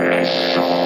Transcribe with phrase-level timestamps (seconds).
[0.00, 0.77] Et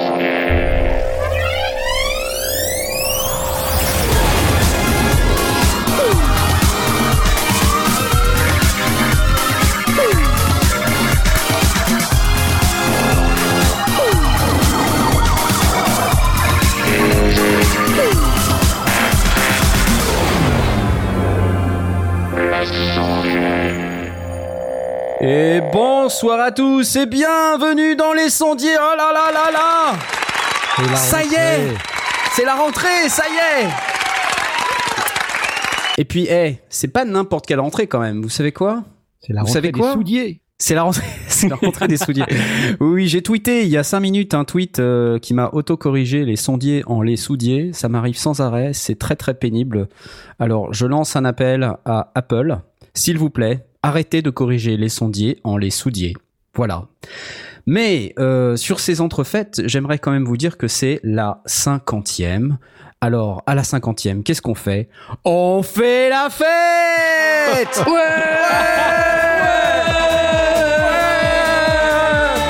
[26.23, 28.77] bonsoir à tous et bienvenue dans les sondiers.
[28.79, 31.73] Oh là là là là Ça y est
[32.31, 33.67] C'est la rentrée, ça y est
[35.97, 38.21] Et puis, eh, c'est pas n'importe quelle rentrée quand même.
[38.21, 38.85] Vous savez quoi?
[39.19, 39.91] C'est la Vous rentrée savez des quoi?
[39.91, 40.39] soudiers.
[40.57, 42.23] C'est la rentrée, c'est la rentrée des sondiers.
[42.79, 46.23] Oui, oui, j'ai tweeté il y a cinq minutes un tweet euh, qui m'a auto-corrigé
[46.23, 47.71] les sondiers en les soudiers.
[47.73, 49.89] Ça m'arrive sans arrêt, c'est très très pénible.
[50.39, 52.59] Alors, je lance un appel à Apple.
[52.93, 56.15] S'il vous plaît, arrêtez de corriger les sondiers en les soudiers.
[56.55, 56.85] Voilà.
[57.65, 62.57] Mais euh, sur ces entrefaites, j'aimerais quand même vous dire que c'est la cinquantième.
[63.01, 64.89] Alors, à la cinquantième, qu'est-ce qu'on fait?
[65.25, 66.47] On fait la fête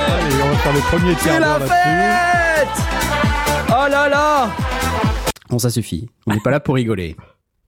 [0.08, 2.84] Allez, on va faire le premier tiers la fête
[3.70, 4.50] Oh là là
[5.50, 6.08] Bon, ça suffit.
[6.28, 7.16] On n'est pas là pour rigoler.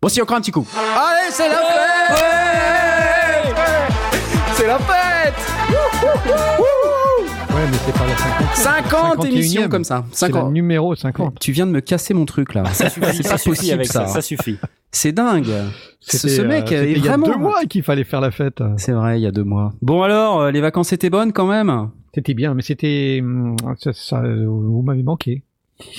[0.02, 0.68] Bon, si, encore un petit coup.
[0.76, 2.75] Allez, c'est la fête
[4.78, 5.34] la fête
[7.54, 8.56] Ouais, mais c'est pas la 50.
[8.56, 9.28] 50 51e.
[9.32, 10.06] émissions comme ça.
[10.12, 10.54] C'est la 50.
[10.54, 11.40] numéro 50.
[11.40, 12.66] Tu viens de me casser mon truc là.
[12.66, 14.08] Ça suffit, C'est pas possible avec ça.
[14.08, 14.14] ça.
[14.16, 14.58] Ça suffit.
[14.92, 15.48] C'est dingue.
[16.02, 18.62] Ce, euh, mec est il y a deux mois qu'il fallait faire la fête.
[18.78, 19.74] C'est vrai, il y a deux mois.
[19.82, 21.90] Bon alors, euh, les vacances étaient bonnes quand même.
[22.14, 23.20] C'était bien, mais c'était...
[23.22, 25.44] hum, Ça, ça, vous m'avez manqué.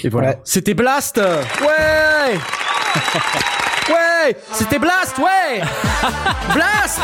[0.04, 0.36] Et voilà.
[0.44, 2.38] C'était Blast Ouais
[4.26, 5.60] Ouais C'était Blast, ouais
[6.54, 7.02] Blast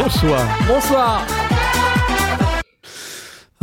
[0.00, 0.46] Bonsoir.
[0.68, 1.26] Bonsoir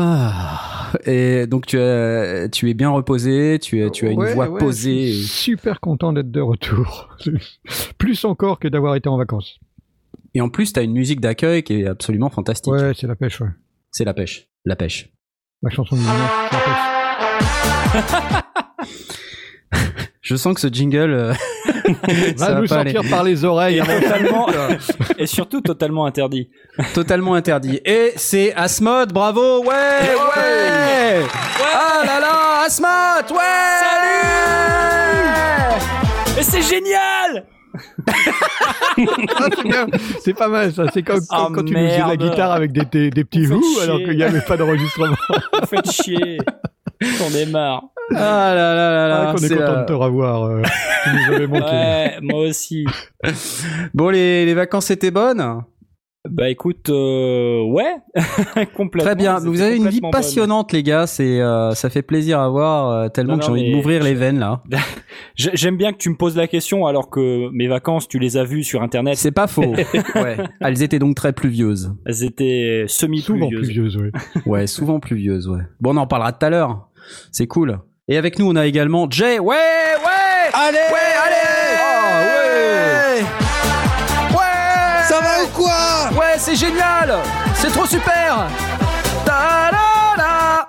[0.01, 4.33] ah, et donc tu, as, tu es bien reposé, tu, as- tu as une Ouais,
[4.33, 5.07] voix ouais, posée.
[5.11, 7.09] je suis super content d'être de retour.
[7.97, 9.59] Plus encore que d'avoir été en vacances.
[10.33, 12.71] Et en plus, tu as une musique d'accueil qui est absolument fantastique.
[12.71, 13.49] Ouais, c'est la pêche, ouais.
[13.91, 14.47] C'est la pêche.
[14.63, 15.09] La pêche.
[15.63, 18.43] La chanson c'est la pêche.
[20.21, 21.11] Je sens que ce jingle...
[21.11, 21.33] euh,
[22.37, 23.81] Va nous sortir par les oreilles.
[23.81, 24.47] Totalement,
[25.17, 26.49] et surtout totalement interdit.
[26.93, 27.79] Totalement interdit.
[27.85, 31.23] Et c'est Asmod, bravo, ouais, ouais,
[31.63, 33.39] Ah là là, Asmod, ouais
[36.35, 37.45] Mais c'est génial
[40.23, 40.85] c'est pas mal ça.
[40.93, 42.19] C'est comme Ah, quand, quand tu nous joues de la merde.
[42.21, 45.15] guitare avec des, des, des petits Vous alors qu'il n'y avait pas d'enregistrement.
[45.29, 46.39] Vous faites chier.
[47.01, 47.83] J'en ai marre.
[48.15, 50.43] Ah là là là là, Ah, qu'on est c'est content de te revoir.
[50.45, 50.61] euh,
[51.03, 51.63] tu nous avais manqué.
[51.65, 52.85] Ouais, moi aussi.
[53.93, 55.61] Bon, les, les vacances étaient bonnes
[56.27, 57.93] Bah écoute, euh, ouais,
[58.75, 59.05] complètement.
[59.11, 59.37] Très bien.
[59.39, 60.11] Vous avez une vie bonne.
[60.11, 61.05] passionnante, les gars.
[61.07, 62.89] C'est, euh, ça fait plaisir à voir.
[62.89, 64.61] euh, tellement Non, que j'ai envie de m'ouvrir les veines là.
[65.35, 68.35] J'ai- J'aime bien que tu me poses la question alors que mes vacances, tu les
[68.37, 69.15] as vues sur internet.
[69.17, 69.73] C'est pas faux.
[70.15, 70.37] ouais.
[70.59, 71.93] Elles étaient donc très pluvieuses.
[72.05, 73.61] Elles étaient Souvent semi-pluvieuses.
[73.61, 74.09] pluvieuse, oui.
[74.45, 75.47] Ouais, souvent pluvieuses.
[75.47, 75.61] Ouais.
[75.79, 76.88] Bon, on en parlera tout à l'heure.
[77.31, 77.79] C'est cool.
[78.07, 79.39] Et avec nous, on a également Jay.
[79.39, 80.51] Ouais, ouais.
[80.53, 80.77] Allez.
[80.77, 81.79] Ouais, allez.
[81.79, 83.21] Ah, ouais.
[84.35, 85.03] Ouais.
[85.07, 87.13] Ça va ou quoi Ouais, c'est génial.
[87.55, 88.47] C'est trop super.
[89.25, 90.67] Ta-da-da.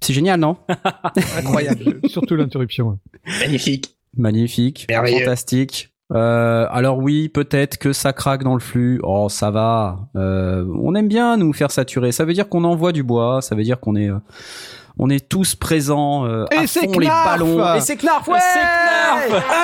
[0.00, 0.56] C'est génial, non
[1.38, 2.00] Incroyable.
[2.08, 2.98] Surtout l'interruption.
[3.40, 3.96] Magnifique.
[4.16, 5.24] Magnifique, Merveilleux.
[5.24, 5.90] fantastique.
[6.12, 9.00] Euh, alors oui, peut-être que ça craque dans le flux.
[9.02, 10.00] Oh, ça va.
[10.14, 12.12] Euh, on aime bien nous faire saturer.
[12.12, 13.40] Ça veut dire qu'on envoie du bois.
[13.40, 14.18] Ça veut dire qu'on est, euh,
[14.98, 17.74] on est tous présents euh, Et à c'est fond les ballons.
[17.76, 18.38] Et c'est Knarf, ouais.
[18.40, 19.44] C'est Knarf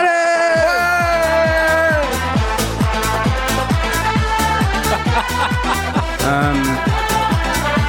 [6.26, 6.52] Euh,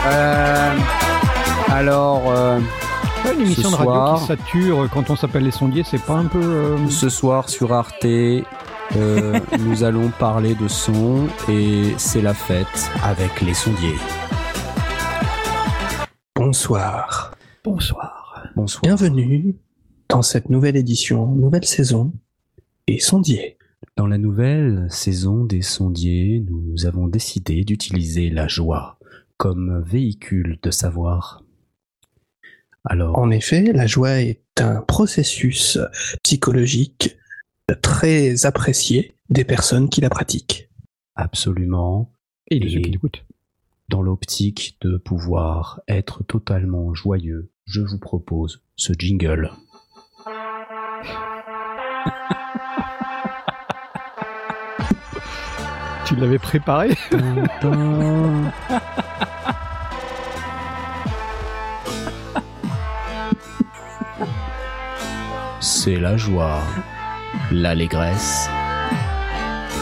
[0.07, 0.71] euh,
[1.71, 2.59] alors, euh,
[3.23, 6.01] Ouais, une émission Ce de radio soir- qui sature quand on s'appelle les sondiers, c'est
[6.03, 6.39] pas un peu.
[6.41, 8.39] euh, ce soir sur Arte, euh,
[9.59, 13.97] nous allons parler de son et c'est la fête avec les sondiers.
[16.51, 17.33] Bonsoir.
[17.63, 18.45] Bonsoir.
[18.57, 18.81] Bonsoir.
[18.83, 19.55] Bienvenue
[20.09, 22.11] dans cette nouvelle édition, nouvelle saison
[22.87, 23.57] et sondier.
[23.95, 28.99] Dans la nouvelle saison des sondiers, nous avons décidé d'utiliser la joie
[29.37, 31.41] comme véhicule de savoir.
[32.83, 35.79] Alors, En effet, la joie est un processus
[36.21, 37.17] psychologique
[37.81, 40.69] très apprécié des personnes qui la pratiquent.
[41.15, 42.11] absolument,
[42.49, 43.23] Et de ceux qui l'écoutent.
[43.91, 49.51] Dans l'optique de pouvoir être totalement joyeux, je vous propose ce jingle.
[56.05, 56.95] tu l'avais préparé?
[65.59, 66.61] C'est la joie,
[67.51, 68.47] l'allégresse.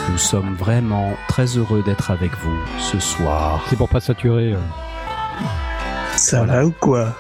[0.09, 3.63] Nous sommes vraiment très heureux d'être avec vous ce soir.
[3.69, 4.53] C'est pour pas saturer.
[4.53, 4.57] euh.
[6.17, 7.15] Ça va ou quoi?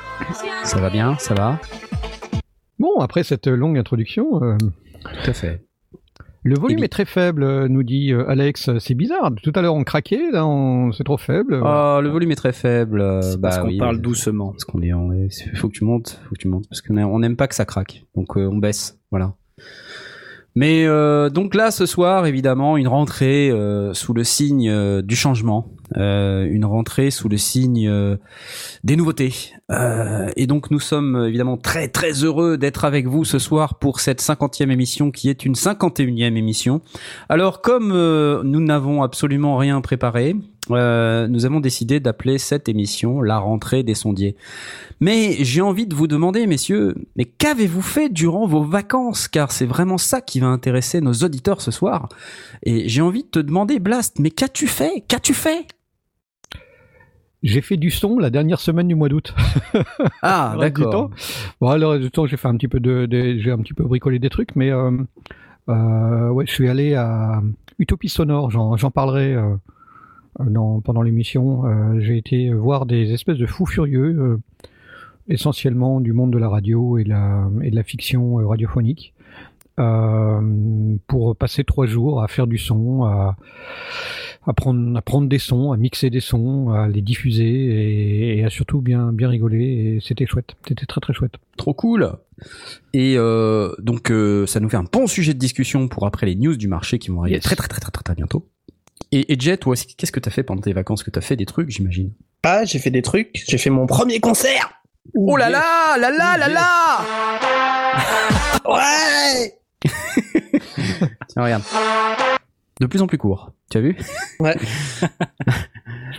[0.63, 1.59] Ça va bien Ça va?
[2.77, 4.57] Bon, après cette longue introduction, euh,
[5.03, 5.61] Tout à fait.
[6.43, 8.69] le volume Eh bien- est très faible, euh, nous dit euh, Alex.
[8.79, 9.31] C'est bizarre.
[9.43, 10.91] Tout à l'heure on craquait, là on...
[10.91, 11.61] c'est trop faible.
[11.63, 13.01] Oh, le volume est très faible.
[13.01, 14.51] euh, C'est bah parce qu'on oui, parle doucement.
[14.51, 16.97] Parce qu'on est, on est, faut que tu montes, faut que tu montes, parce qu'on
[16.97, 19.33] a- on n'aime pas que ça craque, donc euh, on baisse, voilà.
[20.55, 25.15] Mais euh, donc là, ce soir, évidemment, une rentrée euh, sous le signe euh, du
[25.15, 27.91] changement, une rentrée sous le signe
[28.83, 29.33] des nouveautés.
[30.35, 34.21] Et donc nous sommes évidemment très très heureux d'être avec vous ce soir pour cette
[34.21, 36.81] cinquantième émission qui est une 51e émission.
[37.27, 40.35] Alors comme nous n'avons absolument rien préparé,
[40.71, 44.35] euh, nous avons décidé d'appeler cette émission la rentrée des sondiers.
[44.99, 49.27] Mais j'ai envie de vous demander, messieurs, mais qu'avez-vous fait durant vos vacances?
[49.27, 52.09] Car c'est vraiment ça qui va intéresser nos auditeurs ce soir.
[52.63, 55.03] Et j'ai envie de te demander, Blast, mais qu'as-tu fait?
[55.07, 55.67] Qu'as-tu fait?
[57.41, 59.33] J'ai fait du son la dernière semaine du mois d'août.
[60.21, 61.09] Ah, d'accord.
[61.61, 63.83] Bon, reste du temps, j'ai fait un petit peu de, de- j'ai un petit peu
[63.83, 64.91] bricolé des trucs, mais euh,
[65.69, 67.41] euh, ouais, je suis allé à
[67.77, 68.51] Utopie Sonore.
[68.51, 69.35] J'en, parlerai
[70.39, 71.65] dans, pendant l'émission.
[71.65, 74.37] Euh, j'ai été voir des espèces de fous furieux, euh,
[75.27, 79.13] essentiellement du monde de la radio et, la, et de la fiction euh, radiophonique,
[79.79, 80.41] euh,
[81.07, 83.37] pour passer trois jours à faire du son, à,
[84.45, 88.43] à prendre, à prendre des sons, à mixer des sons, à les diffuser et, et
[88.45, 89.63] à surtout bien, bien rigoler.
[89.63, 90.55] Et c'était chouette.
[90.67, 91.33] C'était très très chouette.
[91.57, 92.11] Trop cool.
[92.93, 96.35] Et euh, donc euh, ça nous fait un bon sujet de discussion pour après les
[96.35, 97.43] news du marché qui vont arriver Yes.
[97.43, 98.47] très, très très très très très bientôt.
[99.11, 101.03] Et, et Jet, toi, aussi, qu'est-ce que t'as fait pendant tes vacances?
[101.03, 102.13] Que t'as fait des trucs, j'imagine.
[102.43, 103.31] Ah, j'ai fait des trucs.
[103.33, 104.71] J'ai fait mon premier concert.
[105.15, 106.99] Oh là là, là là, là là
[108.65, 109.53] Ouais.
[111.29, 111.63] Tiens, regarde.
[112.79, 113.51] De plus en plus court.
[113.71, 113.97] Tu as vu?
[114.39, 114.55] Ouais.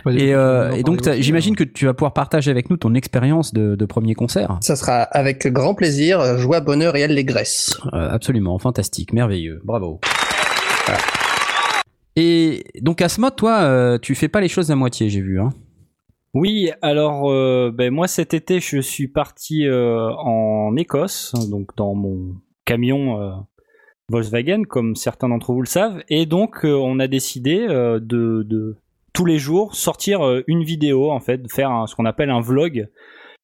[0.09, 1.55] Et, euh, et donc, j'imagine hein.
[1.57, 4.57] que tu vas pouvoir partager avec nous ton expérience de, de premier concert.
[4.61, 7.77] Ça sera avec grand plaisir, joie, bonheur et allégresse.
[7.93, 9.99] Euh, absolument, fantastique, merveilleux, bravo.
[10.85, 11.01] Voilà.
[12.15, 15.39] Et donc, Asmod, toi, euh, tu fais pas les choses à moitié, j'ai vu.
[15.39, 15.49] Hein.
[16.33, 21.93] Oui, alors euh, ben moi cet été je suis parti euh, en Écosse, donc dans
[21.93, 23.31] mon camion euh,
[24.07, 27.99] Volkswagen, comme certains d'entre vous le savent, et donc on a décidé de,
[28.47, 28.77] de
[29.13, 32.39] tous les jours sortir une vidéo en fait, de faire un- ce qu'on appelle un
[32.39, 32.87] vlog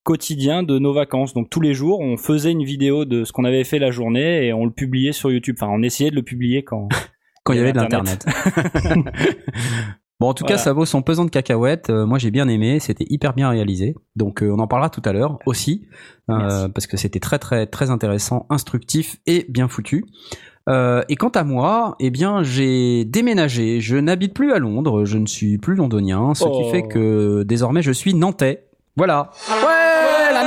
[0.04, 1.34] quotidien de nos vacances.
[1.34, 4.46] Donc tous les jours on faisait une vidéo de ce qu'on avait fait la journée
[4.46, 5.58] et on le publiait sur YouTube.
[5.60, 6.88] Enfin on essayait de le publier quand
[7.48, 8.26] Quand il y avait de Internet.
[8.26, 9.06] l'internet.
[10.20, 11.90] bon, en tout cas, ça vaut son pesant de cacahuètes.
[11.90, 12.80] Euh, moi, j'ai bien aimé.
[12.80, 13.96] C'était hyper bien réalisé.
[14.16, 15.88] Donc, euh, on en parlera tout à l'heure aussi,
[16.30, 20.06] euh, parce que c'était très, très, très intéressant, instructif et bien foutu.
[20.70, 23.80] Et quant à moi, eh bien, j'ai déménagé.
[23.80, 25.06] Je n'habite plus à Londres.
[25.06, 26.52] Je ne suis plus londonien, ce Oh.
[26.62, 28.66] qui fait que désormais, je suis nantais.
[28.98, 29.30] Voilà.
[29.50, 30.44] Ouais, la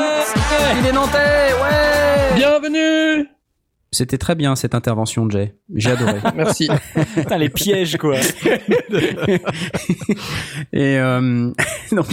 [0.78, 1.54] il est nantais.
[1.62, 2.34] Ouais.
[2.36, 3.26] Bienvenue
[3.92, 5.54] C'était très bien cette intervention, Jay.
[5.74, 6.20] J'ai adoré.
[6.36, 6.68] Merci.
[7.14, 8.16] Putain les pièges quoi.
[10.72, 11.50] Et euh,
[11.92, 12.06] donc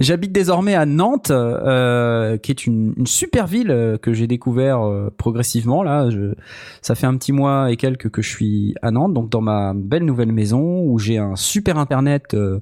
[0.00, 4.80] j'habite désormais à Nantes, euh, qui est une, une super ville euh, que j'ai découvert
[4.80, 5.84] euh, progressivement.
[5.84, 6.34] Là, je,
[6.80, 9.74] ça fait un petit mois et quelques que je suis à Nantes, donc dans ma
[9.74, 12.58] belle nouvelle maison où j'ai un super internet euh,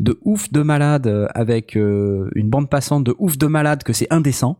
[0.00, 4.12] de ouf de malade avec euh, une bande passante de ouf de malade que c'est
[4.12, 4.58] indécent.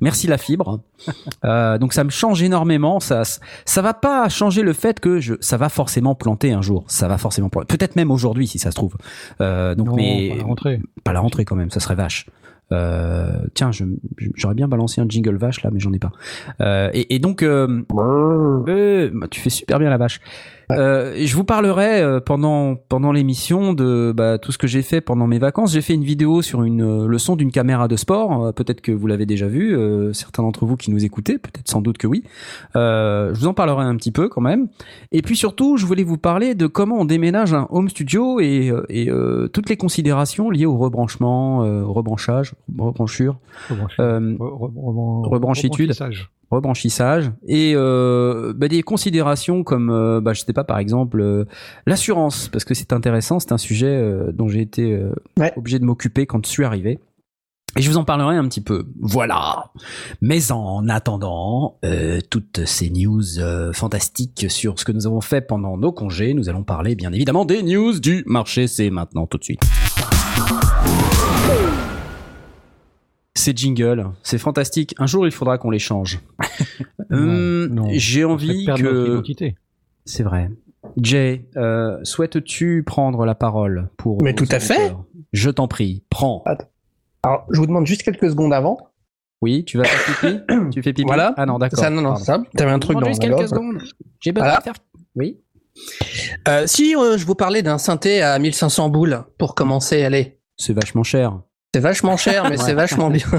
[0.00, 0.80] Merci la fibre.
[1.44, 2.98] Euh, donc ça me change énormément.
[3.00, 3.22] Ça,
[3.66, 6.84] ça va pas changer le fait que je, ça va forcément planter un jour.
[6.86, 7.66] Ça va forcément planter.
[7.76, 8.94] Peut-être même aujourd'hui si ça se trouve.
[9.42, 10.80] Euh, donc Non, mais pas la rentrée.
[11.02, 11.70] pas la rentrée quand même.
[11.70, 12.26] Ça serait vache.
[12.72, 13.84] Euh, tiens, je-
[14.34, 16.12] j'aurais bien balancé un jingle vache là, mais j'en ai pas.
[16.62, 20.20] Euh, et, et donc, euh, euh, bah, tu fais super bien la vache.
[20.70, 25.00] Euh, je vous parlerai euh, pendant pendant l'émission de bah, tout ce que j'ai fait
[25.00, 25.72] pendant mes vacances.
[25.72, 28.52] J'ai fait une vidéo sur une euh, leçon d'une caméra de sport.
[28.54, 29.76] Peut-être que vous l'avez déjà vu.
[29.76, 32.24] euh, certains d'entre vous qui nous écoutez, peut-être sans doute que oui.
[32.76, 34.68] Euh, je vous en parlerai un petit peu quand même.
[35.12, 38.72] Et puis surtout, je voulais vous parler de comment on déménage un home studio et,
[38.88, 43.36] et euh, toutes les considérations liées au rebranchement, euh, rebranchage, rebranchure,
[43.70, 45.92] Rebranchi- euh, re- re- rebran- rebranchitude.
[46.54, 47.30] Rebranchissage.
[47.46, 51.44] et euh, bah, des considérations comme euh, bah, je sais pas par exemple euh,
[51.86, 54.98] l'assurance parce que c'est intéressant c'est un sujet euh, dont j'ai été
[55.38, 55.52] Ouais.
[55.56, 56.98] obligé de m'occuper quand je suis arrivé
[57.76, 59.72] et je vous en parlerai un petit peu voilà
[60.20, 65.40] mais en attendant euh, toutes ces news euh, fantastiques sur ce que nous avons fait
[65.40, 69.38] pendant nos congés nous allons parler bien évidemment des news du marché c'est maintenant tout
[69.38, 69.60] de suite
[73.36, 74.94] ces jingles, c'est fantastique.
[74.98, 76.20] Un jour, il faudra qu'on les change.
[77.10, 77.86] Hum.
[77.92, 79.22] J'ai envie que.
[80.04, 80.50] C'est vrai.
[80.96, 84.94] Jay, euh, souhaites-tu prendre la parole pour Mais tout à fait.
[85.32, 86.42] Je t'en prie, prends.
[87.22, 88.78] Alors, je vous demande juste quelques secondes avant.
[89.42, 90.40] Oui, tu vas faire pipi
[90.72, 91.34] Tu fais pipi Voilà.
[91.36, 91.78] Ah non, d'accord.
[91.78, 92.42] Ça, non, non, ça.
[92.56, 93.78] T'avais un truc dans juste quelques secondes.
[94.20, 94.58] J'ai besoin Voilà.
[94.58, 94.74] de faire.
[95.14, 95.38] Oui.
[96.48, 100.38] Euh, si euh, je vous parlais d'un synthé à 1500 boules pour commencer, allez.
[100.56, 101.40] C'est vachement cher.
[101.74, 103.26] C'est vachement cher, mais c'est vachement bien.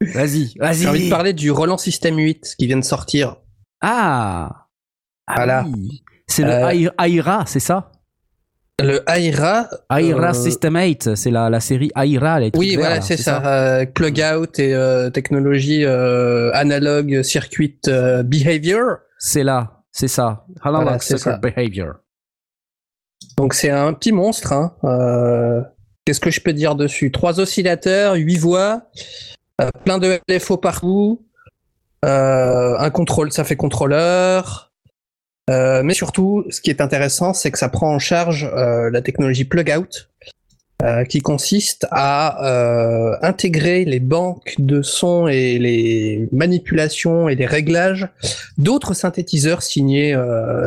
[0.00, 0.78] Vas-y, vas-y.
[0.78, 3.36] J'ai envie de parler du Roland System 8 qui vient de sortir.
[3.80, 4.66] Ah.
[5.28, 5.64] Ah Voilà.
[5.72, 6.02] oui.
[6.26, 7.92] C'est le Euh, Aira- Aira, c'est ça?
[8.80, 9.68] Le Aira.
[9.96, 12.40] Aira euh, System 8, c'est la, la série Aira.
[12.40, 13.46] Les trucs Oui, voilà, là, c'est ça.
[13.46, 17.78] Euh, plug out et euh, technologie analogue circuit
[18.24, 18.96] behavior.
[19.20, 20.46] C'est là, c'est ça.
[20.64, 21.36] Voilà, c'est ça.
[21.38, 21.92] Behavior?
[23.40, 24.52] Donc c'est un petit monstre.
[24.52, 24.74] Hein.
[24.84, 25.62] Euh,
[26.04, 27.10] Qu'est-ce que je peux dire dessus?
[27.10, 28.82] Trois oscillateurs, huit voix,
[29.62, 31.24] euh, plein de LFO partout,
[32.04, 34.72] euh, un contrôle, ça fait contrôleur.
[35.48, 39.74] Mais surtout, ce qui est intéressant, c'est que ça prend en charge la technologie plug
[39.76, 40.10] out,
[40.82, 48.06] euh, qui consiste à intégrer les banques de sons et les manipulations et les réglages
[48.58, 50.16] d'autres synthétiseurs signés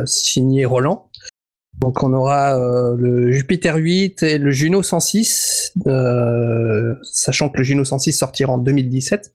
[0.04, 1.08] signés Roland.
[1.80, 7.64] Donc on aura euh, le Jupiter 8 et le Juno 106, euh, sachant que le
[7.64, 9.34] Juno 106 sortira en 2017.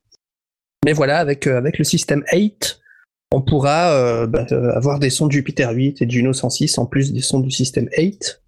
[0.85, 2.79] Mais voilà, avec euh, le système 8,
[3.31, 7.13] on pourra bah, avoir des sons de Jupiter 8 et de Juno 106 en plus
[7.13, 8.41] des sons du système 8.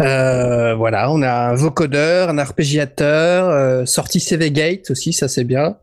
[0.00, 5.76] Euh, voilà, on a un vocodeur, un arpégiateur, sortie CV Gate aussi, ça c'est bien.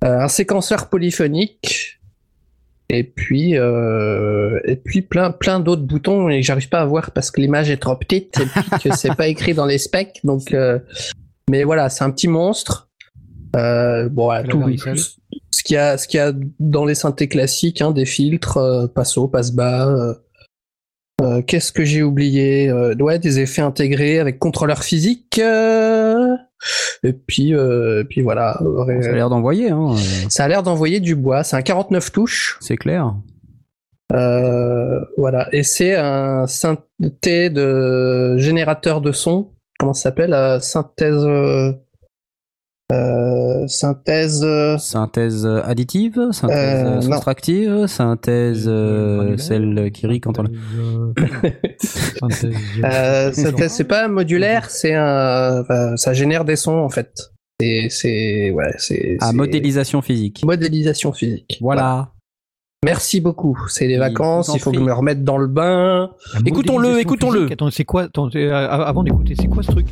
[0.00, 2.00] Un séquenceur polyphonique,
[2.92, 7.30] et puis euh, et puis plein plein d'autres boutons et j'arrive pas à voir parce
[7.30, 10.20] que l'image est trop petite et puis que c'est pas écrit dans les specs.
[10.24, 10.78] Donc euh,
[11.50, 12.90] mais voilà c'est un petit monstre.
[13.56, 14.62] Euh, bon voilà, tout
[15.50, 18.90] ce qu'il y a ce qu'il y a dans les synthés classiques hein, des filtres
[18.94, 20.16] passe haut passe bas
[21.46, 25.40] qu'est-ce que j'ai oublié ouais des effets intégrés avec contrôleur physique
[27.02, 28.58] et puis euh, et puis voilà
[29.02, 29.92] Ça a l'air d'envoyer, hein.
[29.92, 29.96] euh,
[30.28, 33.14] ça a l'air d'envoyer du bois c'est un 49 touches c'est clair.
[34.12, 39.50] euh, voilà, et c'est un synthé de générateur de son.
[39.78, 40.34] Comment ça s'appelle?
[40.34, 41.24] Euh, Synthèse.
[42.92, 44.42] Euh, synthèse.
[44.44, 47.00] euh, Synthèse additive, synthèse Euh, non.
[47.02, 50.44] soustractive, synthèse euh, Granulaire, celle qui rit quand on.
[51.78, 55.64] Synthèse, synthèse, c'est pas modulaire, c'est un.
[55.96, 57.30] ça génère des sons en fait.
[57.60, 57.88] C'est.
[57.90, 59.16] c'est ouais, c'est.
[59.20, 60.42] Ah, modélisation physique.
[60.44, 61.58] Modélisation physique.
[61.60, 62.10] Voilà.
[62.84, 63.56] Merci beaucoup.
[63.68, 66.10] C'est les vacances, il faut que je me remette dans le bain.
[66.44, 67.38] Écoutons-le, écoutons-le.
[67.42, 67.52] physique.
[67.52, 69.86] Attends, c'est quoi euh, Avant d'écouter, c'est quoi ce truc?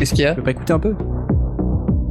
[0.00, 0.94] Qu'est-ce qu'il y a Tu peux pas écouter un peu?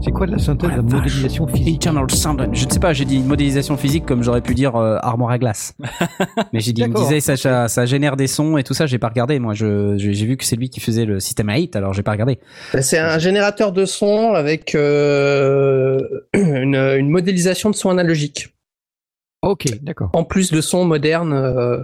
[0.06, 1.88] C'est quoi de la synthèse Oh de la modélisation physique?
[1.88, 2.50] Internal sound.
[2.54, 5.40] Je ne sais pas, j'ai dit modélisation physique comme j'aurais pu dire euh, armoire à
[5.40, 5.74] glace.
[6.54, 7.08] Mais j'ai dit, il me D'accord.
[7.08, 9.40] disait ça, ça, ça génère des sons et tout ça, j'ai pas regardé.
[9.40, 12.04] Moi, je, j'ai j'ai vu que c'est lui qui faisait le système 8, alors j'ai
[12.04, 12.38] pas regardé.
[12.80, 15.98] C'est un générateur de son avec euh,
[16.36, 18.50] une, une modélisation de son analogique.
[19.42, 20.12] Ok, d'accord.
[20.14, 21.80] En plus de sons modernes, euh,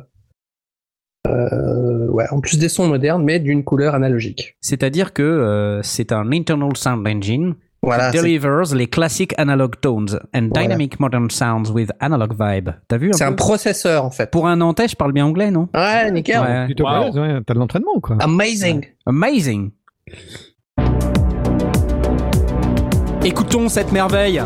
[1.25, 4.55] euh, ouais, en plus des sons modernes, mais d'une couleur analogique.
[4.61, 8.11] C'est-à-dire que euh, c'est un internal sound engine Voilà.
[8.11, 10.61] qui delivers les classic analog tones and Voilà.
[10.67, 12.69] dynamic modern sounds with analog vibe.
[12.87, 14.29] T'as vu c'est un processeur en fait.
[14.31, 15.67] Pour un Nantais, je parle bien anglais, non?
[15.73, 16.39] Ouais, nickel.
[16.41, 16.65] Ouais.
[16.65, 17.11] Plutôt Wow.
[17.19, 18.85] ouais, T'as de l'entraînement ou quoi Amazing.
[19.05, 19.71] Amazing.
[23.23, 24.41] Écoutons cette merveille.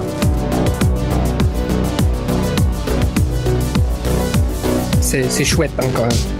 [5.01, 6.38] C'est c'est chouette hein, quand même.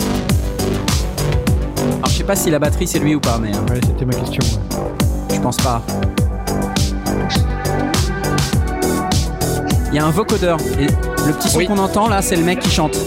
[2.10, 4.04] Alors, je sais pas si la batterie c'est lui ou pas, mais euh, Ouais, c'était
[4.06, 4.44] ma question.
[4.44, 5.36] ouais.
[5.36, 5.82] je pense pas.
[9.92, 10.58] Il y a un vocodeur.
[10.80, 11.68] Et le petit son Oui.
[11.68, 12.98] qu'on entend là, c'est le mec qui chante.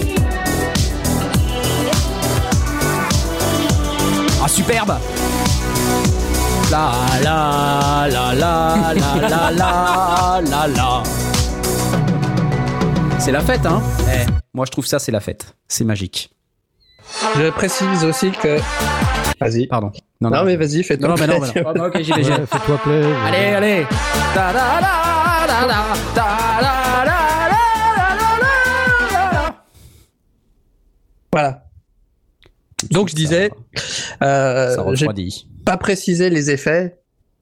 [4.44, 4.94] Ah, superbe
[6.70, 6.92] La
[7.22, 8.94] la la la la
[9.28, 11.02] la la la la
[13.18, 13.80] C'est la fête, hein
[14.12, 15.54] Eh, moi je trouve ça c'est la fête.
[15.68, 16.31] C'est magique.
[17.36, 18.58] Je précise aussi que.
[19.40, 19.66] Vas-y.
[19.66, 19.90] Pardon.
[20.20, 21.52] Non, Non, mais vas-y, fais-toi non, non, mais non, plaisir.
[21.56, 21.70] mais non.
[21.70, 22.24] Ah, bah, ok, j'y vais.
[22.24, 23.16] Ouais, Fais-toi plaisir.
[23.26, 23.86] Allez, allez
[24.34, 24.86] da da da
[25.46, 25.66] da,
[26.14, 28.16] ta da da da da
[29.10, 29.54] da da.
[31.32, 31.64] Voilà.
[32.90, 33.50] Donc je disais,
[34.22, 35.06] euh, j'ai
[35.64, 36.98] pas précisé les effets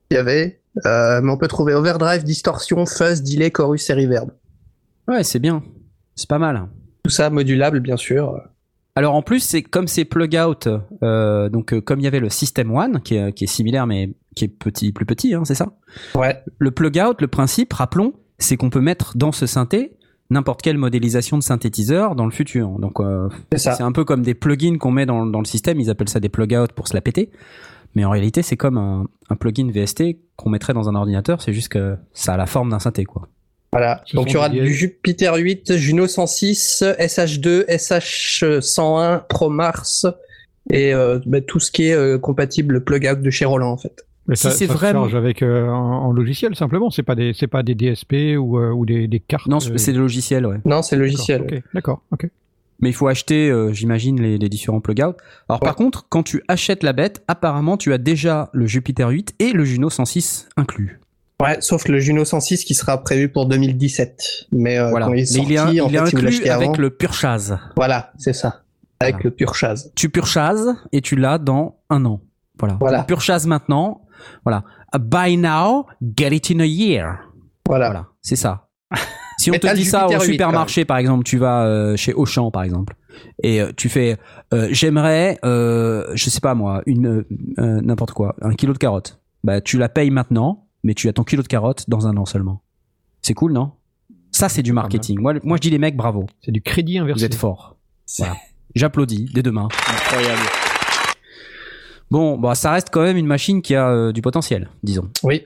[0.08, 4.30] qu'il y avait, euh, mais on peut trouver overdrive, distorsion, fuzz, delay, chorus et reverb.
[5.08, 5.62] Ouais, c'est bien.
[6.14, 6.68] C'est pas mal.
[7.04, 8.40] Tout ça modulable, bien sûr.
[8.96, 10.68] Alors en plus, c'est comme c'est plug out,
[11.02, 13.86] euh, donc euh, comme il y avait le System One qui est, qui est similaire
[13.86, 15.72] mais qui est petit, plus petit, hein, c'est ça?
[16.14, 16.42] Ouais.
[16.58, 19.96] Le plug out, le principe, rappelons, c'est qu'on peut mettre dans ce synthé
[20.30, 22.68] n'importe quelle modélisation de synthétiseur dans le futur.
[22.78, 25.90] Donc euh, C'est un peu comme des plugins qu'on met dans, dans le système, ils
[25.90, 27.30] appellent ça des plug out pour se la péter.
[27.96, 31.52] Mais en réalité, c'est comme un, un plugin VST qu'on mettrait dans un ordinateur, c'est
[31.52, 33.28] juste que ça a la forme d'un synthé quoi.
[33.72, 34.02] Voilà.
[34.04, 40.06] Ce Donc il y aura des- du Jupiter 8, Juno 106, SH2, SH101, ProMars
[40.72, 43.76] et euh, bah, tout ce qui est euh, compatible plug out de chez Roland en
[43.76, 44.04] fait.
[44.26, 46.90] Mais Si ça, c'est se vraiment- charge avec euh, en, en logiciel simplement.
[46.90, 49.46] C'est pas des c'est pas des DSP ou, euh, ou des, des cartes.
[49.48, 50.58] Non, euh, c'est des logiciels, ouais.
[50.64, 51.62] Non, c'est d'accord, logiciel.
[51.74, 52.02] D'accord.
[52.12, 52.28] Ok.
[52.82, 55.16] Mais il faut acheter, euh, j'imagine, les, les différents plug-out.
[55.48, 59.34] Alors par contre, quand tu achètes la bête, apparemment, tu as déjà le Jupiter 8
[59.38, 60.99] et le Juno 106 inclus.
[61.40, 64.46] Ouais, sauf le Juno 106 qui sera prévu pour 2017.
[64.52, 65.06] Mais euh, voilà.
[65.06, 66.76] quand il est sorti, il est, en il est fait, si vous inclus avec avant,
[66.78, 67.58] le Purchase.
[67.76, 68.62] voilà, c'est ça.
[69.00, 69.24] Avec Voilà.
[69.24, 69.92] le Purchase.
[69.94, 72.20] Tu Purchase et tu l'as dans un an.
[72.58, 72.76] Voilà.
[72.80, 73.00] Voilà.
[73.00, 74.02] Tu Purchase maintenant.
[74.44, 74.64] Voilà.
[74.98, 77.18] Buy now, get it in a year.
[77.66, 77.86] Voilà.
[77.86, 78.06] Voilà.
[78.20, 78.66] C'est ça.
[79.38, 82.12] Si on te dit ça au Jupiter 8, supermarché, par exemple, tu vas euh, chez
[82.12, 82.94] Auchan, par exemple,
[83.42, 84.18] et euh, tu fais,
[84.52, 87.24] euh, j'aimerais, euh, je sais pas moi, une
[87.58, 89.18] euh, n'importe quoi, un kilo de carottes.
[89.42, 92.24] Bah, tu la payes maintenant, mais tu as ton kilo de carottes dans un an
[92.26, 92.62] seulement.
[93.22, 93.72] C'est cool, non?
[94.32, 95.20] Ça, c'est du marketing.
[95.20, 97.24] Moi, moi, je dis les mecs, bravo, C'est du crédit vous inversé.
[97.24, 97.76] êtes forts.
[98.18, 98.36] Voilà.
[98.74, 99.68] J'applaudis dès demain.
[99.88, 100.42] Incroyable.
[102.10, 105.10] Bon, bah, ça reste quand même une machine qui a euh, du potentiel, disons.
[105.22, 105.42] Oui.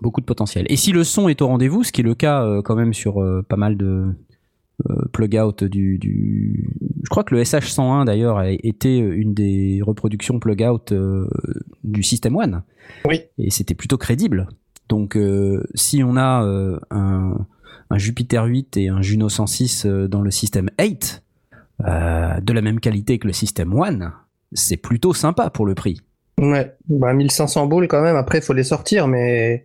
[0.00, 0.66] beaucoup de potentiel.
[0.68, 2.94] Et si le son est au rendez-vous, ce qui est le cas euh, quand même
[2.94, 4.14] sur euh, pas mal de
[5.12, 6.70] plug-out du, du...
[7.02, 11.28] Je crois que le SH101 d'ailleurs a été une des reproductions plug-out euh,
[11.84, 12.62] du System One.
[13.04, 13.22] Oui.
[13.38, 14.48] Et c'était plutôt crédible.
[14.88, 17.46] Donc euh, si on a euh, un,
[17.90, 21.22] un Jupiter 8 et un Juno 106 euh, dans le System 8,
[21.86, 24.12] euh, de la même qualité que le System One,
[24.52, 26.00] c'est plutôt sympa pour le prix.
[26.38, 26.74] Ouais.
[26.88, 28.16] Bah, 1500 boules quand même.
[28.16, 29.64] Après, il faut les sortir, mais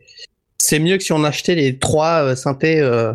[0.58, 3.14] c'est mieux que si on achetait les trois synthés euh,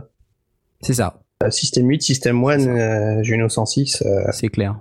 [0.81, 4.03] C'est ça, System 8, System 1, euh, Juno 106.
[4.05, 4.75] euh, c'est clair.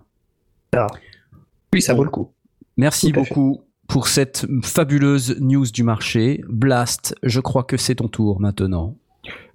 [1.74, 2.00] oui, ça Bon.
[2.00, 2.32] vaut le coup.
[2.78, 6.44] Merci Tout beaucoup pour cette fabuleuse news du marché.
[6.50, 8.96] Blast, je crois que c'est ton tour maintenant.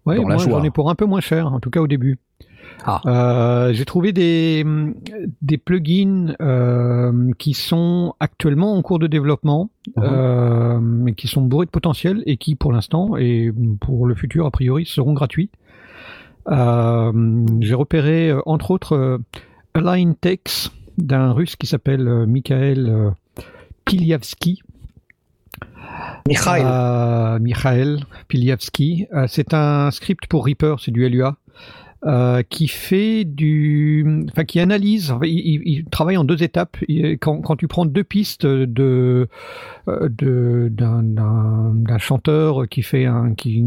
[0.07, 2.19] La moi j'en ai pour un peu moins cher, en tout cas au début.
[2.85, 3.01] Ah.
[3.07, 4.65] Euh, J'ai trouvé des,
[5.43, 11.67] des plugins euh, qui sont actuellement en cours de développement, euh, mais qui sont bourrés
[11.67, 15.51] de potentiel et qui pour l'instant et pour le futur a priori seront gratuits.
[16.49, 17.13] Euh,
[17.61, 19.19] J'ai repéré euh, entre autres euh,
[19.75, 23.13] Align Text d'un russe qui s'appelle Mikhail
[23.85, 24.63] Piliavski.
[26.27, 26.63] Mikhail.
[26.65, 29.07] Euh, Mikhail Piliavski.
[29.13, 31.37] Euh, c'est un script pour Reaper, c'est du LUA.
[32.05, 35.15] Euh, qui fait du, enfin qui analyse.
[35.23, 36.77] il, il- il travaille en deux étapes.
[37.21, 39.29] Quand, tu prends deux pistes de
[39.89, 40.09] euh,
[40.69, 43.63] d'un chanteur qui fait un qui,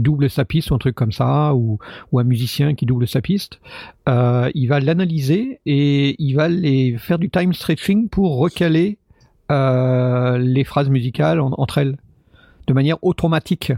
[0.00, 1.78] double sa piste ou un truc comme ça, ou
[2.18, 3.60] un musicien qui double sa piste,
[4.08, 8.98] euh, il va l'analyser et il va les faire du time stretching pour recaler
[9.48, 11.96] les phrases musicales en- entre elles
[12.66, 13.72] de manière automatique.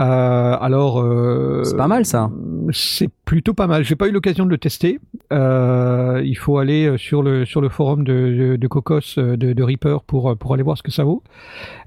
[0.00, 2.30] Euh, alors, euh, C'est pas mal ça.
[2.72, 3.82] c'est plutôt pas mal.
[3.84, 5.00] J'ai pas eu l'occasion de le tester.
[5.32, 9.36] Euh, il faut aller euh, sur le sur le forum de, de, de Cocos euh,
[9.36, 11.22] de, de Reaper pour euh, pour aller voir ce que ça vaut.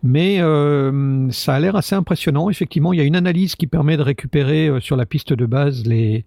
[0.03, 2.49] Mais euh, ça a l'air assez impressionnant.
[2.49, 5.85] Effectivement, il y a une analyse qui permet de récupérer sur la piste de base
[5.85, 6.25] les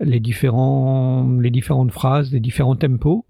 [0.00, 3.24] les différents les différentes phrases, les différents tempos.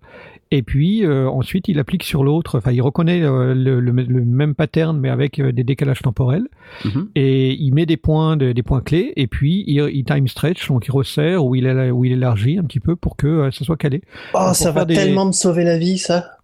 [0.52, 2.58] Et puis euh, ensuite, il applique sur l'autre.
[2.58, 6.46] Enfin, il reconnaît euh, le, le, le même pattern, mais avec euh, des décalages temporels
[6.84, 7.08] Mhm.
[7.16, 10.68] et il met des points de- des points clés et puis il, il time stretch
[10.68, 13.50] donc il resserre ou il éla- ou il élargit un petit peu pour que euh,
[13.50, 14.02] ça soit calé
[14.34, 16.38] Oh, ça va des- tellement me sauver la vie, ça.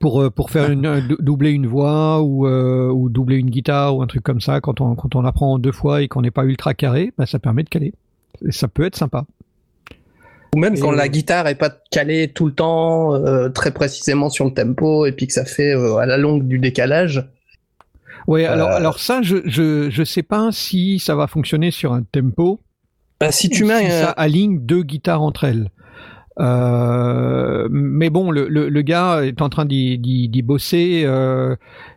[0.00, 4.06] pour pour faire une, doubler une voix ou euh, ou doubler une guitare ou un
[4.06, 6.44] truc comme ça quand on quand on apprend en deux fois et qu'on n'est pas
[6.44, 7.92] ultra carré bah, ça permet de caler
[8.46, 9.24] et ça peut être sympa
[10.54, 13.70] Ou même Et quand euh, la guitare est pas calée tout le temps, euh, très
[13.70, 17.24] précisément sur le tempo, et puis que ça fait euh, à la longue du décalage.
[18.26, 18.76] ouais alors Euh.
[18.76, 22.58] alors ça je je je sais pas si ça va fonctionner sur un tempo
[23.20, 25.70] Bah, si tu mets si un- ça aligne deux guitares entre elles.
[26.40, 31.54] Euh, mais bon, le, le, le gars est en train d'y, bosser euh,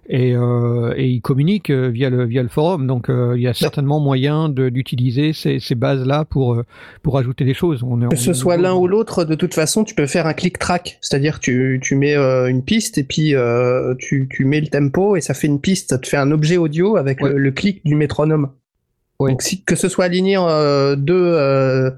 [0.09, 2.85] et, euh, et il communique via le, via le forum.
[2.85, 6.61] Donc il y a certainement moyen d'utiliser ces, ces bases-là pour,
[7.03, 7.83] pour ajouter des choses.
[7.83, 10.59] On Que ce soit l'un ou l'autre, de toute façon, tu peux faire un click
[10.59, 10.97] track.
[11.01, 13.33] C'est-à-dire tu, tu mets une piste et puis
[13.99, 16.57] tu, tu mets le tempo et ça fait une piste, ça te fait un objet
[16.57, 17.29] audio avec Ouais.
[17.29, 18.49] le, le clic du métronome.
[19.19, 19.31] Ouais.
[19.31, 21.91] Donc si, que ce soit aligné euh, deux, euh,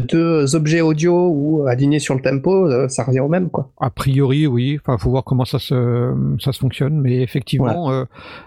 [0.00, 3.70] deux objets audio ou alignés sur le tempo, euh, ça revient au même, quoi.
[3.80, 4.78] A priori, oui.
[4.80, 8.04] Enfin, faut voir comment ça se ça se fonctionne, mais effectivement, euh,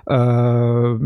[0.10, 0.98] euh,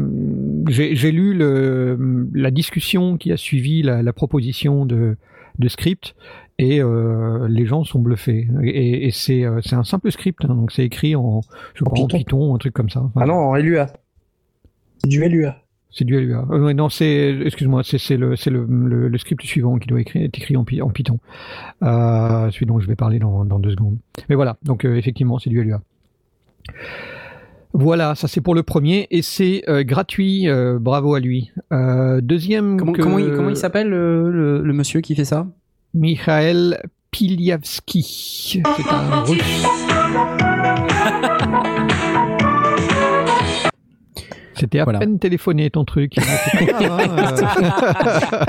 [0.70, 5.16] j'ai lu le, la discussion qui a suivi la, la proposition de
[5.60, 6.16] de script
[6.58, 8.48] et euh, les gens sont bluffés.
[8.64, 11.42] Et, et c'est euh, c'est un simple script, hein, donc c'est écrit en
[11.76, 12.18] je En crois en Python.
[12.18, 13.02] Python, un truc comme ça.
[13.02, 13.88] Enfin, Ah non, en LUA.
[15.00, 15.56] C'est du LUA.
[15.94, 16.46] C'est du LUA.
[16.52, 20.00] Euh, non, c'est, excuse-moi, c'est, c'est le, c'est le, le, le script suivant qui doit
[20.00, 21.20] écrire, être écrit en, Py- en Python.
[21.84, 23.98] Euh, celui dont je vais parler dans, dans deux secondes.
[24.30, 25.82] Mais voilà, donc euh, effectivement, c'est du LUA.
[27.74, 30.48] Voilà, ça c'est pour le premier et c'est euh, gratuit.
[30.50, 31.52] euh, bravo à lui.
[31.72, 32.78] Euh, deuxième.
[32.78, 35.48] Comment, que- comment il, comment il s'appelle le, le- le monsieur qui fait ça?
[35.94, 36.78] Mikhail
[37.12, 38.04] Pilyavski.
[38.04, 39.66] C'est un russe.
[44.62, 45.00] C'était à Voilà.
[45.00, 46.14] peine téléphoné ton truc.
[46.18, 47.02] C'est pas grave.
[47.18, 48.46] hein.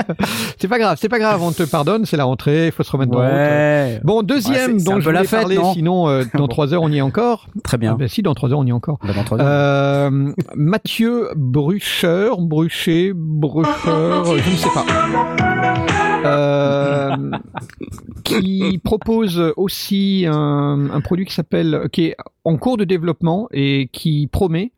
[0.59, 1.41] c'est pas grave, c'est pas grave.
[1.41, 3.25] On te pardonne, c'est la rentrée, il faut se remettre en route.
[3.31, 3.99] Ouais.
[4.03, 6.83] Bon, deuxième Ouais, dont je la voulais fête, parler, non sinon euh, dans trois heures
[6.83, 7.47] on y est encore.
[7.63, 7.95] Très Ah bien.
[7.95, 8.99] ben si, dans trois heures on y est encore.
[9.03, 9.45] Bah, dans heures.
[9.47, 14.85] Euh, Mathieu Brucher, Brucher, Brucher, je ne sais pas.
[16.23, 17.31] Euh,
[18.23, 23.89] qui propose aussi un, un produit qui s'appelle, qui est en cours de développement et
[23.91, 24.71] qui promet.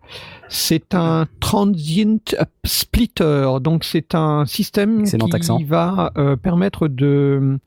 [0.49, 5.59] C'est un transient splitter, donc c'est un système Excellent qui accent.
[5.65, 7.59] va euh, permettre de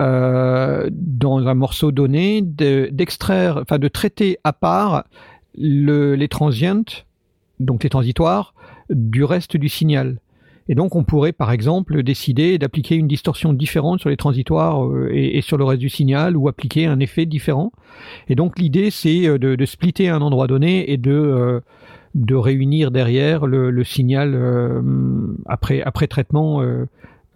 [0.00, 5.04] euh, dans un morceau donné de- d'extraire, enfin de traiter à part
[5.56, 6.84] le, les transients,
[7.58, 8.54] donc les transitoires,
[8.90, 10.18] du reste du signal.
[10.68, 15.10] Et donc on pourrait par exemple décider d'appliquer une distorsion différente sur les transitoires euh,
[15.12, 17.72] et, sur le reste du signal ou appliquer un effet différent.
[18.28, 21.60] Et donc l'idée c'est euh, de, splitter un endroit donné et de, euh,
[22.14, 24.82] de réunir derrière le, le signal euh,
[25.46, 26.86] après, après traitement, euh,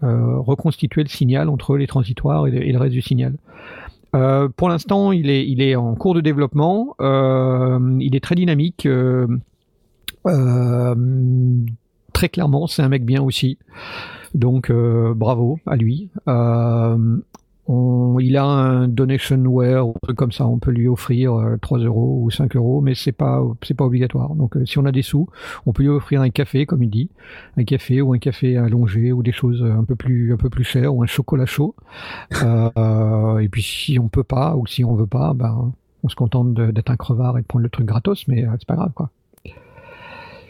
[0.02, 3.36] reconstituer le signal entre les transitoires et, le- reste du signal.
[4.56, 6.94] Pour l'instant, il est, il est en cours de développement.
[7.00, 8.86] Il est très dynamique.
[10.26, 10.94] euh,
[12.12, 13.58] très clairement, c'est un mec bien aussi.
[14.34, 16.08] Donc, euh, bravo à lui.
[16.28, 17.18] Euh,
[17.68, 20.46] il a un donationware ou un truc comme ça.
[20.46, 23.84] On peut lui offrir euh, 3 euros ou 5 euros, mais c'est pas, c'est pas
[23.84, 24.34] obligatoire.
[24.34, 25.28] Donc, euh, si on a des sous,
[25.66, 27.08] on peut lui offrir un café, comme il dit,
[27.56, 30.64] un café ou un café allongé ou des choses un peu plus, un peu plus
[30.64, 31.74] chères ou un chocolat chaud.
[32.42, 35.72] Euh, et puis, si on peut pas ou si on veut pas, ben,
[36.02, 38.66] on se contente d'être un crevard et de prendre le truc gratos, mais euh, c'est
[38.66, 39.10] pas grave, quoi.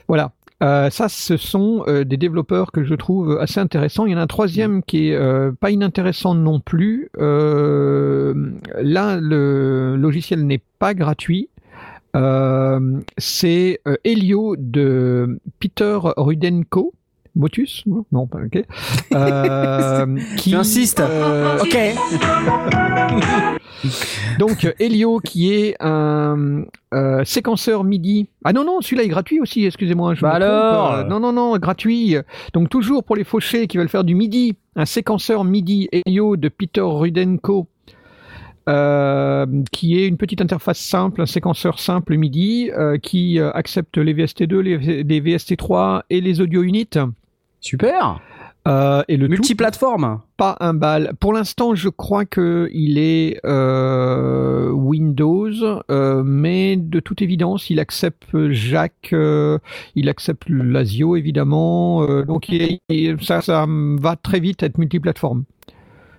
[0.08, 0.32] Voilà.
[0.62, 4.06] Euh, ça, ce sont euh, des développeurs que je trouve assez intéressants.
[4.06, 7.10] Il y en a un troisième qui est euh, pas inintéressant non plus.
[7.18, 11.48] Euh, là, le logiciel n'est pas gratuit.
[12.14, 16.92] Euh, c'est Helio de Peter Rudenko.
[17.34, 18.62] Motus Non, Non, pas ok.
[19.14, 21.00] Euh, qui, Tu insistes.
[21.00, 21.76] euh, Ok.
[24.38, 26.64] donc Helio qui est un
[26.94, 28.28] euh, séquenceur MIDI.
[28.44, 30.14] Ah non non, celui-là est gratuit aussi, excusez-moi.
[30.14, 32.16] je Bah alors Euh, Non non non, gratuit.
[32.52, 36.48] Donc toujours pour les fauchés qui veulent faire du MIDI, un séquenceur MIDI Helio de
[36.48, 37.66] Peter Rudenko.
[38.68, 43.98] euh, qui est une petite interface simple, un séquenceur simple MIDI euh, qui euh, accepte
[43.98, 46.86] les VST2, les, les VST3 et les audio units.
[47.62, 48.20] Super.
[48.68, 50.20] Euh, et le Multiplateforme.
[50.36, 51.14] pas un bal.
[51.18, 55.50] Pour l'instant, je crois que il est euh, Windows,
[55.90, 59.58] euh, mais de toute évidence, il accepte Jack, euh,
[59.96, 62.06] il accepte l'Asio évidemment.
[62.24, 65.42] donc il- il- ça, ça va très vite être multiplateforme.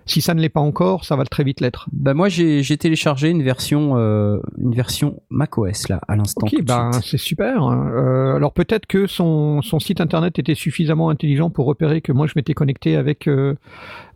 [0.06, 1.88] Si ça ne l'est pas encore, ça va très vite l'être.
[1.92, 6.46] Bah moi j'ai téléchargé une version euh, une version macOS là à l'instant.
[6.46, 7.62] Ok, ben c'est super.
[7.62, 7.90] hein.
[7.94, 12.26] Euh, alors peut-être que son, son site internet était suffisamment intelligent pour repérer que moi
[12.26, 13.54] je m'étais connecté avec euh,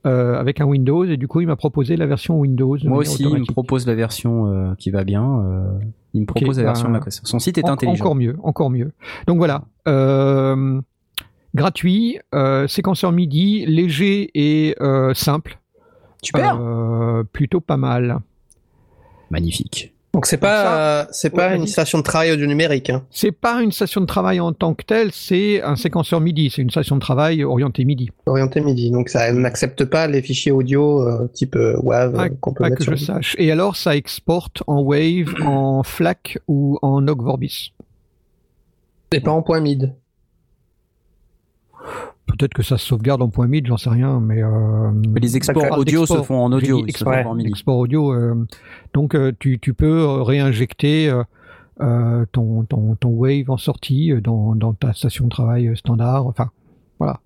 [0.07, 2.77] euh, avec un Windows et du coup il m'a proposé la version Windows.
[2.85, 5.25] Moi aussi, il me propose la version euh, qui va bien.
[5.45, 5.79] euh,
[6.15, 7.21] il me propose la bah, version macOS.
[7.25, 8.05] Son site est En- intelligent.
[8.05, 8.93] Encore mieux, encore mieux.
[9.27, 10.81] Donc voilà, euh,
[11.55, 15.59] gratuit, euh, séquenceur MIDI, léger et euh, simple.
[16.23, 16.59] Super.
[16.61, 18.19] Euh, plutôt pas mal.
[19.31, 19.93] Magnifique.
[20.15, 22.91] Donc c'est pas, c'est pas Ouais, une station de travail audio numérique.
[22.91, 23.05] Hein.
[23.11, 26.51] C'est pas une station de travail en tant que telle, c'est un séquenceur MIDI.
[26.51, 28.11] C'est une station de travail orientée MIDI.
[28.27, 28.91] orienté MIDI.
[28.91, 32.79] Donc ça n'accepte pas les fichiers audio euh, type euh, WAV qu'on peut pas mettre
[32.79, 33.37] que sur je sache.
[33.39, 37.75] Et alors, ça exporte en Wave, en FLAC ou en Ogg Vorbis.
[39.13, 39.95] Et pas en point mid.
[42.29, 45.37] Peut-être que ça se sauvegarde en point MIDI, j'en sais rien, mais euh, Mais les
[45.37, 46.77] exports audio se font en audio.
[46.77, 47.13] Se font export.
[47.13, 47.49] pas en MIDI.
[47.49, 48.13] export audio.
[48.13, 48.47] euh,
[48.95, 51.23] donc euh, tu, tu peux réinjecter euh,
[51.81, 56.27] euh, ton, ton, ton Wave en sortie dans, dans ta station de travail standard.
[56.27, 56.51] Enfin,
[56.99, 57.21] voilà.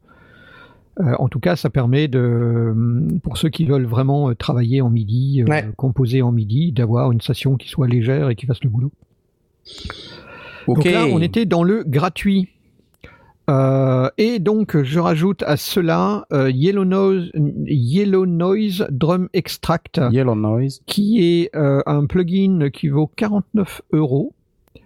[1.01, 2.75] Euh, en tout cas, ça permet de,
[3.23, 5.67] pour ceux qui veulent vraiment travailler en MIDI, euh, Ouais.
[5.77, 8.93] composer en MIDI, d'avoir une station qui soit légère et qui fasse le boulot.
[10.69, 12.49] Donc là, on était dans le gratuit.
[13.51, 17.31] Euh, et donc, je rajoute à cela euh, Yellow, Noise,
[17.67, 20.81] Yellow Noise Drum Extract, Yellow Noise.
[20.87, 24.33] qui est euh, un plugin qui vaut 49 euros,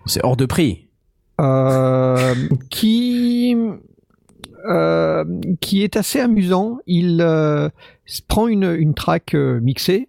[0.06, 0.82] C'est hors de prix.
[2.70, 3.54] qui
[5.60, 6.78] qui est assez amusant.
[6.86, 7.24] Il
[8.26, 10.08] prend une, une track mixée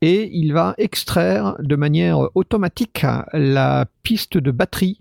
[0.00, 5.00] et il va extraire de manière automatique la piste de batterie.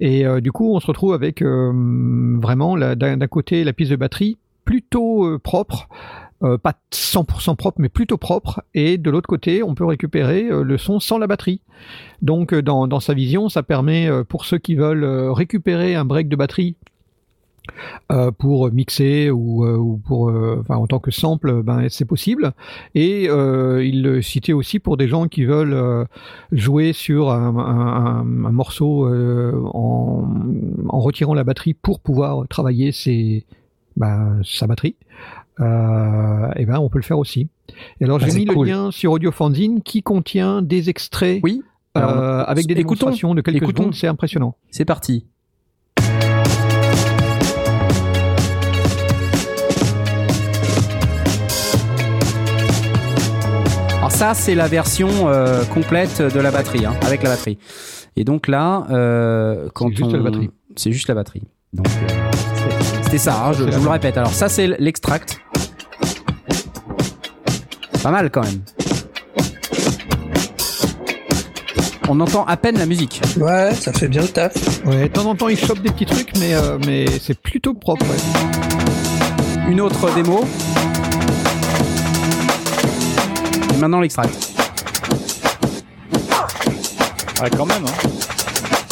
[0.00, 1.72] Et euh, du coup, on se retrouve avec euh,
[2.40, 5.88] vraiment d'un côté la piste de batterie plutôt euh, propre,
[6.40, 10.98] pas 100% propre, mais plutôt propre, et de l'autre côté, on peut récupérer le son
[10.98, 11.60] sans la batterie.
[12.22, 16.76] Donc, dans, sa vision, ça permet pour ceux qui veulent récupérer un break de batterie
[18.12, 22.04] euh, pour mixer ou, euh, ou pour, euh, enfin, en tant que sample, ben, c'est
[22.04, 22.52] possible.
[22.94, 26.06] Et il le citait aussi pour des gens qui veulent
[26.52, 30.28] jouer sur un, un- un- un morceau en,
[30.88, 33.44] en retirant la batterie pour pouvoir travailler ses,
[33.96, 34.96] ben, sa batterie.
[35.60, 35.62] Et
[36.66, 37.48] ben, on peut le faire aussi.
[38.00, 38.66] Et alors, Ah, j'ai mis cool.
[38.66, 41.62] le lien sur Audio Fanzine qui contient des extraits Oui.
[41.94, 42.10] Alors,
[42.48, 42.82] avec des écoutons.
[42.94, 43.82] démonstrations de quelques Écoutons.
[43.82, 43.94] secondes.
[43.94, 44.54] C'est impressionnant.
[44.70, 45.26] C'est parti.
[54.10, 57.58] Alors ça, c'est la version euh, complète de la batterie, hein, avec la batterie.
[58.16, 60.50] Et donc là, euh, quand C'est juste on- la batterie.
[60.74, 61.42] c'est juste la batterie.
[61.72, 62.30] Donc euh,
[63.04, 63.44] c'était- ça.
[63.46, 64.16] hein, je, vous le répète.
[64.18, 65.38] Alors ça, c'est l'extract.
[68.02, 68.60] Pas mal quand même.
[72.08, 73.22] On entend à peine la musique.
[73.38, 74.52] Ouais, ça fait bien le taf.
[74.86, 77.74] Ouais, de temps en temps, il chope des petits trucs, mais, euh, mais c'est plutôt
[77.74, 78.04] propre.
[78.06, 79.70] ouais.
[79.70, 80.44] Une autre démo.
[83.80, 84.54] Maintenant l'extract.
[87.42, 87.82] Ouais, quand même.
[87.84, 88.08] Hein.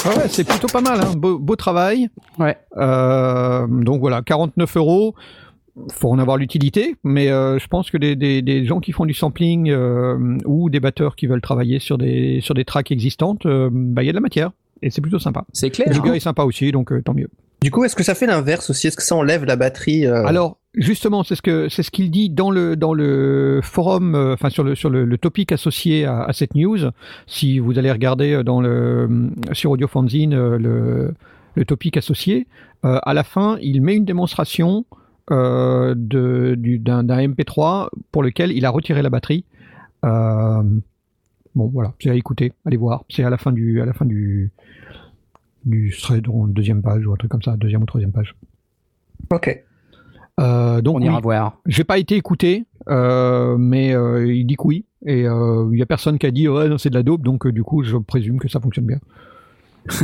[0.05, 1.01] Ah ouais, c'est plutôt pas mal.
[1.01, 1.13] Hein.
[1.17, 2.09] Beau, beau travail.
[2.39, 2.57] Ouais.
[2.77, 5.15] Euh, donc voilà, 49 euros.
[5.93, 9.07] Faut en avoir l'utilité, mais euh, je pense que des, des, des gens qui font
[9.07, 13.47] du sampling euh, ou des batteurs qui veulent travailler sur des sur des tracks existantes,
[13.47, 14.51] euh, bah il y a de la matière
[14.83, 15.45] et c'est plutôt sympa.
[15.53, 15.89] C'est clair.
[15.89, 17.29] Le hein gars est sympa aussi, donc euh, tant mieux.
[17.63, 18.87] Du coup, est-ce que ça fait l'inverse aussi?
[18.87, 22.11] Est-ce que ça enlève la batterie euh, Alors justement, c'est ce que c'est ce qu'il
[22.11, 26.79] dit dans le forum, euh, enfin sur le sur le, topic associé à, cette news.
[27.27, 31.15] Si vous allez regarder euh, dans le sur Audio Fanzine euh, le
[31.55, 32.47] le topic associé,
[32.85, 34.85] euh, à la fin, il met une démonstration
[35.31, 39.45] euh, de du d'un d'un MP3 pour lequel il a retiré la batterie.
[40.05, 40.63] Euh,
[41.55, 43.05] bon voilà, c'est à écouter, allez voir.
[43.09, 44.53] C'est à la fin du à la fin du
[45.65, 48.35] du thread, deuxième page ou un truc comme ça, deuxième ou troisième page.
[49.31, 49.65] Ok.
[50.39, 51.57] Euh, donc On oui, ira voir.
[51.67, 54.85] j'ai pas été écouté, euh, mais euh, il dit que oui.
[55.07, 57.47] Et il y a personne qui a dit ouais non c'est de la dope, donc
[57.47, 58.99] du coup je présume que ça fonctionne bien.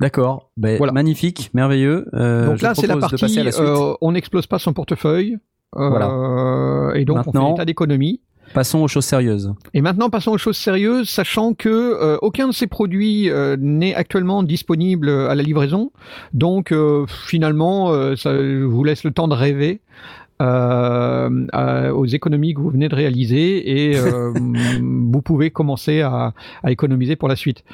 [0.00, 0.50] D'accord.
[0.56, 0.92] Ben, Voilà.
[0.92, 2.06] Magnifique, merveilleux.
[2.12, 5.38] Donc là c'est la partie la on n'explose pas son portefeuille.
[5.72, 6.92] Voilà.
[6.94, 8.20] Et donc on fait l'état d'économie.
[8.54, 9.52] Passons aux choses sérieuses.
[9.74, 13.94] Et maintenant passons aux choses sérieuses, sachant que euh, aucun de ces produits euh, n'est
[13.94, 15.92] actuellement disponible à la livraison.
[16.32, 19.80] Donc euh, finalement, ça je vous laisse le temps de rêver.
[20.42, 24.32] euh, aux économies que vous venez de réaliser et euh,
[24.80, 27.64] vous pouvez commencer à, à économiser pour la suite.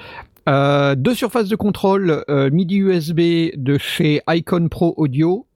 [0.47, 3.21] Deux surfaces de contrôle MIDI USB
[3.57, 5.47] de chez Icon Pro Audio.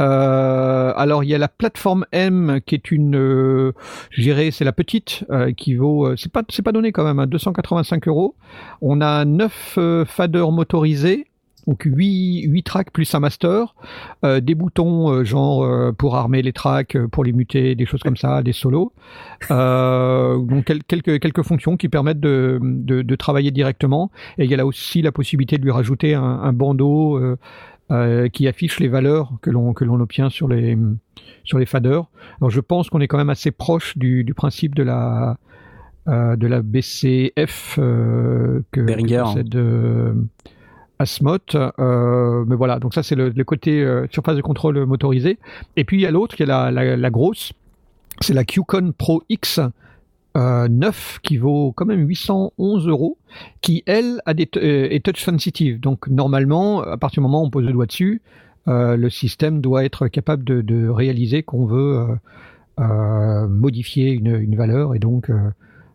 [0.00, 3.72] Euh, alors il y a la plateforme M qui est une, euh,
[4.16, 7.18] dirais c'est la petite euh, qui vaut, euh, c'est pas c'est pas donné quand même,
[7.18, 8.34] à 285 euros.
[8.80, 11.26] On a neuf euh, faders motorisés,
[11.66, 13.74] donc 8, 8 tracks plus un master,
[14.22, 18.54] des boutons genre pour armer les tracks, pour les muter, des choses comme ça, des
[18.54, 18.92] solos.
[19.50, 24.10] Donc quel- quelques quelques fonctions qui permettent de, de, travailler directement.
[24.38, 27.20] Et il y a là aussi la possibilité de lui rajouter un bandeau.
[27.90, 30.76] Euh, qui affiche les valeurs que l'on que l'on obtient sur les
[31.44, 32.06] sur les faders.
[32.40, 35.38] Alors je pense qu'on est quand même assez proche du, du principe de la
[36.08, 40.14] euh, de la BCF euh, que, possède euh,
[40.98, 41.38] Asmot.
[41.48, 45.38] Mais voilà, donc ça c'est le, le côté surface de contrôle motorisé.
[45.76, 47.52] Et puis il y a l'autre qui est la, la, la grosse,
[48.20, 49.60] c'est la QCon Pro X.
[50.38, 53.18] Euh, 9 qui vaut quand même 811 euros
[53.60, 55.80] qui elle a des euh, est touch sensitive.
[55.80, 58.22] Donc normalement à partir du moment où on pose le doigt dessus
[58.68, 62.14] euh, le système doit être capable de, réaliser qu'on veut euh,
[62.80, 65.50] euh, modifier une, valeur et donc euh,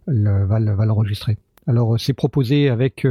[0.07, 1.37] le- va, va l'enregistrer.
[1.67, 3.07] Alors c'est proposé avec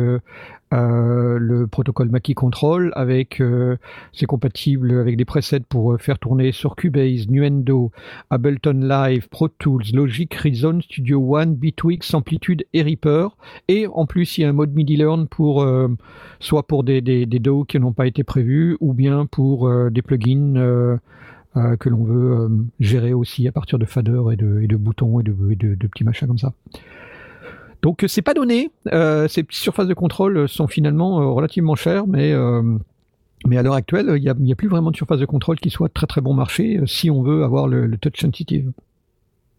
[0.72, 0.92] euh,
[1.32, 3.76] euh, le protocole Mackie Control, avec euh,
[4.12, 7.90] c'est compatible avec des presets pour faire tourner sur Cubase, Nuendo,
[8.30, 13.36] Ableton Live, Pro Tools, Logic, Reason, Studio One, Bitwix, Amplitude et Reaper.
[13.68, 15.66] Et en plus il y a un mode MIDI Learn pour
[16.40, 20.02] soit pour des, des, des DAW qui n'ont pas été prévus ou bien pour des
[20.02, 20.98] plugins.
[21.54, 25.86] que l'on veut gérer aussi à partir de faders et de, boutons et de, de
[25.86, 26.52] petits machins comme ça.
[27.82, 28.70] Donc c'est pas donné.
[28.92, 32.62] Euh, ces petites surfaces de contrôle sont finalement euh, relativement chères, mais euh,
[33.44, 35.68] mais à l'heure actuelle, il n'y a, a, plus vraiment de surface de contrôle qui
[35.68, 38.70] soit très très bon marché si on veut avoir le, le touch sensitive.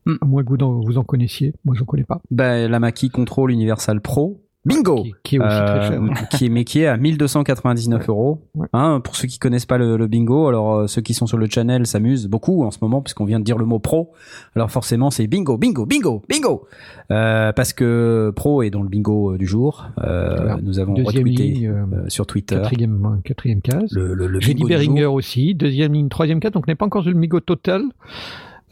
[0.05, 0.15] Hmm.
[0.21, 2.21] À moins que vous en, vous en connaissiez, moi je connais pas.
[2.31, 6.01] Ben, la Mackie Control Universal Pro, Bingo qui, est aussi très cher.
[6.01, 8.41] Euh, qui est mais qui est à 1299 euros.
[8.71, 11.37] Hein, pour ceux qui connaissent pas le, le bingo, alors euh, ceux qui sont sur
[11.37, 14.13] le channel s'amusent beaucoup en ce moment puisqu'on vient de dire le mot pro.
[14.55, 16.67] Alors forcément c'est bingo, bingo, bingo, bingo,
[17.11, 19.87] euh, parce que pro est dans le bingo euh, du jour.
[20.01, 21.73] Euh, Nous avons retweeté ligne,
[22.07, 22.55] sur Twitter.
[22.55, 23.91] Quatrième, quatrième case.
[23.91, 25.13] Le, le, le bingo jour.
[25.13, 25.55] aussi.
[25.55, 26.53] Deuxième ligne, troisième case.
[26.53, 27.83] Donc on n'est pas encore sur le bingo total.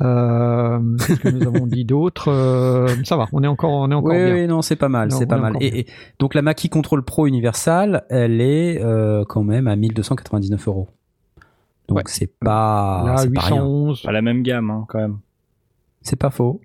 [0.02, 3.94] Euh, Qu'est-ce que nous avons dit d'autre euh, Ça va, on est encore, on est
[3.94, 4.34] encore oui, bien.
[4.34, 5.56] oui, non, c'est pas mal, c'est pas mal.
[5.62, 5.86] Et, et
[6.20, 10.88] donc la Mackie Control Pro Universal, elle est euh, quand même à 1299 euros.
[11.88, 12.04] Donc Ouais.
[12.08, 13.58] c'est pas, Là, c'est pas rien.
[13.58, 14.02] 811.
[14.04, 15.20] Pas la même gamme, hein, quand même.
[16.02, 16.62] C'est pas faux.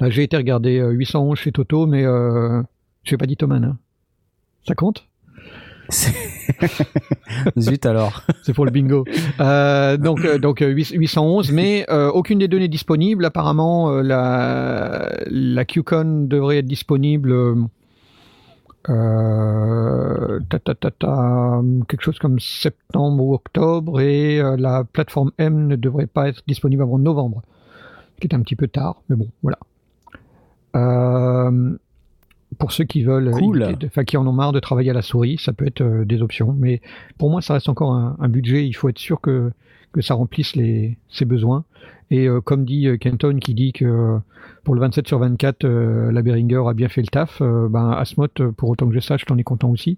[0.00, 2.62] J'ai été regarder euh, 811 chez Toto, mais euh,
[3.02, 3.64] je n'ai pas dit Thoman.
[3.64, 3.78] Hein.
[4.66, 5.07] Ça compte?
[7.58, 8.22] Zut alors.
[8.42, 9.04] C'est pour le bingo.
[9.40, 13.24] Euh, donc, euh, donc euh, 8- 811, mais euh, aucune des n'est disponible.
[13.24, 17.34] Apparemment, la, la QCon devrait être disponible.
[21.88, 26.82] quelque chose comme septembre ou octobre et la plateforme M ne devrait pas être disponible
[26.82, 27.42] avant novembre,
[28.14, 29.58] ce qui est un petit peu tard, mais bon, voilà.
[32.58, 33.66] Pour ceux qui veulent, Cool.
[33.86, 36.22] enfin qui en ont marre de travailler à la souris, ça peut être euh, des
[36.22, 36.80] options, mais
[37.18, 38.66] pour moi, ça reste encore un, un budget.
[38.66, 39.50] Il faut être sûr que
[39.92, 41.64] que ça remplisse les, ses besoins.
[42.10, 44.18] Et euh, comme dit euh, Kenton, qui dit que euh,
[44.64, 48.28] pour le 27 sur 24, euh, la Behringer a bien fait le taf, ben Asmot,
[48.56, 49.96] pour autant que je sache, t'en es content aussi.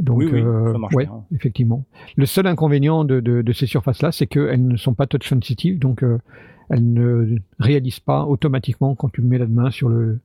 [0.00, 1.22] Donc, Oui, oui, euh, ça marche ouais, bien.
[1.34, 1.84] effectivement.
[2.16, 5.78] Le seul inconvénient de, de, de ces surfaces-là, c'est qu'elles ne sont pas touch sensitive,
[5.78, 6.04] donc
[6.68, 10.18] elles ne réalisent pas automatiquement quand tu mets la main sur le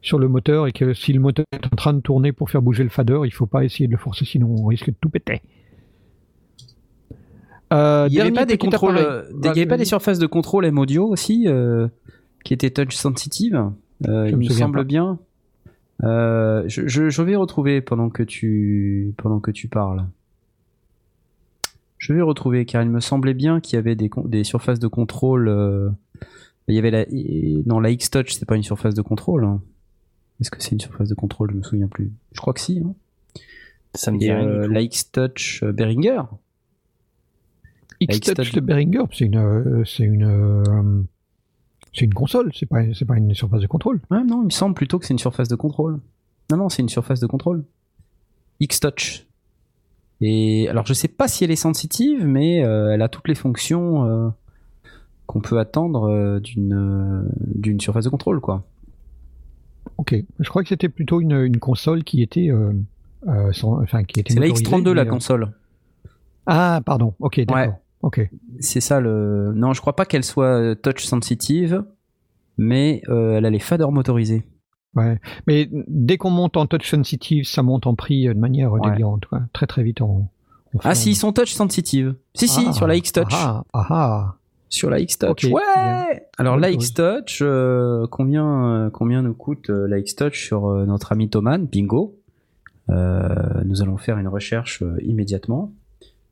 [0.00, 2.62] sur le moteur et que si le moteur est en train de tourner pour faire
[2.62, 5.08] bouger le fader, il faut pas essayer de le forcer, sinon on risque de tout
[5.10, 5.42] péter.
[7.72, 10.18] Euh, Il n'y avait pas des contrôles, euh, des- il y avait pas des surfaces
[10.18, 11.88] de contrôle M audio aussi euh,
[12.44, 13.70] qui étaient touch sensitive.
[14.06, 14.84] Euh, il me semble pas.
[14.84, 15.18] bien.
[16.02, 20.06] Je, je, je vais retrouver pendant que tu pendant que tu parles.
[21.98, 25.92] Je vais retrouver car il me semblait bien qu'il y avait des, surfaces de contrôle.
[26.68, 27.04] il y avait la
[27.66, 29.44] non la X Touch c'est pas une surface de contrôle.
[29.44, 29.60] hein.
[30.40, 31.50] Est-ce que c'est une surface de contrôle?
[31.50, 32.12] Je me souviens plus.
[32.32, 32.82] Je crois que si.
[32.84, 32.94] Hein.
[33.94, 36.22] Ça me dit euh, la X Touch euh, Behringer.
[38.00, 38.52] X-Touch X-Touch.
[38.52, 41.02] de Behringer, c'est une, euh, c'est une, euh,
[41.92, 44.00] c'est une console, c'est pas, c'est pas une surface de contrôle.
[44.10, 45.98] Ouais, non, il me semble plutôt que c'est une surface de contrôle.
[46.50, 47.64] Non, non, c'est une surface de contrôle.
[48.60, 49.26] X-Touch.
[50.20, 53.34] Et alors, je sais pas si elle est sensitive, mais euh, elle a toutes les
[53.34, 54.28] fonctions euh,
[55.26, 58.64] qu'on peut attendre euh, d'une euh, d'une surface de contrôle, quoi.
[59.96, 60.14] Ok.
[60.38, 62.72] Je crois que c'était plutôt une, une console qui était, euh,
[63.26, 65.52] euh, sans- enfin, qui était C'est la motorisée, X32, la euh, console.
[66.46, 67.14] Ah, pardon.
[67.20, 67.56] Ok, d'accord.
[67.56, 67.72] Ouais.
[68.02, 68.30] Ok.
[68.60, 69.52] C'est ça le.
[69.54, 71.84] Non, je crois pas qu'elle soit touch sensitive,
[72.56, 74.46] mais elle a les faders motorisés.
[74.94, 75.20] Ouais.
[75.46, 78.80] Mais dès qu'on monte en touch sensitive, ça monte en prix de manière Ouais.
[78.90, 79.26] délirante.
[79.26, 79.42] quoi.
[79.52, 80.30] Très très vite en.
[80.84, 82.14] Ah, si, ils sont touch sensitive.
[82.34, 83.32] Si, si, Ah, sur la X-Touch.
[83.32, 84.34] Ah, ah, ah.
[84.68, 85.44] Sur la X-Touch.
[85.44, 86.06] Ouais bien.
[86.36, 86.70] Alors la.
[86.70, 91.66] X-Touch, euh, combien, euh, combien nous coûte euh, la X-Touch sur euh, notre ami Thoman
[91.66, 92.16] Bingo.
[92.90, 93.28] Euh,
[93.64, 95.72] nous allons faire une recherche euh, immédiatement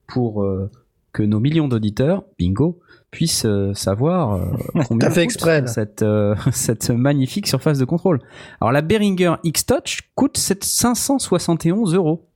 [0.06, 0.70] pour euh,
[1.12, 2.78] que nos millions d'auditeurs, Bingo,
[3.10, 8.20] puissent euh, savoir euh, combien fait coûte exprès, cette, euh, cette magnifique surface de contrôle.
[8.60, 12.26] Alors la Behringer X-Touch coûte 7 571 euros.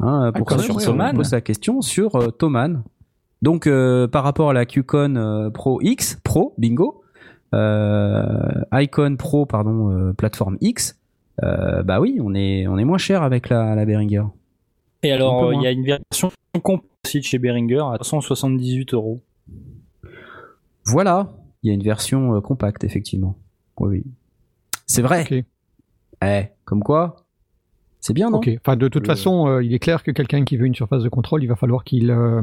[0.00, 1.12] Hein, pour quand ceux même, qui ouais, se ouais.
[1.14, 2.82] posent la question sur euh, Thoman.
[3.44, 7.02] Donc euh, par rapport à la QCon euh, Pro X, Pro, bingo,
[7.52, 8.24] euh,
[8.72, 10.98] Icon Pro, pardon, euh, plateforme X,
[11.42, 14.24] euh, bah oui, on est, on est moins cher avec la, la Behringer.
[15.02, 19.20] Et alors, il y a une version de chez Behringer à 178 euros.
[20.86, 23.36] Voilà, il y a une version euh, compacte, effectivement.
[23.78, 24.04] Oui, oui.
[24.86, 25.26] C'est vrai.
[25.30, 25.44] Ok.
[26.24, 27.16] Eh, comme quoi,
[28.00, 28.38] c'est bien, non?
[28.38, 28.48] Ok.
[28.58, 31.02] Enfin, de toute Euh, façon, euh, il est clair que quelqu'un qui veut une surface
[31.02, 32.40] de contrôle, il va falloir qu'il euh,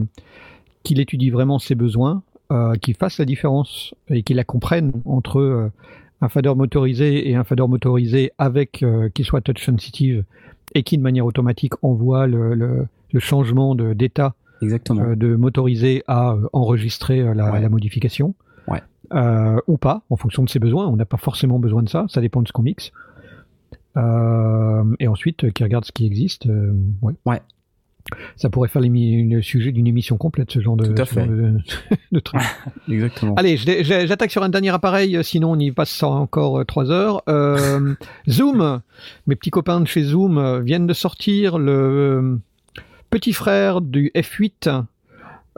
[0.84, 5.40] qu'il étudie vraiment ses besoins, euh, qu'il fasse la différence et qu'il la comprenne entre
[5.40, 5.72] euh,
[6.22, 10.24] un fader motorisé et un fader motorisé avec qui soit touch sensitive
[10.76, 15.16] et qui de manière automatique envoie le, le, le changement d'état Exactement.
[15.16, 17.60] de motorisé à enregistrer la, Ouais.
[17.62, 18.36] la modification.
[18.68, 18.82] Ouais.
[19.14, 20.86] Euh, ou pas, en fonction de ses besoins.
[20.88, 22.92] On n'a pas forcément besoin de ça, ça dépend de ce qu'on mixe.
[23.98, 26.46] Euh, et ensuite, euh, qui regarde ce qui existe.
[26.48, 27.14] euh, ouais.
[27.26, 27.42] Ouais.
[28.36, 31.24] Ça pourrait faire le sujet d'une émission complète, ce genre de, Tout à ce genre
[31.26, 31.30] fait.
[31.30, 31.54] de,
[32.12, 32.42] de truc.
[32.90, 33.36] Exactement.
[33.36, 37.24] Allez, j'attaque sur un dernier appareil, euh, sinon on y passe encore euh, trois heures.
[37.30, 37.94] Euh,
[38.30, 38.82] Zoom,
[39.28, 42.40] mes petits copains de chez Zoom viennent de sortir le
[43.10, 44.86] petit frère du F8.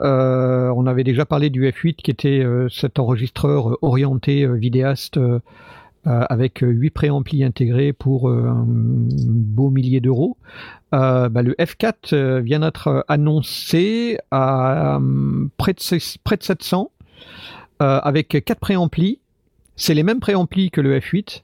[0.00, 5.18] Euh, on avait déjà parlé du F8 qui était euh, cet enregistreur orienté euh, vidéaste
[6.06, 10.36] avec euh, huit préamplis intégrés pour euh, un beau millier d'euros.
[10.94, 16.42] Euh, bah, le F4 euh, vient d'être euh, annoncé à euh, près, de, près de
[16.42, 16.90] 700
[17.82, 19.20] euh, avec quatre préamplis.
[19.76, 21.42] C'est les mêmes préamplis que le F8.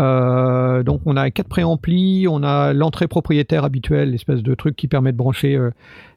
[0.00, 4.86] Euh, donc on a quatre préamplis, on a l'entrée propriétaire habituelle, l'espèce de truc qui
[4.86, 5.70] permet de brancher euh,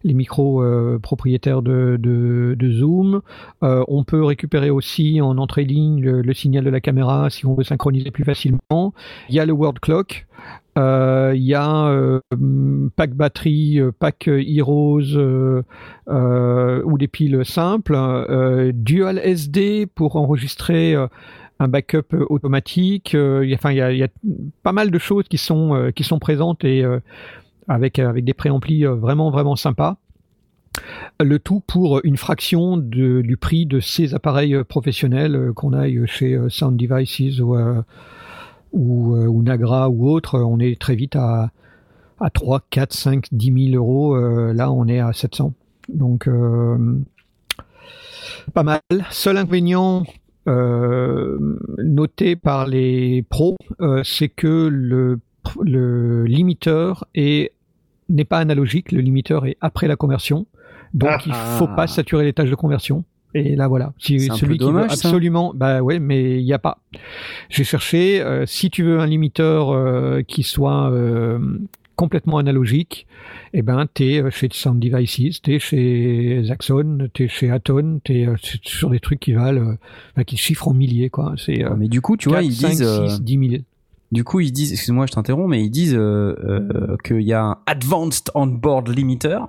[0.03, 1.97] les micros euh, propriétaires de,
[2.71, 3.21] Zoom.
[3.61, 7.63] On peut récupérer aussi en entrée ligne le, signal de la caméra si on veut
[7.63, 8.93] synchroniser plus facilement.
[9.29, 10.25] Il y a le word clock.
[10.77, 12.21] Il y a
[12.95, 15.63] pack batterie, pack Heroes
[16.07, 17.97] ou des piles simples,
[18.73, 20.95] dual SD pour enregistrer
[21.61, 23.15] un backup euh, automatique.
[23.15, 24.07] Euh, il Enfin, y a,
[24.63, 26.83] pas mal de choses qui sont euh, qui sont présentes et
[27.67, 29.97] avec avec des préamplis vraiment vraiment sympas.
[31.19, 36.39] Le tout pour une fraction de- du prix de ces appareils professionnels qu'on aille chez
[36.49, 37.55] Sound Devices ou
[38.73, 41.51] ou, Nagra ou autre, on est très vite à,
[42.21, 44.15] à 3, 4, 5, 10 000 euros.
[44.53, 45.53] Là, on est à 700.
[45.93, 46.29] Donc,
[48.53, 48.79] pas mal.
[49.09, 50.03] Seul inconvénient
[50.47, 55.19] noté par les pros, euh, c'est que le,
[55.61, 57.51] le limiteur est
[58.09, 60.45] n'est pas analogique, le limiteur est après la conversion.
[60.93, 61.21] Donc Ah.
[61.25, 63.05] il faut pas saturer les tâches de conversion.
[63.33, 65.07] Et là voilà, si celui qui dommage, veut ça.
[65.07, 66.79] absolument, bah ouais, mais il n'y a pas.
[67.49, 68.21] J'ai cherché.
[68.21, 71.39] euh, si tu veux un limiteur euh, qui soit euh,
[72.01, 73.05] complètement analogique,
[73.53, 78.35] eh ben t'es euh, chez Sound Devices, t'es chez Zaxxon, t'es chez Aton, t'es euh,
[78.41, 79.77] c'est sur des trucs qui valent, euh,
[80.15, 81.33] enfin, qui chiffrent en milliers quoi.
[81.37, 82.81] C'est euh, Mais du coup, tu vois, 4, ils 5, disent.
[82.81, 83.63] euh, 6, 10 000.
[84.11, 87.43] Du coup, ils disent, excuse-moi, je t'interromps, mais ils disent euh, euh, qu'il y a
[87.45, 89.39] un Advanced On-Board Limiter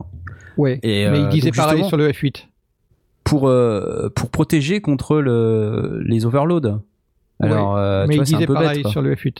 [0.56, 0.78] Ouais.
[0.82, 2.48] et, mais euh, il disait donc, pareil sur le F8.
[3.24, 6.80] pour euh, pour protéger contre le, les overloads.
[7.40, 8.92] Alors, euh, mais tu il vois, c'est un disait peu pareil bête.
[8.92, 9.38] sur le F8.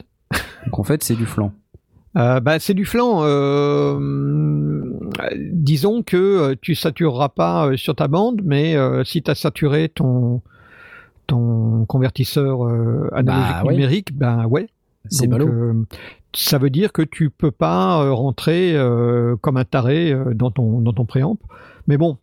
[0.65, 1.53] Donc en fait, c'est du flanc.
[2.17, 3.23] Euh, bah, c'est du flanc.
[3.25, 3.99] euh,
[5.53, 9.35] disons que euh, tu satureras pas euh, sur ta bande, mais euh, si tu as
[9.35, 10.43] saturé ton
[11.27, 12.63] ton convertisseur
[13.13, 13.73] analogique Bah, ouais.
[13.73, 14.69] numérique, ben ouais.
[15.09, 15.85] C'est ballot.
[16.35, 18.77] ça veut dire que tu peux pas rentrer
[19.41, 21.39] comme un taré dans ton dans ton préamp.
[21.87, 22.19] Mais bon,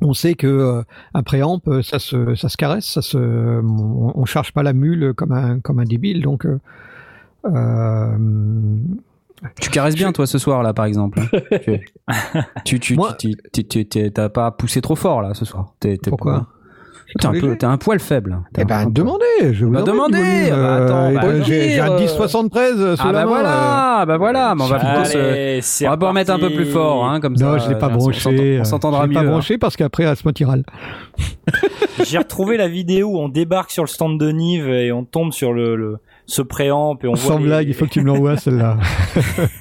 [0.00, 0.82] on sait que euh,
[1.14, 5.14] un préamp, ça se ça se caresse, ça se on, on charge pas la mule
[5.14, 6.20] comme un comme un débile.
[6.22, 6.44] Donc
[7.46, 8.16] euh,
[9.60, 11.20] Tu caresses bien, toi, ce soir, là, par exemple.
[11.20, 11.38] hein.
[12.64, 15.44] tu, tu, tu, Moi- tu, tu- tu- tu- t'as pas poussé trop fort, là, ce
[15.44, 15.74] soir.
[15.80, 16.46] T'es, t'es Pourquoi pas-
[17.20, 18.38] T'es un, peu, t'es un poil faible.
[18.54, 21.68] T'es Eh ben, demandez, je vous Bah, demandez, bah, attends, euh, bah, euh, je j'ai
[21.70, 23.20] j'ai un 1073 sous Ah la bah main.
[23.24, 23.26] euh.
[23.26, 25.84] voilà, bah voilà, mais on va plutôt se...
[25.86, 27.44] On va pas remettre un peu plus fort, hein, comme ça.
[27.44, 28.56] Non, je l'ai pas branché.
[28.56, 29.20] euh, On s'entendra je l'ai mieux.
[29.24, 30.62] pas branché parce qu'après, à ce motiral.
[32.02, 35.32] J'ai retrouvé la vidéo où on débarque sur le stand de Nive et on tombe
[35.32, 35.98] sur le, le
[36.32, 38.78] ce préamp et on voit Sans les- blague, il faut que tu me l'envoies celle-là.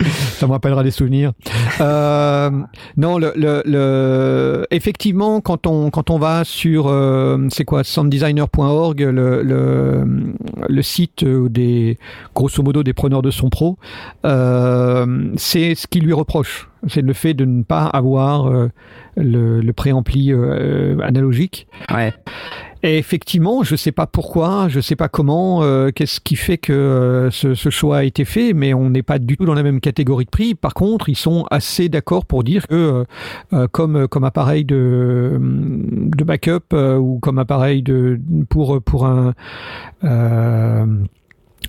[0.00, 1.32] Ça me rappellera des souvenirs.
[1.80, 2.50] Euh,
[2.96, 9.00] non, le, le, le, effectivement, quand on quand on va sur euh, c'est quoi sounddesigner.org,
[9.00, 10.04] le, le
[10.68, 11.98] le site euh, des
[12.34, 13.78] grosso modo des preneurs de son pro,
[14.24, 18.68] euh, c'est ce qui lui reproche, c'est le fait de ne pas avoir euh,
[19.16, 21.66] le, le préampli euh, analogique.
[21.92, 22.12] Ouais.
[22.84, 26.72] Et effectivement, je sais pas pourquoi, je sais pas comment, euh, qu'est-ce qui fait que
[26.72, 29.62] euh, ce, ce choix a été fait, mais on n'est pas du tout dans la
[29.62, 30.56] même catégorie de prix.
[30.56, 33.04] Par contre, ils sont assez d'accord pour dire que euh,
[33.52, 39.34] euh, comme comme appareil de de backup euh, ou comme appareil de pour pour un
[40.02, 40.86] euh,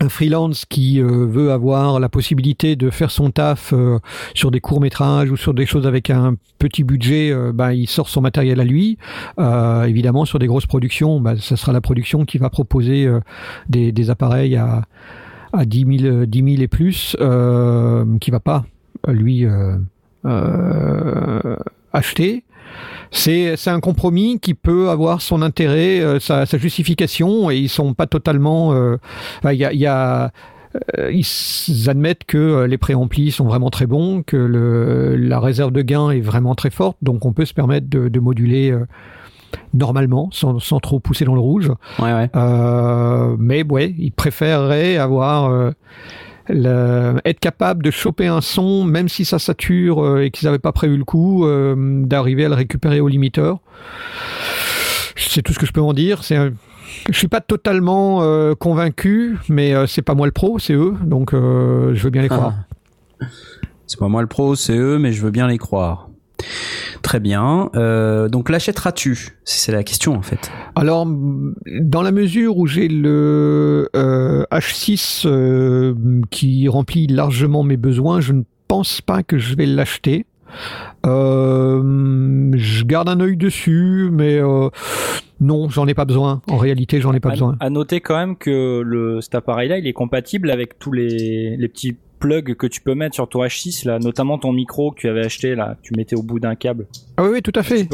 [0.04, 4.00] un freelance qui euh, veut avoir la possibilité de faire son taf euh,
[4.34, 7.88] sur des courts métrages ou sur des choses avec un petit budget, euh, bah, il
[7.88, 8.98] sort son matériel à lui.
[9.38, 13.10] Évidemment, sur des grosses productions, bah, ça sera la production qui va proposer
[13.70, 14.84] des, appareils à,
[15.54, 17.16] à 10 000, 10 000 et plus,
[18.20, 18.66] qui va pas
[19.08, 19.46] lui
[21.94, 22.44] acheter.
[23.12, 27.94] C'est un compromis qui peut avoir son intérêt, euh, sa, sa, justification, et ils sont
[27.94, 28.74] pas totalement.
[28.74, 28.98] Euh,
[29.46, 30.32] il y a, y a
[30.98, 35.84] euh, ils admettent que les préamplis sont vraiment très bons, que le, la réserve de
[35.84, 38.76] gain est vraiment très forte, donc on peut se permettre de, de moduler
[39.76, 41.72] normalement, sans, sans, trop pousser dans le rouge.
[42.00, 42.30] Ouais, ouais.
[42.36, 45.74] Euh, mais ouais, ils préféreraient avoir
[46.50, 50.60] le, être capable de choper un son, même si ça sature euh, et qu'ils n'avaient
[50.60, 53.60] pas prévu le coup, euh, d'arriver à le récupérer au limiteur.
[55.16, 56.24] C'est tout ce que je peux en dire.
[56.24, 56.38] C'est
[57.10, 61.32] je suis pas totalement euh, convaincu, mais c'est pas moi le pro, c'est eux, donc
[61.34, 62.54] je veux bien les croire.
[63.22, 63.26] Ah.
[63.88, 66.10] C'est pas moi le pro, c'est eux, mais je veux bien les croire.
[67.04, 67.70] Très bien.
[67.76, 70.50] Euh, donc l'achèteras-tu C'est la question en fait?
[70.76, 75.94] Alors, dans la mesure où j'ai le euh, H6 euh,
[76.32, 80.26] qui remplit largement mes besoins, je ne pense pas que je vais l'acheter.
[81.06, 84.70] Euh, je garde un œil dessus, mais euh,
[85.42, 86.42] non, j'en ai pas besoin.
[86.50, 87.58] En réalité, j'en ai pas besoin.
[87.60, 91.68] À noter quand même que le, cet appareil-là, il est compatible avec tous les, les
[91.68, 95.10] petits plug que tu peux mettre sur ton H6 là, notamment ton micro que tu
[95.10, 96.88] avais acheté là, tu mettais au bout d'un câble.
[97.18, 97.88] Ah oui, oui tout à fait.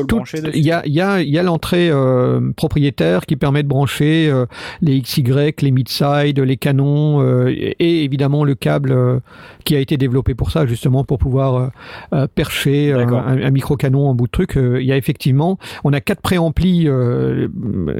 [0.54, 4.46] Il y a, y a, y a l'entrée euh, propriétaire qui permet de brancher euh,
[4.82, 5.24] les XY,
[5.62, 9.20] les mid-side, les canons euh, et, évidemment le câble euh,
[9.66, 11.72] qui a été développé pour ça justement pour pouvoir
[12.14, 14.54] euh, percher un, un, micro canon en bout de truc.
[14.56, 16.88] Il y a effectivement, on a quatre préamplis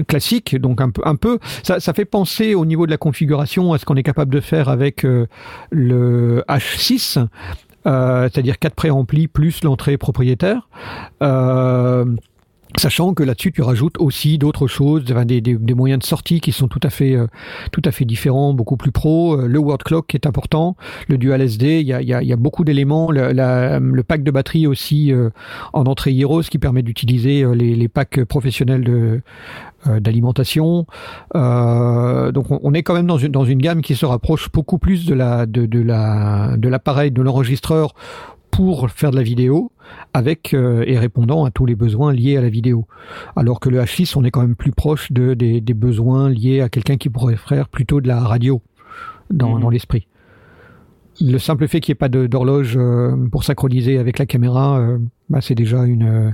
[0.08, 3.74] classiques, donc un peu, un peu, ça, ça fait penser au niveau de la configuration
[3.74, 5.06] à ce qu'on est capable de faire avec
[5.72, 7.26] le H6, euh,
[7.86, 10.70] c'est-à-dire 4 préamplis plus l'entrée propriétaire.
[11.22, 12.06] Euh,
[12.78, 16.80] Sachant que là-dessus, tu rajoutes aussi d'autres choses, des, moyens de sortie qui sont tout
[16.84, 17.26] à fait, euh,
[17.72, 19.40] tout à fait différents, beaucoup plus pro.
[19.40, 20.78] Euh, le word clock est important,
[21.08, 23.12] le dual SD, il y a, y a, y a beaucoup d'éléments.
[23.12, 25.32] Le, le, pack de batterie aussi euh,
[25.74, 29.22] en entrée Heroes qui permet d'utiliser les, les, packs professionnels de
[29.86, 30.86] d'alimentation.
[31.34, 34.78] donc on, on, est quand même dans une, dans une gamme qui se rapproche beaucoup
[34.78, 37.94] plus de la de, de la de l'appareil de l'enregistreur
[38.52, 39.72] pour faire de la vidéo
[40.14, 42.88] avec euh, et répondant à tous les besoins liés à la vidéo.
[43.36, 46.62] Alors que le H6, on est quand même plus proche de, des, des besoins liés
[46.62, 48.62] à quelqu'un qui pourrait faire plutôt de la radio
[49.30, 49.62] dans, mmh.
[49.62, 50.08] dans l'esprit.
[51.22, 54.98] Le simple fait qu'il n'y ait pas d'horloge euh, pour synchroniser avec la caméra, euh,
[55.30, 56.32] bah, c'est déjà une, euh,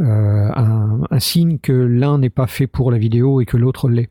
[0.00, 4.10] un, un signe que l'un n'est pas fait pour la vidéo et que l'autre l'est.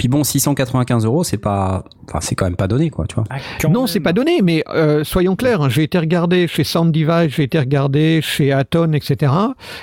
[0.00, 3.24] Puis bon, 695 euros, c'est pas, enfin, c'est quand même pas donné, quoi, tu vois.
[3.28, 3.36] Ah,
[3.68, 5.60] non, c'est pas donné, mais euh, soyons clairs.
[5.60, 9.30] Hein, j'ai été regardé chez Sound Device, j'ai été regardé chez Aton, etc.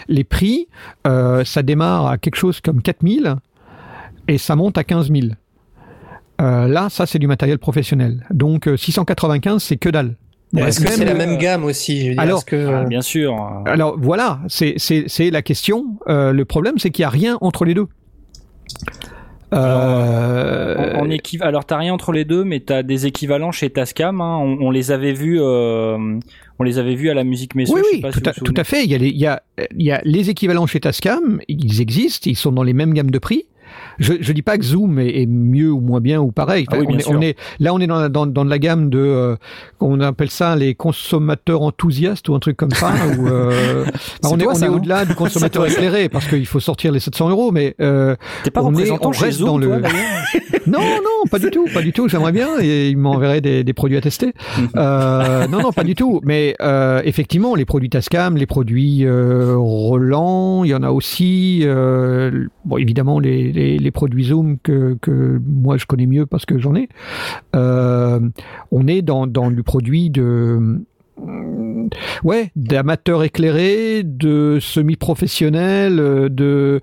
[0.07, 0.69] Les prix,
[1.05, 3.35] euh, ça démarre à quelque chose comme 4000
[4.27, 5.27] et ça monte à 15 000.
[6.41, 8.25] Euh, là, ça, c'est du matériel professionnel.
[8.31, 10.15] Donc, 695, c'est que dalle.
[10.55, 12.55] Est-ce que c'est la même gamme aussi je veux dire, Alors, que...
[12.55, 13.35] ah, bien sûr.
[13.65, 14.77] Alors voilà, c'est
[15.31, 15.85] la question.
[16.07, 17.87] Euh, le problème, c'est qu'il n'y a rien entre les deux.
[19.53, 20.93] Euh...
[20.95, 21.41] En, en équiv...
[21.41, 24.19] Alors t'as rien entre les deux, mais t'as des équivalents chez Tascam.
[24.19, 24.37] Hein.
[24.41, 25.97] On, on, les avait vus, euh...
[26.59, 27.75] on les avait vus à la musique Messieurs.
[27.75, 28.83] Oui, oui, tout, si à, tout, à, fait.
[28.83, 29.41] Il y, a les, il, y a,
[29.77, 31.39] il y a les équivalents chez Tascam.
[31.47, 32.29] Ils existent.
[32.29, 33.45] Ils sont dans les mêmes gammes de prix.
[33.99, 36.65] Je, je dis pas que Zoom est, est, mieux ou moins bien ou pareil.
[36.69, 38.89] Enfin, ah oui, on, est, on, est, là, on est dans, dans, dans la gamme
[38.89, 39.35] de, euh,
[39.79, 42.91] on appelle ça les consommateurs enthousiastes ou un truc comme ça.
[43.17, 43.85] où, euh,
[44.21, 47.29] bah, on est, on est au-delà du consommateur éclairé parce qu'il faut sortir les 700
[47.29, 48.15] euros, mais euh,
[48.53, 49.81] pas on, est, on reste Zoom, dans le.
[50.67, 52.09] Non, non, pas du tout, pas du tout.
[52.09, 54.33] J'aimerais bien et il m'enverrait des, des, produits à tester.
[54.75, 56.19] euh, non, non, pas du tout.
[56.23, 56.55] Mais
[57.05, 61.65] effectivement, les produits Tascam, les produits Roland, il y en a aussi.
[62.65, 66.59] Bon, évidemment, les, les, les produits Zoom que, que, moi je connais mieux parce que
[66.59, 66.89] j'en ai.
[67.55, 68.19] Euh,
[68.69, 70.81] on est dans, dans du produit de
[72.23, 75.97] ouais, d'amateurs éclairés, de semi-professionnels,
[76.29, 76.81] de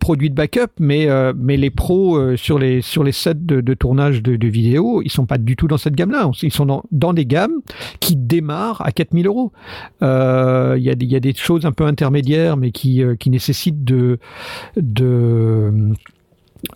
[0.00, 3.74] produits de backup, mais euh, mais les pros euh, sur les sur les sets de,
[3.74, 6.30] tournage de, de vidéos, ils sont pas du tout dans cette gamme-là.
[6.42, 7.60] Ils sont dans, dans des gammes
[8.00, 9.52] qui démarrent à 4000 euros.
[10.00, 14.18] Il y a a des choses un peu intermédiaires, mais qui qui nécessitent de
[14.76, 15.72] de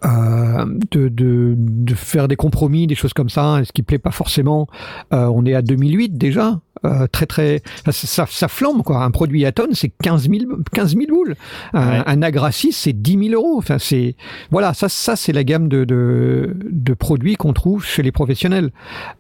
[0.04, 4.10] euh, de, de, de, faire des compromis, des choses comme ça, ce qui plaît pas
[4.10, 4.66] forcément.
[5.12, 9.04] Euh, on est à 2008 déjà, euh, très très, ça, ça, flambe quoi.
[9.04, 11.36] Un produit Aton c'est 15 000, 15 000 boules.
[11.72, 12.02] Un, ouais.
[12.04, 13.58] un Agra 6 c'est 10 000 euros.
[13.58, 14.16] Enfin c'est,
[14.50, 18.72] voilà, ça ça c'est la gamme de, de, de produits qu'on trouve chez les professionnels.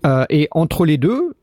[0.04, 1.34] Euh, et entre les deux,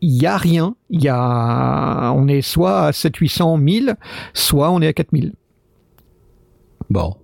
[0.00, 0.74] il y a rien.
[0.90, 3.96] Il y a, on est soit à 7 800 1000,
[4.34, 5.32] soit on est à 4000.
[6.90, 7.16] Bon.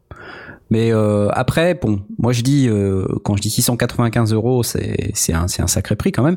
[0.71, 5.33] Mais euh, après, bon, moi je dis euh, quand je dis 695 euros, c'est c'est
[5.33, 6.37] un c'est un sacré prix quand même.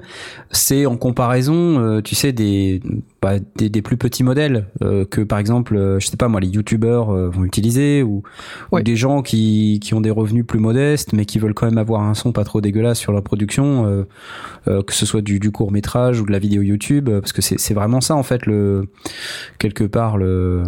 [0.52, 2.82] C'est en comparaison, euh, tu sais, des,
[3.22, 6.40] bah, des des plus petits modèles euh, que par exemple, euh, je sais pas moi,
[6.40, 8.24] les youtubeurs euh, vont utiliser ou,
[8.72, 11.78] ou des gens qui qui ont des revenus plus modestes mais qui veulent quand même
[11.78, 14.04] avoir un son pas trop dégueulasse sur leur production, euh,
[14.68, 17.34] euh, que ce soit du, du court métrage ou de la vidéo YouTube, euh, parce
[17.34, 18.88] que c'est c'est vraiment ça en fait le
[19.60, 20.64] quelque part le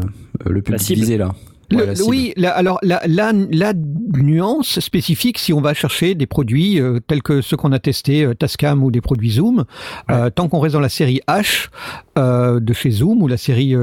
[0.45, 0.99] le public cible.
[0.99, 1.34] visé là.
[1.74, 3.74] Le- la oui, la- alors la,
[4.15, 8.24] nuance spécifique, si on va chercher des produits euh, tels que ceux qu'on a testés,
[8.26, 9.65] euh, Tascam ou des produits Zoom,
[10.11, 11.69] euh, tant qu'on reste dans la série H
[12.15, 13.76] de chez Zoom ou la série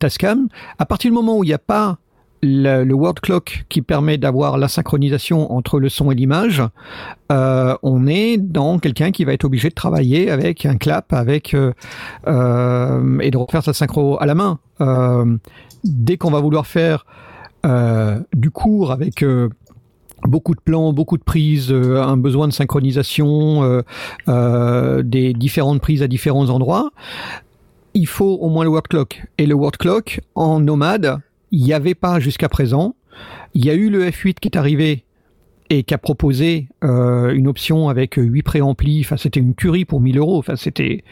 [0.00, 1.98] Tascam, à partir du moment où il n'y a pas
[2.42, 6.62] le, le word clock qui permet d'avoir la synchronisation entre le son et l'image,
[7.32, 11.54] euh, on est dans quelqu'un qui va être obligé de travailler avec un clap, avec
[11.54, 11.72] euh,
[12.26, 14.58] euh, et de refaire sa synchro à la main.
[15.84, 17.06] Dès qu'on va vouloir faire
[18.32, 19.48] du cours avec euh,
[20.22, 23.82] beaucoup de plans, beaucoup de prises, euh, un besoin de synchronisation, euh,
[24.28, 26.90] euh, des différentes prises à différents endroits,
[27.94, 29.24] il faut au moins le word clock.
[29.38, 31.18] Et le word clock, en nomade,
[31.50, 32.94] il n'y avait pas jusqu'à présent.
[33.54, 35.04] Il y a eu le F8 qui est arrivé
[35.70, 39.00] et qui a proposé euh, une option avec 8 préamplis.
[39.04, 40.38] Enfin, c'était une tuerie pour 1000 euros.
[40.38, 41.02] Enfin, c'était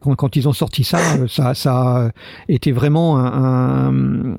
[0.00, 1.72] quand, quand ils ont sorti ça, euh, ça, ça
[2.06, 2.10] a
[2.48, 4.36] été vraiment un, un-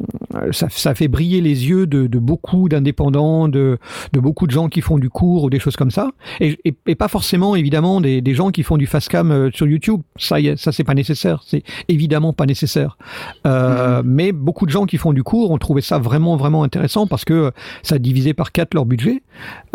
[0.52, 3.78] ça, ça fait briller les yeux de, de beaucoup d'indépendants, de,
[4.14, 6.76] de beaucoup de gens qui font du cours ou des choses comme ça, et, et,
[6.88, 10.02] et pas forcément évidemment des, des gens qui font du fast cam euh, sur YouTube.
[10.18, 11.44] Ça, ça c'est pas nécessaire.
[11.46, 12.98] C'est évidemment pas nécessaire.
[13.46, 17.08] Euh, Mais beaucoup de gens qui font du cours ont trouvé ça vraiment vraiment intéressant
[17.08, 17.52] parce que
[17.84, 19.24] ça a divisé par quatre leur budget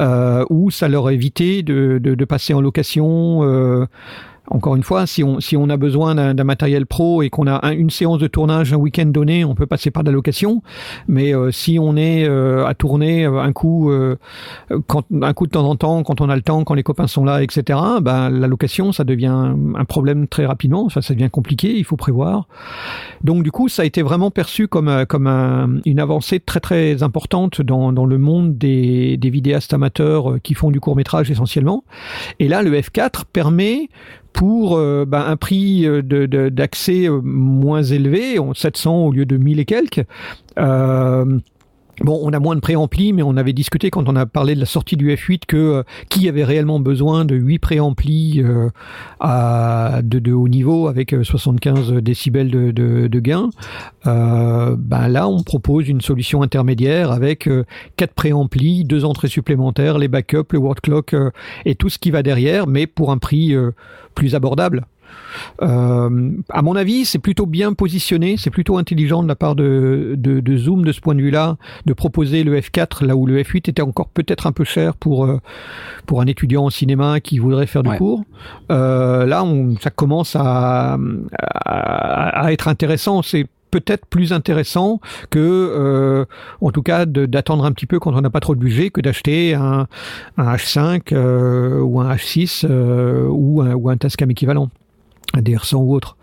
[0.00, 1.12] euh, ou ça leur a
[1.62, 3.42] de, de, de passer en location.
[4.50, 7.66] Encore une fois, si on, si on a besoin d'un matériel pro et qu'on a
[7.66, 10.62] un- une séance de tournage un week-end donné, on peut passer par de la location.
[11.08, 15.68] Mais euh, si on est euh, à tourner euh, un coup, un coup de temps
[15.68, 18.46] en temps, quand on a le temps, quand les copains sont là, etc., ben, la
[18.46, 19.26] location, ça devient
[19.76, 20.84] un problème très rapidement.
[20.84, 22.46] Enfin, ça devient compliqué, il faut prévoir.
[23.22, 27.02] Donc du coup, ça a été vraiment perçu comme, comme un- une avancée très très
[27.02, 31.84] importante dans, dans le monde des, des vidéastes amateurs qui font du court métrage essentiellement.
[32.40, 33.88] Et là, le F4 permet
[34.34, 39.12] pour euh, ben, un prix euh, de- de- d'accès euh, moins élevé, en 700 au
[39.12, 40.04] lieu de 1000 et quelques.
[42.00, 44.60] Bon, on a moins de préamplis, mais on avait discuté quand on a parlé de
[44.60, 48.70] la sortie du F8 que euh, qui avait réellement besoin de 8 préamplis euh,
[49.20, 53.50] à, de, haut niveau avec euh, 75 décibels de, de, gain.
[54.06, 57.64] Euh, ben là, on propose une solution intermédiaire avec euh,
[57.96, 61.30] 4 préamplis, deux entrées supplémentaires, les backups, le word clock euh,
[61.64, 63.70] et tout ce qui va derrière, mais pour un prix euh,
[64.14, 64.86] plus abordable.
[65.62, 70.14] Euh, à mon avis, c'est plutôt bien positionné, c'est plutôt intelligent de la part de,
[70.16, 71.56] de, de Zoom de ce point de vue-là,
[71.86, 75.24] de proposer le F4 là où le F8 était encore peut-être un peu cher pour
[75.24, 75.38] euh,
[76.06, 77.98] pour un étudiant en cinéma qui voudrait faire du Ouais.
[77.98, 78.24] cours.
[78.72, 80.98] Euh, là, on, ça commence à,
[81.64, 83.22] à, à être intéressant.
[83.22, 85.00] C'est peut-être plus intéressant
[85.30, 86.24] que, euh,
[86.60, 89.00] en tout cas, d'attendre un petit peu quand on n'a pas trop de budget, que
[89.00, 89.88] d'acheter un,
[90.36, 94.70] un H5 euh, ou un H6 euh, ou un, ou un Tascam équivalent,
[95.34, 96.16] un DR100 ou autre,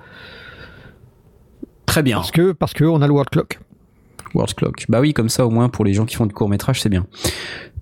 [1.86, 2.18] Très bien.
[2.18, 3.60] parce que parce que on a le word clock.
[4.34, 4.86] World Clock.
[4.88, 6.88] Bah oui, comme ça au moins pour les gens qui font du court métrage, c'est
[6.88, 7.06] bien.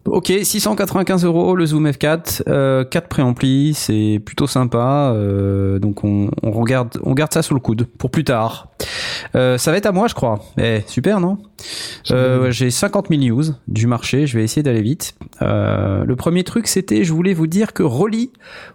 [0.05, 5.11] Ok, 695 euros le Zoom F4, euh, 4 préamplis, c'est plutôt sympa.
[5.13, 8.68] euh, donc on, on regarde, on garde ça sous le coude pour plus tard.
[9.35, 10.39] Euh, ça va être à moi, je crois.
[10.57, 11.37] Eh, super, non?
[12.11, 14.25] Euh, J'ai 50 000 news du marché.
[14.27, 15.15] Je vais essayer d'aller vite.
[15.41, 18.31] Euh, le premier truc, c'était, je voulais vous dire que Rolly,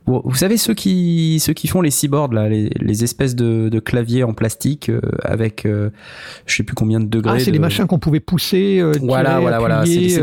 [0.06, 3.68] vous, vous savez ceux qui ceux qui font les cyborgs là, les, les espèces de,
[3.68, 4.90] de claviers en plastique
[5.22, 7.36] avec je sais plus combien de degrés.
[7.36, 10.18] Ah, c'est de- des machins qu'on pouvait pousser, Voilà, tirer, voilà, voilà, appuyer,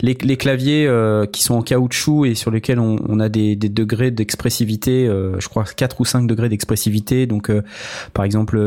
[0.00, 0.90] les, les claviers
[1.32, 5.06] qui sont en caoutchouc et sur lesquels on, on a des, des degrés d'expressivité,
[5.38, 7.26] je crois 4 ou 5 degrés d'expressivité.
[7.26, 7.50] Donc,
[8.12, 8.58] par exemple,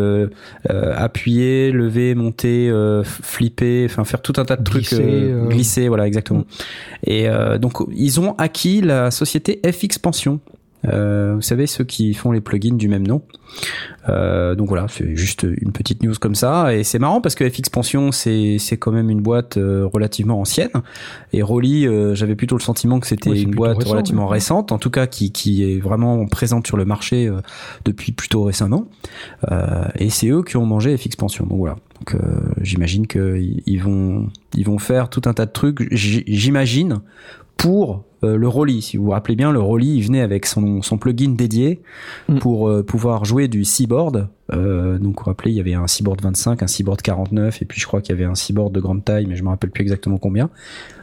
[0.70, 5.47] appuyer, lever, monter, euh, flipper, enfin faire tout un tas de Glisser, trucs, euh, euh.
[5.47, 6.45] glisser, voilà, exactement.
[7.05, 10.39] Et euh, donc, ils ont acquis la société FX Pension.
[10.88, 13.21] Euh, vous savez ceux qui font les plugins du même nom.
[14.09, 16.73] Euh, donc voilà, c'est juste une petite news comme ça.
[16.73, 20.39] Et c'est marrant parce que FX Pension c'est c'est quand même une boîte euh, relativement
[20.39, 20.71] ancienne.
[21.33, 24.33] Et Rolly j'avais plutôt le sentiment que c'était une boîte récent, relativement ouais.
[24.33, 27.31] récente en tout cas qui qui est vraiment présente sur le marché
[27.86, 28.88] depuis plutôt récemment.
[29.51, 31.45] Euh, et c'est eux qui ont mangé FX Pension.
[31.45, 31.75] Donc voilà.
[31.99, 35.88] Donc euh, j'imagine que ils ils vont ils vont faire tout un tas de trucs
[35.91, 37.01] j'imagine
[37.57, 38.82] pour euh, le Rolly.
[38.82, 41.82] Si vous vous rappelez bien, le Rolly, il venait avec son, son plugin dédié
[42.28, 42.39] Mm.
[42.39, 44.28] pour euh, pouvoir jouer du Seaboard.
[44.53, 47.65] Euh, donc, vous vous rappelez, il y avait un Seaboard 25, un Seaboard 49, et
[47.65, 49.71] puis je crois qu'il y avait un Seaboard de grande taille, mais je me rappelle
[49.71, 50.49] plus exactement combien.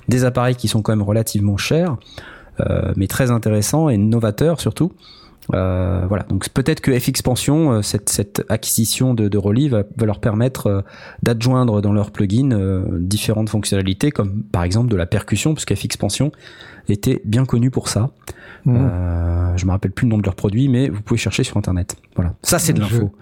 [0.08, 1.96] Des appareils qui sont quand même relativement chers,
[2.60, 4.92] euh, mais très intéressants et novateurs surtout.
[5.54, 9.82] Euh, voilà, donc peut-être que FX Expansion, euh, cette, cette acquisition de, de Rolly va,
[9.96, 10.84] va leur permettre
[11.22, 16.32] d'adjoindre dans leur plugin différentes fonctionnalités, comme par exemple de la percussion, puisque FX Expansion
[16.88, 18.10] était bien connu pour ça.
[18.64, 18.76] Mhm.
[18.76, 21.56] Euh, je me rappelle plus le nom de leurs produits, mais vous pouvez chercher sur
[21.56, 21.96] internet.
[22.14, 23.12] Voilà, ça c'est de l'info.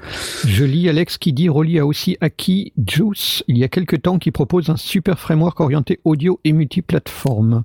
[0.47, 4.19] Je lis Alex qui dit Rolly a aussi acquis Juice il y a quelques temps
[4.19, 7.65] qui propose un super framework orienté audio et multiplateforme.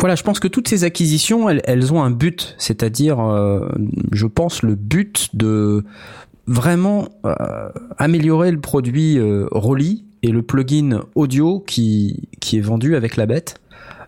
[0.00, 3.68] Voilà, je pense que toutes ces acquisitions, elles, elles ont un but, c'est-à-dire, euh,
[4.12, 5.82] je pense, le but de
[6.46, 7.34] vraiment euh,
[7.96, 13.26] améliorer le produit euh, Rolly et le plugin audio qui, qui est vendu avec la
[13.26, 13.56] bête.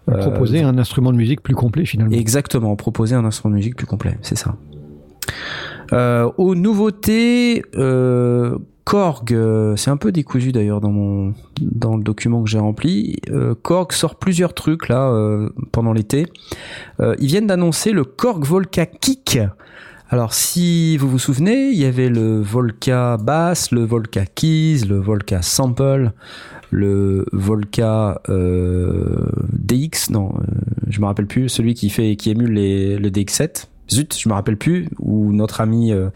[0.09, 2.13] Euh, Proposer un instrument de musique plus complet finalement.
[2.15, 4.57] Exactement, proposer un instrument de musique plus complet, c'est ça.
[5.93, 12.05] Euh, aux nouveautés, euh, Korg, euh, c'est un peu décousu d'ailleurs dans mon dans le
[12.05, 13.17] document que j'ai rempli.
[13.31, 16.27] Euh, Korg sort plusieurs trucs là euh, pendant l'été.
[17.01, 19.41] Euh, ils viennent d'annoncer le Korg Volca Kick.
[20.09, 25.01] Alors si vous vous souvenez, il y avait le Volca Bass, le Volca Keys, le
[25.01, 26.13] Volca Sample,
[26.71, 30.43] le Volca euh, DX, non, euh,
[30.89, 33.67] je me rappelle plus, celui qui fait qui émule les, le DX7.
[33.91, 36.09] Zut, je me rappelle plus, où notre ami euh,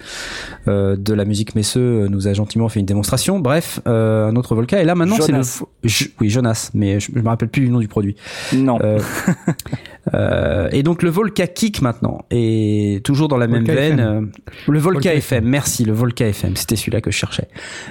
[0.68, 3.38] euh, de la musique Messeux nous a gentiment fait une démonstration.
[3.40, 4.80] Bref, euh, un autre Volca.
[4.82, 5.42] Et là maintenant c'est le...
[5.84, 8.16] Je- oui, Jonas, mais je, je me rappelle plus du nom du produit.
[8.54, 8.78] Non.
[8.82, 8.98] Euh,
[10.14, 13.98] euh, et donc le Volca Kick maintenant est toujours dans la même Volca veine.
[14.00, 14.06] FM.
[14.08, 14.20] euh,
[14.68, 17.48] le Volca, Volca FM, merci, le Volca FM, c'était celui-là que je cherchais.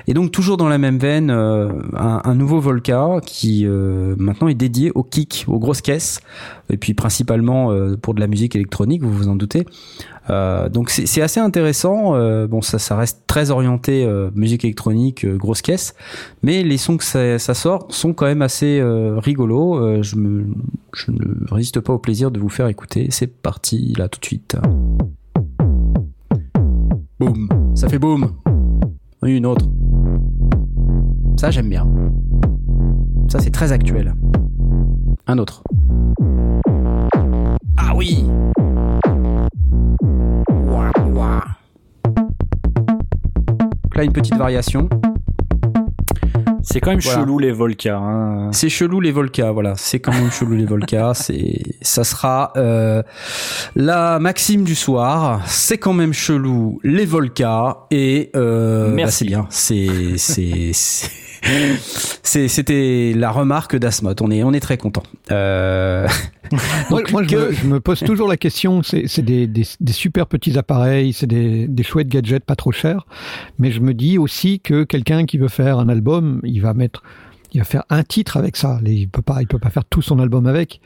[0.08, 4.48] Et donc toujours dans la même veine, euh, un, un nouveau Volca qui euh, maintenant
[4.48, 6.20] est dédié au kick, aux grosses caisses,
[6.70, 9.66] et puis principalement euh, pour de la musique électronique, vous vous en doutez.
[10.30, 12.16] Euh, donc c'est assez intéressant.
[12.16, 15.96] euh, bon, ça, reste très orienté musique électronique, grosse caisse,
[16.44, 18.82] mais les sons que ça, sort sont quand même assez
[19.18, 20.04] rigolos.
[20.04, 20.16] Je,
[20.94, 23.08] je ne résiste pas au plaisir de vous faire écouter.
[23.10, 24.56] C'est parti là tout de suite.
[27.20, 28.34] Boum, ça fait boum.
[29.24, 29.66] Une autre.
[31.38, 31.88] Ça j'aime bien.
[33.30, 34.14] Ça c'est très actuel.
[35.28, 35.64] Un autre.
[37.92, 38.24] Ah oui.
[43.84, 44.88] Donc Là une petite variation.
[46.62, 47.22] C'est quand même Voilà.
[47.22, 47.98] chelou les Volca.
[47.98, 48.52] Hein.
[48.52, 49.74] C'est chelou les Volcas, voilà.
[49.76, 51.14] C'est quand même chelou les Volcas.
[51.16, 53.02] C'est, ça sera euh,
[53.76, 55.42] la maxime du soir.
[55.48, 59.04] C'est quand même chelou les Volcas et euh, Merci.
[59.06, 59.48] bah, c'est bien.
[59.50, 61.10] C'est- c'est-
[62.24, 64.14] c'était la remarque d'Asmot.
[64.22, 65.04] On est on est très content.
[65.32, 66.08] Euh,
[66.52, 66.60] Moi,
[67.02, 69.94] donc moi, je, me, je me pose toujours la question, c'est c'est des, des, des
[69.94, 73.06] super petits appareils, c'est des, des chouettes gadgets pas trop chers,
[73.60, 77.04] mais je me dis aussi que quelqu'un qui veut faire un album, il va mettre,
[77.54, 78.80] il va faire un titre avec ça.
[78.84, 80.82] Les- Il peut pas, il peut pas faire tout son album avec.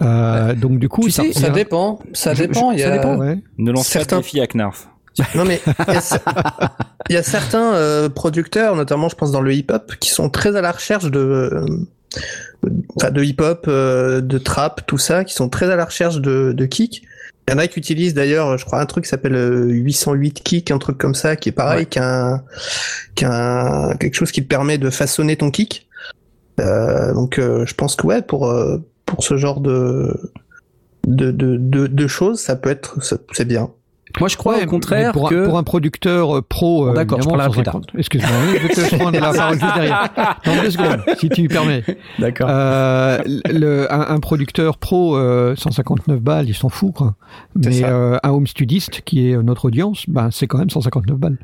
[0.00, 1.98] Euh, donc du coup, Tu ça sais, Ça revient- dépend.
[2.12, 2.70] Ça Je- dépend.
[2.70, 3.16] je- il y ça a- dépend.
[3.18, 3.38] Ouais.
[3.58, 4.88] Ne lance pas Certains- de défi à Knarf.
[5.34, 6.74] Non mais il y a,
[7.10, 10.56] il y a certains euh, producteurs, notamment je pense dans le hip-hop, qui sont très
[10.56, 15.70] à la recherche de, euh, de hip-hop, euh, de trap, tout ça, qui sont très
[15.70, 17.02] à la recherche de, de kick.
[17.48, 20.42] Il y en a qui utilisent d'ailleurs, je crois, un truc qui s'appelle euh, 808
[20.44, 21.86] kick, un truc comme ça, qui est pareil, Ouais.
[21.86, 22.42] qu'un,
[23.16, 25.88] qu'un quelque chose qui te permet de façonner ton kick.
[26.60, 30.14] Euh, donc euh, je pense que ouais, pour euh, pour ce genre de
[31.08, 32.96] de, de, de, de choses, ça peut être,
[33.32, 33.70] c'est bien.
[34.20, 36.88] Moi je crois Ouais, au contraire mais pour, que un, pour un producteur euh, pro,
[36.88, 37.54] euh, D'accord, je tard.
[37.54, 37.86] 150.
[37.96, 38.30] Excuse-moi,
[38.62, 40.08] je te laisse prendre la parole juste derrière.
[40.44, 41.82] Dans deux secondes, si tu permets.
[42.18, 42.48] d'accord.
[42.50, 47.14] Euh, le, un, un producteur pro, euh, 159 balles, il s'en fout, quoi.
[47.56, 51.38] Mais euh, un home studiste, qui est notre audience, ben, c'est quand même 159 balles.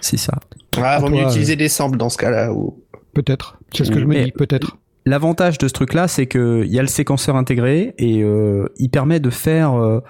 [0.00, 0.34] C'est ça.
[0.82, 2.52] Ah, vaut mieux euh, utiliser des samples dans ce cas-là.
[2.52, 2.78] Ou...
[3.14, 3.58] Peut-être.
[3.74, 4.76] C'est ce que je me dis, peut-être.
[5.06, 8.90] L'avantage de ce truc-là, c'est que il y a le séquenceur intégré et euh, il
[8.90, 10.00] permet de faire, euh,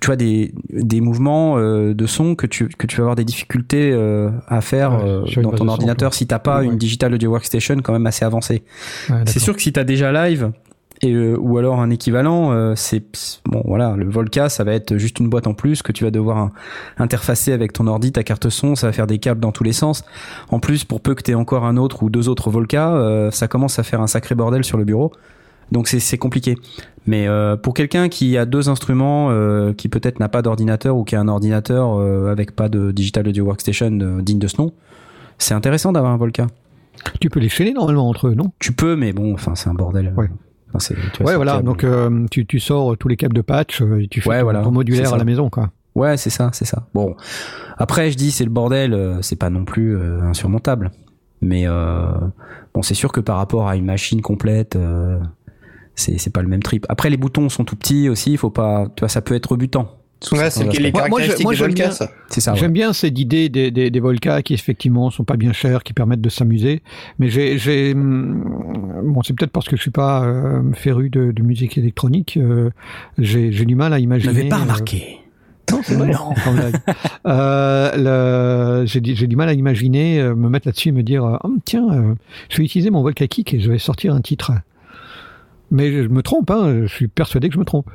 [0.00, 3.24] tu vois, des, des mouvements euh, de son que tu que tu vas avoir des
[3.26, 6.64] difficultés euh, à faire Ouais, euh, dans ton ordinateur si t'as pas Ouais.
[6.66, 8.62] une digital audio workstation quand même assez avancée.
[9.10, 10.50] Ouais, C'est sûr que si t'as déjà live
[11.02, 14.96] et euh, ou alors un équivalent, euh, c'est bon voilà, le Volca ça va être
[14.96, 16.50] juste une boîte en plus que tu vas devoir
[16.98, 19.72] interfacer avec ton ordi, ta carte son, ça va faire des câbles dans tous les
[19.72, 20.04] sens.
[20.50, 23.48] En plus, pour peu que t'aies encore un autre ou deux autres Volca, euh, ça
[23.48, 25.12] commence à faire un sacré bordel sur le bureau.
[25.72, 26.56] Donc c'est c'est compliqué.
[27.06, 31.04] Mais euh, pour quelqu'un qui a deux instruments, euh, qui peut-être n'a pas d'ordinateur ou
[31.04, 34.72] qui a un ordinateur euh, avec pas de digital audio workstation digne de ce nom,
[35.38, 36.46] c'est intéressant d'avoir un Volca.
[37.20, 38.52] Tu peux les chaîner normalement entre eux, non?
[38.60, 40.12] Tu peux, mais bon, enfin c'est un bordel.
[40.16, 40.28] Ouais.
[40.74, 41.52] Enfin, c'est- tu vois, Ouais, voilà.
[41.52, 41.64] câble.
[41.64, 44.38] Donc euh, tu, tu sors tous les câbles de patch euh, et tu fais Ouais,
[44.38, 45.70] ton, voilà, ton modulaire à la maison, quoi.
[45.94, 46.86] Ouais, c'est ça, c'est ça.
[46.94, 47.14] Bon,
[47.76, 50.90] après, je dis, c'est le bordel, euh, c'est pas non plus euh, insurmontable.
[51.42, 52.06] Mais euh,
[52.72, 55.18] bon, c'est sûr que par rapport à une machine complète, euh,
[55.94, 56.86] c'est c'est pas le même trip.
[56.88, 59.50] Après, les boutons sont tout petits aussi, il faut pas, tu vois, ça peut être
[59.50, 59.88] rebutant.
[60.30, 60.92] Ouais, c'est les.
[60.92, 62.10] Moi- moi, je- moi, des j'aime Volca, bien- ça.
[62.28, 62.52] C'est ça.
[62.52, 62.58] ouais.
[62.58, 65.92] J'aime bien cette idée des, des, des Volca qui effectivement sont pas bien chers, qui
[65.92, 66.82] permettent de s'amuser.
[67.18, 71.32] Mais j'ai, j'ai, hum, bon, c'est peut-être parce que je suis pas euh, féru de,
[71.32, 72.36] de musique électronique.
[72.36, 72.70] euh,
[73.18, 74.32] j'ai, j'ai du mal à Je imaginer.
[74.32, 75.18] n'avais pas euh, remarqué.
[75.70, 76.12] Non, c'est vrai.
[77.26, 81.02] Euh, le- j'ai, du- j'ai du mal à imaginer euh, me mettre là-dessus et me
[81.02, 82.14] dire, oh, tiens, euh,
[82.50, 84.52] je vais utiliser mon Volca Kick et je vais sortir un titre.
[85.70, 87.90] Mais je me trompe, hein, je suis persuadé que je me trompe.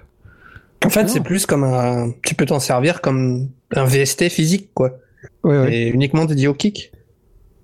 [0.86, 2.12] En fait, c'est plus comme un.
[2.24, 4.92] Tu peux t'en servir comme un VST physique, quoi.
[5.44, 5.74] Ouais, ouais.
[5.76, 6.92] Et uniquement dédié au kick.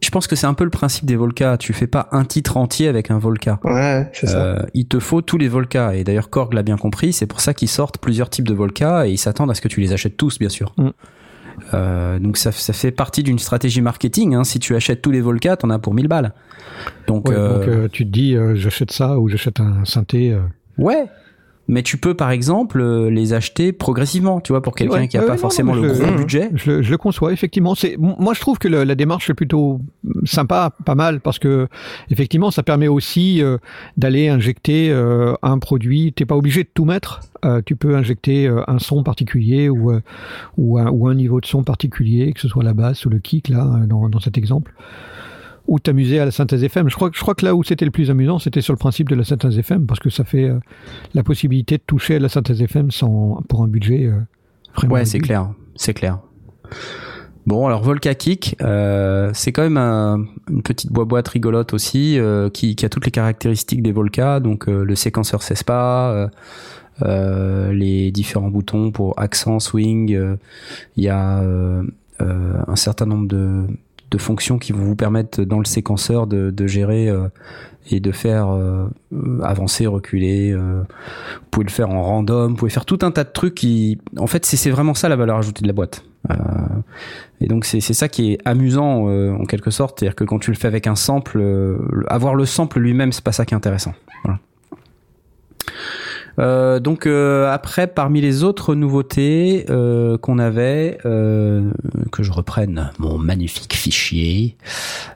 [0.02, 1.58] Je pense que c'est un peu le principe des Volca.
[1.58, 3.60] Tu fais pas un titre entier avec un Volca.
[3.64, 4.38] Ouais, c'est ça.
[4.38, 5.96] Euh, il te faut tous les Volca.
[5.96, 7.14] Et d'ailleurs, Korg l'a bien compris.
[7.14, 9.70] C'est pour ça qu'ils sortent plusieurs types de Volca et ils s'attendent à ce que
[9.70, 10.74] tu les achètes tous, bien sûr.
[10.78, 10.90] Mm.
[11.74, 14.34] Euh, donc ça, ça fait partie d'une stratégie marketing.
[14.36, 14.44] Hein.
[14.44, 16.34] Si tu achètes tous les Volca, t'en as pour 1000 balles.
[17.08, 20.32] Donc, Ouais, euh, Donc euh, tu te dis, euh, j'achète ça ou j'achète un synthé.
[20.32, 20.42] euh.
[20.78, 21.06] ouais.
[21.70, 24.42] Mais tu peux, par exemple, euh, les acheter progressivement.
[24.42, 26.50] Tu vois, pour quelqu'un Ouais, qui a ouais, pas non, forcément non, le gros budget.
[26.56, 27.74] Je, le- je le conçois effectivement.
[27.74, 29.80] C'est moi je trouve que le- la démarche est plutôt
[30.26, 31.70] sympa, pas mal parce que
[32.10, 33.58] effectivement ça permet aussi euh,
[33.96, 36.12] d'aller injecter euh, un produit.
[36.12, 37.22] T'es pas obligé de tout mettre.
[37.46, 40.02] Euh, tu peux injecter euh, un son particulier ou euh,
[40.58, 43.20] ou, un, ou un niveau de son particulier, que ce soit la basse ou le
[43.20, 44.74] kick là euh, dans, dans cet exemple.
[45.68, 46.90] Ou t'amuser à la synthèse FM.
[46.90, 48.78] Je crois, que- je crois que là où c'était le plus amusant, c'était sur le
[48.78, 50.60] principe de la synthèse FM, parce que ça fait euh,
[51.14, 54.20] la possibilité de toucher à la synthèse FM sans, pour un budget euh,
[54.76, 54.96] vraiment.
[54.96, 56.20] Ouais, c'est clair, c'est clair.
[57.46, 62.50] Bon, alors Volca Kick, euh, c'est quand même un- une petite boîte rigolote aussi, euh,
[62.50, 66.30] qui, qui a toutes les caractéristiques des Volca, donc le séquenceur CESPA,
[67.02, 70.18] les différents boutons pour accent, swing,
[70.98, 71.42] il y a
[72.20, 73.68] un certain nombre de,
[74.14, 77.28] de fonctions qui vont vous permettre dans le séquenceur de, gérer euh,
[77.90, 78.88] et de faire euh,
[79.42, 80.52] avancer, reculer.
[80.52, 83.56] euh, vous pouvez le faire en random, vous pouvez faire tout un tas de trucs
[83.56, 86.06] qui, en fait, c'est vraiment ça la valeur ajoutée de la boîte.
[87.42, 90.56] Et donc c'est ça qui est amusant en quelque sorte, c'est-à-dire que quand tu le
[90.56, 91.44] fais avec un sample,
[92.08, 93.94] avoir le sample lui-même, c'est pas ça qui est intéressant.
[94.24, 94.40] Voilà.
[96.40, 101.70] Euh, donc euh, après, parmi les autres nouveautés euh, qu'on avait, euh,
[102.12, 104.58] que je reprenne mon magnifique fichier,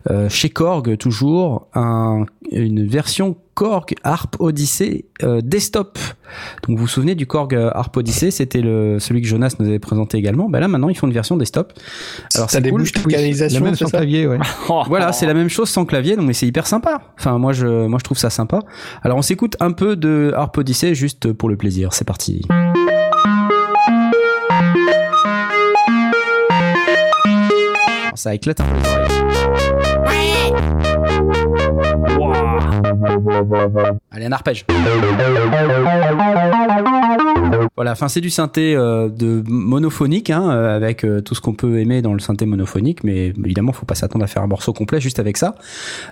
[0.10, 5.98] euh, chez Korg toujours un, une version Korg Harp Odyssey euh, desktop.
[6.68, 9.66] Donc vous vous souvenez du Korg euh, Harp Odyssey, c'était le celui que Jonas nous
[9.66, 10.48] avait présenté également.
[10.48, 11.74] Ben là maintenant ils font une version desktop.
[12.36, 12.84] Alors c'est cool.
[12.84, 14.38] de canalisation, la même sans clavier, ouais.
[14.88, 17.02] Voilà, c'est la même chose sans clavier, donc mais c'est hyper sympa.
[17.18, 18.60] Enfin, moi je, moi je trouve ça sympa.
[19.02, 21.94] Alors on s'écoute un peu de Harp Odyssey juste pour le plaisir.
[21.94, 22.46] C'est parti.
[28.14, 29.17] Ça éclate un peu
[34.12, 34.66] Allez, un arpège.
[37.76, 41.54] Voilà, enfin c'est du synthé euh, de monophonique, hein, euh, avec euh, tout ce qu'on
[41.54, 44.74] peut aimer dans le synthé monophonique, mais évidemment, faut pas s'attendre à faire un morceau
[44.74, 45.56] complet juste avec ça.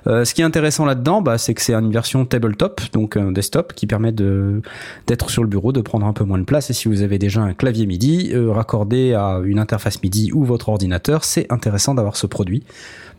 [0.05, 3.73] Ce qui est intéressant là-dedans, bah, c'est que c'est une version tabletop, donc un desktop,
[3.73, 6.69] qui permet d'être sur le bureau, de prendre un peu moins de place.
[6.69, 10.69] Et si vous avez déjà un clavier MIDI raccordé à une interface MIDI ou votre
[10.69, 12.63] ordinateur, c'est intéressant d'avoir ce produit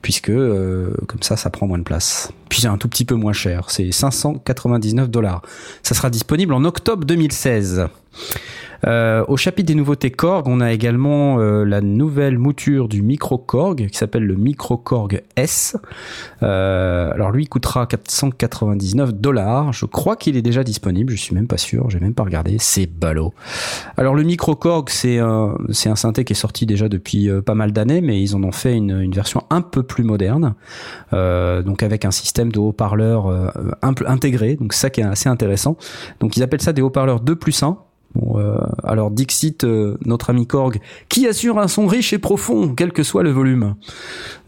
[0.02, 2.32] puisque comme ça, ça prend moins de place.
[2.48, 5.42] Puis c'est un tout petit peu moins cher, c'est 599 dollars.
[5.82, 7.88] Ça sera disponible en octobre 2016.
[8.86, 13.38] Euh, au chapitre des nouveautés Korg, on a également euh, la nouvelle mouture du Micro
[13.38, 15.76] Korg qui s'appelle le Micro Korg S.
[16.42, 19.72] Euh, alors lui coûtera 499 dollars.
[19.72, 21.12] Je crois qu'il est déjà disponible.
[21.12, 21.90] Je suis même pas sûr.
[21.90, 22.56] J'ai même pas regardé.
[22.58, 23.32] C'est ballot.
[23.96, 27.72] Alors le Micro Korg c'est un c'est synthé qui est sorti déjà depuis pas mal
[27.72, 30.54] d'années, mais ils en ont fait une, version un peu plus moderne,
[31.12, 33.48] donc avec un système de haut-parleurs euh,
[33.82, 34.56] intégré.
[34.56, 35.76] Donc ça qui est assez intéressant.
[36.20, 37.78] Donc ils appellent ça des haut-parleurs 2 plus 1.
[38.14, 42.72] Bon, euh, alors Dixit, euh, notre ami Korg, qui assure un son riche et profond,
[42.74, 43.74] quel que soit le volume.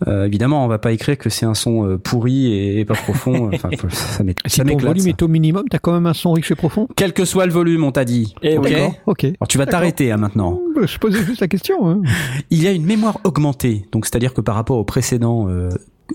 [0.06, 2.94] Euh, évidemment, on va pas écrire que c'est un son euh, pourri et, et pas
[2.94, 3.50] profond.
[3.58, 5.08] Enfin, ça Si ton volume ça.
[5.10, 6.88] est au minimum, t'as quand même un son riche et profond.
[6.96, 8.34] Quel que soit le volume, on t'a dit.
[8.42, 8.72] Eh ok.
[9.06, 9.24] ok.
[9.24, 10.60] Alors tu vas t'arrêter hein, maintenant.
[10.74, 11.88] Bah, Je posais juste la question.
[11.90, 12.02] Hein.
[12.50, 15.48] Il y a une mémoire augmentée, donc c'est-à-dire que par rapport au précédent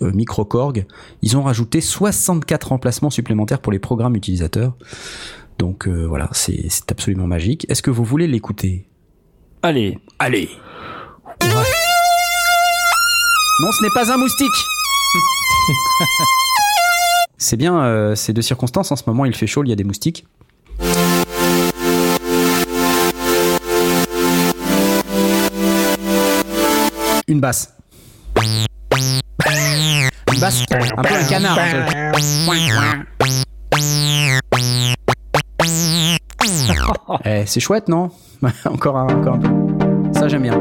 [0.01, 0.85] euh, euh, micro Korg,
[1.21, 4.75] ils ont rajouté 64 remplacements supplémentaires pour les programmes utilisateurs.
[5.59, 7.65] Donc euh, voilà, c'est absolument magique.
[7.69, 8.87] Est-ce que vous voulez l'écouter?
[9.61, 9.99] Allez.
[10.19, 10.49] Allez
[11.41, 11.61] Non,
[13.71, 14.49] ce n'est pas un moustique
[17.37, 18.91] C'est bien, euh, c'est de circonstance.
[18.91, 20.25] En ce moment, il fait chaud, il y a des moustiques.
[27.27, 27.75] Une basse.
[29.45, 31.59] Une un peu un canard.
[37.25, 38.09] Eh, c'est chouette, non?
[38.65, 39.49] Encore, un, encore un peu.
[40.13, 40.53] Ça, j'aime bien.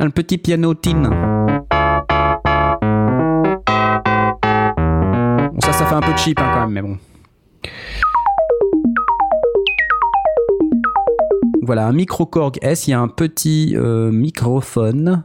[0.00, 1.02] Un petit piano tin.
[5.52, 6.98] Bon, ça, ça fait un peu cheap hein, quand même, mais bon.
[11.70, 15.22] Voilà, un micro Korg S, il y a un petit euh, microphone.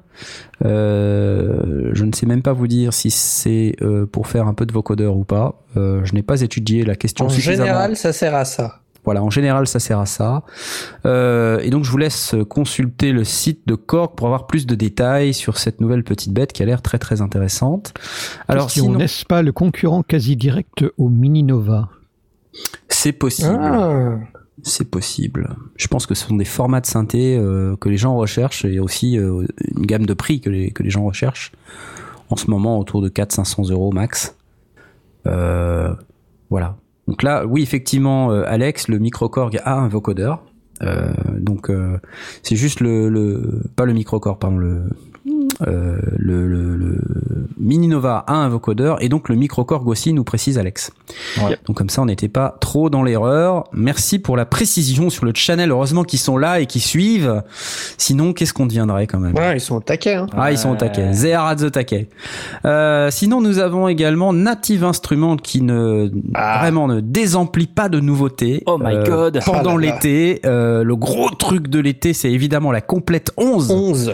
[0.64, 4.68] Euh, je ne sais même pas vous dire si c'est euh, pour faire un peu
[4.68, 5.64] de vocodeur ou pas.
[5.76, 7.66] Euh, je n'ai pas étudié la question En suffisamment.
[7.66, 8.76] général, ça sert à ça.
[9.06, 10.43] Voilà, en général, ça sert à ça.
[11.08, 14.76] Euh, et donc, je vous laisse consulter le site de Korg pour avoir plus de
[14.76, 17.96] détails sur cette nouvelle petite bête qui a l'air très très intéressante.
[18.48, 21.89] Alors, Question, sinon, n'est-ce pas le concurrent quasi direct au Mini Nova
[22.88, 23.60] c'est possible.
[23.62, 24.16] Ah.
[24.68, 25.55] C'est possible.
[25.76, 28.80] Je pense que ce sont des formats de synthé euh, que les gens recherchent et
[28.80, 29.45] aussi euh,
[29.76, 31.51] une gamme de prix que les, que les gens recherchent.
[32.32, 34.36] En ce moment, autour de 400-500 euros max.
[35.28, 35.93] Euh,
[36.49, 36.78] voilà.
[37.07, 40.43] Donc là, oui, effectivement, Alex, le microcorg a un vocodeur.
[41.38, 41.72] Donc
[42.41, 44.86] c'est juste le, le pas le microcorg, pardon, le
[45.67, 46.97] euh, le, le, le
[47.57, 50.91] Mini Nova a un vocodeur et donc le microcorg aussi nous précise Alex.
[51.43, 51.57] Ouais.
[51.65, 53.63] Donc comme ça on n'était pas trop dans l'erreur.
[53.73, 55.71] Merci pour la précision sur le channel.
[55.71, 57.41] Heureusement qu'ils sont là et qu'ils suivent.
[57.97, 59.34] Sinon qu'est-ce qu'on deviendrait quand même?
[59.36, 60.13] Ouais, ils sont au taquet.
[60.15, 60.28] Hein.
[60.38, 61.11] ah, ils sont au taquet.
[61.11, 62.07] They are at the taquet.
[62.65, 66.59] Euh, sinon, nous avons également Native Instruments qui ne Ah.
[66.59, 68.63] vraiment ne désemplit pas de nouveautés.
[68.65, 69.39] Oh my Euh, god.
[69.45, 73.71] Pendant Ah l'été, euh, le gros truc de l'été, c'est évidemment la complète 11.
[73.71, 74.13] 11.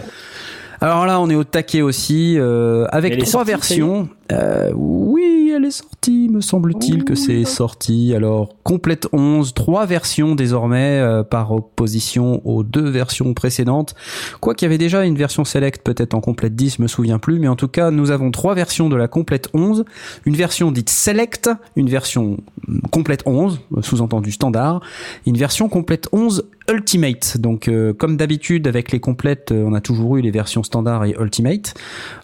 [0.82, 4.08] Alors là, on est au taquet aussi, euh, avec trois versions.
[4.32, 8.14] Euh, oui, elle est sortie, me semble-t-il que c'est sorti.
[8.14, 13.94] Alors, complète 11, trois versions désormais, euh, par opposition aux deux versions précédentes.
[14.40, 17.18] Quoi qu'il y avait déjà une version select, peut-être en complète 10, je me souviens
[17.18, 19.84] plus, mais en tout cas, nous avons trois versions de la complète 11.
[20.24, 24.80] Une version dite select, une version hum, complète 11, euh, sous-entendu standard,
[25.26, 27.38] une version complète 11 Ultimate.
[27.38, 31.14] Donc, euh, comme d'habitude, avec les complètes, on a toujours eu les versions standard et
[31.18, 31.74] Ultimate.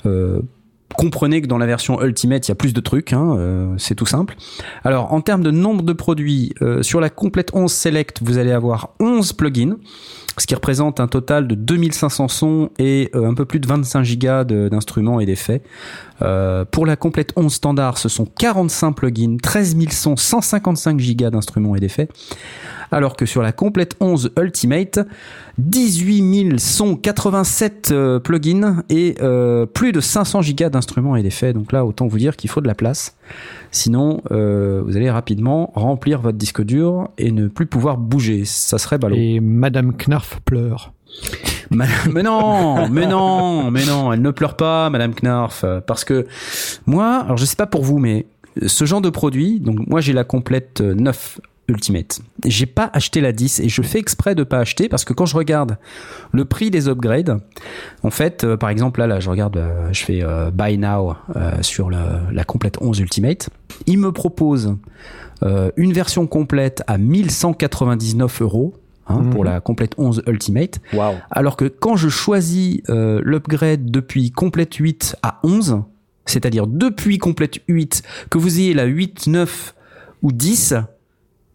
[0.07, 0.41] Euh,
[0.97, 3.95] comprenez que dans la version Ultimate, il y a plus de trucs, hein, euh, c'est
[3.95, 4.36] tout simple.
[4.84, 8.53] Alors, en termes de nombre de produits, euh, sur la complète 11 Select, vous allez
[8.53, 9.76] avoir 11 plugins,
[10.39, 14.03] ce qui représente un total de 2500 sons et euh, un peu plus de 25
[14.03, 15.62] gigas de- d'instruments et d'effets.
[16.22, 21.30] Euh, pour la complète 11 standard, ce sont 45 plugins, 13 000 sons, 155 gigas
[21.30, 22.09] d'instruments et d'effets.
[22.91, 25.01] Alors que sur la complète 11 Ultimate,
[25.59, 31.53] 18 000 sons, 87 euh, plugins et euh, plus de 500 gigas d'instruments et d'effets.
[31.53, 33.16] Donc là, autant vous dire qu'il faut de la place.
[33.70, 38.45] Sinon, euh, vous allez rapidement remplir votre disque dur et ne plus pouvoir bouger.
[38.45, 39.16] Ça serait ballot.
[39.16, 40.93] Et Madame Knarf pleure.
[41.70, 46.26] Ma- mais non, mais non, mais non, elle ne pleure pas, Madame Knarf, parce que
[46.86, 48.26] moi, alors je sais pas pour vous, mais
[48.66, 52.21] ce genre de produit, donc moi j'ai la complète euh, 9 Ultimate.
[52.47, 55.27] J'ai pas acheté la 10 et je fais exprès de pas acheter parce que quand
[55.27, 55.77] je regarde
[56.33, 57.41] le prix des upgrades,
[58.03, 61.14] en fait, euh, par exemple là, là, je regarde, euh, je fais euh, buy now
[61.37, 61.97] euh, sur le-
[62.33, 63.51] la complète 11 Ultimate,
[63.87, 64.77] il me propose
[65.45, 68.75] euh, une version complète à 1199 euros.
[69.11, 69.31] hein, Mhm.
[69.31, 70.81] pour la complète 11 Ultimate.
[70.93, 71.14] Waouh.
[71.31, 75.81] Alors que quand je choisis euh, l'upgrade depuis complète 8 à 11,
[76.27, 79.75] c'est-à-dire depuis complète 8, que vous ayez la 8, 9
[80.23, 80.75] ou 10,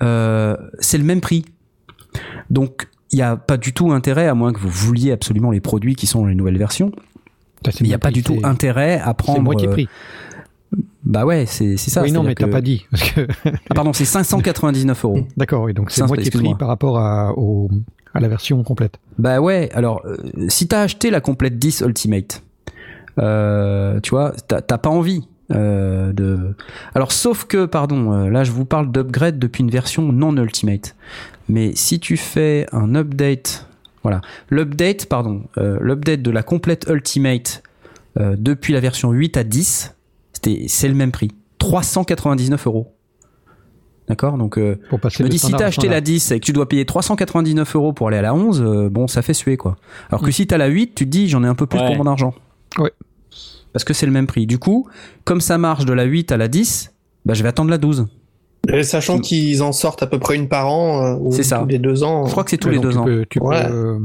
[0.03, 1.45] euh, c'est le même prix.
[2.49, 5.61] Donc, il n'y a pas du tout intérêt, à moins que vous vouliez absolument les
[5.61, 6.91] produits qui sont dans les nouvelles versions,
[7.79, 9.41] il n'y a pas du tout intérêt à C'est prendre...
[9.41, 9.87] moitié euh, prix.
[11.03, 12.01] Bah ouais, c'est ça.
[12.01, 12.85] oui, non, mais t'as que- pas dit.
[12.91, 15.19] parce que- Ah pardon, c'est 599 euros.
[15.37, 16.57] D'accord, oui, donc c'est Ça, moitié prix excuse-moi.
[16.57, 17.69] par rapport à, au,
[18.13, 18.97] à la version complète.
[19.19, 20.17] Bah ouais, alors euh,
[20.49, 22.43] si t'as acheté la complète 10 Ultimate,
[23.19, 26.55] euh, tu vois, t'as pas envie euh, de.
[26.95, 30.95] Alors sauf que, pardon, euh, là je vous parle d'upgrade depuis une version non Ultimate.
[31.49, 33.67] Mais si tu fais un update,
[34.03, 37.63] voilà, l'update, pardon, euh, l'update de la complète Ultimate
[38.19, 39.95] euh, depuis la version 8 à 10,
[40.33, 42.93] c'était c'est le même prix, 399 euros.
[44.09, 44.57] D'accord, donc.
[44.57, 46.45] euh, Pour passer je me de dis, si t'as à acheté la 10 et que
[46.45, 49.55] tu dois payer 399 euros pour aller à la 11, euh, bon, ça fait suer,
[49.55, 49.77] quoi.
[50.09, 50.33] Alors que Mm.
[50.33, 51.85] si t'as la 8, tu te dis, j'en ai un peu plus Ouais.
[51.87, 52.33] pour mon argent.
[52.79, 52.91] Ouais.
[53.73, 54.45] Parce que c'est le même prix.
[54.47, 54.87] Du coup,
[55.25, 56.93] comme ça marche de la 8 à la 10,
[57.25, 58.05] bah, je vais attendre la 12.
[58.71, 61.59] Et sachant qu'ils en sortent à peu près une par an, euh, ou C'est ça.
[61.59, 62.25] tous les deux ans.
[62.25, 63.03] Je crois que c'est tous les deux tu ans.
[63.03, 63.67] Peux, tu Ouais.
[63.67, 63.99] peux, euh,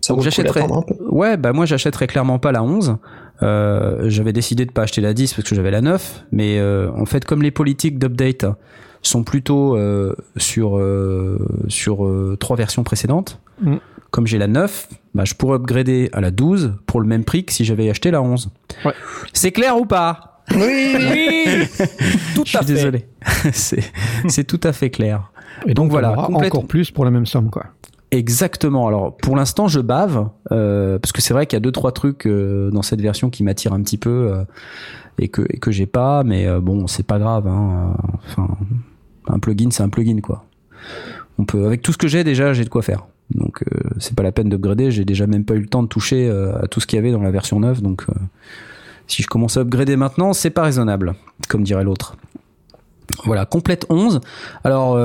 [0.00, 0.94] ça donc j'achèterais- d'attendre un peu.
[1.08, 2.96] Ouais, bah moi j'achèterais clairement pas la 11.
[3.42, 6.90] Euh, j'avais décidé de pas acheter la 10 parce que j'avais la 9, mais euh,
[6.96, 8.46] en fait comme les politiques d'update
[9.02, 11.38] sont plutôt euh, sur euh,
[11.68, 13.76] sur euh, trois versions précédentes, Mm.
[14.12, 17.44] Comme j'ai la 9, bah, je pourrais upgrader à la 12 pour le même prix
[17.44, 18.50] que si j'avais acheté la 11.
[18.84, 18.92] Ouais.
[19.32, 20.42] C'est clair ou pas?
[20.54, 20.58] Oui,
[20.96, 21.66] Oui
[22.34, 22.64] Tout Je suis fait.
[22.64, 23.06] désolé.
[23.52, 23.82] c'est
[24.28, 25.30] c'est tout à fait clair.
[25.66, 27.64] Et donc, Donc voilà, complète- encore plus pour la même somme, quoi.
[28.10, 28.86] Exactement.
[28.86, 31.92] Alors pour l'instant, je bave euh, parce que c'est vrai qu'il y a deux trois
[31.92, 34.44] trucs euh, dans cette version qui m'attirent un petit peu euh,
[35.18, 37.46] et que et que j'ai pas, mais euh, bon, c'est pas grave.
[37.46, 37.96] Hein,
[38.26, 38.48] enfin,
[39.28, 40.44] un plugin, c'est un plugin quoi.
[41.38, 43.06] On peut avec tout ce que j'ai déjà, j'ai de quoi faire.
[43.34, 44.90] Donc euh, c'est pas la peine d'upgrader.
[44.90, 46.98] J'ai déjà même pas eu le temps de toucher euh, à tout ce qu'il y
[46.98, 47.82] avait dans la version 9.
[47.82, 48.12] Donc euh,
[49.06, 51.14] si je commence à upgrader maintenant, c'est pas raisonnable,
[51.48, 52.16] comme dirait l'autre.
[53.24, 54.20] Voilà, complète 11.
[54.64, 54.96] Alors,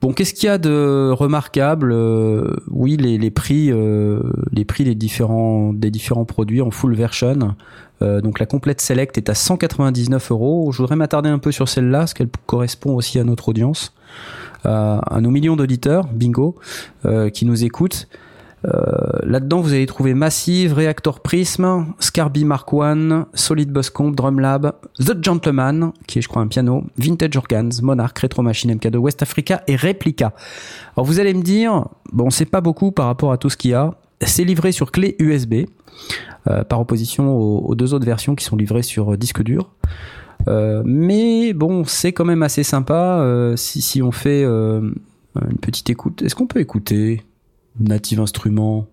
[0.00, 1.92] bon, qu'est-ce qu'il y a de remarquable
[2.70, 3.72] Oui, les, prix,
[4.52, 7.56] les prix des différents des différents produits en full version.
[8.00, 10.70] Donc la complète select est à 199 euros.
[10.70, 13.94] Je voudrais m'attarder un peu sur celle-là, parce qu'elle correspond aussi à notre audience,
[14.64, 16.56] à, à nos millions d'auditeurs, bingo,
[17.06, 18.08] euh, qui nous écoutent.
[18.64, 18.70] Euh,
[19.22, 25.22] Là-dedans, vous allez trouver Massive, Reactor Prism, Scarby Mark I, Solid Bus Comp, Drumlab, The
[25.22, 29.62] Gentleman, qui est, je crois, un piano, Vintage Organs, Monarch, Retro Machine MK2, West Africa
[29.66, 30.32] et Replica.
[30.96, 33.72] Alors, vous allez me dire, bon, c'est pas beaucoup par rapport à tout ce qu'il
[33.72, 33.94] y a.
[34.22, 35.66] C'est livré sur clé USB,
[36.48, 39.70] euh, par opposition aux, deux autres versions qui sont livrées sur euh, disque dur.
[40.46, 44.80] Euh, mais bon, c'est quand même assez sympa euh, si, si on fait euh,
[45.50, 46.22] une petite écoute.
[46.22, 47.22] Est-ce qu'on peut écouter
[47.80, 48.86] Native Instruments?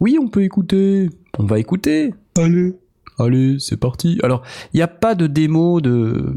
[0.00, 1.08] Oui, on peut écouter.
[1.38, 2.14] On va écouter.
[2.38, 2.74] Allez.
[3.18, 4.18] Allez, c'est parti.
[4.22, 6.34] Alors, il n'y a pas de démo de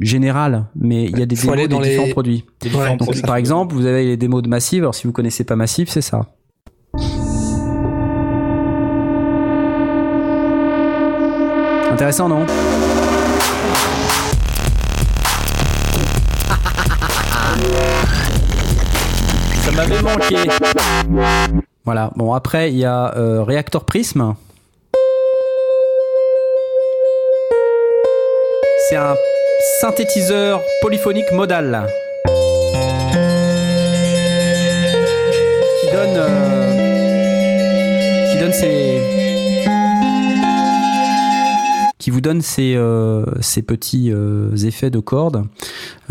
[0.00, 2.44] général, mais il y a des démos des dans les- différents produits.
[2.60, 2.90] Des différents Ouais.
[2.90, 3.22] Donc, produits.
[3.22, 4.82] par exemple, vous avez les démos de Massive.
[4.82, 6.26] Alors, si vous connaissez pas Massive, c'est ça.
[11.92, 12.44] Intéressant, non?
[21.84, 22.10] Voilà.
[22.16, 24.34] Bon, après, il y a euh, Reactor Prism.
[28.88, 29.14] C'est un
[29.80, 31.86] synthétiseur polyphonique modal.
[35.80, 36.16] Qui donne.
[36.16, 36.72] euh,
[38.32, 39.15] qui donne ses.
[42.08, 43.24] Vous donne ces, euh,
[43.66, 45.44] petits euh, effets de cordes.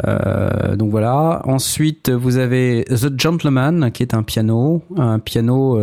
[0.05, 1.41] Euh, donc voilà.
[1.45, 5.79] Ensuite, vous avez The Gentleman, qui est un piano, un piano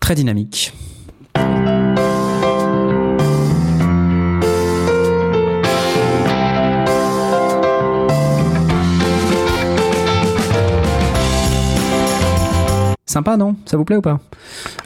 [0.00, 0.72] très dynamique.
[13.14, 13.54] Sympa, non?
[13.64, 14.18] Ça vous plaît ou pas?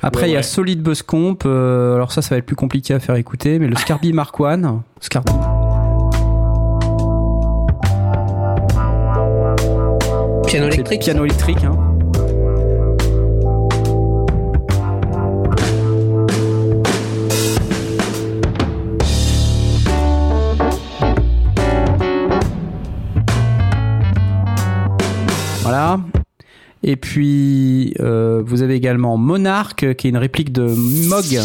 [0.02, 0.42] Après, Ouais, il y a ouais.
[0.42, 1.44] Solid Buzz Comp.
[1.46, 4.36] euh, alors ça, ça va être plus compliqué à faire écouter, mais le Scarby Mark
[4.38, 4.54] I.
[5.00, 5.32] Scarby.
[10.46, 11.00] Piano électrique.
[11.00, 11.64] Piano électrique.
[11.64, 11.87] Hein.
[26.82, 31.38] Et puis, euh, vous avez également Monarch, qui est une réplique de Moog.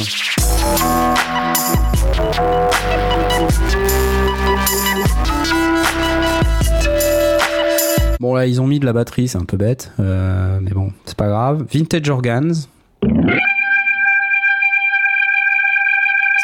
[8.19, 10.93] Bon là ils ont mis de la batterie, c'est un peu bête, euh, mais bon
[11.03, 11.65] c'est pas grave.
[11.73, 12.53] Vintage Organs.
[12.53, 12.67] C'est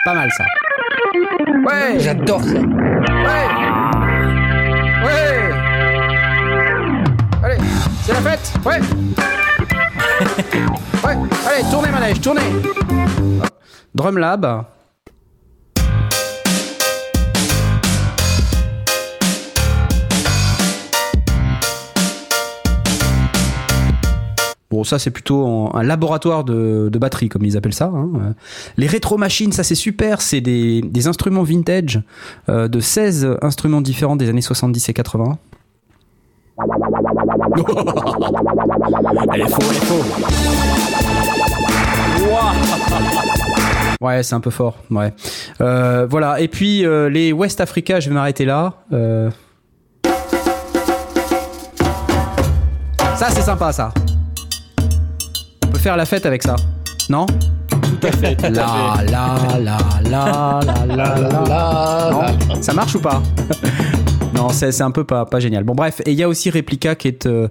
[0.04, 0.44] pas mal ça.
[1.66, 2.60] Ouais, J'adore ça.
[8.14, 8.80] La fête, ouais.
[11.06, 12.42] ouais, allez tournez manège, tournez.
[13.94, 14.66] Drumlab.
[24.72, 27.86] Bon, ça c'est plutôt un laboratoire de, batterie, comme ils appellent ça.
[27.94, 28.10] hein.
[28.16, 28.34] Euh,
[28.78, 32.02] Les rétro-machines, ça c'est super, c'est des, des instruments vintage
[32.50, 35.38] euh, de 16 instruments différents des années 70 et 80.
[37.56, 40.04] Elle est faux, elle est faux.
[44.02, 44.76] Ouais, c'est un peu fort.
[44.92, 45.14] Ouais.
[45.62, 46.40] Euh, voilà.
[46.40, 48.74] Et puis euh, les West Africa, je vais m'arrêter là.
[48.94, 49.30] Euh,
[53.16, 53.92] Ça, c'est sympa, ça.
[55.66, 56.56] On peut faire la fête avec ça.
[57.10, 57.26] Non?
[57.70, 58.36] Tout à fait.
[58.38, 58.66] tout à La
[59.04, 61.46] la la la la la la la.
[61.50, 62.62] Là, Non?
[62.62, 63.22] Ça marche ou pas?
[64.40, 65.64] Non, c'est un peu pas pas génial.
[65.64, 67.48] Bon bref, et il y a aussi Replica qui est euh,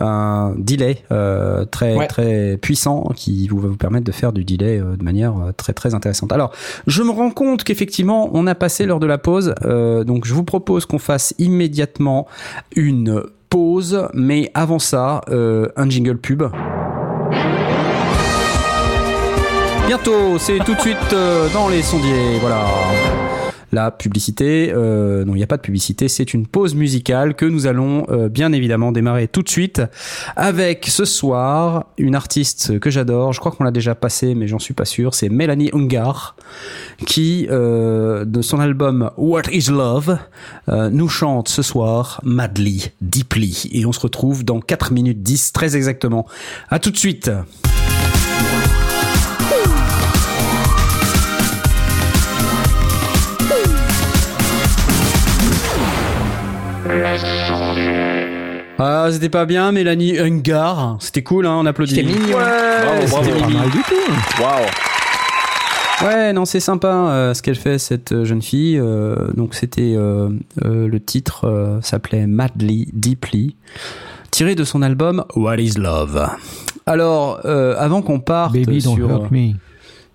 [0.00, 2.06] un delay euh, très Ouais.
[2.06, 5.72] très puissant qui vous va vous permettre de faire du delay euh, de manière très
[5.72, 6.32] très intéressante.
[6.32, 6.52] Alors,
[6.86, 10.44] je me rends compte qu'effectivement, on a passé l'heure de la pause, donc je vous
[10.44, 12.26] propose qu'on fasse immédiatement
[12.76, 16.44] une pause, mais avant ça, un jingle pub.
[19.86, 21.14] Bientôt, c'est tout de suite
[21.54, 22.64] dans les sondiers, voilà.
[23.72, 27.44] La publicité, euh, non, il n'y a pas de publicité, c'est une pause musicale que
[27.44, 29.82] nous allons euh, bien évidemment démarrer tout de suite
[30.36, 33.32] avec ce soir une artiste que j'adore.
[33.32, 35.14] Je crois qu'on l'a déjà passé, mais j'en suis pas sûr.
[35.14, 36.36] C'est Mélanie Ungar
[37.06, 40.18] qui, euh, de son album What Is Love,
[40.68, 45.76] nous chante ce soir Madly, Deeply, et on se retrouve dans 4 minutes 10 très
[45.76, 46.26] exactement.
[46.70, 47.30] À tout de suite.
[58.80, 60.96] Ah, c'était pas bien, Mélanie Ungar.
[61.00, 61.94] C'était cool, hein, on applaudit.
[61.96, 62.36] C'était mignon.
[62.36, 62.44] Ouais,
[62.84, 63.30] Bravo, c'était bravo.
[63.40, 63.58] Pas mignon.
[63.60, 64.42] mal du tout.
[64.42, 64.66] Waouh.
[66.08, 68.78] Ouais, non, c'est sympa euh, ce qu'elle fait cette euh, jeune fille.
[68.78, 70.28] Euh, donc c'était euh,
[70.64, 73.56] euh, le titre euh, s'appelait Madly Deeply,
[74.30, 76.28] tiré de son album What Is Love.
[76.86, 79.54] Alors, euh, avant qu'on parte Baby, don't sur hurt me.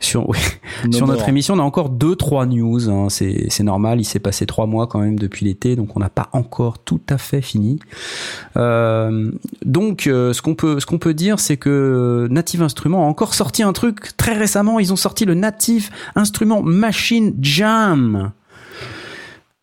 [0.06, 0.38] Sur, oui,
[0.86, 2.90] No sur notre émission, on a encore deux trois news.
[2.90, 3.08] hein.
[3.10, 6.30] c'est normal, il s'est passé trois mois quand même depuis l'été, donc on n'a pas
[6.34, 7.80] encore tout à fait fini.
[8.58, 9.32] Euh,
[9.66, 13.34] donc, euh, ce qu'on peut ce qu'on peut dire, c'est que Native Instruments a encore
[13.34, 14.80] sorti un truc très récemment.
[14.80, 18.32] Ils ont sorti le Native Instrument Machine Jam.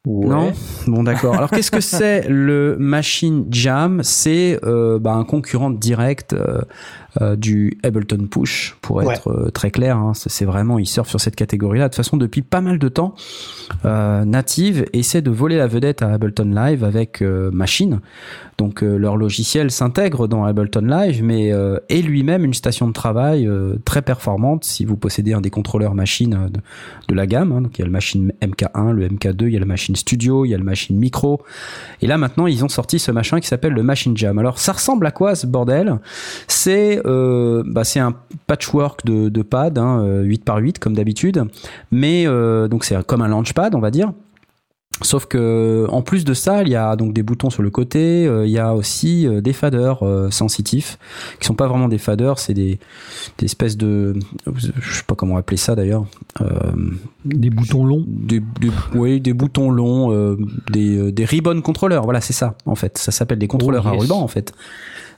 [0.06, 0.54] Non?
[0.86, 1.34] Bon, d'accord.
[1.34, 4.00] Alors, qu'est-ce que c'est le Machine Jam?
[4.02, 6.62] C'est euh, bah, un concurrent direct euh,
[7.20, 9.96] euh, du Ableton Push, pour être euh, très clair.
[9.96, 10.12] hein.
[10.14, 11.84] C'est vraiment, ils surfent sur cette catégorie-là.
[11.84, 13.14] De toute façon, depuis pas mal de temps,
[13.84, 18.00] euh, Native essaie de voler la vedette à Ableton Live avec euh, Machine.
[18.58, 21.48] Donc, leur logiciel s'intègre dans Ableton Live, mais
[21.88, 23.48] est lui-même une station de travail
[23.86, 26.60] très performante si vous possédez un des contrôleurs Machine de,
[27.08, 27.52] de la gamme.
[27.52, 27.62] hein.
[27.62, 30.44] Donc, il y a le Machine MK1, le MK2, il y a le Machine Studio,
[30.44, 31.40] il y a le Machine Micro.
[32.02, 34.38] Et là, maintenant, ils ont sorti ce machin qui s'appelle le Machine Jam.
[34.38, 35.98] Alors, ça ressemble à quoi ce bordel?
[36.46, 38.14] C'est euh, bah, c'est un
[38.47, 41.44] patchwork de, de pads, hein, euh, 8 par 8 comme d'habitude,
[41.90, 44.12] mais euh, donc c'est comme un launchpad, on va dire.
[45.02, 48.27] Sauf que en plus de ça, il y a donc des boutons sur le côté,
[48.27, 50.98] euh, il y a aussi euh, des faders euh, sensitifs
[51.39, 52.78] qui sont pas vraiment des faders, c'est des,
[53.39, 54.14] des espèces de
[54.55, 56.05] je sais pas comment appeler ça d'ailleurs.
[56.43, 56.48] Euh,
[57.24, 58.05] Des boutons longs.
[58.06, 60.36] des, des, oui, des boutons longs, euh,
[60.70, 62.05] des, euh, des ribbon contrôleurs.
[62.05, 62.98] Voilà, c'est ça, en fait.
[62.98, 64.52] Ça s'appelle des contrôleurs Oh, à ruban, en fait.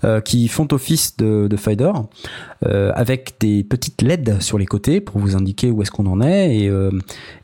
[0.05, 1.93] Euh, qui font office de, de fader
[2.65, 6.21] euh, avec des petites LED sur les côtés pour vous indiquer où est-ce qu'on en
[6.21, 6.57] est.
[6.57, 6.91] Et, euh,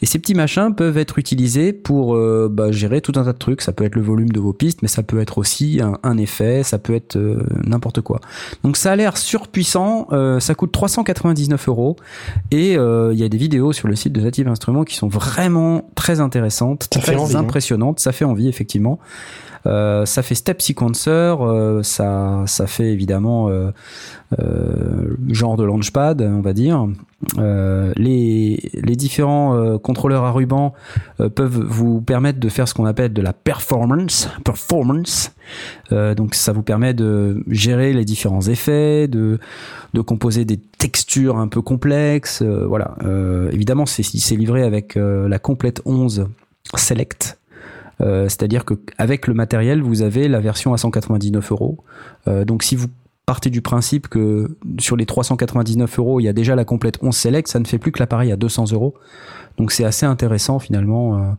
[0.01, 3.39] et ces petits machins peuvent être utilisés pour euh, bah, gérer tout un tas de
[3.39, 3.63] trucs.
[3.63, 6.19] Ça peut être le volume de vos pistes mais ça peut être aussi un, un
[6.19, 8.21] effet ça peut être euh, n'importe quoi.
[8.65, 11.97] Donc ça a l'air surpuissant euh, ça coûte 399 euros.
[12.51, 15.09] Et euh, il y a des vidéos sur le site de Native Instruments qui sont
[15.09, 17.41] vraiment très intéressantes Ça très envie, hein.
[17.41, 18.01] impressionnantes.
[18.01, 18.99] Ça fait envie effectivement
[19.67, 23.71] euh, ça fait step sequencer, euh, ça, ça fait évidemment euh,
[24.39, 26.87] euh, genre de launchpad, on va dire.
[27.39, 30.73] Euh, les, les différents contrôleurs à ruban
[31.35, 34.29] peuvent vous permettre de faire ce qu'on appelle de la performance.
[34.45, 35.33] Performance.
[35.91, 39.39] Donc ça vous permet de gérer les différents effets, de,
[39.95, 42.43] de composer des textures un peu complexes.
[42.43, 42.95] voilà.
[43.51, 46.29] Évidemment, c'est livré avec la complète 11
[46.77, 47.38] Select.
[48.01, 51.79] Euh, C'est-à-dire que avec le matériel, vous avez la version à 199 euros.
[52.27, 52.87] Euh, donc si vous
[53.27, 57.15] partez du principe que sur les 399 euros, il y a déjà la complète 11
[57.15, 58.95] Select, ça ne fait plus que l'appareil à 200 euros.
[59.59, 61.37] Donc c'est assez intéressant finalement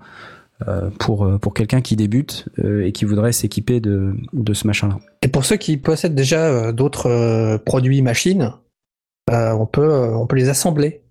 [0.67, 4.99] euh, pour, pour quelqu'un qui débute euh, et qui voudrait s'équiper de, de ce machin-là.
[5.21, 8.51] Et pour ceux qui possèdent déjà euh, d'autres produits machines,
[9.31, 11.01] on, peut, on peut les assembler.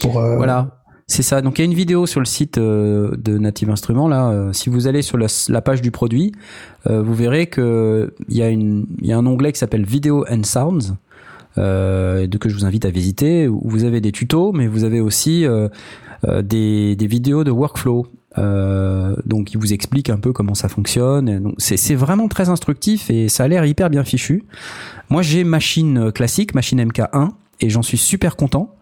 [0.00, 0.81] Pour, Voilà.
[1.12, 1.42] C'est ça.
[1.42, 4.30] Donc il y a une vidéo sur le site euh, de Native Instruments là.
[4.30, 6.32] euh, si vous allez sur la, page du produit,
[6.88, 10.96] euh, vous verrez que il y a un onglet qui s'appelle Video and Sounds.
[11.58, 15.00] De que je vous invite à visiter où vous avez des tutos mais vous avez
[15.00, 15.44] aussi
[16.24, 18.06] des, vidéos de workflow
[18.38, 23.44] donc il vous explique un peu comment ça fonctionne c'est vraiment très instructif et ça
[23.44, 24.44] a l'air hyper bien fichu
[25.10, 28.74] moi j'ai machine classique machine MK1 et j'en suis super content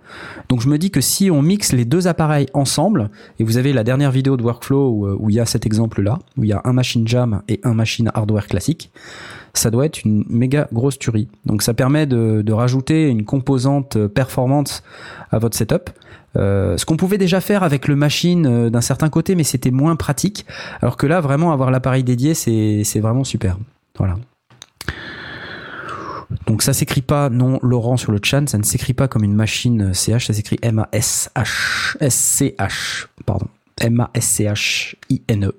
[0.49, 3.73] donc je me dis que si on mixe les deux appareils ensemble, et vous avez
[3.73, 6.51] la dernière vidéo de workflow où, euh, où il y a cet exemple-là, où il
[6.51, 8.91] y a un machine jam et un machine hardware classique,
[9.55, 11.29] ça doit être une méga grosse tuerie.
[11.45, 14.83] Donc ça permet de, rajouter une composante euh, performante
[15.31, 15.91] à votre setup.
[16.37, 19.97] Euh, ce qu'on pouvait déjà faire avec le machine d'un certain côté, mais c'était moins
[19.97, 20.47] pratique.
[20.83, 23.57] Alors que là, vraiment, avoir l'appareil dédié, c'est c'est vraiment super.
[23.99, 24.17] Voilà.
[26.47, 29.35] Donc ça s'écrit pas, non, Laurent sur le chat, ça ne s'écrit pas comme une
[29.35, 33.47] machine CH, ça s'écrit M-A-S-H, S-C-H, pardon,
[33.81, 35.55] M-A-S-C-H-I-N-E.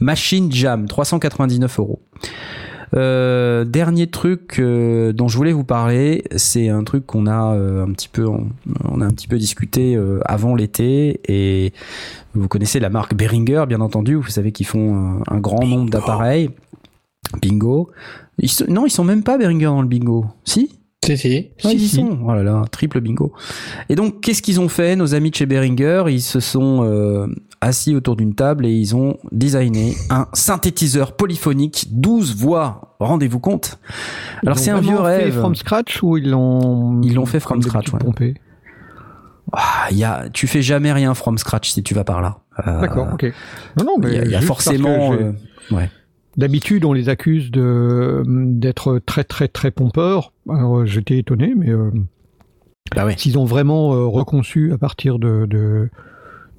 [0.00, 2.00] Machine Jam, 399 euros.
[2.94, 7.84] Euh, dernier truc euh, dont je voulais vous parler, c'est un truc qu'on a euh,
[7.84, 8.48] un petit peu, on,
[8.84, 11.74] on a un petit peu discuté euh, avant l'été et
[12.34, 14.14] vous connaissez la marque Behringer, bien entendu.
[14.14, 16.50] Vous savez qu'ils font un, un grand nombre d'appareils.
[17.42, 17.90] Bingo.
[18.38, 20.26] Ils se- non, ils sont même pas Behringer dans le bingo.
[20.44, 20.70] Si?
[21.04, 21.50] Si, si.
[21.58, 21.96] Si, ils y si.
[21.96, 22.18] sont.
[22.26, 23.32] Oh là là, triple bingo.
[23.88, 27.26] Et donc, qu'est-ce qu'ils ont fait, nos amis de chez Behringer Ils se sont euh,
[27.60, 32.96] assis autour d'une table et ils ont designé un synthétiseur polyphonique 12 voix.
[33.00, 33.78] Rendez-vous compte?
[34.44, 35.38] Alors, Ils c'est l'ont un vieux vraiment fait rêve.
[35.38, 38.00] from scratch ou ils l'ont Ils l'ont fait from scratch, ouais.
[38.00, 38.34] pompé?
[39.52, 42.38] Ah, il y a, tu fais jamais rien from scratch si tu vas par là.
[42.66, 43.32] Euh, D'accord, ok.
[43.78, 45.12] Non, non, mais Il y a, y forcément.
[45.14, 45.32] euh,
[45.70, 45.88] ouais.
[46.36, 50.32] D'habitude, on les accuse de d'être très très très pompeurs.
[50.48, 51.90] Alors, euh, j'étais étonné, mais euh,
[52.94, 53.14] Bah ouais.
[53.16, 55.88] s'ils ont vraiment euh, reconçu à partir de de-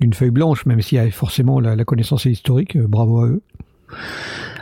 [0.01, 3.41] d'une feuille blanche, même s'il y a forcément la, la connaissance historique, bravo à eux.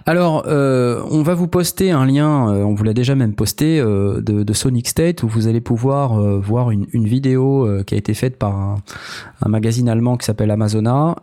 [0.07, 3.77] Alors, euh, on va vous poster un lien, euh, on vous l'a déjà même posté,
[3.77, 8.37] euh, de, Sonic State où vous allez pouvoir voir une, vidéo qui a été faite
[8.37, 8.77] par un,
[9.45, 11.15] magazine allemand qui s'appelle Amazona,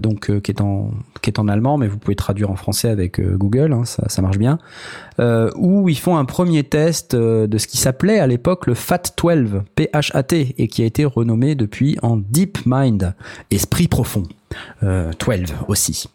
[0.00, 0.90] donc qui est en
[1.22, 4.38] qui est en allemand, mais vous pouvez traduire en français avec Google, hein, ça, marche
[4.38, 4.58] bien.
[5.56, 10.54] Où ils font un premier test de ce qui s'appelait à l'époque le FAT12, P-H-A-T,
[10.58, 13.14] et qui a été renommé depuis en DeepMind,
[13.50, 14.24] esprit profond.
[14.82, 16.08] Euh, 12 aussi.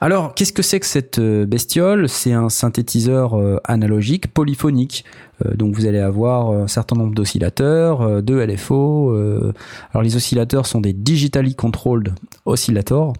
[0.00, 2.08] Alors, qu'est-ce que c'est que cette euh, bestiole?
[2.08, 5.04] C'est un synthétiseur euh, analogique polyphonique.
[5.44, 9.10] Euh, donc, vous allez avoir un certain nombre d'oscillateurs, euh, deux LFO.
[9.12, 9.52] euh,
[9.92, 12.12] alors, les oscillateurs sont des digitally controlled
[12.44, 13.14] oscillators.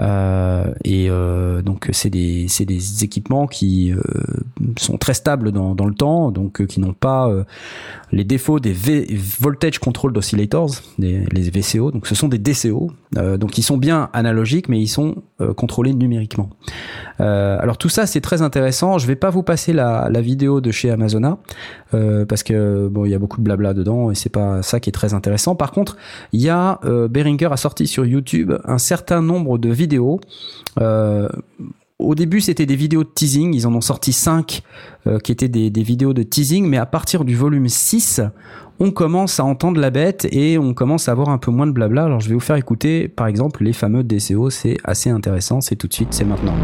[0.00, 4.00] Euh, et euh, donc, c'est des, des équipements qui euh,
[4.78, 7.42] sont très stables dans, dans le temps, donc euh, qui n'ont pas euh,
[8.12, 8.74] les défauts des
[9.40, 11.90] voltage control oscillators, des, les VCO.
[11.90, 12.92] Donc, ce sont des DCO.
[13.16, 16.50] Euh, donc, ils sont bien analogiques, mais ils sont euh, contrôlés numériquement.
[17.20, 18.98] Euh, alors tout ça c'est très intéressant.
[18.98, 21.37] Je vais pas vous passer la, la vidéo de chez Amazona
[21.94, 24.80] euh, parce que bon il y a beaucoup de blabla dedans et c'est pas ça
[24.80, 25.54] qui est très intéressant.
[25.54, 25.96] Par contre
[26.32, 30.20] il y a euh, Behringer a sorti sur YouTube un certain nombre de vidéos.
[30.80, 31.28] Euh,
[31.98, 33.54] au début, c'était des vidéos de teasing.
[33.54, 34.62] Ils en ont sorti 5
[35.06, 36.66] euh, qui étaient des, des vidéos de teasing.
[36.66, 38.20] Mais à partir du volume 6,
[38.78, 41.72] on commence à entendre la bête et on commence à avoir un peu moins de
[41.72, 42.04] blabla.
[42.04, 44.50] Alors, je vais vous faire écouter, par exemple, les fameux DCO.
[44.50, 45.60] C'est assez intéressant.
[45.60, 46.54] C'est tout de suite, c'est maintenant.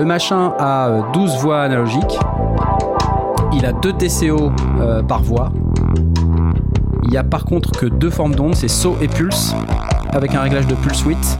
[0.00, 2.18] Le machin a euh, 12 voix analogiques.
[3.52, 4.50] Il a deux DCO
[4.80, 5.52] euh, par voix.
[7.04, 9.54] Il y a par contre que deux formes d'ondes, c'est saut et pulse,
[10.10, 11.38] avec un réglage de pulse width.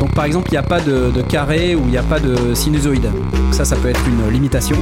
[0.00, 2.52] Donc par exemple, il n'y a pas de, carré ou il n'y a pas de
[2.54, 3.08] sinusoïde.
[3.52, 4.76] Ça, ça peut être une limitation.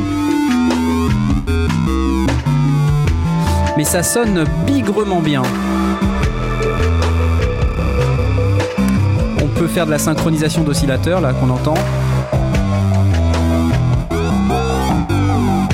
[3.81, 5.41] Mais ça sonne bigrement bien.
[9.43, 11.73] On peut faire de la synchronisation d'oscillateurs, là, qu'on entend.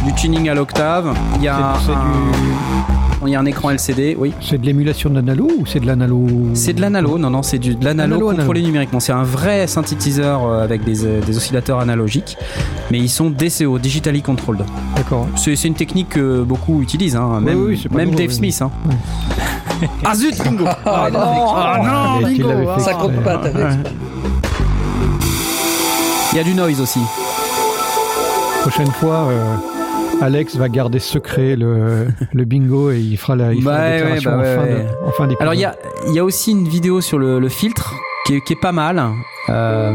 [0.05, 1.17] Du tuning à l'octave.
[1.39, 4.33] Il y a un, du- il y a un écran LCD, oui.
[4.43, 7.75] C'est de l'émulation d'analo ou c'est de l'analo C'est de l'analo, non, non, c'est du,
[7.75, 8.67] de l'analo Analo, contrôlé analo.
[8.73, 9.01] numériquement.
[9.01, 12.37] C'est un vrai synthétiseur euh, avec des, euh, des oscillateurs analogiques,
[12.91, 14.65] mais ils sont DCO, digitally controlled.
[14.97, 15.27] D'accord.
[15.37, 18.35] C'est une technique que beaucoup utilisent, hein, même, oui, c'est pas même nouveau, Dave oui.
[18.35, 18.63] Smith.
[18.63, 18.71] Hein.
[20.05, 21.21] ah zut, bingo Ah, non,
[21.55, 23.77] Ah non, bingo ça compte pas, Ouais.
[26.33, 27.01] Il y a du noise aussi.
[28.61, 29.55] Prochaine fois, euh,
[30.23, 33.97] Alex va garder secret le, le bingo et il fera la, il fera la Ouais,
[34.17, 34.85] déclaration ouais, bah en, ouais, fin ouais.
[34.85, 35.43] de- en fin d'épisode.
[35.43, 35.77] Alors il y a,
[36.09, 37.95] il y a aussi une vidéo sur le, le filtre
[38.27, 39.03] qui est, qui est pas mal.
[39.51, 39.95] Euh,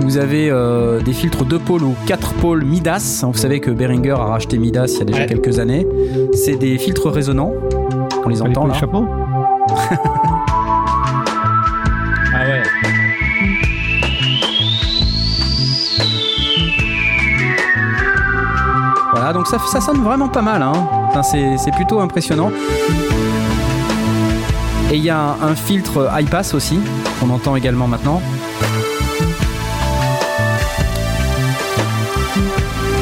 [0.00, 3.22] vous avez euh, des filtres 2 pôles ou 4 pôles Midas.
[3.26, 5.26] Vous savez que Behringer a racheté Midas il y a déjà Ouais.
[5.26, 5.86] quelques années.
[6.32, 7.52] C'est des filtres résonants.
[8.24, 8.74] On les Les entend pots là.
[19.40, 20.60] donc ça, ça sonne vraiment pas mal.
[20.60, 20.74] Hein.
[21.08, 22.52] Enfin, c'est, plutôt impressionnant.
[24.92, 26.78] Et il y a un, un filtre high pass aussi,
[27.18, 28.20] qu'on entend également maintenant.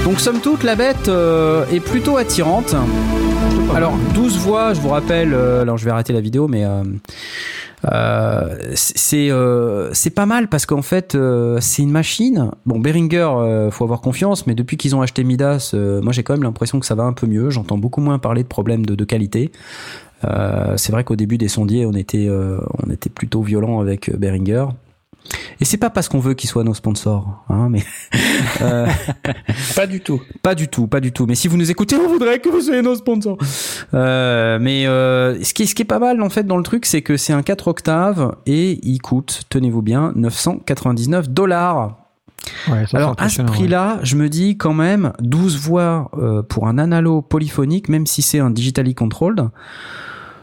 [0.05, 2.73] Donc somme toute, la bête euh, est plutôt attirante.
[3.75, 6.85] Alors 12 voix, je vous rappelle, euh, alors je vais arrêter la vidéo, mais euh,
[8.75, 12.51] c'est euh, c'est pas mal parce qu'en fait euh, c'est une machine.
[12.67, 16.23] Bon Behringer, euh, faut avoir confiance, mais depuis qu'ils ont acheté Midas, euh, moi j'ai
[16.23, 17.51] quand même l'impression que ça va un peu mieux.
[17.51, 19.53] J'entends beaucoup moins parler de problèmes de, de qualité.
[20.25, 24.09] Euh, c'est vrai qu'au début des sondiers, on était euh, on était plutôt violent avec
[24.09, 24.67] euh, Behringer.
[25.61, 27.83] Et c'est pas parce qu'on veut qu'ils soient nos sponsors, hein, mais
[28.63, 28.87] euh,
[29.75, 30.23] Pas du tout.
[30.43, 31.27] pas du tout, pas du tout.
[31.27, 33.37] Mais si vous nous écoutez, on voudrait que vous soyez nos sponsors.
[33.95, 36.63] Euh, mais euh, ce, qui est, ce qui est pas mal en fait dans le
[36.63, 41.97] truc, c'est que c'est un 4 octaves et il coûte, tenez-vous bien, 999 dollars.
[42.69, 43.49] Ouais, ça, c'est Alors à ce ouais.
[43.49, 48.23] prix-là, je me dis quand même 12 voix euh, pour un analo polyphonique, même si
[48.23, 49.49] c'est un digitally controlled,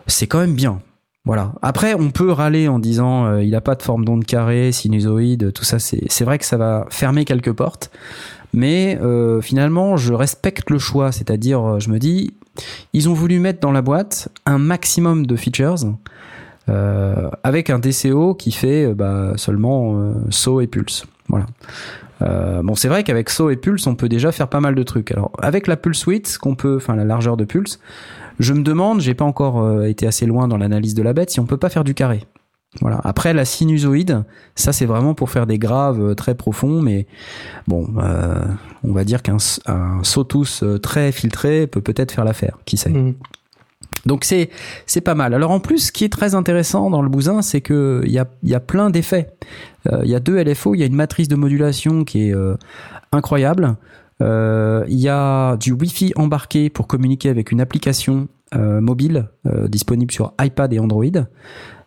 [0.08, 0.82] c'est quand même bien.
[1.26, 1.54] Voilà.
[1.62, 5.52] Après, on peut râler en disant euh, il a pas de forme d'onde carrée, sinusoïde,
[5.54, 5.80] tout ça.
[5.80, 7.90] C'est vrai que ça va fermer quelques portes,
[8.54, 11.12] mais euh, finalement, je respecte le choix.
[11.12, 12.36] C'est-à-dire, euh, je me dis,
[12.94, 15.96] ils ont voulu mettre dans la boîte un maximum de features.
[17.44, 21.06] avec un DCO qui fait bah, seulement euh, saut et pulse.
[21.28, 21.48] Voilà.
[22.22, 24.84] Euh, bon, c'est vrai qu'avec saut et pulse, on peut déjà faire pas mal de
[24.84, 25.12] trucs.
[25.12, 27.80] Alors, avec la pulse width, qu'on peut, enfin la largeur de pulse,
[28.40, 31.30] je me demande, j'ai pas encore euh, été assez loin dans l'analyse de la bête,
[31.30, 32.24] si on peut pas faire du carré.
[32.82, 33.00] Voilà.
[33.06, 34.24] Après, la sinusoïde,
[34.56, 37.08] ça c'est vraiment pour faire des graves euh, très profonds, mais
[37.68, 38.44] bon, euh,
[38.84, 39.38] on va dire qu'un
[40.04, 42.58] sautus très filtré peut peut-être faire l'affaire.
[42.66, 43.14] Qui sait Mm.
[44.06, 44.50] donc c'est
[44.86, 45.34] c'est pas mal.
[45.34, 48.20] Alors en plus, ce qui est très intéressant dans le bousin, c'est que il y
[48.20, 49.30] a il y a plein d'effets.
[49.92, 52.34] Euh, Il y a deux LFO, il y a une matrice de modulation qui est
[52.34, 52.56] euh,
[53.12, 53.76] incroyable.
[54.22, 59.68] Euh, Il y a du Wi-Fi embarqué pour communiquer avec une application euh, mobile euh,
[59.68, 61.06] disponible sur iPad et Android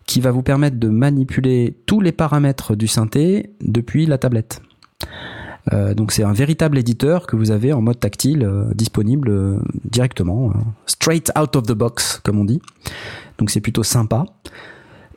[0.06, 4.62] qui va vous permettre de manipuler tous les paramètres du synthé depuis la tablette.
[5.70, 10.50] Donc c'est un véritable éditeur que vous avez en mode tactile disponible directement,
[10.86, 12.62] straight out of the box comme on dit.
[13.36, 14.24] Donc c'est plutôt sympa.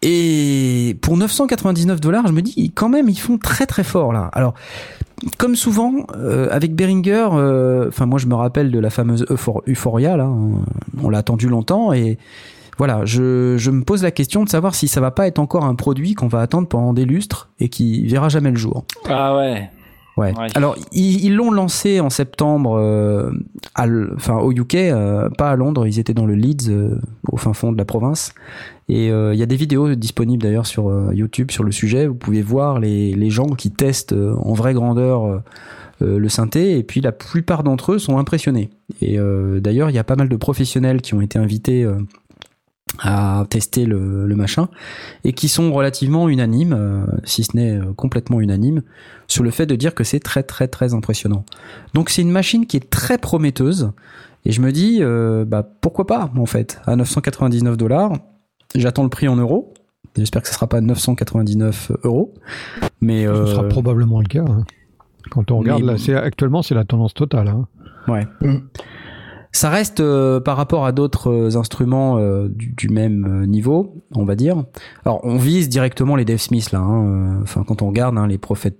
[0.01, 4.29] Et pour 999 dollars, je me dis quand même ils font très très fort là.
[4.33, 4.55] Alors
[5.38, 9.61] comme souvent euh, avec Behringer, euh, enfin moi je me rappelle de la fameuse Euphor-
[9.68, 10.52] Euphoria là, hein,
[11.03, 12.18] on l'a attendu longtemps et
[12.77, 15.65] voilà, je, je me pose la question de savoir si ça va pas être encore
[15.65, 18.85] un produit qu'on va attendre pendant des lustres et qui verra jamais le jour.
[19.07, 19.69] Ah ouais.
[20.18, 20.34] Ouais.
[20.38, 20.48] Ouais.
[20.56, 23.31] Alors ils l'ont lancé en septembre, euh,
[23.76, 23.85] à
[24.15, 25.88] enfin au UK, euh, pas à Londres.
[25.88, 26.99] Ils étaient dans le Leeds, euh,
[27.31, 28.34] au fin fond de la province.
[28.90, 32.08] Et euh, il y a des vidéos disponibles d'ailleurs sur euh, YouTube sur le sujet.
[32.08, 35.41] Vous pouvez voir les, gens qui testent euh, en vraie grandeur
[36.02, 36.78] le synthé.
[36.78, 38.72] Et puis la plupart d'entre eux sont impressionnés.
[39.02, 39.20] Et
[39.62, 41.88] d'ailleurs, il y a pas mal de professionnels qui ont été invités.
[42.99, 44.68] à tester le, machin
[45.24, 48.82] et qui sont relativement unanimes, si ce n'est complètement unanimes,
[49.28, 51.45] sur le fait de dire que c'est très très très impressionnant.
[51.94, 53.91] Donc c'est une machine qui est très prometteuse
[54.44, 55.02] et je me dis
[55.48, 58.14] bah pourquoi pas en fait à 999 dollars.
[58.76, 59.73] J'attends le prix en euros.
[60.18, 62.34] J'espère que ce sera pas 999 euros,
[62.99, 64.43] mais Ce euh, sera probablement le cas.
[64.48, 64.65] hein.
[65.30, 67.48] Quand on regarde, mais- là, c'est, actuellement, c'est la tendance totale.
[67.48, 67.68] hein.
[68.07, 68.27] Ouais.
[69.53, 74.02] Ça reste euh, par rapport à d'autres euh, instruments euh, du, du même euh, niveau,
[74.15, 74.64] on va dire.
[75.06, 76.80] Alors on vise directement les Dave Smith là.
[76.80, 78.73] hein, euh, Enfin quand on regarde hein, les Prophet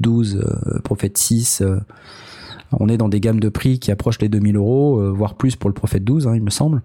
[0.00, 1.78] 12, euh, Prophet 6, euh,
[2.78, 5.56] on est dans des gammes de prix qui approchent les 2000 euros, euh, voire plus
[5.56, 6.82] pour le Prophet 12, hein, il me semble.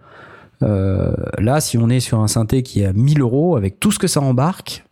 [0.63, 3.91] Euh, là, si on est sur un synthé qui est à 1000 euros avec tout
[3.91, 4.85] ce que ça embarque,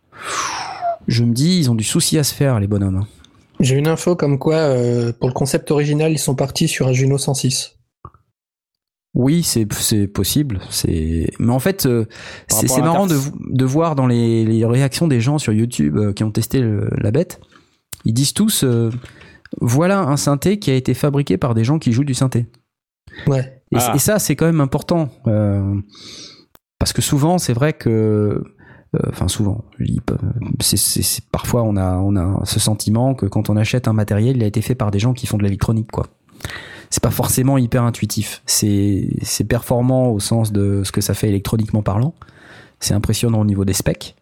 [1.08, 2.96] je me dis ils ont du souci à se faire les bonhommes.
[2.96, 3.06] hein.
[3.60, 6.92] J'ai une info comme quoi, euh, pour le concept original, ils sont partis sur un
[6.92, 7.76] Juno 106.
[9.14, 10.60] Oui, c'est c'est possible.
[10.70, 12.06] C'est mais en fait, euh,
[12.48, 13.18] c'est marrant de,
[13.50, 16.88] de voir dans les, les réactions des gens sur YouTube euh, qui ont testé le-
[16.96, 17.38] la bête.
[18.06, 18.90] Ils disent tous, euh,
[19.60, 22.46] voilà un synthé qui a été fabriqué par des gens qui jouent du synthé.
[23.26, 23.60] Ouais.
[23.72, 23.92] Et, Ah.
[23.94, 25.08] et ça, c'est quand même important.
[25.26, 25.74] euh,
[26.78, 27.88] parce que souvent, c'est vrai que.
[27.90, 28.42] euh,
[29.08, 29.64] Enfin, souvent.
[30.60, 34.42] c'est- parfois, on a, on a ce sentiment que quand on achète un matériel, il
[34.42, 36.08] a été fait par des gens qui font de l'électronique, quoi.
[36.90, 38.42] C'est pas forcément hyper intuitif.
[38.44, 42.12] C'est c'est performant au sens de ce que ça fait électroniquement parlant.
[42.80, 44.14] C'est impressionnant au niveau des specs.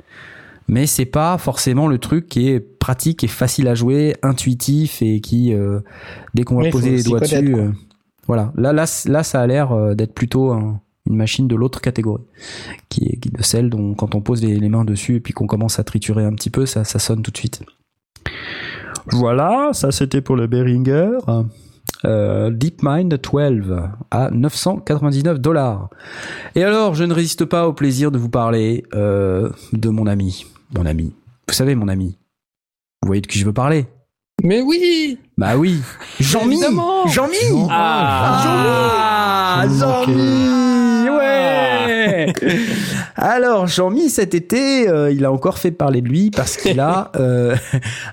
[0.68, 5.20] Mais c'est pas forcément le truc qui est pratique et facile à jouer, intuitif et
[5.20, 5.80] qui, euh,
[6.34, 7.72] dès qu'on va poser les doigts dessus, euh,
[8.30, 8.52] voilà.
[8.56, 12.22] Là, là, ça a l'air euh, d'être plutôt un- une machine de l'autre catégorie,
[12.88, 15.20] qui est, qui est de celle dont quand on pose les, les mains dessus et
[15.20, 17.62] puis qu'on commence à triturer un petit peu, ça, ça sonne tout de suite.
[19.12, 21.18] Voilà, ça c'était pour le Behringer.
[22.04, 23.78] Euh, DeepMind 12
[24.10, 25.90] à 999 dollars.
[26.54, 30.46] Et alors, je ne résiste pas au plaisir de vous parler euh, de mon ami,
[30.74, 31.12] mon ami.
[31.48, 32.16] Vous savez, mon ami.
[33.02, 33.86] Vous voyez de qui je veux parler?
[34.42, 35.80] Mais oui Bah oui.
[36.20, 37.06] Jean-Mi Évidemment.
[37.06, 37.38] Jean-Mi
[37.70, 42.30] Ah, Ah, Jean-Mi Ouais
[43.16, 47.10] Alors, Jean-Mi, cet été, euh, il a encore fait parler de lui parce qu'il a
[47.16, 47.56] euh,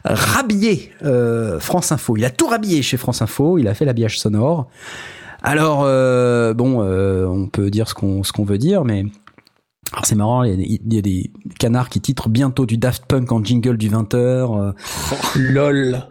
[0.05, 2.15] rhabillé euh, France Info.
[2.15, 3.57] Il a tout rhabillé chez France Info.
[3.57, 4.69] Il a fait l'habillage sonore.
[5.43, 9.03] Alors, euh, bon, euh, on peut dire ce qu'on ce qu'on veut dire, mais...
[9.91, 12.65] Alors c'est marrant, il y, a des, il y a des canards qui titrent bientôt
[12.65, 14.73] du Daft Punk en jingle du 20h.
[15.35, 16.07] LOL.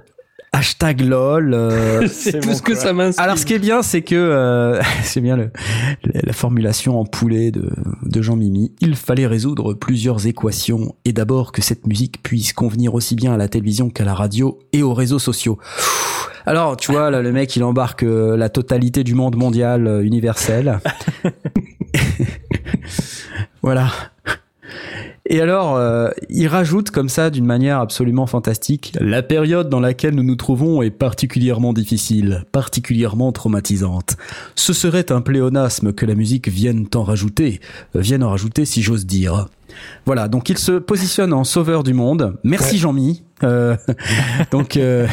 [0.53, 1.55] Hashtag LOL.
[1.55, 2.81] euh, C'est tout bon, ce que quoi.
[2.81, 3.23] ça m'inspire.
[3.23, 5.51] Alors, ce qui est bien, c'est que euh, c'est bien le,
[6.13, 7.71] la formulation en poulet de,
[8.03, 8.73] de Jean Mimi.
[8.81, 13.37] Il fallait résoudre plusieurs équations et d'abord que cette musique puisse convenir aussi bien à
[13.37, 15.59] la télévision qu'à la radio et aux réseaux sociaux.
[16.49, 20.05] Alors, tu vois, là, le mec, il embarque euh, la totalité du monde mondial euh,
[20.05, 20.79] universel.
[23.63, 23.89] voilà.
[25.29, 30.15] Et alors, euh, il rajoute comme ça, d'une manière absolument fantastique, la période dans laquelle
[30.15, 34.17] nous nous trouvons est particulièrement difficile, particulièrement traumatisante.
[34.55, 37.61] Ce serait un pléonasme que la musique vienne en rajouter,
[37.95, 39.49] vienne en rajouter si j'ose dire.
[40.05, 42.39] Voilà, donc il se positionne en sauveur du monde.
[42.45, 43.25] Merci Jean-Mi.
[43.43, 43.77] Euh,
[44.51, 45.07] donc, euh,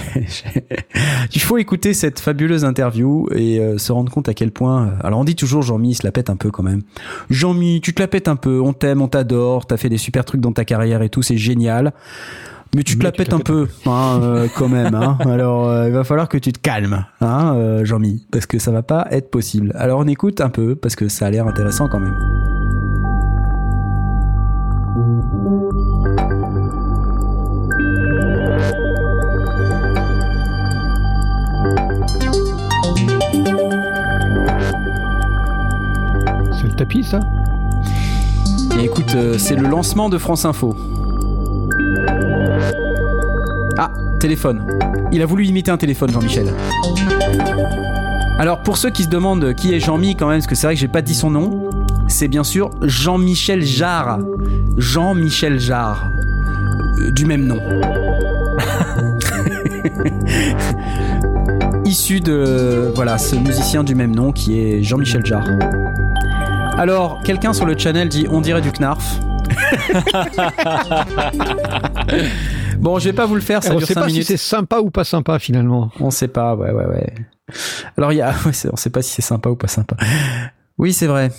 [1.34, 4.94] il faut écouter cette fabuleuse interview et euh, se rendre compte à quel point.
[5.04, 6.82] alors, on dit toujours Jean-Mi, il se la pète un peu quand même.
[7.30, 8.60] Jean-Mi, tu te la pètes un peu.
[8.60, 9.66] On t'aime, on t'adore.
[9.66, 11.94] T'as fait des super trucs dans ta carrière et tout, c'est génial.
[12.76, 14.96] Mais tu te Mais la tu pètes un peu, hein, euh, quand même.
[14.96, 15.18] Hein.
[15.26, 18.72] Alors, euh, il va falloir que tu te calmes, hein, euh, Jean-Mi, parce que ça
[18.72, 19.72] va pas être possible.
[19.76, 22.43] Alors, on écoute un peu parce que ça a l'air intéressant quand même.
[24.94, 25.02] C'est
[36.68, 37.22] le tapis, ça?
[38.80, 40.76] Et écoute, euh, c'est le lancement de France Info.
[43.80, 44.68] Ah, téléphone.
[45.12, 46.54] Il a voulu imiter un téléphone, Jean-Michel.
[48.38, 50.76] Alors, pour ceux qui se demandent qui est Jean-Mi, quand même, parce que c'est vrai
[50.76, 51.64] que j'ai pas dit son nom,
[52.14, 54.20] c'est bien sûr Jean-Michel Jarre.
[54.78, 56.12] Jean-Michel Jarre.
[57.00, 57.58] Euh, du même nom.
[61.86, 65.48] Issu de, voilà, ce musicien du même nom qui est Jean-Michel Jarre.
[66.78, 69.20] Alors, quelqu'un sur le channel dit on dirait du Knarf.
[72.80, 74.28] bon, je vais pas vous le faire, ça On dure sait 5 pas si minutes.
[74.28, 75.90] c'est sympa ou pas sympa finalement.
[76.00, 77.14] on sait pas, ouais, ouais, ouais.
[77.98, 79.96] Alors, il y a, ouais, on sait pas si c'est sympa ou pas sympa.
[80.80, 81.30] Oui, c'est vrai.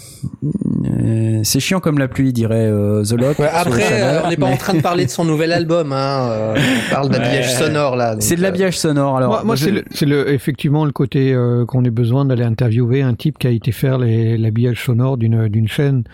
[0.85, 3.13] Euh, c'est chiant comme la pluie, dirait euh, The.
[3.21, 5.51] Ouais, le après, euh, on n'est pas mais en train de parler de son nouvel
[5.53, 5.93] album.
[5.93, 6.29] Hein.
[6.31, 7.67] euh, on parle d'habillage Ouais.
[7.67, 8.15] sonore là.
[8.21, 9.17] C'est de l'habillage sonore.
[9.17, 12.25] Alors, moi, moi, je- c'est le- c'est le, effectivement le côté euh, qu'on ait besoin
[12.25, 16.05] d'aller interviewer un type qui a été faire les- l'habillage sonore d'une d'une chaîne.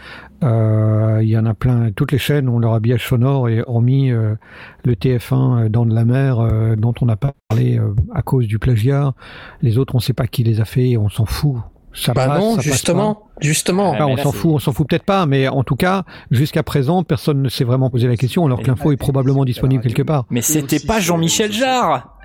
[0.42, 1.90] Euh, Il y en a plein.
[1.94, 4.34] Toutes les chaînes ont leur habillage sonore et hormis euh,
[4.84, 8.22] le TF1 euh, dans de la mer euh, dont on n'a pas parlé euh, à
[8.22, 9.12] cause du plagiat.
[9.60, 11.56] Les autres, on sait pas qui les a fait et on s'en fout.
[11.92, 13.92] Ça Bah passe, non, ça justement, justement.
[13.92, 16.04] Ah, Ah, mais on s'en fout, on s'en fout peut-être pas, mais en tout cas,
[16.30, 19.82] jusqu'à présent, personne ne s'est vraiment posé la question, alors que l'info est probablement disponible
[19.82, 20.24] quelque part.
[20.30, 22.16] Mais c'était pas Jean-Michel Jarre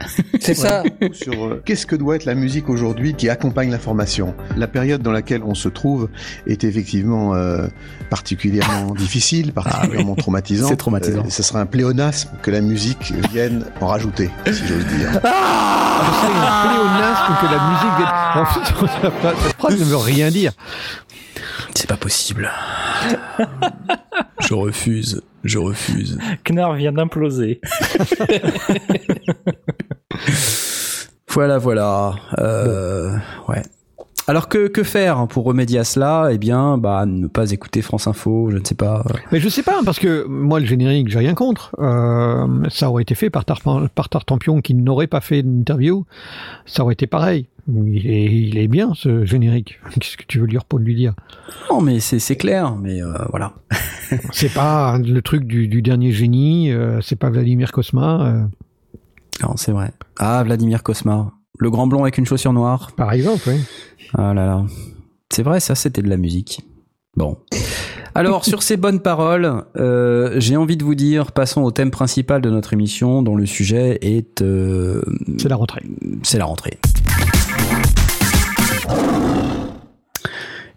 [0.41, 0.83] C'est ça.
[1.13, 4.35] sur euh, qu'est-ce que doit être la musique aujourd'hui qui accompagne l'information.
[4.57, 6.09] La période dans laquelle on se trouve
[6.47, 7.67] est effectivement euh,
[8.09, 10.69] particulièrement difficile, particulièrement traumatisante.
[10.69, 11.21] C'est traumatisant.
[11.25, 15.09] Euh, ce serait un pléonasme que la musique vienne en rajouter, si j'ose dire.
[15.11, 18.09] C'est un pléonasme que la musique vienne.
[18.35, 18.59] En fait,
[19.41, 20.51] cette phrase ne veut rien dire.
[21.73, 22.49] C'est pas possible.
[24.41, 25.21] je refuse.
[25.43, 26.17] Je refuse.
[26.43, 27.61] Knarr vient d'imploser.
[31.35, 32.15] Voilà, voilà.
[32.39, 33.17] Euh,
[33.49, 33.61] ouais.
[34.27, 36.29] Alors que, que faire pour remédier à cela?
[36.31, 39.05] Eh bien, bah, ne pas écouter France Info, je ne sais pas.
[39.31, 41.75] Mais je sais pas, parce que moi, le générique, j'ai rien contre.
[41.79, 46.05] Euh, ça aurait été fait par, Tarpan- par Tartampion qui n'aurait pas fait d'interview.
[46.65, 47.47] Ça aurait été pareil.
[47.67, 49.79] Il est, il est bien, ce générique.
[49.99, 51.13] Qu'est-ce que tu veux dire pour lui dire?
[51.69, 53.53] Non, mais c'est c'est clair, mais euh, voilà.
[54.31, 58.43] C'est pas le truc du, du dernier génie, euh, c'est pas Vladimir Kosma, euh,
[59.41, 59.91] Non, c'est vrai.
[60.19, 61.31] Ah, Vladimir Kosma.
[61.57, 62.91] Le grand blond avec une chaussure noire.
[62.95, 63.59] par exemple, oui.
[64.17, 64.63] Ah là là.
[65.31, 66.61] C'est vrai, ça, c'était de la musique.
[67.17, 67.37] Bon.
[68.13, 72.41] Alors, sur ces bonnes paroles, euh, j'ai envie de vous dire, passons au thème principal
[72.41, 74.41] de notre émission, dont le sujet est...
[74.41, 75.01] euh,
[75.37, 75.81] C'est la rentrée.
[76.23, 76.77] c'est la rentrée.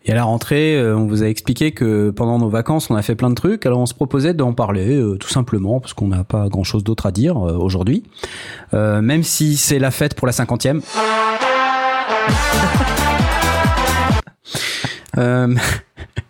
[0.09, 3.02] Et à la rentrée, euh, on vous a expliqué que pendant nos vacances, on a
[3.02, 3.66] fait plein de trucs.
[3.66, 7.05] Alors on se proposait d'en parler, euh, tout simplement, parce qu'on n'a pas grand-chose d'autre
[7.05, 8.05] à dire euh, aujourd'hui.
[8.72, 10.80] Même si c'est la fête pour la cinquantième.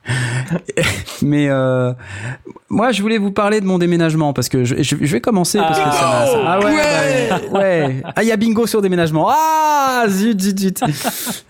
[1.22, 1.92] Mais euh,
[2.68, 5.58] moi, je voulais vous parler de mon déménagement parce que je, je- je vais commencer
[5.58, 8.02] parce que ça ça- ah ouais, bah, ouais.
[8.16, 9.28] Ah, il y a bingo sur déménagement.
[9.30, 10.82] Ah, zut, zut, zut.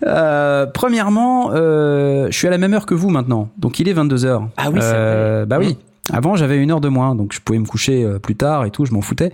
[0.05, 3.93] Euh, premièrement, euh, je suis à la même heure que vous maintenant, donc il est
[3.93, 5.77] 22 h Ah oui, c'est Euh, Bah oui.
[6.11, 8.71] Avant, j'avais une heure de moins, donc je pouvais me coucher euh, plus tard et
[8.71, 9.31] tout, je m'en foutais.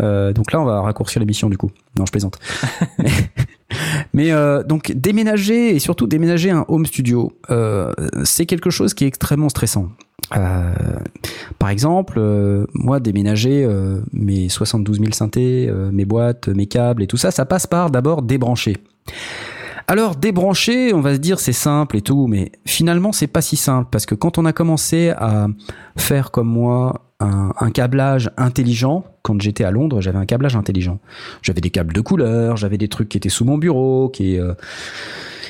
[0.00, 1.70] Euh, donc là, on va raccourcir l'émission du coup.
[1.98, 2.38] Non, je plaisante.
[4.12, 7.92] mais euh, donc déménager et surtout déménager un home studio, euh,
[8.24, 9.88] c'est quelque chose qui est extrêmement stressant.
[10.36, 10.72] Euh,
[11.58, 12.20] par exemple,
[12.74, 13.68] moi déménager
[14.12, 18.22] mes 72 000 synthés, mes boîtes, mes câbles et tout ça, ça passe par d'abord
[18.22, 18.76] débrancher.
[19.88, 23.56] Alors débrancher, on va se dire c'est simple et tout, mais finalement c'est pas si
[23.56, 25.46] simple parce que quand on a commencé à
[25.96, 30.98] faire comme moi un, un câblage intelligent, quand j'étais à Londres, j'avais un câblage intelligent.
[31.42, 34.52] J'avais des câbles de couleur, j'avais des trucs qui étaient sous mon bureau, qui euh,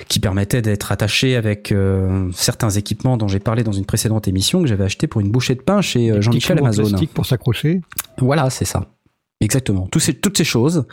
[0.09, 4.61] qui permettaient d'être attachés avec euh, certains équipements dont j'ai parlé dans une précédente émission
[4.63, 6.85] que j'avais acheté pour une bouchée de pain chez euh, Jean-Michel Amazon.
[6.87, 7.81] plastique pour s'accrocher.
[8.19, 8.87] Voilà, c'est ça.
[9.41, 9.87] Exactement.
[9.99, 10.87] Ces, toutes ces choses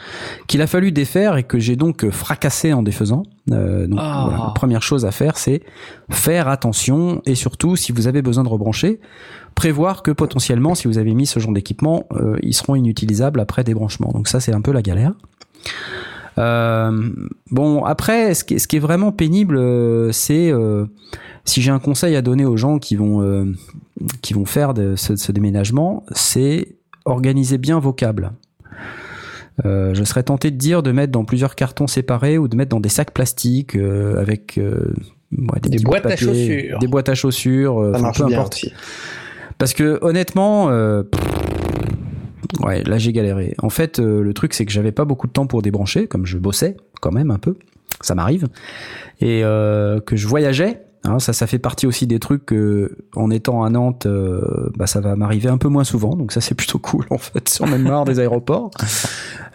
[0.48, 3.24] qu'il a fallu défaire et que j'ai donc fracassé en défaisant.
[3.52, 4.26] Euh, donc, Ah.
[4.28, 5.62] voilà, la première chose à faire, c'est
[6.10, 9.00] faire attention et surtout, si vous avez besoin de rebrancher,
[9.56, 13.64] prévoir que potentiellement, si vous avez mis ce genre d'équipement, euh, ils seront inutilisables après
[13.64, 14.12] débranchement.
[14.14, 15.14] Donc ça, c'est un peu la galère.
[16.38, 17.10] Euh,
[17.52, 20.86] bon, après, ce qui est, ce qui est vraiment pénible, euh, c'est euh,
[21.46, 23.54] si j'ai un conseil à donner aux gens qui vont
[24.22, 26.76] qui vont faire de ce, ce déménagement, c'est
[27.06, 28.32] organiser bien vos câbles.
[29.64, 32.80] Je serais tenté de dire de mettre dans plusieurs cartons séparés ou de mettre dans
[32.80, 36.80] des sacs plastiques avec ouais, Des de boîtes à chaussures.
[36.80, 38.54] des boîtes à chaussures, Ça enfin, marche peu bien importe.
[38.56, 38.74] aussi.
[39.58, 41.04] Parce que honnêtement, euh,
[42.62, 43.56] ouais, là j'ai galéré.
[43.60, 46.26] En fait, euh, le truc c'est que j'avais pas beaucoup de temps pour débrancher, comme
[46.26, 47.56] je bossais quand même un peu,
[48.02, 48.48] ça m'arrive,
[49.22, 50.82] et euh, que je voyageais.
[51.06, 54.88] hein, ça, ça fait partie aussi des trucs que, en étant à Nantes, euh, bah,
[54.88, 56.16] ça va m'arriver un peu moins souvent.
[56.16, 57.58] Donc ça, c'est plutôt cool en fait.
[57.60, 58.72] J'en ai marre des aéroports.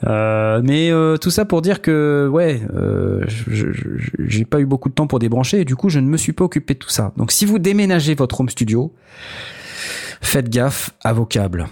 [0.06, 3.24] Euh, mais euh, tout ça pour dire que, ouais, euh,
[4.18, 6.32] j'ai pas eu beaucoup de temps pour débrancher et du coup, je ne me suis
[6.32, 7.12] pas occupé de tout ça.
[7.16, 8.92] Donc, si vous déménagez votre home studio,
[10.20, 11.66] faites gaffe à vos câbles.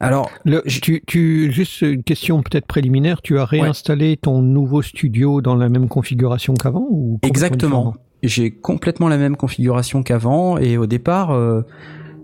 [0.00, 5.40] Alors, Le, tu, tu, juste une question peut-être préliminaire, tu as réinstallé ton nouveau studio
[5.40, 7.94] dans la même configuration qu'avant ou Exactement.
[8.22, 11.62] J'ai complètement la même configuration qu'avant et au départ, euh,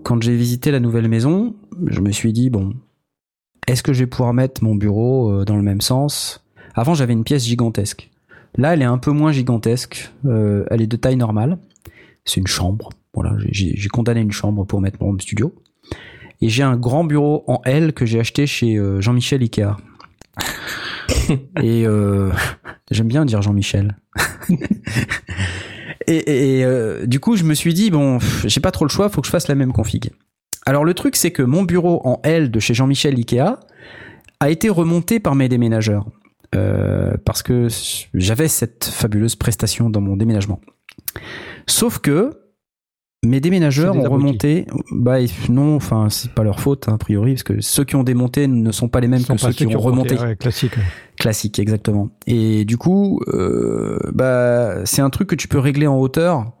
[0.03, 1.55] quand j'ai visité la nouvelle maison,
[1.87, 2.73] je me suis dit bon,
[3.67, 6.43] est-ce que je vais pouvoir mettre mon bureau euh, dans le même sens?
[6.75, 8.09] Avant, j'avais une pièce gigantesque.
[8.57, 10.11] Là, elle est un peu moins gigantesque.
[10.25, 11.57] euh, elle est de taille normale.
[12.25, 12.89] C'est une chambre.
[13.13, 15.53] Voilà, j'ai- condamné une chambre pour mettre mon home studio.
[16.41, 19.75] Et j'ai un grand bureau en L que j'ai acheté chez euh, Jean-Michel Ikea.
[21.61, 22.31] et euh,
[22.89, 23.95] j'aime bien dire Jean-Michel.
[26.07, 28.89] Et, et- et, euh, du coup, je me suis dit, bon, j'ai pas trop le
[28.89, 30.09] choix, faut que je fasse la même config.
[30.65, 33.59] Alors le truc, c'est que mon bureau en L de chez Jean-Michel Ikea
[34.39, 36.07] a été remonté par mes déménageurs.
[36.55, 37.67] Euh, parce que
[38.15, 40.59] j'avais cette fabuleuse prestation dans mon déménagement.
[41.67, 42.40] Sauf que
[43.23, 44.65] mes déménageurs ont remonté.
[44.91, 45.17] Bah
[45.49, 48.47] non, enfin c'est pas leur faute hein, a priori, parce que ceux qui ont démonté
[48.47, 50.17] ne sont pas les mêmes que ceux qui ont remonté.
[50.17, 50.73] ouais, classique.
[51.17, 52.09] Classique, exactement.
[52.25, 56.51] Et du coup, euh, bah, c'est un truc que tu peux régler en hauteur.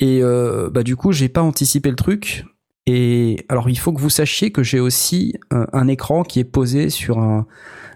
[0.00, 2.44] Et euh, bah, du coup, j'ai pas anticipé le truc.
[2.86, 6.44] Et alors, il faut que vous sachiez que j'ai aussi un, un écran qui est
[6.44, 7.46] posé sur un,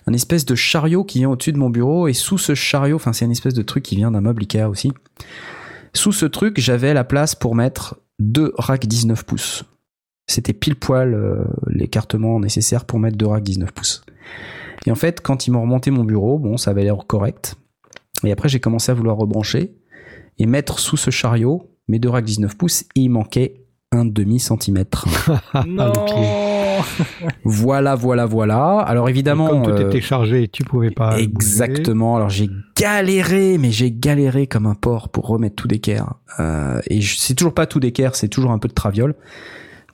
[0.07, 2.07] un espèce de chariot qui vient au-dessus de mon bureau.
[2.07, 4.69] Et sous ce chariot, enfin, c'est une espèce de truc qui vient d'un meuble Ikea
[4.69, 4.93] aussi.
[5.97, 9.65] Sous ce truc, j'avais la place pour mettre deux racks 19 pouces.
[10.27, 14.03] C'était pile poil euh, l'écartement nécessaire pour mettre deux racks 19 pouces.
[14.85, 17.57] Et en fait, quand ils m'ont remonté mon bureau, bon, ça avait l'air correct.
[18.25, 19.75] Et après, j'ai commencé à vouloir rebrancher
[20.39, 24.39] et mettre sous ce chariot mes deux racks 19 pouces et il manquait un demi
[24.39, 25.07] centimètre.
[25.67, 25.93] non.
[27.45, 28.79] voilà, voilà, voilà.
[28.81, 31.13] Alors évidemment, Comme tout euh, était chargé, tu pouvais pas.
[31.13, 31.25] bouger.
[31.25, 32.17] Exactement.
[32.17, 36.15] Alors j'ai galéré, mais j'ai galéré comme un porc pour remettre tout d'équerre.
[36.41, 39.15] Euh, et c'est toujours pas tout d'équerre, c'est toujours un peu de traviole.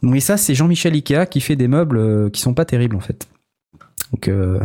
[0.02, 3.00] Mais ça, c'est Jean-Michel Ikea qui fait des meubles euh, qui sont pas terribles en
[3.00, 3.28] fait.
[4.12, 4.60] Donc, euh,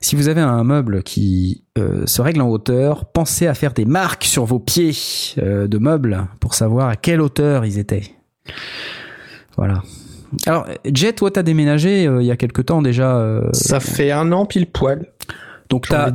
[0.00, 3.84] si vous avez un meuble qui euh, se règle en hauteur, pensez à faire des
[3.84, 4.92] marques sur vos pieds
[5.38, 8.02] euh, de meubles pour savoir à quelle hauteur ils étaient.
[9.56, 9.82] Voilà.
[10.46, 13.16] Alors, Jet, toi, t'as déménagé euh, il y a quelque temps déjà.
[13.18, 15.06] euh, Ça fait un an pile poil.
[15.70, 16.10] donc t'as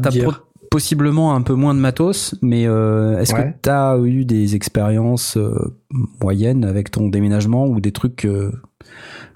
[0.70, 3.44] possiblement un peu moins de matos, mais euh, est-ce Ouais.
[3.54, 5.54] que t'as eu des expériences euh,
[6.22, 8.52] moyennes avec ton déménagement ou des trucs euh,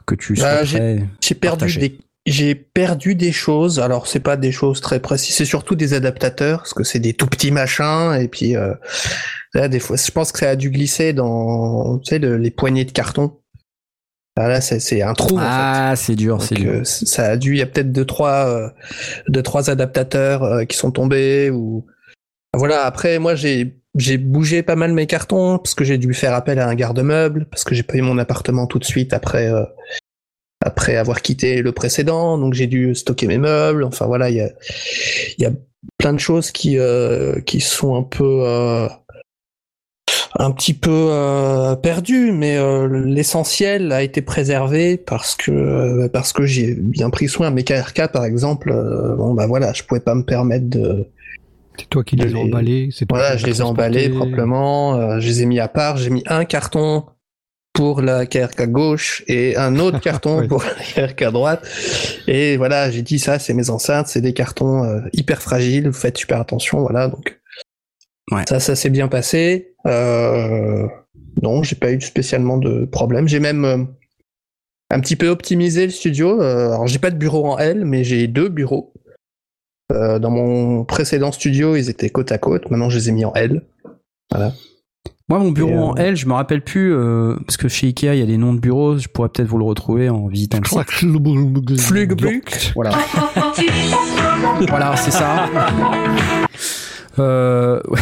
[0.06, 1.98] que tu Bah, J'ai perdu des
[2.28, 3.80] j'ai perdu des choses.
[3.80, 7.14] Alors c'est pas des choses très précises, c'est surtout des adaptateurs parce que c'est des
[7.14, 8.74] tout petits machins et puis euh,
[9.54, 12.52] Là, des fois, je pense que ça a dû glisser dans, tu sais, le- les
[12.52, 13.34] poignées de carton.
[14.38, 15.36] Ah, là, c'est un trou.
[15.36, 15.46] en fait.
[15.48, 16.72] Ah, c'est dur, c'est dur.
[16.72, 18.70] euh, ça a dû, il y a peut-être deux trois, euh,
[19.28, 21.86] deux trois adaptateurs euh, qui sont tombés ou
[22.56, 22.86] voilà.
[22.86, 26.60] Après, moi, j'ai j'ai bougé pas mal mes cartons parce que j'ai dû faire appel
[26.60, 29.52] à un garde-meuble parce que j'ai pas eu mon appartement tout de suite après
[30.66, 32.38] après avoir quitté le précédent.
[32.38, 33.84] Donc j'ai dû stocker mes meubles.
[33.84, 34.50] Enfin voilà, il y a
[35.38, 35.52] il y a
[35.98, 38.88] plein de choses qui euh, qui sont un peu euh,
[40.40, 46.32] un petit peu euh, perdu, mais euh, l'essentiel a été préservé parce que euh, parce
[46.34, 47.50] que j'ai bien pris soin.
[47.52, 51.08] Mes KRK par exemple, euh, bon bah voilà, je pouvais pas me permettre de
[51.78, 52.90] C'est toi qui de les as les- emballés.
[52.92, 55.68] C'est toi voilà, qui je les ai emballés proprement, euh, je les ai mis à
[55.68, 55.98] part.
[55.98, 57.06] J'ai mis un carton
[57.74, 61.66] pour la KRK gauche et un autre carton pour la KRK droite.
[62.28, 65.88] Et voilà, j'ai dit ça, c'est mes enceintes, c'est des cartons euh, hyper fragiles.
[65.88, 67.08] Vous faites super attention, voilà.
[67.08, 67.40] Donc
[68.30, 68.44] Ouais.
[68.48, 69.74] ça, ça s'est bien passé.
[69.86, 70.88] Euh,
[71.42, 73.28] non, j'ai pas eu spécialement de problème.
[73.28, 73.84] J'ai même euh,
[74.92, 76.42] un petit peu optimisé le studio.
[76.42, 78.94] Euh, alors j'ai pas de bureau en L, mais j'ai deux bureaux.
[79.92, 82.70] Euh, dans mon précédent studio, ils étaient côte à côte.
[82.70, 83.64] Maintenant, je les ai mis en L.
[85.30, 88.14] Moi, mon bureau euh, en L, je me rappelle plus, euh, parce que chez Ikea,
[88.14, 90.60] il y a des noms de bureaux, je pourrais peut-être vous le retrouver en visitant
[90.60, 90.90] le site.
[91.80, 92.72] Flugbuck.
[92.76, 92.92] Voilà.
[94.68, 95.50] voilà, c'est ça.
[97.20, 98.00] Euh, ouais.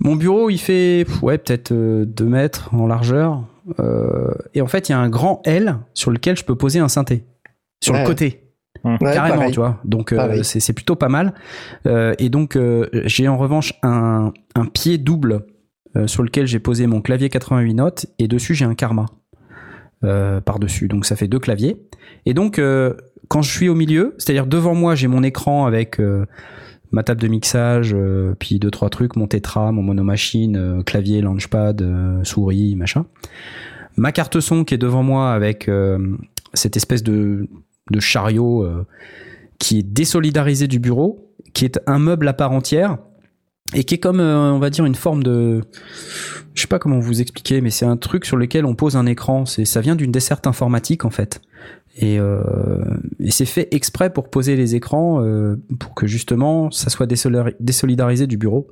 [0.00, 3.44] Mon bureau, il fait ouais, peut-être 2 mètres en largeur.
[3.80, 6.78] Euh, et en fait, il y a un grand L sur lequel je peux poser
[6.80, 7.24] un synthé.
[7.82, 8.02] Sur Ouais.
[8.02, 8.40] le côté.
[8.84, 9.52] Ouais, carrément, pareil.
[9.52, 9.80] tu vois.
[9.84, 11.32] Donc, euh, c'est c'est plutôt pas mal.
[11.86, 15.46] Euh, et donc, euh, j'ai en revanche un, un pied double
[15.96, 18.06] euh, sur lequel j'ai posé mon clavier 88 notes.
[18.18, 19.06] Et dessus, j'ai un karma
[20.04, 20.88] euh, par-dessus.
[20.88, 21.76] Donc, ça fait deux claviers.
[22.26, 22.92] Et donc, euh,
[23.28, 26.26] quand je suis au milieu, c'est-à-dire devant moi, j'ai mon écran avec euh,
[26.94, 31.20] ma table de mixage, euh, puis deux trois trucs, mon tétra, mon monomachine, euh, clavier,
[31.20, 33.04] launchpad, euh, souris, machin.
[33.96, 35.70] Ma carte son qui est devant moi avec
[36.52, 37.48] cette espèce de,
[38.00, 38.66] chariot
[39.60, 42.98] qui est désolidarisé du bureau, qui est un meuble à part entière
[43.72, 45.60] et qui est comme on va dire une forme de
[46.54, 49.06] je sais pas comment vous expliquer mais c'est un truc sur lequel on pose un
[49.06, 51.40] écran c'est ça vient d'une desserte informatique en fait
[51.96, 52.82] et, euh,
[53.20, 58.26] et c'est fait exprès pour poser les écrans euh, pour que justement ça soit désolidarisé
[58.26, 58.68] du bureau.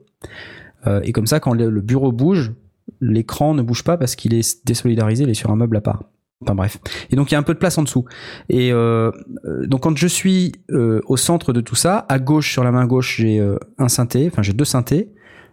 [0.87, 2.53] Euh, et comme ça quand le, bureau bouge
[3.01, 6.03] l'écran ne bouge pas parce qu'il est désolidarisé il est sur un meuble à part.
[6.43, 6.79] Enfin bref.
[7.11, 8.05] Et donc il y a un peu de place en dessous.
[8.49, 9.13] Et euh,
[9.45, 12.73] euh, donc quand je suis euh, au centre de tout ça à gauche sur la
[12.73, 13.41] main gauche j'ai
[13.79, 15.13] un synthé enfin j'ai deux synthés.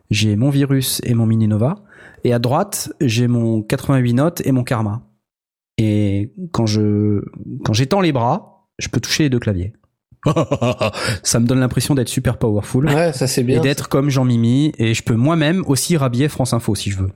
[0.10, 1.76] J'ai mon virus et mon mini nova
[2.24, 5.04] et à droite j'ai mon 88 notes et mon karma
[5.80, 7.22] et quand je
[7.64, 9.74] quand j'étends les bras, je peux toucher les deux claviers.
[11.24, 13.62] ça me donne l'impression d'être super powerful Ouais, ça c'est et bien.
[13.62, 17.12] d'être comme Jean-Mimi et je peux moi-même aussi rhabiller France Info si je veux.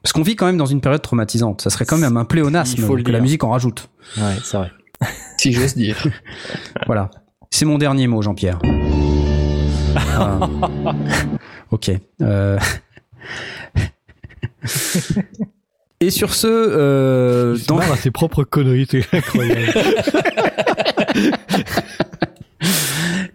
[0.00, 1.62] Parce qu'on vit quand même dans une période traumatisante.
[1.62, 3.88] Ça serait quand même un pléonasme Il faut le que la musique en rajoute.
[4.18, 4.70] Ouais, c'est vrai.
[5.38, 6.06] si j'ose dire.
[6.86, 7.10] Voilà.
[7.50, 8.58] C'est mon dernier mot, Jean-Pierre.
[9.96, 10.50] Ah.
[11.70, 11.90] ok.
[12.20, 12.58] Euh,
[16.06, 19.72] Et sur ce, euh, Il se dans- marre à ses propres conneries, c'est incroyable.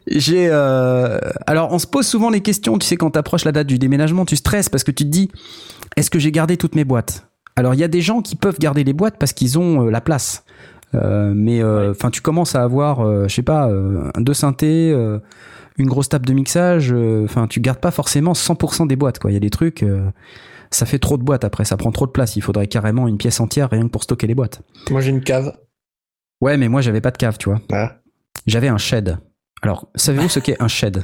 [0.08, 3.68] J'ai euh, alors on se pose souvent les questions, tu sais quand t'approches la date
[3.68, 5.30] du déménagement, tu stresses parce que tu te dis
[5.98, 7.28] est-ce que j'ai gardé toutes mes boîtes?
[7.56, 9.91] Alors il y a des gens qui peuvent garder les boîtes parce qu'ils ont euh,
[9.91, 10.44] la place.
[10.96, 11.90] Euh, mais Ouais.
[11.90, 15.20] enfin tu commences à avoir euh, je sais pas euh, deux synthés, euh,
[15.78, 19.30] une grosse table de mixage, euh, enfin tu gardes pas forcément 100% des boîtes quoi,
[19.30, 20.10] il y a des trucs euh,
[20.72, 23.18] ça fait trop de boîtes après, ça prend trop de place, il faudrait carrément une
[23.18, 24.62] pièce entière rien que pour stocker les boîtes.
[24.91, 25.54] Moi j'ai une cave.
[26.41, 27.60] Ouais, mais moi j'avais pas de cave, tu vois.
[27.72, 27.98] Ah.
[28.48, 29.18] J'avais un shed.
[29.62, 31.04] Alors, savez-vous ce qu'est un shed?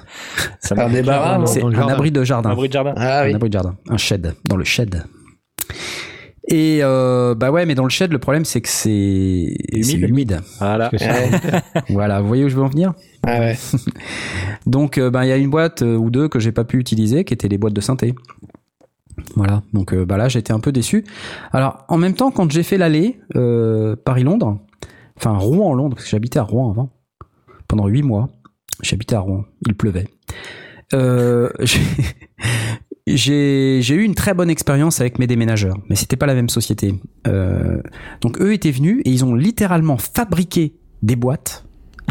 [0.62, 1.94] Ça Un débarras, non C'est dans le un jardin.
[1.94, 2.50] abri de jardin.
[2.50, 2.94] Un abri de jardin.
[2.96, 3.76] Ah Un abri de jardin.
[3.90, 4.34] Un shed.
[4.48, 5.04] Dans le shed.
[6.48, 10.10] Et euh, bah ouais, mais dans le shed, le problème c'est que c'est c'est Humide.
[10.10, 10.42] humide.
[10.60, 10.90] Voilà.
[10.96, 11.10] C'est.
[11.90, 12.94] Voilà, vous voyez où je veux en venir?
[13.26, 13.58] Ah ouais.
[14.68, 16.78] Donc, euh, bah, il y a une boîte euh, ou deux que j'ai pas pu
[16.78, 18.14] utiliser, qui étaient les boîtes de synthé.
[19.36, 21.04] Voilà, donc euh, bah là j'étais un peu déçu.
[21.52, 24.60] Alors en même temps, quand j'ai fait l'aller euh, Paris-Londres,
[25.18, 26.90] enfin Rouen-Londres, parce que j'habitais à Rouen avant,
[27.68, 28.30] pendant huit mois,
[28.82, 30.08] j'habitais à Rouen, il pleuvait.
[30.94, 31.50] Euh,
[33.08, 36.96] j'ai- eu une très bonne expérience avec mes déménageurs, mais c'était pas la même société.
[37.28, 37.82] Euh,
[38.22, 41.66] donc eux étaient venus et ils ont littéralement fabriqué des boîtes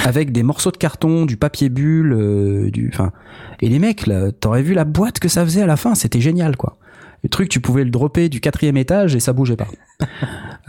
[0.05, 3.13] avec des morceaux de carton, du papier bulle, euh, du, enfin,
[3.61, 4.11] et les mecs
[4.41, 6.79] t'aurais vu la boîte que ça faisait à la fin, c'était génial quoi.
[7.25, 9.67] Le truc, tu pouvais le dropper du quatrième étage et ça bougeait pas.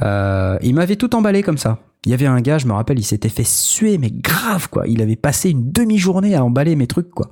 [0.01, 1.79] Euh, ils m'avaient tout emballé comme ça.
[2.05, 4.85] Il y avait un gars, je me rappelle, il s'était fait suer, mais grave quoi.
[4.89, 7.31] Il avait passé une demi-journée à emballer mes trucs quoi.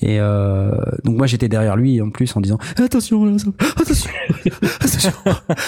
[0.00, 0.70] Et euh,
[1.04, 4.10] donc moi j'étais derrière lui en plus en disant attention, là, ça- attention,
[4.80, 5.10] attention.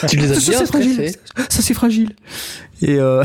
[0.09, 1.11] Tu les as Ça, bien c'est fragile.
[1.49, 2.15] Ça c'est fragile.
[2.83, 3.25] Et euh,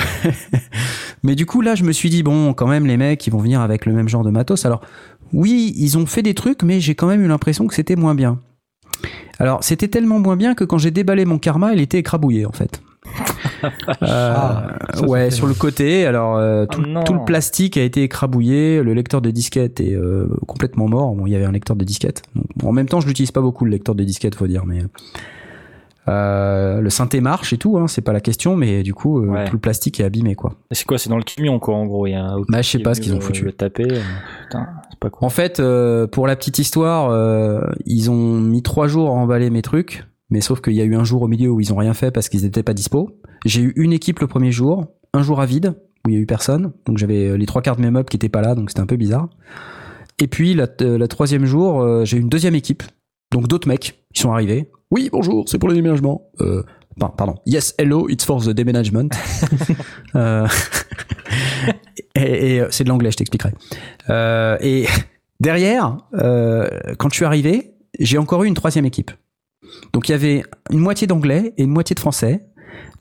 [1.24, 3.38] mais du coup là, je me suis dit bon, quand même les mecs, ils vont
[3.40, 4.66] venir avec le même genre de matos.
[4.66, 4.82] Alors
[5.34, 8.16] oui, ils ont fait des trucs, mais j'ai quand même eu l'impression que c'était moins
[8.16, 8.40] bien.
[9.40, 12.52] Alors c'était tellement moins bien que quand j'ai déballé mon karma, il était écrabouillé en
[12.52, 12.82] fait.
[13.64, 13.66] Euh,
[14.02, 16.06] Ah, ça, ouais, sur le côté.
[16.06, 17.04] Alors euh, tout, non.
[17.04, 21.16] tout le plastique a été écrabouillé, le lecteur de disquette est euh, complètement mort.
[21.16, 22.22] Bon, il y avait un lecteur de disquette.
[22.36, 24.66] Donc, bon, en même temps, je l'utilise pas beaucoup le lecteur de disquette, faut dire,
[24.68, 24.84] mais
[26.10, 29.28] euh, le synthé marche et tout, hein, c'est pas la question, mais du coup, euh,
[29.28, 29.46] Ouais.
[29.46, 30.54] tout le plastique est abîmé, quoi.
[30.72, 32.08] C'est quoi C'est dans le camion, quoi, en gros.
[32.08, 33.44] Il y a un Bah, je sais pas ce qu'ils ont le- foutu.
[33.46, 33.88] Le taper.
[33.92, 34.00] euh,
[34.44, 35.26] Putain, c'est pas cool.
[35.26, 39.50] En fait, euh, pour la petite histoire, euh, ils ont mis trois jours à emballer
[39.50, 41.78] mes trucs, mais sauf qu'il y a eu un jour au milieu où ils ont
[41.78, 43.10] rien fait parce qu'ils n'étaient pas dispo.
[43.46, 45.74] J'ai eu une équipe le premier jour, un jour à vide
[46.06, 48.08] où il y a eu personne, donc j'avais euh, les trois quarts de mes meubles
[48.10, 49.30] qui étaient pas là, donc c'était un peu bizarre.
[50.20, 52.82] Et puis la, euh, la troisième jour, euh, j'ai eu une deuxième équipe,
[53.32, 54.70] donc d'autres mecs qui sont arrivés.
[54.92, 56.30] Oui, bonjour, c'est pour le déménagement.
[56.42, 56.64] Euh,
[57.00, 57.36] pa- pardon.
[57.46, 59.10] Yes, hello, it's for the déménagement.
[60.16, 60.48] Euh,
[62.16, 63.52] et et, euh, c'est de l'anglais, je t'expliquerai.
[64.10, 64.86] Euh, et
[65.40, 69.12] derrière, euh, quand je suis arrivé, j'ai encore eu une troisième équipe.
[69.94, 72.48] Donc il y avait une moitié d'anglais et une moitié de français.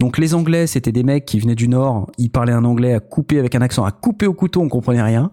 [0.00, 3.00] Donc les anglais, c'était des mecs qui venaient du nord, ils parlaient un anglais à
[3.00, 5.30] couper avec un accent, à couper au couteau, on comprenait rien.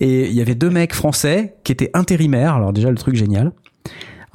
[0.00, 3.52] Et il y avait deux mecs français qui étaient intérimaires, alors déjà le truc génial.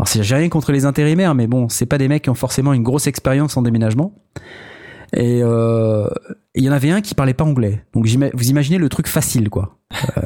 [0.01, 2.73] Alors j'ai rien contre les intérimaires, mais bon, c'est pas des mecs qui ont forcément
[2.73, 4.15] une grosse expérience en déménagement.
[5.13, 6.07] Et euh,
[6.55, 7.83] il y en avait un qui parlait pas anglais.
[7.93, 9.77] Donc vous imaginez le truc facile, quoi.
[10.17, 10.21] Euh,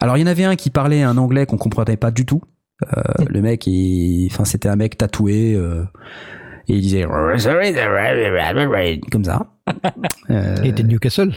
[0.00, 2.42] alors il y en avait un qui parlait un anglais qu'on comprenait pas du tout.
[2.82, 5.84] Euh, le mec, il, enfin c'était un mec tatoué euh,
[6.68, 7.06] et il disait
[9.10, 9.46] comme ça.
[10.30, 11.32] Euh, Il était de Newcastle.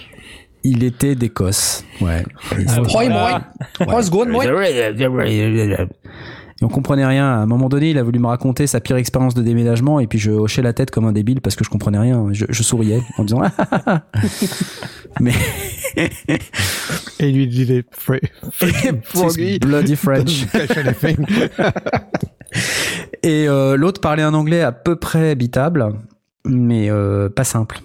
[0.63, 2.25] il était d'Écosse, ouais.
[2.67, 2.81] Ah,
[6.61, 7.25] Et on comprenait rien.
[7.25, 10.05] À un moment donné, il a voulu me raconter sa pire expérience de déménagement et
[10.07, 12.27] puis je hochais la tête comme un débile parce que je comprenais rien.
[12.31, 14.03] Je, je souriais en disant ah, ah, ah.
[15.19, 15.33] mais
[17.19, 17.83] Et il lui disait
[19.59, 20.45] bloody French.
[23.23, 25.87] Et euh, l'autre parlait un anglais à peu près habitable,
[26.45, 27.79] mais euh, pas simple.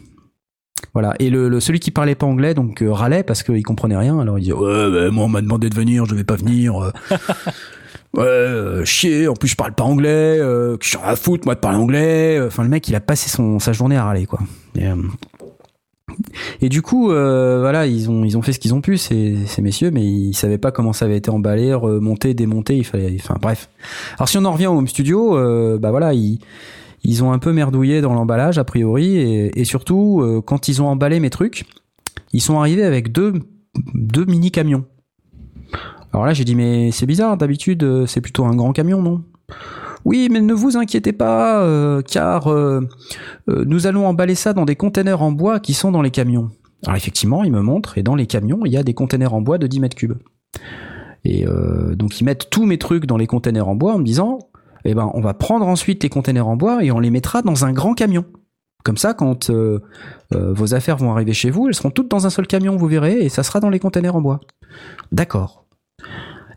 [0.92, 1.14] Voilà.
[1.18, 4.18] Et le, le- celui qui parlait pas anglais donc euh, râlait parce qu'il comprenait rien.
[4.18, 6.92] Alors il disait ouais, bah, moi on m'a demandé de venir, je vais pas venir.
[8.16, 8.20] Euh.
[8.20, 9.28] ouais, euh, chier.
[9.28, 10.38] En plus je parle pas anglais.
[10.38, 12.40] Euh, que je suis à foutre moi de parler anglais.
[12.46, 14.40] Enfin le mec il a passé son sa journée à râler quoi.
[14.76, 14.94] Et, euh,
[16.62, 19.36] et du coup, euh, voilà, ils ont ils ont fait ce qu'ils ont pu ces,
[19.46, 22.76] ces messieurs, mais ils savaient pas comment ça avait été emballé, remonté, démonté.
[22.76, 23.68] Il fallait, enfin bref.
[24.16, 26.38] Alors si on en revient au home studio, euh, bah voilà, ils
[27.04, 30.80] ils ont un peu merdouillé dans l'emballage a priori, et, et surtout euh, quand ils
[30.80, 31.64] ont emballé mes trucs,
[32.32, 33.34] ils sont arrivés avec deux
[33.94, 34.86] deux mini camions.
[36.16, 37.36] Alors là, j'ai dit mais c'est bizarre.
[37.36, 39.22] D'habitude, euh, c'est plutôt un grand camion, non?
[40.06, 42.88] Oui, mais ne vous inquiétez pas, euh, car euh,
[43.46, 46.48] nous allons emballer ça dans des containers en bois qui sont dans les camions.
[46.86, 49.42] Alors effectivement, ils me montrent, et dans les camions, il y a des containers en
[49.42, 50.14] bois de 10 mètres cubes.
[51.26, 51.44] Et
[51.96, 54.38] donc ils mettent tous mes trucs dans les containers en bois en me disant,
[54.86, 57.66] eh ben on va prendre ensuite les containers en bois et on les mettra dans
[57.66, 58.24] un grand camion.
[58.84, 59.50] Comme ça, quand
[60.30, 63.18] vos affaires vont arriver chez vous, elles seront toutes dans un seul camion, vous verrez,
[63.18, 64.40] et ça sera dans les containers en bois.
[65.10, 65.65] D'accord.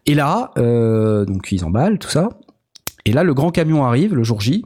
[0.05, 2.29] Et là, euh, donc ils emballent tout ça.
[3.05, 4.65] Et là, le grand camion arrive le jour J.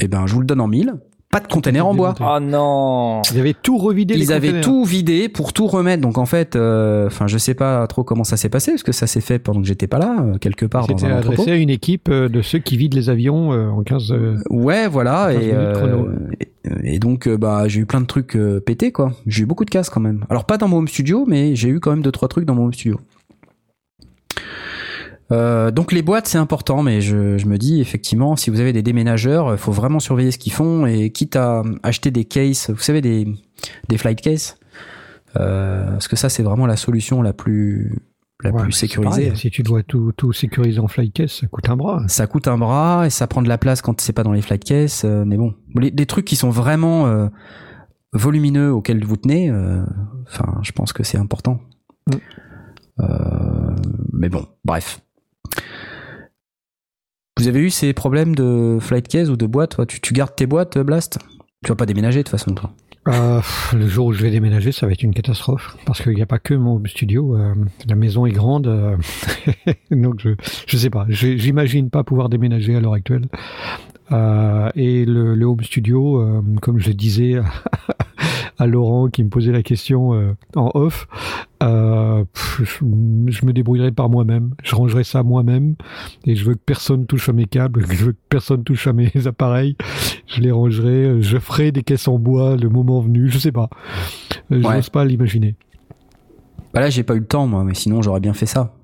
[0.00, 0.94] Et ben, je vous le donne en mille.
[1.30, 2.14] Pas de container en bois.
[2.20, 4.14] Oh non Ils avaient tout revidé.
[4.14, 6.00] les Ils avaient tout vidé pour tout remettre.
[6.00, 8.92] Donc en fait, euh, enfin, je sais pas trop comment ça s'est passé parce que
[8.92, 11.32] ça s'est fait pendant que j'étais pas là, euh, quelque part dans C'était un entrepôt.
[11.42, 14.12] adressé à une équipe euh, de ceux qui vident les avions euh, en 15.
[14.12, 15.30] euh, Ouais, voilà.
[15.32, 19.12] 15 Et, euh, donc, euh, bah, j'ai eu plein de trucs euh, pétés, quoi.
[19.26, 20.24] J'ai eu beaucoup de casse quand même.
[20.30, 22.54] Alors pas dans mon home studio, mais j'ai eu quand même deux trois trucs dans
[22.54, 22.98] mon home studio.
[25.32, 28.72] Euh, donc les boîtes c'est important, mais je, je me dis effectivement si vous avez
[28.72, 32.70] des déménageurs, il faut vraiment surveiller ce qu'ils font et quitte à acheter des cases,
[32.70, 33.26] vous savez des
[33.88, 34.58] des flight cases,
[35.36, 37.98] euh, parce que ça c'est vraiment la solution la plus
[38.44, 39.22] la ouais, plus sécurisée.
[39.22, 42.04] pareil, Si tu dois tout, tout sécuriser en flight case, ça coûte un bras.
[42.06, 44.42] Ça coûte un bras et ça prend de la place quand c'est pas dans les
[44.42, 45.04] flight cases.
[45.04, 47.28] euh, mais bon, les, les trucs qui sont vraiment euh,
[48.12, 49.82] volumineux auxquels vous tenez, euh,
[50.28, 51.60] enfin, je pense que c'est important.
[52.08, 52.14] Mm.
[53.00, 53.76] Euh,
[54.12, 55.00] mais bon, bref.
[57.38, 60.46] Vous avez eu ces problèmes de flight case ou de boîte tu, tu gardes tes
[60.46, 61.18] boîtes, Blast?
[61.64, 62.72] Tu vas pas déménager de toute façon, toi?
[63.08, 63.40] Euh,
[63.74, 66.26] le jour où je vais déménager, ça va être une catastrophe parce qu'il n'y a
[66.26, 67.36] pas que mon studio.
[67.36, 67.54] euh,
[67.86, 68.96] la maison est grande, euh,
[69.90, 70.30] donc je
[70.66, 71.06] je sais pas.
[71.08, 73.26] J'imagine pas pouvoir déménager à l'heure actuelle.
[74.12, 77.34] Euh, et le, le home studio, euh, comme je le disais
[78.58, 81.08] à Laurent qui me posait la question euh, en off.
[81.62, 82.24] Euh,
[82.56, 82.84] je, je,
[83.46, 84.54] me débrouillerai par moi-même.
[84.62, 85.76] Je rangerai ça moi-même
[86.26, 88.92] et je veux que personne touche à mes câbles, je veux que personne touche à
[88.92, 89.76] mes appareils.
[90.26, 91.22] Je les rangerai.
[91.22, 93.28] Je ferai des caisses en bois le moment venu.
[93.30, 93.70] Je sais pas.
[94.50, 95.56] Je n'ose pas l'imaginer.
[96.74, 98.75] Bah là, j'ai pas eu le temps moi, mais sinon j'aurais bien fait ça.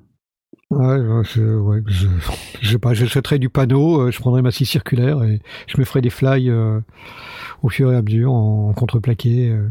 [0.70, 2.08] Ouais, je, ouais, je,
[2.60, 6.00] je sais pas, j'achèterais du panneau, je prendrais ma scie circulaire et je me ferais
[6.00, 6.50] des fly
[7.62, 9.50] au fur et à mesure en contreplaqué.
[9.50, 9.68] Euh.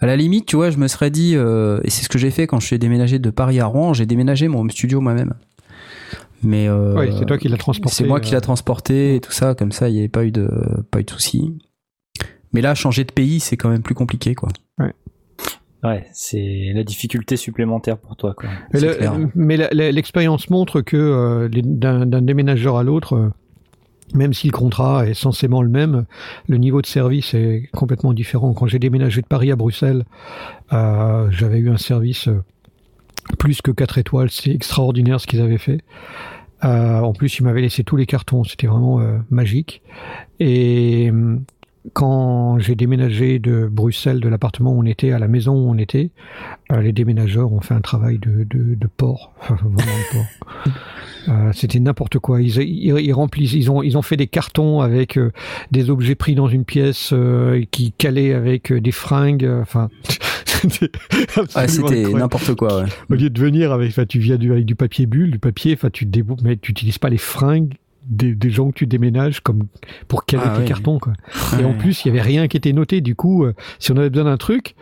[0.00, 2.30] À la limite, tu vois, je me serais dit, euh, et c'est ce que j'ai
[2.30, 5.34] fait quand je suis déménagé de Paris à Rouen, j'ai déménagé mon home studio moi-même.
[6.42, 7.96] Mais euh, c'est toi qui l'as transporté.
[7.96, 10.30] C'est moi qui l'ai transporté et tout ça, comme ça, il n'y avait pas eu
[10.30, 10.48] de
[10.92, 11.58] pas eu de soucis.
[12.52, 14.48] Mais là, changer de pays, c'est quand même plus compliqué, quoi.
[14.78, 14.94] Ouais.
[15.84, 18.48] Ouais, c'est la difficulté supplémentaire pour toi, quoi.
[19.34, 23.30] mais l'expérience montre que d'un déménageur à l'autre,
[24.14, 26.06] même si le contrat est censément le même,
[26.48, 28.54] le niveau de service est complètement différent.
[28.54, 30.04] Quand j'ai déménagé de Paris à Bruxelles,
[30.72, 32.42] euh, j'avais eu un service euh,
[33.38, 34.30] plus que 4 étoiles.
[34.30, 35.80] C'est extraordinaire ce qu'ils avaient fait.
[36.64, 38.44] Euh, en plus, ils m'avaient laissé tous les cartons.
[38.44, 39.00] C'était vraiment
[39.30, 39.82] magique.
[40.40, 41.12] Et
[41.92, 45.78] quand j'ai déménagé de Bruxelles, de l'appartement où on était à la maison où on
[45.78, 46.10] était,
[46.70, 49.32] les déménageurs ont fait un travail de, de, de porc.
[51.28, 52.40] Euh, c'était n'importe quoi.
[52.40, 55.30] Ils, ils, remplissent, ils ont, ils ont fait des cartons avec euh,
[55.70, 59.46] des objets pris dans une pièce euh, qui calaient avec des fringues.
[59.60, 59.90] Enfin,
[61.66, 62.82] c'était n'importe quoi.
[62.82, 62.88] Ouais.
[63.10, 66.08] Au lieu de venir avec, tu viens du, avec du papier bulle, du papier, tu
[66.42, 67.74] mais tu n'utilises pas les fringues
[68.08, 69.66] des, des, gens que tu déménages comme
[70.08, 71.12] pour caler ah tes cartons quoi.
[71.60, 73.00] Et en plus, il y avait rien qui était noté.
[73.00, 74.74] Du coup, euh, si on avait besoin d'un truc,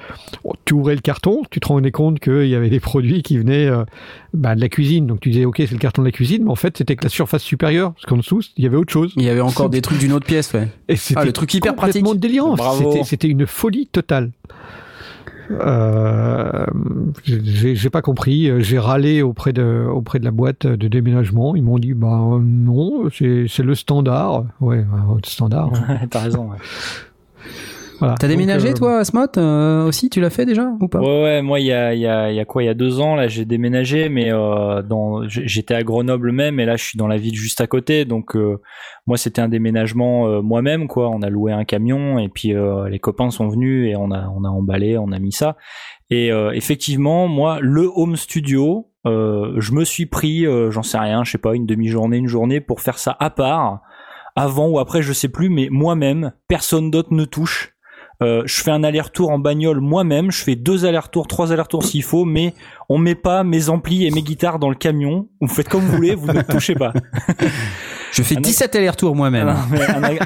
[0.64, 3.66] tu ouvrais le carton, tu te rendais compte qu'il y avait des produits qui venaient
[3.66, 3.84] euh,
[4.32, 5.06] bah, de la cuisine.
[5.06, 7.04] Donc tu disais ok, c'est le carton de la cuisine, mais en fait c'était que
[7.04, 9.12] la surface supérieure, parce qu'en dessous il y avait autre chose.
[9.16, 10.68] Il y avait encore des trucs d'une autre pièce, ouais.
[10.88, 12.04] Et c'était ah, le truc hyper pratique.
[12.16, 12.56] délirant.
[13.04, 14.30] C'était une folie totale.
[15.50, 16.66] Euh,
[17.24, 18.50] j'ai pas compris.
[18.62, 21.56] J'ai râlé auprès de auprès de la boîte de déménagement.
[21.56, 24.44] Ils m'ont dit bah non, c'est le standard.
[24.60, 24.84] Ouais,
[25.24, 25.72] standard.
[26.10, 26.50] T'as raison.
[26.50, 26.58] Ouais.
[28.00, 31.00] T'as déménagé euh, toi, Smot euh, aussi Tu l'as fait déjà ou pas?
[31.00, 33.00] Ouais, ouais, moi il y a, y, a, y a quoi Il y a deux
[33.00, 36.98] ans là, j'ai déménagé, mais euh, dans, j'étais à Grenoble même, et là je suis
[36.98, 38.60] dans la ville juste à côté, donc euh,
[39.06, 41.08] moi c'était un déménagement moi-même quoi.
[41.10, 42.54] On a loué un camion et puis
[42.90, 45.56] les copains sont venus et on a on a emballé, on a mis ça.
[46.10, 51.38] Et effectivement, moi le home studio, je me suis pris, j'en sais rien, je sais
[51.38, 53.80] pas, une demi-journée, une journée pour faire ça à part
[54.36, 57.75] avant ou après, je sais plus, mais moi-même, personne d'autre ne touche.
[58.22, 62.02] Euh, je fais un aller-retour en bagnole moi-même, je fais deux allers-retours, trois allers-retours s'il
[62.02, 62.54] faut, mais
[62.88, 65.28] on met pas mes amplis et mes guitares dans le camion.
[65.40, 66.92] Vous faites comme vous voulez, vous ne touchez pas.
[68.16, 69.54] Je fais 17 allers-retours moi-même.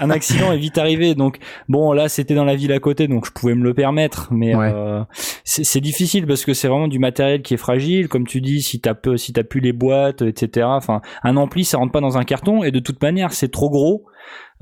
[0.00, 1.38] Un, accident est vite arrivé, donc
[1.68, 4.54] bon là c'était dans la ville à côté, donc je pouvais me le permettre, mais
[4.54, 5.02] euh,
[5.42, 8.80] c'est difficile parce que c'est vraiment du matériel qui est fragile, comme tu dis, si
[8.80, 10.66] t'as peu, si t'as plus les boîtes, etc.
[10.70, 13.70] Enfin, un ampli ça rentre pas dans un carton et de toute manière c'est trop
[13.70, 14.04] gros.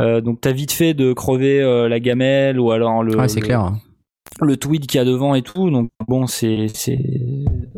[0.00, 3.28] Euh, donc t'as vite fait de crever euh, la gamelle ou alors le.
[3.28, 3.72] c'est clair.
[4.40, 6.98] Le tweed qu'il y a devant et tout, donc bon, c'est c'est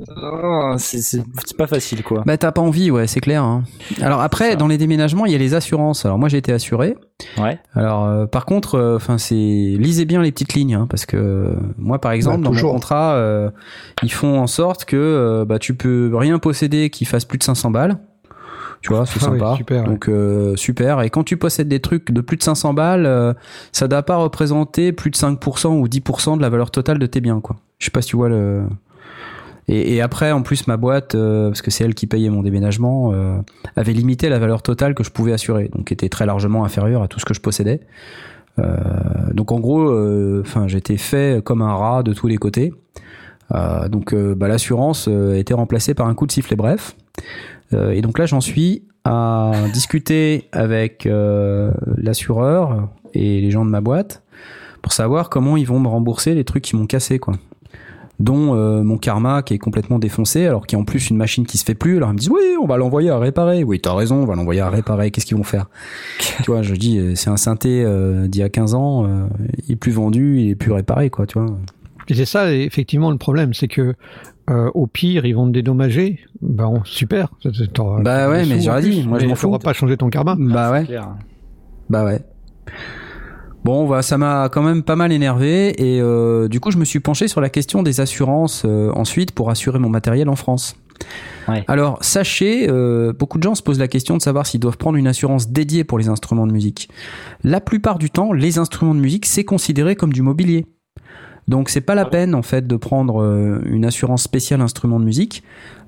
[0.09, 1.23] oh, c'est
[1.57, 2.23] pas facile quoi.
[2.27, 3.43] Bah t'as pas envie, ouais, c'est clair.
[3.43, 3.65] Hein.
[4.01, 6.05] Alors après, dans les déménagements, il y a les assurances.
[6.05, 6.97] Alors moi j'ai été assuré.
[7.39, 7.59] Ouais.
[7.75, 12.01] Alors euh, par contre, enfin c'est lisez bien les petites lignes, hein, parce que moi
[12.01, 13.51] par exemple bah, dans mon contrat,
[14.03, 17.71] ils font en sorte que bah tu peux rien posséder qui fasse plus de 500
[17.71, 17.99] balles.
[18.83, 19.55] Tu vois, c'est ah sympa.
[19.57, 21.03] super, Donc euh, super.
[21.03, 23.35] Et quand tu possèdes des trucs de plus de 500 balles, euh,
[23.73, 27.21] ça doit pas représenter plus de 5% ou 10% de la valeur totale de tes
[27.21, 27.57] biens, quoi.
[27.79, 28.63] Je sais pas si tu vois le.
[29.73, 33.13] Et, après, en plus, ma boîte, euh, parce que c'est elle qui payait mon déménagement,
[33.13, 33.39] euh,
[33.77, 37.09] avait limité la valeur totale que je pouvais assurer, donc était très largement inférieure à
[37.09, 37.81] tout ce que je possédais.
[39.33, 42.75] donc en gros, j'étais fait comme un rat de tous les côtés.
[43.89, 46.97] donc bah, l'assurance été remplacée par un coup de sifflet bref.
[47.73, 53.71] Euh, et donc là, j'en suis à discuter avec euh, l'assureur et les gens de
[53.71, 54.23] ma boîte
[54.83, 57.35] pour savoir comment ils vont me rembourser les trucs qui m'ont cassé, quoi
[58.21, 61.17] dont euh, mon karma qui est complètement défoncé, alors qu'il y a en plus une
[61.17, 61.97] machine qui se fait plus.
[61.97, 63.65] Alors ils me disent oui, on va l'envoyer à réparer.
[63.65, 65.11] Oui, t'as raison, on va l'envoyer à réparer.
[65.11, 65.67] Qu'est-ce qu'ils vont faire?
[66.43, 67.85] Tu vois, je dis c'est un synthé
[68.29, 69.27] d'il y a 15 ans,
[69.67, 71.27] il est plus vendu, il est plus réparé, quoi.
[71.27, 71.59] Tu vois.
[72.09, 73.95] Et c'est ça effectivement le problème, c'est que
[74.51, 76.19] euh, au pire, ils vont te dédommager.
[76.43, 77.29] Bah, super.
[78.03, 79.05] Bah ouais, mais j'aurais dit.
[79.07, 79.57] Moi, je m'en fous.
[79.59, 80.35] pas changer ton karma.
[80.39, 80.87] Bah ouais.
[81.89, 82.21] Bah ouais.
[83.65, 86.85] Bon, bah, ça m'a quand même pas mal énervé et euh, du coup, je me
[86.85, 90.77] suis penché sur la question des assurances euh, ensuite pour assurer mon matériel en France.
[91.49, 91.65] Ouais.
[91.67, 92.69] Alors, sachez,
[93.19, 95.83] beaucoup de gens se posent la question de savoir s'ils doivent prendre une assurance dédiée
[95.83, 96.91] pour les instruments de musique.
[97.43, 100.67] La plupart du temps, les instruments de musique, c'est considéré comme du mobilier.
[101.51, 105.05] Donc c'est pas la peine en fait de prendre euh, une assurance spéciale instrument de
[105.05, 105.43] musique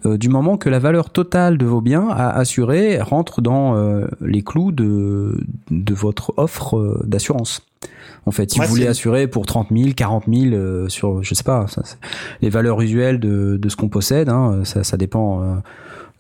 [0.05, 4.07] euh, du moment que la valeur totale de vos biens à assurer rentre dans euh,
[4.21, 5.39] les clous de,
[5.71, 7.65] de votre offre d'assurance.
[8.27, 11.35] En fait, si Ouais, vous voulez assurer pour 30 000, 40 000 euh, sur, je
[11.35, 11.83] sais pas, ça,
[12.41, 15.43] les valeurs usuelles de, de ce qu'on possède, hein, ça, ça dépend.
[15.43, 15.55] euh,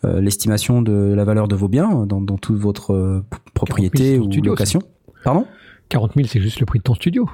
[0.05, 3.23] euh, l'estimation de la valeur de vos biens dans, dans toute votre
[3.55, 4.81] propriété ou studio, location.
[5.23, 5.47] Pardon?
[5.91, 7.29] 40 000, c'est juste le prix de ton studio.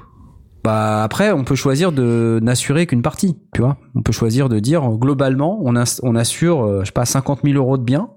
[0.63, 3.77] Bah après, on peut choisir de n'assurer qu'une partie, tu vois.
[3.95, 7.41] On peut choisir de dire globalement, on, as- on assure, euh, je sais pas, 50
[7.43, 8.09] 000 euros de biens.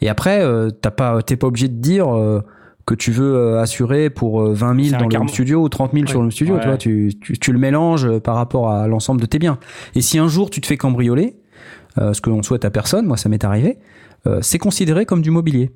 [0.00, 2.40] Et après, euh, t'as pas, t'es pas obligé de dire euh,
[2.86, 5.68] que tu veux assurer pour euh, 20 C'est 000 un dans le home studio ou
[5.68, 6.60] 30 000 sur le studio, Ouais.
[6.60, 6.76] tu vois.
[6.78, 9.58] Tu, tu, tu le mélanges par rapport à l'ensemble de tes biens.
[9.94, 11.36] Et si un jour tu te fais cambrioler,
[11.98, 13.78] ce que l'on souhaite à personne, moi ça m'est arrivé,
[14.40, 15.70] c'est considéré comme du mobilier.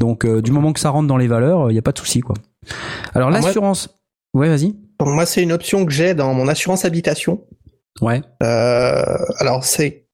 [0.00, 2.20] Donc du moment que ça rentre dans les valeurs, il n'y a pas de souci,
[2.20, 2.34] quoi.
[3.14, 3.88] Alors Ah, l'assurance,
[4.34, 4.74] ouais, vas-y.
[5.06, 7.44] Moi, c'est une option que j'ai dans mon assurance habitation.
[8.00, 8.20] Ouais.
[8.42, 9.04] Euh,
[9.38, 10.06] alors c'est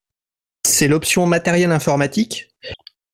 [0.67, 2.49] c'est l'option matériel informatique,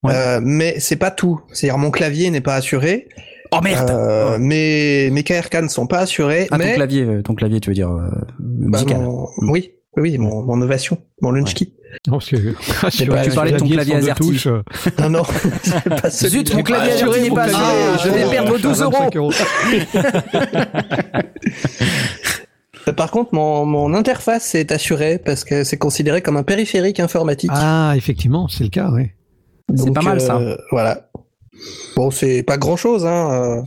[0.03, 0.13] Ouais.
[0.13, 1.41] Euh, mais c'est pas tout.
[1.51, 3.07] C'est-à-dire mon clavier n'est pas assuré,
[3.51, 3.89] Oh merde.
[3.89, 7.73] euh, mes mes KRK ne sont pas assurés, Ah, ton clavier, ton clavier, tu veux
[7.75, 7.89] dire
[8.39, 11.69] bah, mon- oui, oui, mon, mon Novation, mon Lunchkey.
[12.07, 14.43] Non, parce que pas- un tu parlais de ton clavier AZERTY.
[14.99, 15.23] Non, non,
[15.63, 18.81] c'est pas Zut, mon clavier Ah, AZERTY n'est pas assuré, ah, je vais perdre 12
[18.81, 18.91] euros.
[18.91, 19.31] 25 euros.
[22.95, 27.49] Par contre, mon, mon interface est assurée parce que c'est considéré comme un périphérique informatique.
[27.53, 29.09] Ah, effectivement, c'est le cas, oui.
[29.75, 30.35] C'est pas mal, ça.
[30.37, 31.09] euh, Voilà.
[31.95, 33.31] Bon, c'est pas grand chose, hein.
[33.31, 33.61] euh,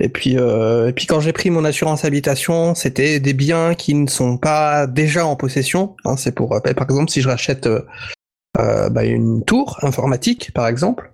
[0.00, 3.94] Et puis, euh, et puis quand j'ai pris mon assurance habitation, c'était des biens qui
[3.94, 5.96] ne sont pas déjà en possession.
[6.04, 11.12] Hein, c'est pour, par exemple, si je rachète euh, bah, une tour informatique, par exemple,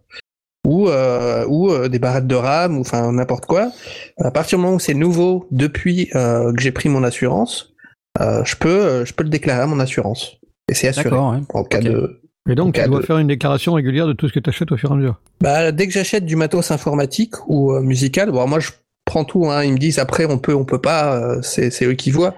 [0.67, 3.71] ou euh, ou des barrettes de RAM, ou enfin n'importe quoi.
[4.19, 7.75] À partir du moment où c'est nouveau depuis que j'ai pris mon assurance,
[8.19, 10.37] je peux je peux le déclarer à mon assurance.
[10.69, 11.39] Et c'est assuré ouais.
[11.49, 12.21] en cas de
[12.51, 14.73] Et donc, tu dois de- faire une déclaration régulière de tout ce que tu achètes
[14.73, 15.21] au fur et à mesure.
[15.41, 18.71] Bah, dès que j'achète du matos informatique ou euh, musical, bon, moi je
[19.05, 19.49] prends tout.
[19.51, 21.15] Hein, ils me disent après on peut, on peut pas.
[21.17, 22.35] euh, c'est eux qui voient.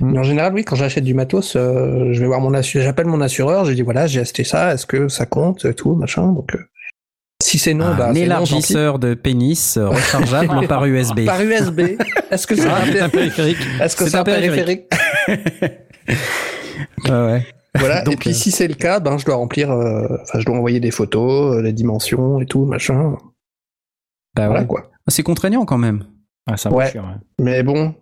[0.00, 0.12] Mm.
[0.12, 2.84] Mais en général, oui, quand j'achète du matos, euh, je vais voir mon assureur.
[2.86, 3.64] J'appelle mon assureur.
[3.64, 4.72] Je dis voilà, j'ai acheté ça.
[4.74, 6.26] Est-ce que ça compte, et tout machin.
[6.32, 6.58] Donc euh,
[7.42, 8.20] si c'est non, Un bah c'est non, tant pis.
[8.22, 11.24] élargisseur de pénis rechargeable par USB.
[11.26, 11.80] Par USB.
[12.30, 13.58] Est-ce que c'est Ah, un, c'est un péri- périphérique.
[13.80, 14.84] Est-ce que C'est un un périphérique?
[17.04, 17.46] Ouais, ouais.
[17.78, 18.02] Voilà.
[18.04, 19.70] Donc, et puis euh, si c'est le cas, ben je dois remplir.
[19.70, 23.16] euh, Enfin, je dois envoyer des photos, euh, les dimensions et tout machin.
[24.34, 24.66] Bah Voilà ouais.
[24.66, 24.90] quoi.
[25.08, 26.04] C'est contraignant quand même.
[26.46, 26.92] Ah, ça Ouais.
[27.40, 27.94] Mais bon,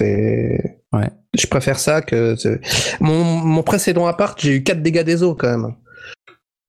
[0.00, 0.80] c'est.
[0.92, 1.10] Ouais.
[1.36, 2.34] Je préfère ça que.
[3.00, 5.74] Mon, mon précédent appart, j'ai eu 4 dégâts des eaux quand même.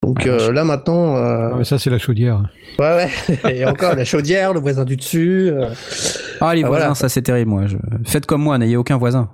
[0.04, 1.16] Donc Ouais, euh, là maintenant.
[1.18, 2.50] euh, Ah, mais ça, c'est la chaudière.
[2.80, 3.08] Ouais,
[3.46, 3.52] ouais.
[3.56, 5.50] Et encore la chaudière, le voisin du dessus.
[5.52, 5.70] euh,
[6.42, 6.96] Ah les Ah, voisins, voilà.
[6.96, 7.52] ça c'est terrible.
[7.52, 7.78] Moi, je...
[8.06, 9.30] faites comme moi, n'ayez aucun voisin.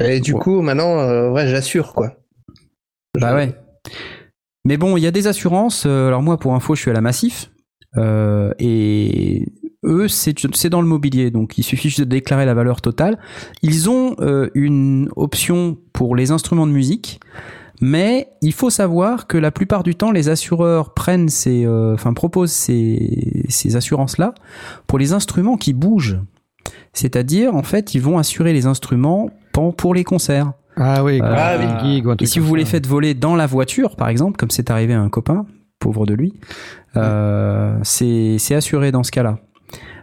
[0.00, 0.40] Et du Ouais.
[0.40, 2.16] coup, maintenant, euh, ouais, j'assure quoi.
[3.18, 3.54] Bah ouais.
[4.66, 5.84] Mais bon, il y a des assurances.
[5.86, 7.50] euh, alors moi, pour info, je suis à la Massif.
[7.96, 9.46] euh, et
[9.84, 11.30] eux, c'est c'est dans le mobilier.
[11.30, 13.18] Donc il suffit juste de déclarer la valeur totale.
[13.62, 17.20] Ils ont euh, une option pour les instruments de musique.
[17.82, 22.14] Mais il faut savoir que la plupart du temps, les assureurs prennent ces, euh, enfin
[22.14, 24.32] proposent ces, ces assurances-là
[24.86, 26.18] pour les instruments qui bougent.
[26.92, 30.52] C'est-à-dire, en fait, ils vont assurer les instruments pour les concerts.
[30.76, 34.36] Ah oui, Ah un Et si vous les faites voler dans la voiture, par exemple,
[34.36, 35.46] comme c'est arrivé à un copain,
[35.78, 36.34] pauvre de lui,
[36.96, 39.38] euh, c'est assuré dans ce cas-là.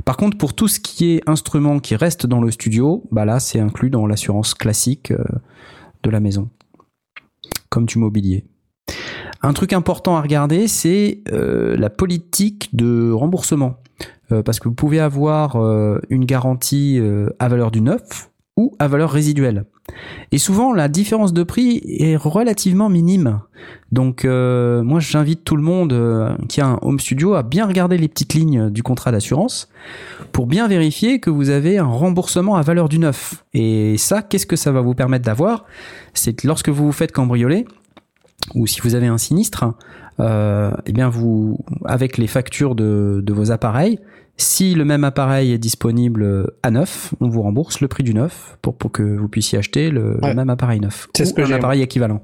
[0.06, 3.40] Par contre, pour tout ce qui est instrument qui reste dans le studio, bah là,
[3.40, 5.24] c'est inclus dans l'assurance classique euh,
[6.04, 6.50] de la maison,
[7.70, 8.46] comme du mobilier.
[9.42, 13.76] Un truc important à regarder, c'est euh, la politique de remboursement.
[14.34, 18.76] Euh, parce que vous pouvez avoir euh, une garantie euh, à valeur du neuf ou
[18.80, 19.66] à valeur résiduelle.
[20.32, 23.42] Et souvent, la différence de prix est relativement minime.
[23.92, 28.08] Donc, moi, j'invite tout le monde qui a un home studio à bien regarder les
[28.08, 29.70] petites lignes du contrat d'assurance
[30.32, 33.44] pour bien vérifier que vous avez un remboursement à valeur du neuf.
[33.54, 35.66] Et ça, qu'est-ce que ça va vous permettre d'avoir?
[36.14, 37.66] C'est que lorsque vous vous faites cambrioler,
[38.56, 39.66] ou si vous avez un sinistre,
[40.20, 44.00] eh bien, vous, avec les factures de, de vos appareils,
[44.38, 48.58] si le même appareil est disponible à neuf, on vous rembourse le prix du neuf
[48.62, 51.08] pour, pour que vous puissiez acheter le, le même appareil neuf.
[51.16, 52.22] C'est ce que un appareil équivalent.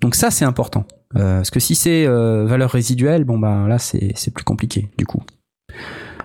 [0.00, 0.84] Donc ça c'est important.
[1.16, 5.06] Euh, parce que si c'est euh, valeur résiduelle, bon ben là c'est plus compliqué du
[5.06, 5.22] coup.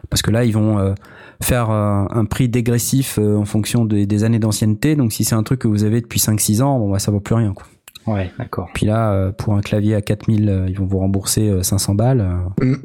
[0.09, 0.93] Parce que là ils vont euh,
[1.41, 4.95] faire euh, un prix dégressif euh, en fonction des, des années d'ancienneté.
[4.95, 7.19] Donc si c'est un truc que vous avez depuis 5-6 ans, bon bah ça vaut
[7.19, 7.65] plus rien quoi.
[8.07, 8.69] Ouais, d'accord.
[8.73, 11.95] Puis là, euh, pour un clavier à 4000, euh, ils vont vous rembourser euh, 500
[11.95, 12.21] balles.
[12.61, 12.75] euh, Mm.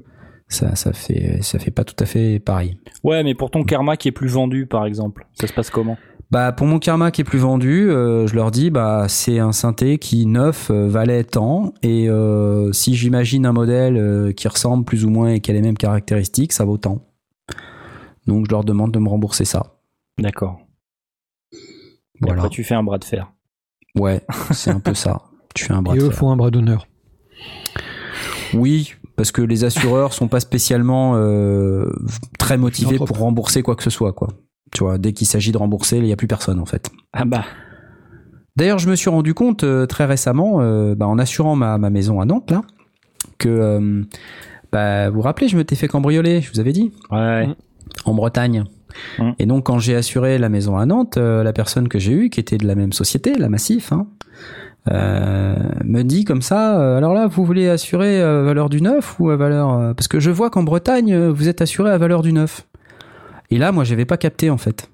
[0.50, 2.78] Ça, ça fait, ça fait pas tout à fait pareil.
[3.04, 5.98] Ouais, mais pour ton karma qui est plus vendu, par exemple, ça se passe comment?
[6.30, 9.52] Bah pour mon karma qui est plus vendu, euh, je leur dis bah c'est un
[9.52, 15.04] synthé qui neuf euh, valait tant et euh, si j'imagine un modèle qui ressemble plus
[15.04, 17.06] ou moins et qui a les mêmes caractéristiques, ça vaut tant.
[18.26, 19.74] Donc je leur demande de me rembourser ça.
[20.18, 20.60] D'accord.
[22.20, 22.42] Voilà.
[22.42, 23.32] Après, tu fais un bras de fer.
[23.98, 24.22] Ouais,
[24.52, 25.22] c'est un peu ça.
[25.54, 26.18] Tu fais un bras Et de eux fer.
[26.18, 26.86] font un bras d'honneur.
[28.54, 31.90] Oui, parce que les assureurs sont pas spécialement euh,
[32.38, 34.28] très motivés pour rembourser quoi que ce soit, quoi.
[34.72, 36.90] Tu vois, dès qu'il s'agit de rembourser, il y a plus personne en fait.
[37.12, 37.44] Ah bah.
[38.56, 41.90] D'ailleurs, je me suis rendu compte euh, très récemment, euh, bah, en assurant ma, ma
[41.90, 42.62] maison à Nantes, là,
[43.38, 44.02] que, euh,
[44.72, 47.48] bah, vous vous rappelez, je me t'ai fait cambrioler, je vous avais dit, Ouais.
[48.04, 48.64] En Bretagne.
[49.18, 49.30] Mm.
[49.38, 52.30] Et donc, quand j'ai assuré la maison à Nantes, euh, la personne que j'ai eue,
[52.30, 54.06] qui était de la même société, la Massif, hein,
[54.90, 59.18] euh, me dit comme ça, euh, alors là, vous voulez assurer à valeur du neuf
[59.18, 59.72] ou à valeur...
[59.72, 62.66] euh, parce que je vois qu'en Bretagne, vous êtes assuré à valeur du neuf.
[63.50, 64.90] Et là, moi, j'avais pas capté, en fait.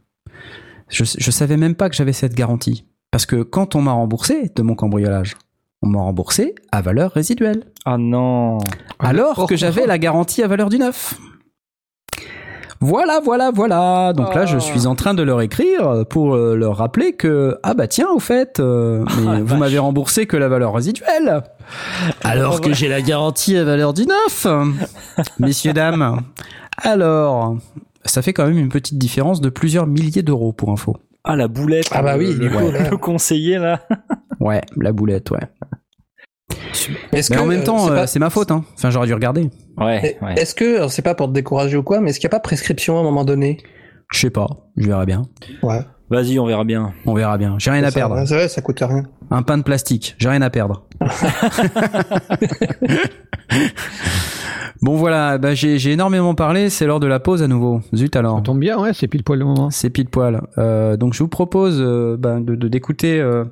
[0.88, 2.86] Je, je savais même pas que j'avais cette garantie.
[3.10, 5.36] Parce que quand on m'a remboursé de mon cambriolage,
[5.82, 7.62] on m'a remboursé à valeur résiduelle.
[7.84, 8.58] Ah non.
[8.98, 11.14] Alors que j'avais la garantie à valeur du neuf.
[12.84, 14.12] Voilà, voilà, voilà.
[14.12, 17.72] Donc là, je suis en train de leur écrire pour euh, leur rappeler que ah
[17.72, 21.42] bah tiens, au fait, euh, mais la vous m'avez remboursé que la valeur résiduelle,
[22.22, 24.46] alors que j'ai la garantie à valeur du neuf.
[25.38, 26.20] Messieurs dames,
[26.76, 27.56] alors
[28.04, 30.94] ça fait quand même une petite différence de plusieurs milliers d'euros pour info.
[31.24, 31.88] Ah la boulette.
[31.90, 33.80] Ah bah oui, le conseiller là.
[34.40, 35.40] Ouais, la boulette, ouais.
[37.12, 38.50] Est-ce Mais que, en même euh, temps, c'est euh, pas- c'est ma faute.
[38.50, 38.64] Hein.
[38.74, 39.50] Enfin, j'aurais dû regarder.
[39.78, 40.18] Ouais.
[40.20, 40.34] ouais.
[40.36, 42.36] Est-ce que, alors, c'est pas pour te décourager ou quoi, mais est-ce qu'il n'y a
[42.36, 43.58] pas prescription à un moment donné?
[44.12, 44.46] Je sais pas.
[44.76, 45.22] Je verrai bien.
[45.62, 45.80] Ouais.
[46.10, 46.92] Vas-y, on verra bien.
[47.06, 47.54] On verra bien.
[47.58, 48.22] J'ai rien à Ça, perdre.
[48.26, 49.04] C'est vrai, ça coûte rien.
[49.30, 50.84] Un pain de plastique, j'ai rien à perdre.
[54.82, 57.80] bon voilà, bah, j'ai j'ai énormément parlé, c'est l'heure de la pause à nouveau.
[57.94, 58.36] Zut alors.
[58.36, 59.70] Ça tombe bien, ouais, c'est pile poil le moment.
[59.70, 60.42] C'est pile poil.
[60.58, 63.44] Euh, donc je vous propose euh, bah, de de- d'écouter euh,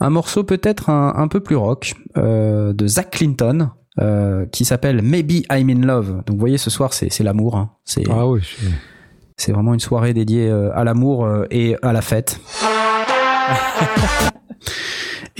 [0.00, 3.70] un morceau peut-être un, un peu plus rock euh, de Zach Clinton
[4.00, 6.22] euh, qui s'appelle Maybe I'm in Love.
[6.26, 7.56] Donc vous voyez ce soir c'est c'est l'amour.
[7.56, 7.70] Hein.
[7.84, 8.40] C'est Ah oui,
[9.48, 12.40] vraiment une soirée dédiée euh, à l'amour euh, et à la fête.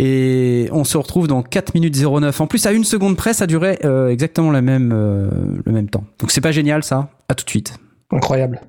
[0.00, 2.40] Et on se retrouve dans 4 minutes 09.
[2.40, 5.28] En plus, à une seconde près, ça durait euh, exactement la même, euh,
[5.64, 6.04] le même temps.
[6.20, 7.08] Donc c'est pas génial ça.
[7.28, 7.74] À tout de suite.
[8.12, 8.60] Incroyable.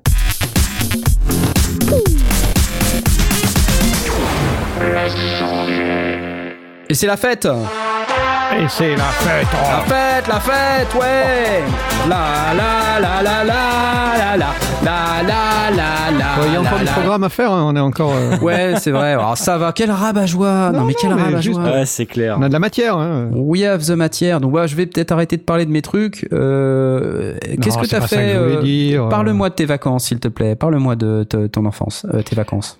[6.90, 9.88] Et c'est la fête Et c'est la fête La oh.
[9.88, 11.62] fête, la fête, ouais
[12.08, 14.46] La la la la la la la
[14.82, 16.92] la la la la Ouais, Il y a encore la, du la.
[16.92, 18.12] programme à faire, hein, on est encore...
[18.14, 19.12] euh, Ouais, c'est vrai.
[19.12, 22.36] Alors ça va, quel rabat-joie Non, Non, mais quel rabat-joie juste- Ouais, c'est clair.
[22.38, 22.96] on a de la matière.
[22.98, 23.28] Hein.
[23.32, 24.40] We have the matière.
[24.40, 26.26] Donc voilà, je vais peut-être arrêter de parler de mes trucs.
[26.32, 29.08] Euh, Qu'est-ce Non, que c'est t'as pas ça fait que je voulais euh, dire.
[29.08, 30.56] Parle-moi de tes vacances, s'il te plaît.
[30.56, 32.78] Parle-moi de ton enfance, euh, tes vacances.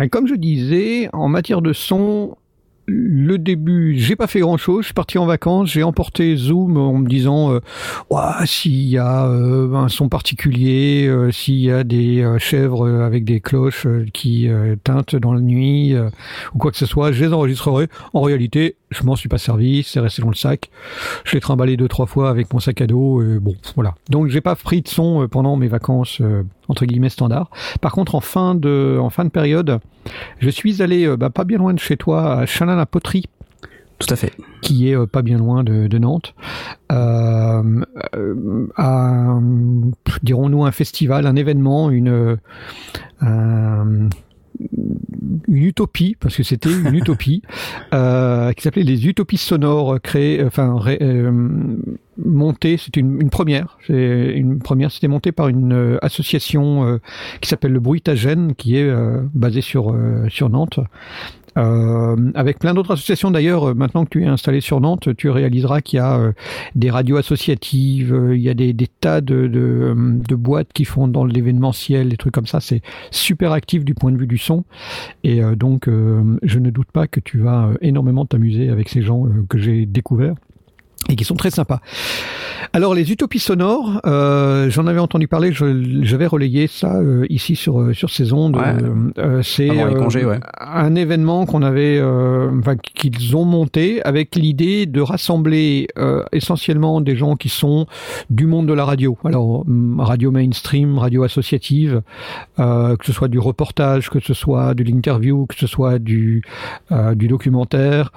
[0.00, 2.36] Et comme je disais, en matière de son,
[2.90, 4.82] le début, j'ai pas fait grand chose.
[4.82, 7.60] Je suis parti en vacances, j'ai emporté Zoom en me disant, euh,
[8.44, 13.24] s'il y a euh, un son particulier, euh, s'il y a des euh, chèvres avec
[13.24, 14.48] des cloches qui
[14.82, 15.94] teintent dans la nuit
[16.54, 17.88] ou quoi que ce soit, je les enregistrerai.
[18.12, 20.70] En réalité, je m'en suis pas servi, c'est resté dans le sac.
[21.24, 23.22] Je l'ai trimballé deux trois fois avec mon sac à dos.
[23.22, 23.94] Et bon, voilà.
[24.08, 26.20] Donc j'ai pas pris de son pendant mes vacances
[26.70, 27.50] entre guillemets standards.
[27.80, 29.80] Par contre, en fin de en fin de période,
[30.38, 33.24] je suis allé euh, bah, pas bien loin de chez toi, à Chalin-la-Poterie,
[33.98, 34.32] Tout à fait.
[34.62, 36.34] qui est euh, pas bien loin de, de Nantes,
[36.92, 37.62] euh,
[38.16, 39.40] euh,
[40.22, 42.36] dirons-nous, un festival, un événement, une, euh,
[43.20, 44.08] un-
[45.48, 47.42] une utopie, parce que c'était une utopie,
[47.94, 51.76] euh, qui s'appelait les Utopies sonores, créées, enfin, ré- euh,
[52.22, 57.00] montées, c'était une, une première, c'est une première, c'était monté par une euh, association
[57.40, 58.90] qui s'appelle le Bruitagène, qui est
[59.34, 59.96] basée sur,
[60.28, 60.80] sur Nantes.
[61.58, 65.28] Euh, avec plein d'autres associations d'ailleurs, euh, maintenant que tu es installé sur Nantes, tu
[65.30, 66.32] réaliseras qu'il y a euh,
[66.74, 72.08] des radios associatives, il y a des, tas de, de, boîtes qui font dans l'événementiel,
[72.08, 72.60] des trucs comme ça.
[72.60, 74.64] C'est super actif du point de vue du son.
[75.24, 79.58] Et donc, je ne doute pas que tu vas énormément t'amuser avec ces gens que
[79.58, 80.34] j'ai découverts
[81.08, 81.80] et qui sont très sympas.
[82.72, 87.56] Alors les utopies sonores, euh, j'en avais entendu parler, je- j'avais relayé ça euh, ici
[87.56, 88.56] sur euh, sur ces ondes.
[88.56, 89.42] Ouais.
[89.42, 90.40] C'est congés, ouais.
[90.60, 95.88] un événement qu'on avait, enfin qu'ils ont monté avec l'idée de rassembler
[96.32, 97.86] essentiellement des gens qui sont
[98.30, 99.16] du monde de la radio.
[99.24, 102.02] Alors hum, radio mainstream, radio associative,
[102.56, 106.42] que ce soit du reportage, que ce soit de l'interview, que ce soit du
[107.14, 108.12] du documentaire,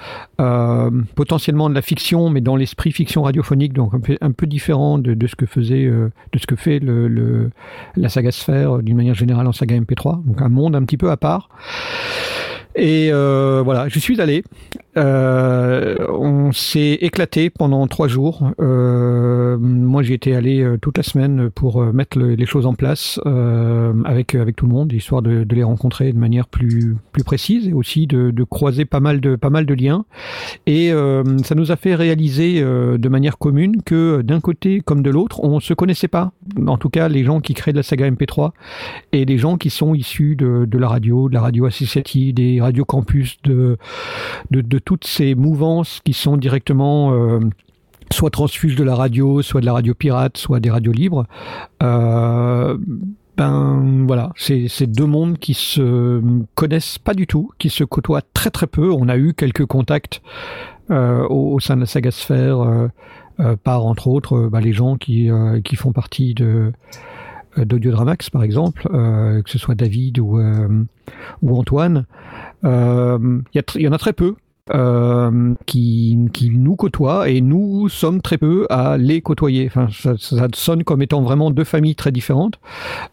[1.16, 4.98] potentiellement de la fiction, mais dans l'esprit fiction radiophonique, donc un peu, un peu différent
[4.98, 7.50] de, ce que faisait, euh, de ce que fait le,
[7.96, 10.24] la saga Sphère d'une manière générale en saga MP3.
[10.26, 11.50] Donc un monde un petit peu à part.
[12.76, 14.44] Et euh, voilà, je suis allé.
[14.98, 18.52] Euh, on s'est éclaté pendant trois jours.
[18.60, 22.66] Euh, moi, j'y étais allé euh, toute la semaine pour euh, mettre le, les choses
[22.66, 26.48] en place euh, avec avec tout le monde, histoire de, de, les rencontrer de manière
[26.48, 30.06] plus plus précise et aussi de, de croiser pas mal de pas mal de liens.
[30.68, 30.92] Et
[31.44, 35.60] ça nous a fait réaliser de manière commune que d'un côté comme de l'autre, on
[35.60, 36.32] se connaissait pas.
[36.68, 38.52] En tout cas, les gens qui créent de la saga MP3
[39.12, 42.62] et les gens qui sont issus de, de la radio, de la radio associative, des
[42.62, 43.78] Radio Campus, de,
[44.52, 47.40] de, toutes ces mouvances qui sont directement euh,
[48.12, 51.26] soit transfuges de la radio, soit de la radio pirate, soit des radios libres.
[51.82, 52.78] Euh,
[53.36, 56.22] ben voilà, c'est deux mondes qui se
[56.54, 58.92] connaissent pas du tout, qui se côtoient très très peu.
[58.92, 60.22] On a eu quelques contacts
[60.92, 62.90] euh, au, sein de la saga Sphère
[63.64, 65.32] par entre autres bah, les gens qui,
[65.66, 66.72] qui font partie de
[67.58, 70.40] d'Audiodramax par exemple, que ce soit David ou,
[71.42, 72.06] ou Antoine.
[72.64, 72.70] Il
[73.54, 74.36] y, en a très peu
[74.72, 76.18] euh, qui,
[76.54, 79.66] nous côtoient et nous sommes très peu à les côtoyer.
[79.68, 82.62] Enfin, ça, sonne comme étant vraiment deux familles très différentes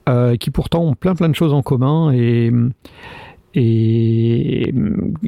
[0.08, 2.52] euh, qui pourtant ont plein plein de choses en commun et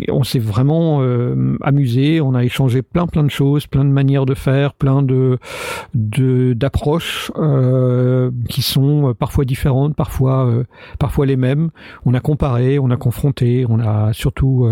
[0.09, 4.25] on s'est vraiment euh, amusé, on a échangé plein plein de choses, plein de manières
[4.25, 5.41] de faire, plein de
[5.93, 7.33] d'approches
[8.49, 10.49] qui sont parfois différentes, parfois
[11.01, 11.71] parfois les mêmes.
[12.07, 14.69] On a comparé, on a confronté, on a surtout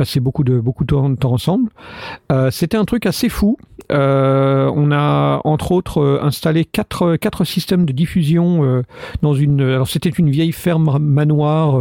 [0.00, 1.68] passé beaucoup de beaucoup de temps ensemble.
[2.32, 3.58] Euh, C'était un truc assez fou.
[3.92, 8.82] Euh, on a entre autres euh, installé quatre quatre systèmes de diffusion euh,
[9.20, 9.60] dans une.
[9.60, 11.78] Alors c'était une vieille ferme manoir,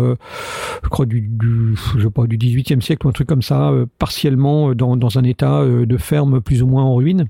[0.83, 3.71] je crois du, du je sais pas du 18e siècle ou un truc comme ça,
[3.99, 7.25] partiellement dans dans un état de ferme plus ou moins en ruine.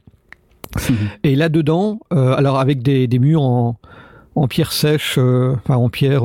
[0.75, 0.93] Mmh.
[1.23, 3.77] Et là dedans, alors avec des, des murs en
[4.33, 6.23] en pierre sèche, enfin en pierre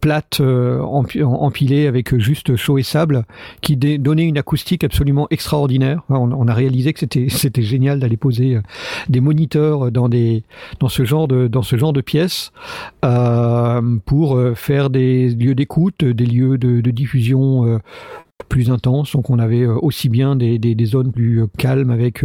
[0.00, 3.24] plate euh, empilée avec juste chaud et sable
[3.60, 6.02] qui donnait une acoustique absolument extraordinaire.
[6.08, 8.62] On, a réalisé que c'était génial d'aller poser euh,
[9.08, 10.08] des moniteurs dans
[10.88, 12.52] ce genre de pièces
[13.04, 17.80] euh, pour euh, faire des lieux d'écoute, des lieux de, diffusion
[18.48, 19.12] plus intense.
[19.12, 22.24] Donc on avait aussi bien des, des, zones plus calmes avec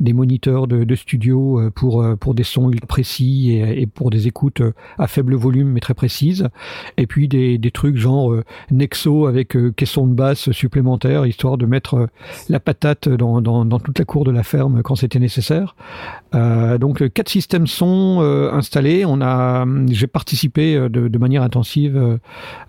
[0.00, 4.62] des moniteurs de, studio pour, pour des sons précis et, et, pour des écoutes
[4.98, 6.48] à faible volume mais très précises.
[6.96, 8.34] Et puis des, des trucs genre
[8.70, 12.08] Nexo avec caisson de basse supplémentaire, histoire de mettre
[12.48, 15.76] la patate dans, dans, toute la cour de la ferme quand c'était nécessaire.
[16.34, 19.04] Euh, donc quatre systèmes euh, installés.
[19.04, 22.18] On a, j'ai participé de, de, manière intensive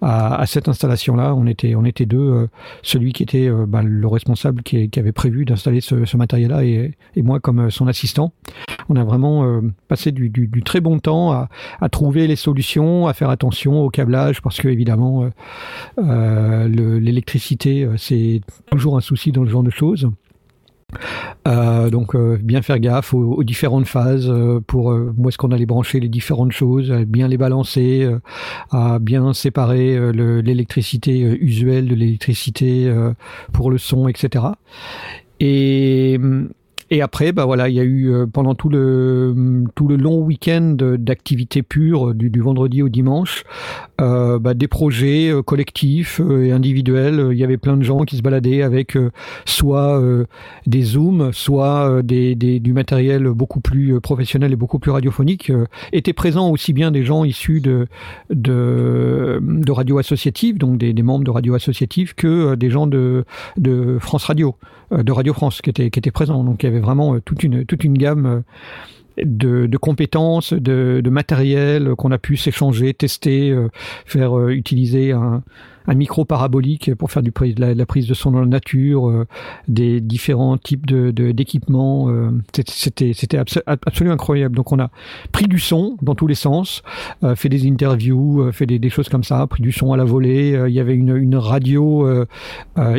[0.01, 1.34] à, à cette installation-là.
[1.35, 2.47] On était, on était deux
[2.84, 7.40] celui qui était euh, bah, le responsable qui, avait prévu d'installer ce, matériel-là et, moi
[7.40, 8.34] comme son assistant.
[8.90, 11.49] On a vraiment euh, passé du, très bon temps à,
[11.80, 15.30] à, trouver les solutions, à faire attention au câblage parce que évidemment
[15.98, 18.41] euh, l'électricité c'est
[18.72, 20.10] toujours un souci dans ce genre de choses.
[21.47, 24.88] Euh, donc euh, bien faire gaffe aux, différentes phases euh, pour
[25.18, 28.09] où est-ce qu'on allait brancher les différentes choses, bien les balancer,
[28.69, 32.93] à bien séparer l'électricité usuelle de l'électricité
[33.51, 34.45] pour le son, etc.
[35.39, 36.19] Et
[36.91, 40.19] et après, bah voilà, il y a eu euh, pendant tout le tout le long
[40.19, 43.45] week-end d'activité pure du, du, vendredi au dimanche,
[44.01, 47.30] euh, bah, des projets euh, collectifs euh, et individuels.
[47.31, 49.11] Il y avait plein de gens qui se baladaient avec euh,
[49.45, 50.26] soit euh,
[50.65, 55.51] des zooms, soit du matériel beaucoup plus professionnel et beaucoup plus radiophonique.
[55.93, 57.88] étaient présents aussi bien des gens issus de
[58.30, 63.23] de, radio associative, donc des, membres de radio associative, que des gens de
[63.57, 64.55] de France Radio,
[64.91, 66.43] de Radio France qui étaient qui présents.
[66.43, 68.44] Donc il y avait vraiment toute une, toute une gamme
[69.18, 73.70] de, de compétences, de, de matériel qu'on a pu s'échanger, tester, euh,
[74.06, 75.44] faire euh, utiliser un,
[75.88, 78.45] un micro parabolique pour faire du de la, de la prise de son dans la
[78.45, 79.28] nature, euh,
[79.68, 82.10] des différents types de d'équipements.
[82.10, 82.32] Euh,
[82.68, 84.56] c'était c'était abso absolument incroyable.
[84.56, 84.90] Donc on a
[85.32, 86.84] pris du son dans tous les sens,
[87.24, 90.62] euh, fait des interviews, fait des, choses comme ça, pris du son à la volée.
[90.68, 92.08] Il y avait une, une radio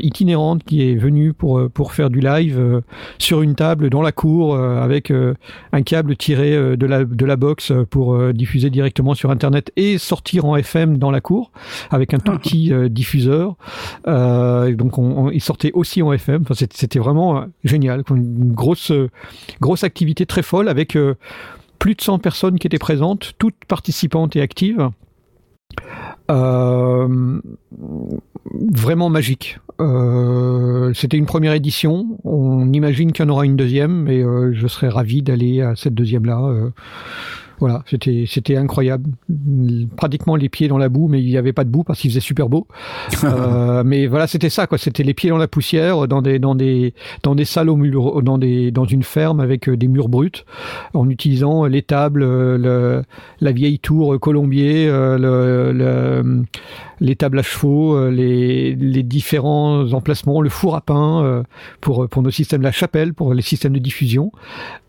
[0.03, 2.83] itinérante qui est venue pour pour faire du live
[3.19, 5.13] sur une table dans la cour avec
[5.73, 10.45] un câble tiré de la de la box pour diffuser directement sur internet et sortir
[10.45, 11.53] en FM dans la cour
[11.91, 13.57] avec un tout petit euh, diffuseur.
[14.07, 16.43] Euh, donc on, on, il sortait aussi en FM.
[16.43, 18.03] Enfin, c'était vraiment euh, génial.
[18.11, 18.93] Une grosse,
[19.61, 20.97] grosse activité très folle avec
[21.79, 24.89] plus de 100 personnes qui étaient présentes, toutes participantes et actives.
[28.75, 29.59] Vraiment magique.
[30.95, 32.19] C'était une première édition.
[32.25, 35.77] On imagine qu'il y en aura une deuxième, mais euh, je serais ravi d'aller à
[35.77, 36.71] cette deuxième-là.
[37.63, 39.09] Voilà, c'était c'était incroyable.
[39.97, 42.11] Pratiquement les pieds dans la boue, mais il n'y avait pas de boue parce qu'il
[42.11, 42.67] faisait super beau.
[43.23, 44.79] euh, mais voilà, c'était ça quoi.
[44.79, 48.21] C'était les pieds dans la poussière, dans des dans des dans des salles au mur,
[48.25, 50.45] dans des dans une ferme avec euh, des murs bruts,
[50.93, 53.05] en utilisant les tables, euh, le,
[53.41, 56.43] la vieille tour colombier, le, le,
[57.03, 61.43] les tables à chevaux, les, les différents emplacements, le four à pain
[61.81, 64.33] pour pour nos systèmes, la chapelle pour les systèmes de diffusion.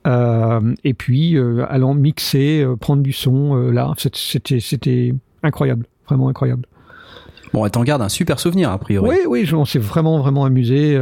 [0.05, 5.13] Euh, et puis euh, allant mixer, euh, prendre du son là, c'était c'était
[5.43, 6.65] incroyable, vraiment incroyable.
[7.53, 9.09] Bon, t'en garde un super souvenir a priori.
[9.09, 10.99] Oui, oui, on s'est vraiment vraiment amusé.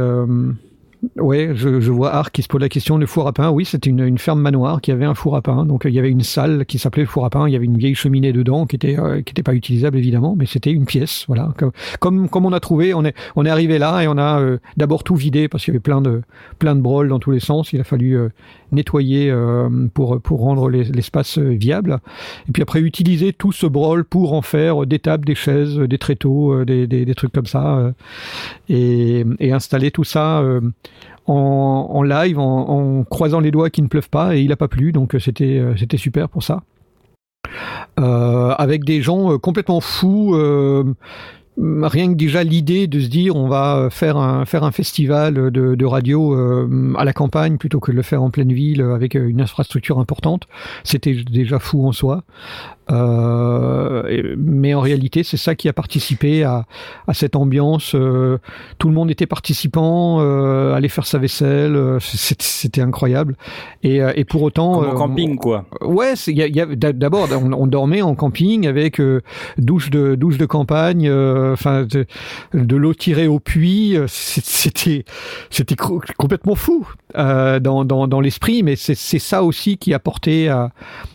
[1.16, 2.96] Ouais, je, je vois Arc qui se pose la question.
[2.96, 5.42] Le four à pain, oui, c'était une, une, ferme manoir qui avait un four à
[5.42, 5.66] pain.
[5.66, 7.48] Donc il y avait une salle qui s'appelait le four à pain.
[7.48, 10.36] Il y avait une vieille cheminée dedans qui était euh, qui était pas utilisable évidemment,
[10.38, 11.24] mais c'était une pièce.
[11.26, 11.52] Voilà,
[11.98, 14.58] comme comme on a trouvé, on est on est arrivé là et on a euh,
[14.76, 16.22] d'abord tout vidé parce qu'il y avait plein de
[16.60, 17.72] plein de brôles dans tous les sens.
[17.72, 18.28] Il a fallu euh,
[18.70, 19.34] nettoyer
[19.94, 21.98] pour pour rendre l'espace viable.
[22.48, 25.98] Et puis après utiliser tout ce brol pour en faire des tables, des chaises, des
[25.98, 27.92] tréteaux, des, des, des trucs comme ça,
[28.70, 30.42] et, et installer tout ça
[31.26, 34.92] en, live, en, croisant les doigts qu'il ne pleuve pas, et il a pas plu,
[34.92, 36.62] donc c'était c'était super pour ça.
[38.00, 40.34] Euh, avec des gens complètement fous.
[40.34, 40.94] Euh,
[41.58, 46.94] rien que déjà l'idée de se dire on va faire un festival de, radio euh,
[46.96, 50.48] à la campagne plutôt que de le faire en pleine ville avec une infrastructure importante,
[50.84, 52.24] c'était déjà fou en soi.
[52.90, 56.66] Euh, mais en réalité, c'est ça qui a participé à,
[57.06, 57.94] à cette ambiance.
[57.94, 58.38] Euh,
[58.78, 63.36] tout le monde était participant, euh, allait faire sa vaisselle, euh, c'était incroyable.
[63.82, 65.66] Et, et, pour autant, Comme en camping, quoi.
[65.80, 69.00] Ouais, y a, y a, d'abord, on, on, dormait en camping avec
[69.58, 71.10] douche de douche de campagne,
[71.52, 72.06] enfin de,
[72.54, 73.96] de l'eau tirée au puits.
[74.06, 75.04] C'était
[75.50, 80.70] c'était complètement fou dans, dans, dans l'esprit, mais c'est ça aussi qui a porté à,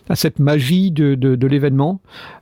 [0.09, 1.47] à cette magie de, de, de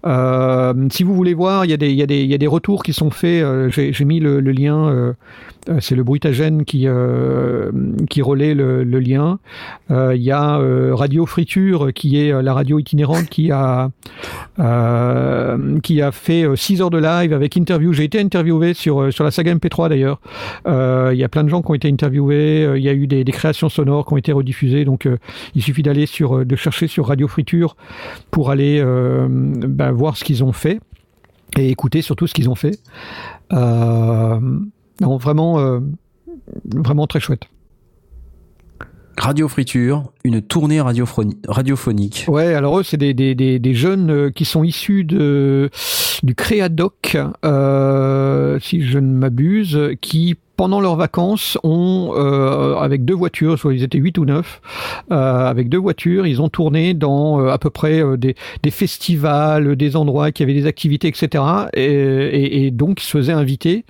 [0.06, 3.44] Euh, si vous voulez voir, il y, a des, retours qui sont faits.
[3.44, 5.14] Euh, J'ai mis le, le lien.
[5.70, 7.72] Euh, c'est le bruitagène qui euh,
[8.10, 9.40] qui relaie le, lien.
[9.90, 10.60] Il y a
[10.94, 13.90] Radio Friture qui est la radio itinérante qui a
[16.12, 17.94] fait 6 heures de live avec interview.
[17.94, 20.20] J'ai été interviewé sur la saga MP3 d'ailleurs.
[20.66, 22.74] Il y a plein de gens qui ont été interviewés.
[22.76, 24.86] Il y a eu des, créations sonores qui ont été rediffusées.
[24.86, 25.08] Donc
[25.56, 26.06] il suffit d'aller
[26.56, 27.76] chercher sur Radio Friture
[28.32, 30.80] pour aller euh, ben, voir ce qu'ils ont fait
[31.58, 32.80] et écouter surtout ce qu'ils ont fait.
[33.54, 34.40] Euh,
[35.02, 35.80] non, vraiment, euh,
[36.66, 37.44] vraiment très chouette.
[39.18, 42.26] Radio Friture, une tournée radiophonique.
[42.28, 45.70] Ouais, alors eux, c'est des, des, des, des, jeunes qui sont issus de,
[46.22, 53.14] du Créadoc, euh, si je ne m'abuse, qui pendant leurs vacances, ont, euh, avec deux
[53.14, 54.62] voitures, soit ils étaient huit ou neuf,
[55.12, 58.72] euh, avec deux voitures, ils ont tourné dans euh, à peu près euh, des, des,
[58.72, 61.44] festivals, des endroits qui avaient des activités, etc.
[61.74, 63.86] Et, et, et donc ils se faisaient inviter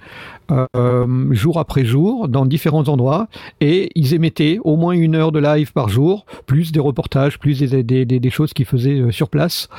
[0.52, 3.28] euh, jour après jour dans différents endroits
[3.62, 7.60] et ils émettaient au moins une heure de live par jour, plus des reportages, plus
[7.60, 9.70] des, des, choses qu'ils faisaient euh, sur place.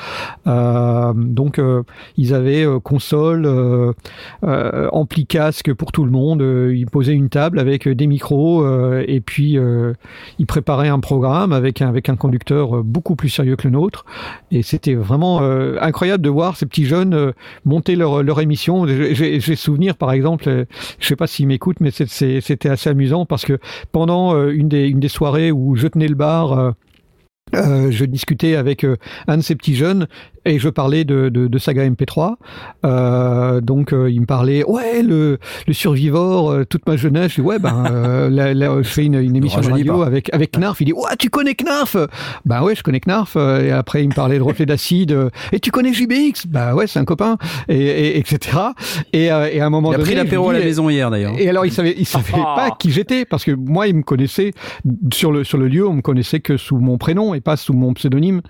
[0.46, 1.60] Euh, donc
[2.16, 3.46] ils avaient console,
[4.42, 6.42] ampli casque pour tout le monde.
[6.72, 8.66] ils posaient une table avec des micros
[9.00, 9.58] et puis
[10.38, 14.04] ils préparaient un programme avec avec un conducteur beaucoup plus sérieux que le nôtre.
[14.50, 15.40] Et c'était vraiment
[15.80, 17.32] incroyable de voir ces petits jeunes
[17.64, 18.86] monter leur, leur émission.
[18.86, 20.55] J'ai souvenir par exemple
[20.98, 23.58] je sais pas s'il m'écoute, mais c'était assez amusant parce que
[23.92, 26.74] pendant une des, une des soirées où je tenais le bar,
[27.54, 28.96] euh, je discutais avec euh,
[29.28, 30.08] un de ces petits jeunes
[30.46, 32.34] et je parlais de, de, de Saga MP3.
[32.84, 37.32] Euh, donc euh, il me parlait ouais le, le Survivor euh, toute ma jeunesse.
[37.32, 40.52] Je dis ouais ben là, là, je fais une, une émission de radio avec avec
[40.52, 40.80] Knarf.
[40.80, 41.96] Il dit ouais tu connais Knarf?
[42.44, 43.36] Ben ouais je connais Knarf.
[43.36, 45.30] Et après il me parlait de reflet d'acide.
[45.52, 47.36] Et tu connais JBX Ben ouais c'est un copain
[47.68, 48.58] et, et etc.
[49.12, 51.34] Et, et à un moment il a donné, pris l'apéro à la maison hier d'ailleurs.
[51.38, 54.52] Et alors il savait il savait pas qui j'étais parce que moi il me connaissait
[55.12, 57.72] sur le sur le lieu on me connaissait que sous mon prénom et pas sous
[57.72, 58.42] mon pseudonyme.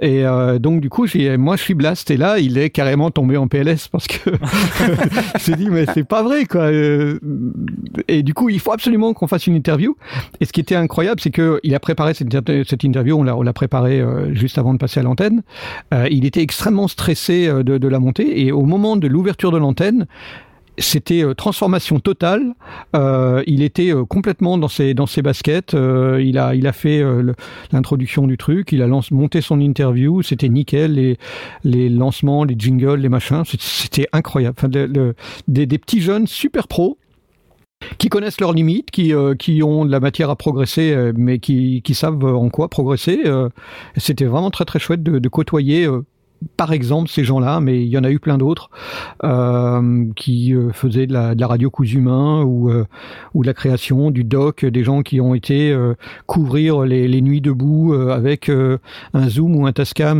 [0.00, 3.10] Et euh, donc du coup, j'ai, moi je suis Blast et là, il est carrément
[3.10, 4.30] tombé en PLS parce que
[5.38, 6.70] s'est dit mais c'est pas vrai quoi.
[8.08, 9.96] Et du coup, il faut absolument qu'on fasse une interview.
[10.40, 12.28] Et ce qui était incroyable, c'est que il a préparé cette,
[12.68, 15.42] cette interview, on l'a, on l'a préparé euh, juste avant de passer à l'antenne.
[15.94, 19.58] Euh, il était extrêmement stressé de, de la montée et au moment de l'ouverture de
[19.58, 20.06] l'antenne,
[20.78, 22.54] c'était euh, transformation totale.
[22.96, 25.74] Euh, il était euh, complètement dans ses dans ses baskets.
[25.74, 27.02] Il a il a fait
[27.72, 28.72] l'introduction du truc.
[28.72, 30.22] Il a monté son interview.
[30.22, 30.94] C'était nickel.
[30.94, 31.18] Les
[31.64, 33.42] les lancements, les jingles, les machins.
[33.58, 34.56] C'était incroyable.
[34.58, 36.98] Enfin, des, des petits jeunes super pros
[37.98, 41.94] qui connaissent leurs limites, qui, qui ont de la matière à progresser, mais qui, qui
[41.94, 43.20] savent en quoi progresser.
[43.96, 45.88] C'était vraiment très très chouette de, de côtoyer
[46.56, 48.70] par exemple ces gens-là, mais il y en a eu plein d'autres
[49.24, 52.84] euh, qui euh, faisaient de la, de la radio humains ou, euh,
[53.34, 55.94] ou de la création, du doc, des gens qui ont été euh,
[56.26, 58.78] couvrir les, les nuits debout euh, avec euh,
[59.14, 60.18] un zoom ou un tascam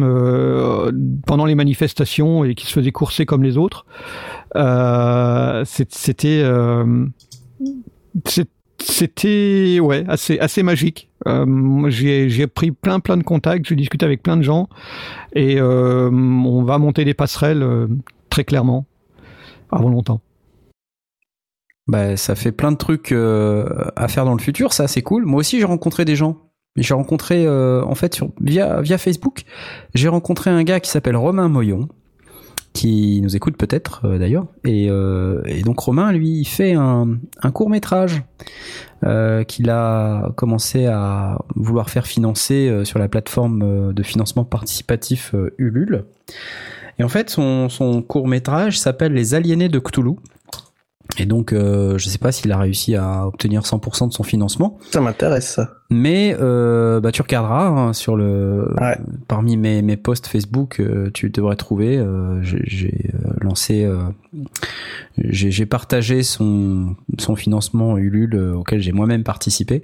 [1.27, 3.87] pendant les manifestations et qui se faisaient courser comme les autres.
[5.65, 6.45] C'était
[8.81, 11.09] c'était ouais assez magique.
[11.27, 14.69] Euh, j'ai pris plein plein de contacts, j'ai discuté avec plein de gens
[15.35, 17.89] et euh, on va monter des passerelles euh,
[18.31, 18.87] très clairement
[19.71, 20.21] avant longtemps.
[21.89, 25.25] Bah, ça fait plein de trucs à faire dans le futur, ça c'est cool.
[25.25, 26.37] Moi aussi j'ai rencontré des gens.
[26.77, 29.43] J'ai rencontré en fait sur, via via Facebook,
[29.95, 31.89] j'ai rencontré un gars qui s'appelle Romain Moyon,
[32.79, 34.47] qui nous écoute peut-être euh, d'ailleurs.
[34.65, 37.19] Et, euh, et donc Romain, lui, fait un,
[37.53, 38.23] court métrage
[39.05, 46.05] euh, qu'il a commencé à vouloir faire financer sur la plateforme de financement participatif Ulule.
[47.01, 50.15] Et en fait, son, son court métrage s'appelle Les Aliénés de Cthulhu.
[51.17, 54.79] Et donc, euh, je sais pas s'il a réussi à obtenir 100% de son financement,
[54.91, 55.71] Ça m'intéresse, ça.
[55.91, 58.97] mais euh, bah, tu regarderas hein, sur le Ouais.
[59.27, 61.97] parmi mes, mes posts Facebook, euh, tu devrais trouver.
[61.97, 63.99] euh, j'ai euh, lancé, euh,
[65.17, 69.83] j'ai j'ai partagé son son financement Ulule auquel j'ai moi-même participé.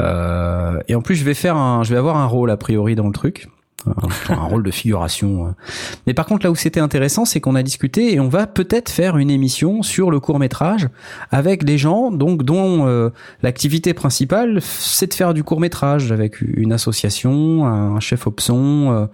[0.00, 2.94] Euh, et en plus, je vais faire un, je vais avoir un rôle a priori
[2.94, 3.48] dans le truc.
[4.30, 5.46] Un, rôle de figuration.
[5.46, 5.50] euh.
[6.06, 8.88] Mais par contre, là où c'était intéressant, c'est qu'on a discuté et on va peut-être
[8.88, 10.88] faire une émission sur le court métrage
[11.30, 13.10] avec des gens donc dont euh,
[13.42, 19.08] l'activité principale, c'est de faire du court métrage avec une association, un chef option,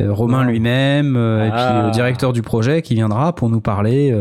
[0.00, 1.84] euh, Romain lui-même, euh, et puis Ah.
[1.86, 4.14] le directeur du projet qui viendra pour nous parler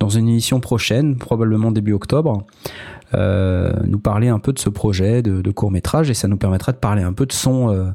[0.00, 2.44] dans une émission prochaine, probablement début octobre.
[3.14, 6.72] nous parler un peu de ce projet de, de court métrage et ça nous permettra
[6.72, 7.92] de parler un peu de son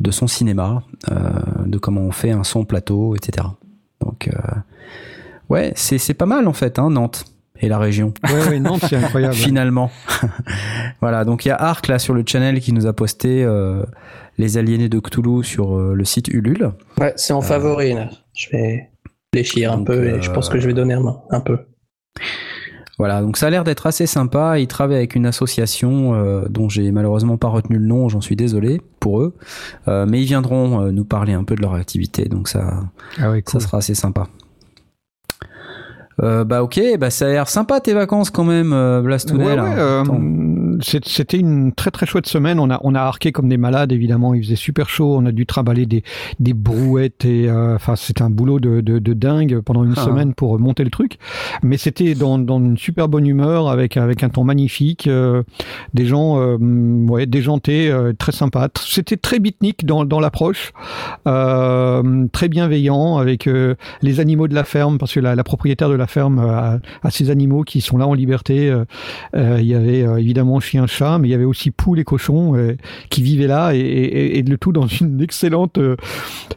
[0.00, 1.30] de son cinéma, euh,
[1.66, 3.46] de comment on fait un son plateau, etc.
[4.00, 4.38] Donc euh,
[5.48, 7.24] ouais, c'est c'est pas mal en fait, hein, Nantes
[7.60, 9.34] et la région Ouais, ouais, Nantes, c'est incroyable.
[9.34, 9.90] finalement.
[11.00, 13.84] voilà, donc il y a Arc là sur le channel qui nous a posté euh,
[14.38, 16.72] les aliénés de Cthulhu sur euh, le site Ulule.
[17.00, 18.10] Ouais, c'est en favori, là.
[18.34, 18.90] Je vais
[19.32, 20.96] réfléchir un peu euh, et je pense que je vais donner
[21.30, 21.58] un peu.
[22.98, 24.58] Voilà, donc ça a l'air d'être assez sympa.
[24.60, 28.36] Ils travaillent avec une association euh, dont j'ai malheureusement pas retenu le nom, j'en suis
[28.36, 29.34] désolé pour eux.
[29.88, 32.84] Euh, mais ils viendront euh, nous parler un peu de leur activité, donc ça,
[33.18, 34.28] Ah ça sera assez sympa.
[36.22, 38.70] Euh, bah ok, bah ça a l'air sympa tes vacances quand même,
[39.02, 39.44] Blastounet.
[39.44, 42.58] Ouais, euh, c'est- c'était une très très chouette semaine.
[42.58, 44.34] On a on a arqué comme des malades évidemment.
[44.34, 45.16] Il faisait super chaud.
[45.16, 46.02] On a dû trimballer des
[46.40, 50.04] des brouettes et euh, enfin c'était un boulot de, de de dingue pendant une Ah.
[50.04, 51.18] semaine pour monter le truc.
[51.62, 55.42] Mais c'était dans dans une super bonne humeur avec avec un ton magnifique, euh,
[55.94, 56.56] des gens euh,
[57.08, 58.68] ouais déjantés, euh, très sympas.
[58.80, 60.72] C'était très beatnik dans dans l'approche,
[61.26, 65.88] euh, très bienveillant avec euh, les animaux de la ferme parce que la, la propriétaire
[65.88, 68.70] de la ferme euh, a, a ces animaux qui sont là en liberté.
[68.70, 68.84] euh,
[69.36, 72.04] euh, il y avait euh, évidemment chien, chat, mais il y avait aussi poules et
[72.04, 72.76] cochons euh,
[73.10, 75.96] qui vivaient là et, et, et le tout dans une excellente euh,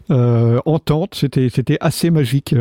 [0.10, 1.16] euh, entente.
[1.16, 2.56] C'était c'était assez magique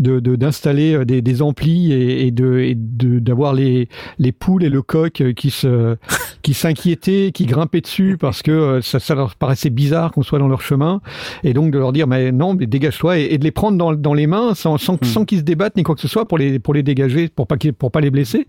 [0.00, 2.74] de d'installer des, des amplis et, de
[3.18, 5.96] d'avoir les les poules et le coq qui se
[6.42, 10.48] qui s'inquiétaient, qui grimpaient dessus parce que ça, ça leur paraissait bizarre qu'on soit dans
[10.48, 11.00] leur chemin
[11.44, 14.14] et donc de leur dire mais non mais dégage-toi et, de les prendre dans, dans
[14.14, 16.58] les mains sans sans, sans qu'ils se débattent ni quoi que ce soit pour les
[16.58, 18.46] pour les dégager pour pas pour pas les blesser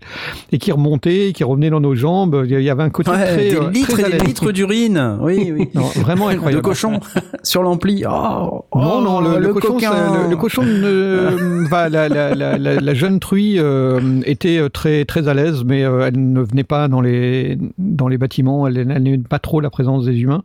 [0.52, 3.36] et qui remontaient qui revenaient dans nos jambes il y avait un côté Ouais, très
[3.50, 5.18] des euh, litres très et des litres d'urine.
[5.20, 5.68] Oui, oui.
[5.74, 7.00] Non, vraiment de cochon
[7.42, 8.04] sur l'ampli.
[8.08, 9.90] Oh, non, non, le, oh, le cochon,
[10.24, 14.68] le, le cochon, ne- va, la, la, la, la, la jeune truie euh, était euh,
[14.68, 18.66] très très à l'aise, mais euh, elle ne venait pas dans les dans les bâtiments.
[18.66, 20.42] Elle, elle n'aimait pas trop la présence des humains.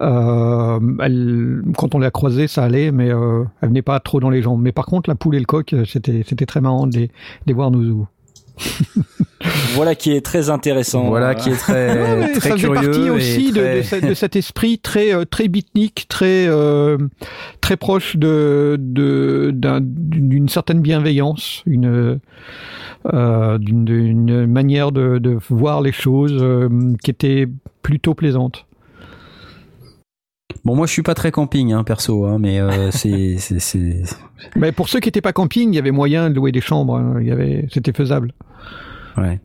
[0.00, 4.30] Euh, elle, quand on l'a croisée, ça allait, mais euh, elle venait pas trop dans
[4.30, 4.60] les jambes.
[4.62, 7.06] Mais par contre, la poule et le coq, euh, c'était c'était très marrant de les,
[7.06, 7.12] de
[7.46, 8.06] les voir nous.
[9.74, 11.04] Voilà qui est très intéressant.
[11.08, 14.14] Voilà qui est très, Ouais, très ça curieux partie aussi de, très- de, ce- de
[14.14, 16.96] cet esprit très euh, très beatnik, très euh,
[17.60, 22.18] très proche de d'une certaine bienveillance, une
[23.14, 26.68] euh, d'une d'une manière de, de voir les choses euh,
[27.04, 27.46] qui était
[27.82, 28.65] plutôt plaisante.
[30.66, 34.02] Bon, moi, je suis pas très camping, hein, perso, hein, mais euh, c'est, c'est, c'est-
[34.56, 36.96] Mais pour ceux qui n'étaient pas camping, il y avait moyen de louer des chambres.
[36.96, 38.32] hein, il y avait, c'était faisable.
[39.16, 39.40] ouais.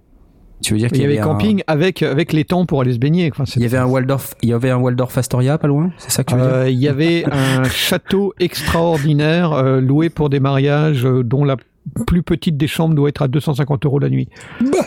[0.63, 2.93] Tu veux dire Il qu'il y avait un- camping avec avec les temps pour aller
[2.93, 3.31] se baigner.
[3.33, 6.11] Enfin, Il y avait un Waldorf, il y avait un Waldorf Astoria pas loin, c'est
[6.11, 10.29] ça que tu veux dire Euh, il y avait un château extraordinaire euh, loué pour
[10.29, 11.57] des mariages euh, dont la
[12.05, 14.29] plus petite des chambres doit être à 250 euros la nuit.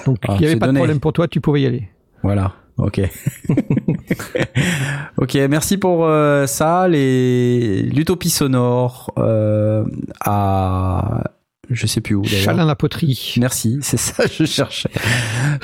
[0.07, 0.79] Donc Ah, il n'y avait pas donné.
[0.79, 1.89] de problème pour toi, tu pouvais y aller.
[2.23, 2.53] Voilà.
[2.77, 3.01] Ok.
[5.19, 6.89] ok, merci pour euh, ça.
[6.89, 9.85] Les l'utopie sonore euh,
[10.21, 11.23] à
[11.71, 12.25] je sais plus où.
[12.25, 13.35] Chalin la poterie.
[13.39, 14.91] Merci, c'est ça je cherchais.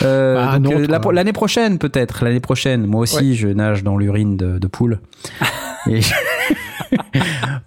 [0.02, 1.00] Euh, donc, euh, la-.
[1.12, 2.86] L'année prochaine peut-être, l'année prochaine.
[2.86, 5.00] Moi aussi, je nage dans l'urine de, de poule.
[5.88, 6.00] Et-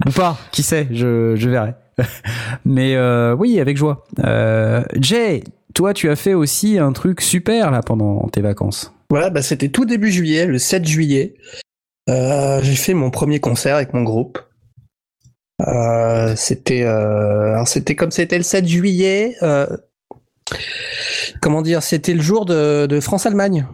[0.06, 1.74] Ou pas, qui sait, je, je verrai.
[2.66, 4.06] Mais euh, oui, avec joie.
[4.24, 5.44] Euh, Jay,
[5.74, 8.94] toi, tu as fait aussi un truc super là pendant tes vacances.
[9.14, 11.36] Voilà, bah, c'était tout début juillet, le 7 juillet.
[12.10, 14.40] Euh, j'ai fait mon premier concert avec mon groupe.
[15.62, 19.36] Euh, c'était, euh, c'était comme c'était le 7 juillet.
[21.42, 23.68] comment dire, c'était le jour de, de France-Allemagne.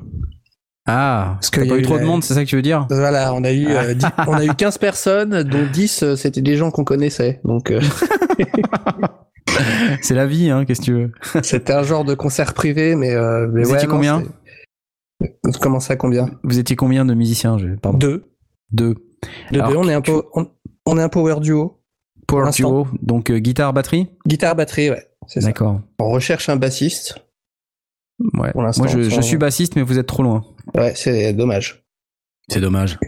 [0.86, 2.58] Ah, parce qu'il y pas a eu eu trop de monde, c'est ça que tu
[2.58, 2.86] veux dire?
[2.90, 6.42] Voilà, on a eu, euh, dix- on a eu 15 personnes, dont 10 euh, c'était
[6.42, 7.40] des gens qu'on connaissait.
[7.46, 7.80] Donc euh,
[10.02, 11.12] C'est la vie, hein, qu'est-ce que tu veux?
[11.44, 14.24] C'était un genre de concert privé, mais, euh, mais Vous ouais, étiez non, combien?
[15.62, 16.30] Comment ça, combien?
[16.44, 17.76] Vous étiez combien de musiciens je...
[17.76, 17.98] Pardon?
[17.98, 18.24] Deux.
[18.72, 18.96] Deux.
[19.52, 20.48] Deux, Alors, deux, on est un peu, on,
[20.86, 21.82] on est un power duo.
[22.28, 24.08] Power duo, donc euh, guitare, batterie?
[24.26, 25.08] Guitare, batterie, ouais.
[25.28, 25.48] C'est ça.
[25.48, 25.82] D'accord.
[26.00, 27.16] On recherche un bassiste.
[28.34, 28.52] Ouais.
[28.52, 30.44] Pour l'instant, Moi, je, suis bassiste, mais vous êtes trop loin.
[30.76, 31.84] Ouais, c'est dommage.
[32.50, 33.00] C'est dommage.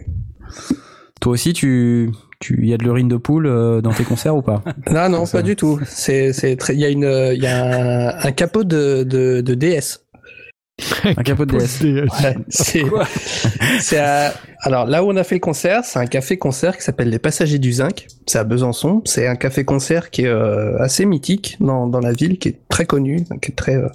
[1.19, 4.41] Toi aussi, tu, tu, y a de l'urine de poule euh, dans tes concerts ou
[4.41, 4.63] pas?
[4.91, 5.79] Non, non, pas du tout.
[5.85, 9.41] C'est, c'est très, il y a une, il y a un, un capot de, de,
[9.41, 10.00] de DS.
[11.05, 11.81] Un capot de DS.
[11.83, 12.83] Ouais, c'est,
[13.79, 17.09] c'est à- alors là où on a fait le concert, c'est un café-concert qui s'appelle
[17.09, 18.07] les Passagers du Zinc.
[18.27, 19.01] C'est à Besançon.
[19.05, 22.85] C'est un café-concert qui est euh, assez mythique dans, dans la ville, qui est très
[22.85, 23.87] connu, qui est très euh,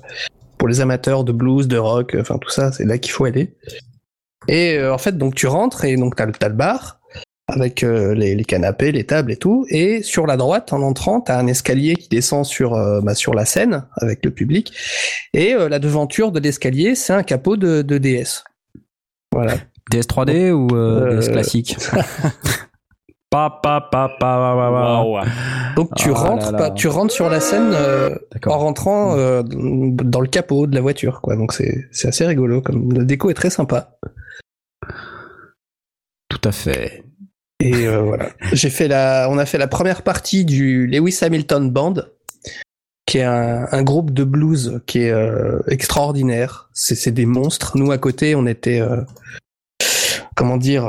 [0.58, 3.24] pour les amateurs de blues, de rock, euh, enfin tout ça, c'est là qu'il faut
[3.26, 3.54] aller.
[4.48, 6.95] Et euh, en fait, donc tu rentres et donc t'as, le- t'as le bar
[7.48, 9.66] avec euh, les, les canapés, les tables et tout.
[9.70, 13.34] Et sur la droite, en entrant, t'as un escalier qui descend sur euh, bah, sur
[13.34, 14.72] la scène avec le public.
[15.32, 18.42] Et euh, la devanture de l'escalier, c'est un capot de, de DS.
[19.32, 19.54] Voilà.
[19.90, 21.76] DS 3D ou euh, Euh, DS classique
[23.28, 25.02] Pa, pa, pa, pa, pa, pa, pa.
[25.02, 25.24] Waouh.
[25.74, 26.58] Donc tu Ah rentres, là là.
[26.58, 28.14] pas, tu rentres sur la scène euh,
[28.46, 31.34] en rentrant euh, dans le capot de la voiture, quoi.
[31.36, 32.62] Donc c'est c'est assez rigolo.
[32.62, 33.98] Comme la déco est très sympa.
[36.28, 37.02] Tout à fait.
[37.60, 38.30] Et euh, voilà.
[38.52, 41.94] J'ai fait la, on a fait la première partie du Lewis Hamilton Band,
[43.06, 46.68] qui est un, groupe de blues qui est euh, extraordinaire.
[46.72, 47.78] C'est des monstres.
[47.78, 49.00] Nous à côté, on était, euh,
[50.34, 50.84] comment dire,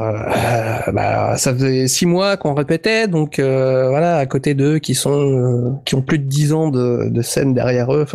[0.93, 5.95] bah, ça faisait six mois qu'on répétait, donc voilà, à côté d'eux qui sont, qui
[5.95, 8.05] ont plus de dix ans de, de scène derrière eux.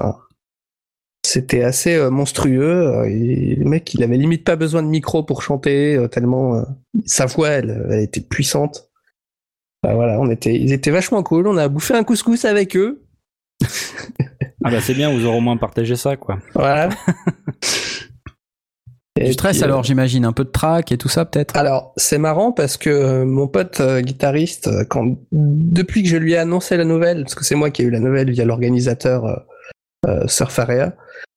[1.32, 2.86] C'était assez euh, monstrueux.
[2.86, 6.56] Euh, et le mec, il avait limite pas besoin de micro pour chanter, euh, tellement
[6.56, 6.62] euh,
[7.06, 8.90] sa voix, elle, elle était puissante.
[9.82, 11.46] Bah, voilà, on était, ils étaient vachement cool.
[11.46, 13.02] On a bouffé un couscous avec eux.
[14.64, 16.38] Ah bah c'est bien, vous aurez au moins partagé ça, quoi.
[16.54, 16.88] Voilà.
[19.20, 21.56] Et Du stress puis, euh, alors, j'imagine, un peu de track et tout ça peut-être?
[21.56, 26.38] Alors, c'est marrant parce que mon pote euh, guitariste, quand depuis que je lui ai
[26.38, 29.36] annoncé la nouvelle, parce que c'est moi qui ai eu la nouvelle via l'organisateur euh,
[30.08, 30.96] euh, Surf Area,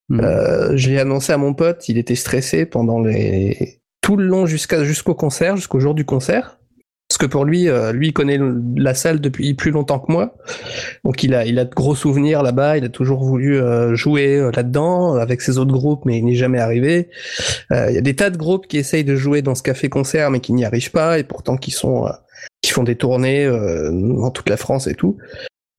[0.09, 0.19] Hmm.
[0.19, 4.45] euh, je l'ai annoncé à mon pote, il était stressé pendant les tout le long
[4.45, 6.59] jusqu'à jusqu'au concert, jusqu'au jour du concert.
[7.07, 8.39] Parce que pour lui, euh, lui il connaît
[8.75, 10.35] la salle depuis plus longtemps que moi,
[11.03, 12.77] donc il a il a de gros souvenirs là-bas.
[12.77, 16.35] Il a toujours voulu euh, jouer euh, là-dedans avec ses autres groupes, mais il n'est
[16.35, 17.09] jamais arrivé.
[17.71, 20.31] Euh, Il y a des tas de groupes qui essayent de jouer dans ce café-concert,
[20.31, 22.11] mais qui n'y arrivent pas, et pourtant qui sont, euh,
[22.61, 23.47] qui font des tournées
[23.91, 25.17] dans toute la France et tout.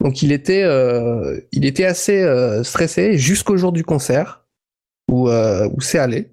[0.07, 4.45] Donc il était, euh, il était assez euh, stressé jusqu'au jour du concert
[5.11, 6.31] où, euh, où c'est allé.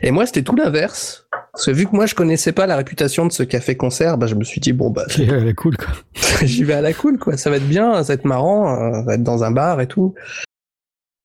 [0.00, 1.26] Et moi, c'était tout l'inverse.
[1.52, 4.34] Parce que vu que moi, je connaissais pas la réputation de ce café-concert, bah, je
[4.34, 5.88] me suis dit, bon, bah, Elle est cool, quoi.
[6.42, 7.36] j'y vais à la cool, quoi.
[7.36, 9.86] Ça va être bien, ça va être marrant, ça va être dans un bar et
[9.86, 10.14] tout.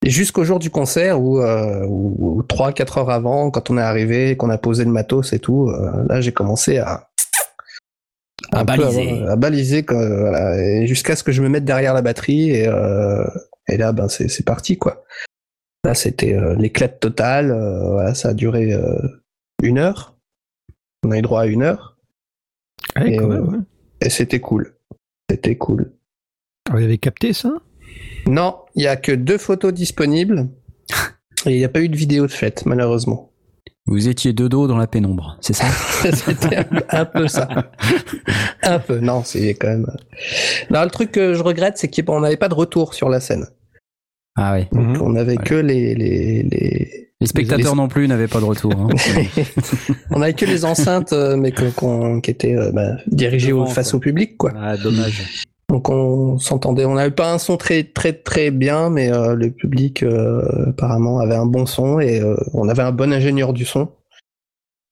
[0.04, 4.36] Et jusqu'au jour du concert où, où, où 3-4 heures avant, quand on est arrivé,
[4.36, 5.72] qu'on a posé le matos et tout,
[6.06, 7.08] là j'ai commencé à
[8.52, 9.10] À baliser.
[9.10, 13.24] avoir- à baliser voilà, jusqu'à ce que je me mette derrière la batterie et, euh,
[13.68, 15.04] et là ben c'est parti quoi.
[15.84, 18.74] Là c'était euh, l'éclat total, euh, voilà, ça a duré
[19.62, 20.16] une heure.
[21.04, 21.96] On a eu droit à une heure
[22.96, 23.58] Et, ouais.
[24.00, 24.74] et c'était cool.
[25.30, 25.92] C'était cool.
[26.68, 27.52] Ah, Vous avez capté ça?
[28.26, 30.48] Non, il y a que deux photos disponibles.
[31.46, 33.30] Et il n'y a pas eu de vidéo de fête, malheureusement.
[33.90, 35.64] Vous étiez de dos dans la pénombre, c'est ça?
[36.12, 37.48] C'était un, un peu ça.
[38.62, 39.86] Un peu, non, c'est quand même.
[40.70, 43.46] Non, le truc que je regrette, c'est qu'on n'avait pas de retour sur la scène.
[44.36, 44.66] Ah oui.
[44.72, 45.00] Mhm.
[45.00, 45.44] On avait Ouais.
[45.44, 47.08] que les, les, les...
[47.20, 48.72] Les spectateurs Les- non plus n'avaient pas de retour.
[48.76, 48.88] hein.
[50.10, 53.96] on avait que les enceintes, euh, mais qui étaient euh, bah, dirigées Devant, face quoi.
[53.96, 54.52] au public, quoi.
[54.56, 55.44] Ah, dommage.
[55.68, 56.86] Donc on s'entendait.
[56.86, 61.20] On n'avait pas un son très très très bien, mais euh, le public euh, apparemment
[61.20, 63.88] avait un bon son et euh, on avait un bon ingénieur du son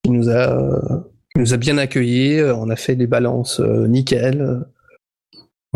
[0.03, 1.01] qui nous a euh,
[1.33, 2.43] qui nous a bien accueillis.
[2.43, 4.67] On a fait des balances euh, nickel.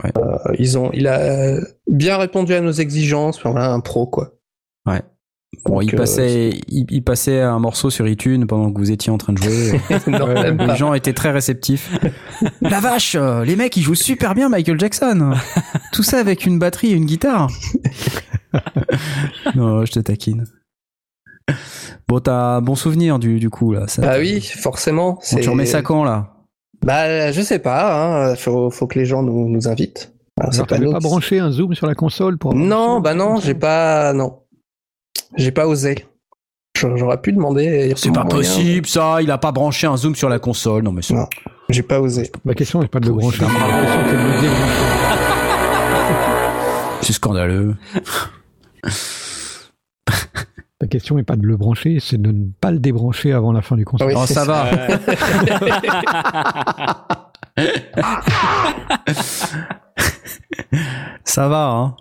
[0.02, 0.12] Ouais.
[0.18, 3.38] Euh, ils ont, il a bien répondu à nos exigences.
[3.38, 4.34] Enfin, voilà, un pro quoi.
[5.64, 8.92] Bon, Donc, il euh, passait, il, il passait un morceau sur iTunes pendant que vous
[8.92, 9.80] étiez en train de jouer.
[10.06, 10.74] Non, Ouais, même les pas.
[10.76, 11.90] gens étaient très réceptifs.
[12.62, 15.32] La vache, euh, les mecs, ils jouent super bien Michael Jackson.
[15.92, 17.48] Tout ça avec une batterie et une guitare.
[19.54, 20.44] non, je te taquine.
[22.08, 23.88] Bon, t'as un bon souvenir du, du coup là.
[23.88, 25.14] Ça, Ah oui, forcément.
[25.14, 26.32] Bon, c'est- tu remets ça quand là?
[26.84, 28.30] Bah, je sais pas.
[28.30, 30.12] Hein, faut, faut que les gens nous, nous invitent.
[30.40, 33.36] Alors, Alors, nous pas qui- branché un zoom sur la console pour Non, bah non,
[33.40, 34.38] j'ai pas, non,
[35.36, 36.06] j'ai pas osé.
[36.78, 37.92] J'a- J'aurais pu demander.
[37.96, 38.36] C'est pas moyen.
[38.38, 39.20] possible ça.
[39.22, 40.82] Il a pas branché un zoom sur la console.
[40.82, 41.26] Non mais c'est Non.
[41.68, 42.30] J'ai pas osé.
[42.44, 43.38] La question n'est pas de le brancher.
[43.38, 44.74] c'est de le débrancher.
[47.02, 47.76] c'est scandaleux.
[50.82, 53.60] La question n'est pas de le brancher, c'est de ne pas le débrancher avant la
[53.60, 54.06] fin du concert.
[54.06, 54.70] Oui, Oh, c'est ça va.
[61.24, 61.96] Ça va, hein.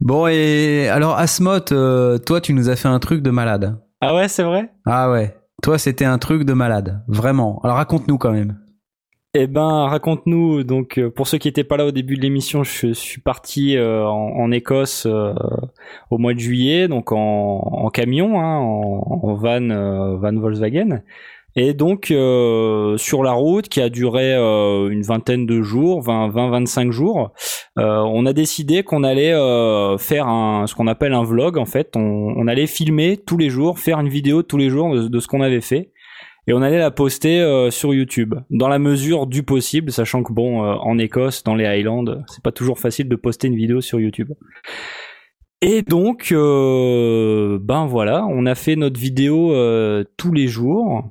[0.00, 3.80] Bon, et alors, Asmot, euh, toi, tu nous as fait un truc de malade.
[4.00, 4.70] Ah ouais, c'est vrai?
[4.86, 5.36] Ah ouais.
[5.62, 7.02] Toi, c'était un truc de malade.
[7.08, 7.60] Vraiment.
[7.64, 8.58] Alors, raconte-nous quand même.
[9.34, 10.62] Eh ben, raconte-nous.
[10.62, 13.76] Donc, euh, pour ceux qui étaient pas là au début de l'émission, je suis parti
[13.76, 15.34] euh, en, en Écosse euh,
[16.10, 21.02] au mois de juillet, donc en, en camion, hein, en, en van, euh, van Volkswagen.
[21.56, 26.90] Et donc euh, sur la route qui a duré euh, une vingtaine de jours, 20-25
[26.90, 27.32] jours,
[27.78, 31.58] euh, on a décidé qu'on allait euh, faire un, ce qu'on appelle un vlog.
[31.58, 34.94] En fait, on, on allait filmer tous les jours, faire une vidéo tous les jours
[34.94, 35.90] de, de ce qu'on avait fait
[36.46, 40.32] et on allait la poster euh, sur YouTube dans la mesure du possible, sachant que
[40.32, 43.80] bon, euh, en Écosse, dans les Highlands, c'est pas toujours facile de poster une vidéo
[43.80, 44.32] sur YouTube.
[45.60, 49.52] Et donc, ben voilà, on a fait notre vidéo
[50.16, 51.02] tous les jours.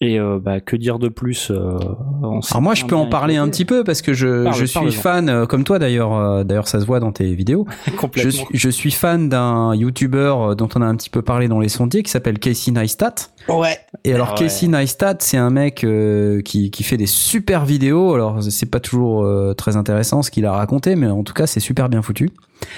[0.00, 1.76] Et euh, bah, que dire de plus euh,
[2.22, 4.92] Alors moi, je peux en parler un petit peu parce que je, Parle, je suis
[4.92, 7.66] fan, euh, comme toi d'ailleurs, euh, d'ailleurs ça se voit dans tes vidéos.
[7.86, 8.30] Je complètement.
[8.30, 11.58] suis, je suis fan d'un YouTuber euh, dont on a un petit peu parlé dans
[11.58, 13.14] les sondiers qui s'appelle Casey Neistat.
[13.48, 13.76] Ouais.
[14.04, 14.46] Et alors Ah ouais.
[14.46, 18.14] Casey Neistat, c'est un mec euh, qui, qui fait des super vidéos.
[18.14, 21.48] Alors c'est pas toujours euh, très intéressant ce qu'il a raconté, mais en tout cas
[21.48, 22.30] c'est super bien foutu.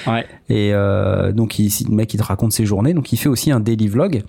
[0.07, 0.24] Ouais.
[0.49, 3.28] Et euh, donc il, c'est le mec qui te raconte ses journées, donc il fait
[3.28, 4.23] aussi un daily vlog.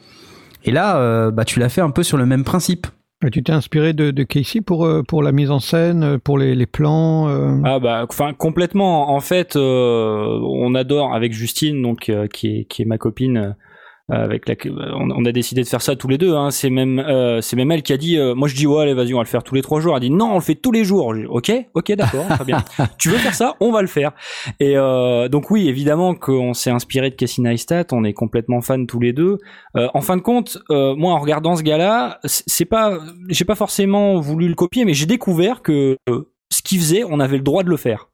[0.63, 2.87] Et là, euh, bah tu l'as fait un peu sur le même principe.
[3.25, 6.17] Et Tu t'es inspiré de, de Casey pour, euh, pour la mise en scène, euh,
[6.17, 9.11] pour les, les plans euh, Ah bah, enfin complètement.
[9.13, 13.55] En fait, euh, on adore avec Justine, donc euh, qui est qui est ma copine.
[14.11, 14.55] Avec la,
[14.95, 16.35] on, on a décidé de faire ça tous les deux.
[16.35, 16.51] Hein.
[16.51, 18.17] C'est même, euh, c'est même elle qui a dit.
[18.17, 19.95] euh, moi, je dis ouais, allez, vas-y, on va le faire tous les trois jours.
[19.95, 21.13] Elle dit non, on le fait tous les jours.
[21.15, 22.63] Dit, ok, ok, d'accord, très bien.
[22.97, 24.11] tu veux faire ça, on va le faire.
[24.59, 27.85] Et euh, donc oui, évidemment qu'on s'est inspiré de Casey Neistat.
[27.91, 29.37] On est complètement fans tous les deux.
[29.75, 32.99] En fin de compte, moi, en regardant ce gars-là, c'est c'est pas,
[33.29, 35.97] j'ai pas forcément voulu le copier, mais j'ai découvert que
[36.51, 38.09] ce qu'il faisait, on avait le droit de le faire.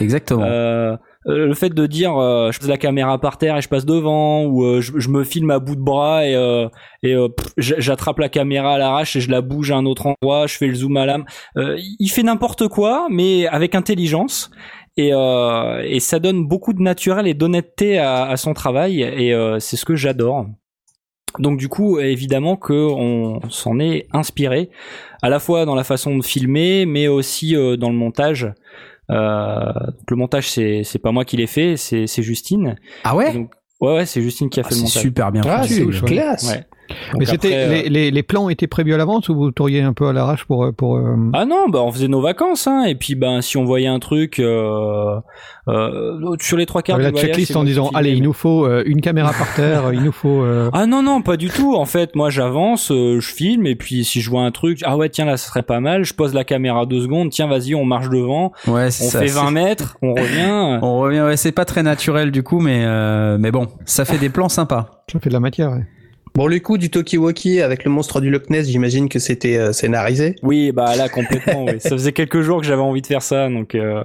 [0.00, 0.42] Exactement.
[0.44, 0.96] Euh,
[1.28, 3.84] euh, le fait de dire euh, je pose la caméra par terre et je passe
[3.84, 6.68] devant ou euh, je, je me filme à bout de bras et, euh,
[7.04, 10.48] et euh, j'attrape la caméra à l'arrache et je la bouge à un autre endroit,
[10.48, 11.24] je fais le zoom à l'âme.
[11.56, 14.50] Il fait n'importe quoi mais avec intelligence
[14.96, 19.76] et, et ça donne beaucoup de naturel et d'honnêteté à, à son travail et c'est
[19.76, 20.46] ce que j'adore.
[21.38, 24.68] Donc du coup, évidemment que on s'en est inspiré,
[25.22, 28.52] à la fois dans la façon de filmer, mais aussi dans le montage.
[29.12, 32.76] Euh, donc le montage, c'est c'est pas moi qui l'ai fait, c'est Justine.
[33.04, 33.50] ah ouais, donc,
[33.80, 35.02] ouais, ouais, c'est Justine qui a Ah, fait le montage.
[35.02, 35.74] super bien Ah, foutu.
[35.74, 35.84] c'est
[36.48, 36.66] ouais.
[37.18, 39.82] Mais c'était après, euh, les, les, les plans étaient prévus à l'avance ou vous touriez
[39.82, 42.66] un peu à l'arrache pour euh, pour euh, Ah non, bah on faisait nos vacances,
[42.66, 42.84] hein.
[42.84, 45.16] Et puis ben si on voyait un truc euh,
[45.68, 48.66] euh, sur les trois quarts la du voyage, checklist en disant allez il nous faut
[48.66, 51.74] euh, une caméra par terre, il nous faut euh, Ah non non pas du tout
[51.76, 54.96] en fait moi j'avance euh, je filme et puis si je vois un truc ah
[54.96, 57.74] ouais tiens là ça serait pas mal je pose la caméra deux secondes tiens vas-y
[57.74, 59.20] on marche devant Ouais, on c'est ça.
[59.20, 62.58] fait c'est- 20 mètres on revient On revient, ouais, c'est pas très naturel du coup,
[62.60, 65.02] mais euh, mais bon, ça fait des plans sympas.
[65.10, 65.70] ça fait de la matière.
[65.70, 65.84] ouais.
[66.34, 69.72] Bon, le coup du Tokiwoki avec le monstre du Loch Ness, j'imagine que c'était euh,
[69.72, 70.36] scénarisé.
[70.42, 71.64] Oui, bah là complètement.
[71.64, 71.74] oui.
[71.78, 74.02] Ça faisait quelques jours que j'avais envie de faire ça, donc euh,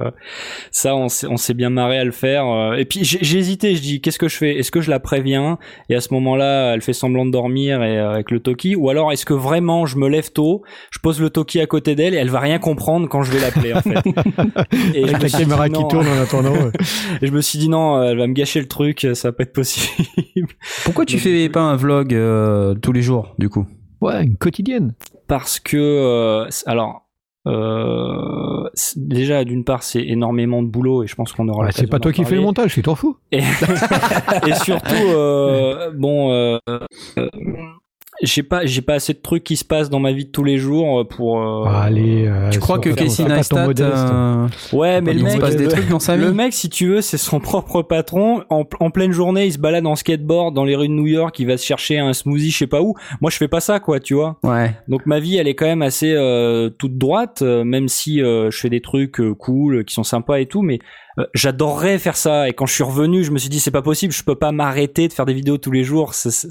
[0.71, 2.45] ça on s'est on s'est bien marré à le faire.
[2.45, 2.73] euh.
[2.75, 4.57] Et puis j'ai j'ai hésité, je dis qu'est-ce que je fais?
[4.57, 5.57] Est-ce que je la préviens?
[5.89, 8.89] Et à ce moment-là, elle fait semblant de dormir et euh, avec le Toki, ou
[8.89, 12.13] alors est-ce que vraiment je me lève tôt, je pose le Toki à côté d'elle
[12.13, 14.03] et elle va rien comprendre quand je vais l'appeler en fait.
[14.93, 15.83] et, Avec la caméra non.
[15.83, 16.51] qui tourne en attendant.
[16.53, 16.71] ouais.
[17.21, 19.43] et je me suis dit non, elle va me gâcher le truc, ça va pas
[19.43, 19.87] être possible.
[20.83, 23.65] Pourquoi tu Donc, fais pas un vlog euh, tous les jours du coup
[24.01, 24.93] Ouais, une quotidienne.
[25.27, 27.03] parce que euh, alors
[27.47, 31.65] euh, déjà d'une part c'est énormément de boulot et je pense qu'on aura.
[31.65, 33.17] Ouais, c'est pas toi qui fais le montage, c'est t'en fous.
[33.31, 33.39] Et,
[34.47, 36.57] et surtout, euh, bon, euh,
[37.17, 37.29] euh,
[38.23, 40.43] j'ai pas, j'ai pas assez de trucs qui se passent dans ma vie de tous
[40.43, 41.39] les jours pour.
[41.41, 43.91] euh, Ah, allez, euh, Tu crois que Casey Neistat, modeste.
[43.91, 46.33] euh, Ouais, mais le il mec, se passe des le- trucs dans sa Le vie
[46.35, 48.43] mec, si tu veux, c'est son propre patron.
[48.49, 51.37] En, en pleine journée, il se balade en skateboard dans les rues de New York.
[51.39, 52.95] Il va se chercher un smoothie, je sais pas où.
[53.21, 54.39] Moi, je fais pas ça, quoi, tu vois.
[54.43, 54.75] Ouais.
[54.87, 58.49] Donc ma vie, elle est quand même assez euh, toute droite, euh, même si euh,
[58.51, 60.61] je fais des trucs euh, cool, qui sont sympas et tout.
[60.63, 62.47] Mais euh, j'adorerais faire ça.
[62.47, 64.13] Et quand je suis revenu, je me suis dit c'est pas possible.
[64.13, 66.13] Je peux pas m'arrêter de faire des vidéos tous les jours.
[66.13, 66.49] C'est-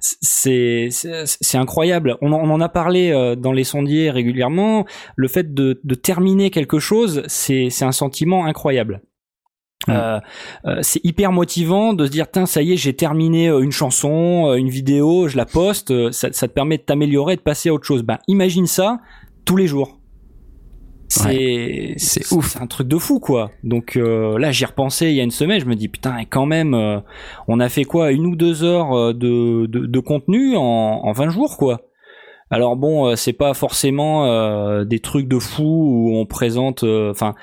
[0.00, 2.16] c'est- incroyable.
[2.20, 4.84] On en, a parlé euh, dans les sondiers régulièrement.
[5.16, 9.02] Le fait de, de terminer quelque chose, c'est c'est un sentiment incroyable.
[9.88, 10.20] Euh,
[10.64, 13.72] euh, c'est hyper motivant de se dire tiens ça y est j'ai terminé euh, une
[13.72, 17.40] chanson euh, une vidéo je la poste euh, ça, ça te permet de t'améliorer de
[17.40, 19.00] passer à autre chose ben imagine ça
[19.44, 19.98] tous les jours
[21.12, 22.48] c'est c'est ouf.
[22.52, 23.50] c'est un truc de fou quoi.
[23.64, 26.26] Donc euh, là j'y repensé il y a une semaine je me dis putain et
[26.26, 27.00] quand même euh,
[27.48, 31.12] on a fait quoi une ou deux heures euh, de, de, de contenu en, en
[31.12, 31.82] 20 jours quoi.
[32.50, 37.10] Alors bon euh, c'est pas forcément euh, des trucs de fou où on présente euh,
[37.10, 37.34] enfin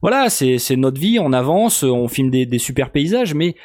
[0.00, 3.56] voilà, c'est c'est notre vie, on avance, on filme des, des super paysages, mais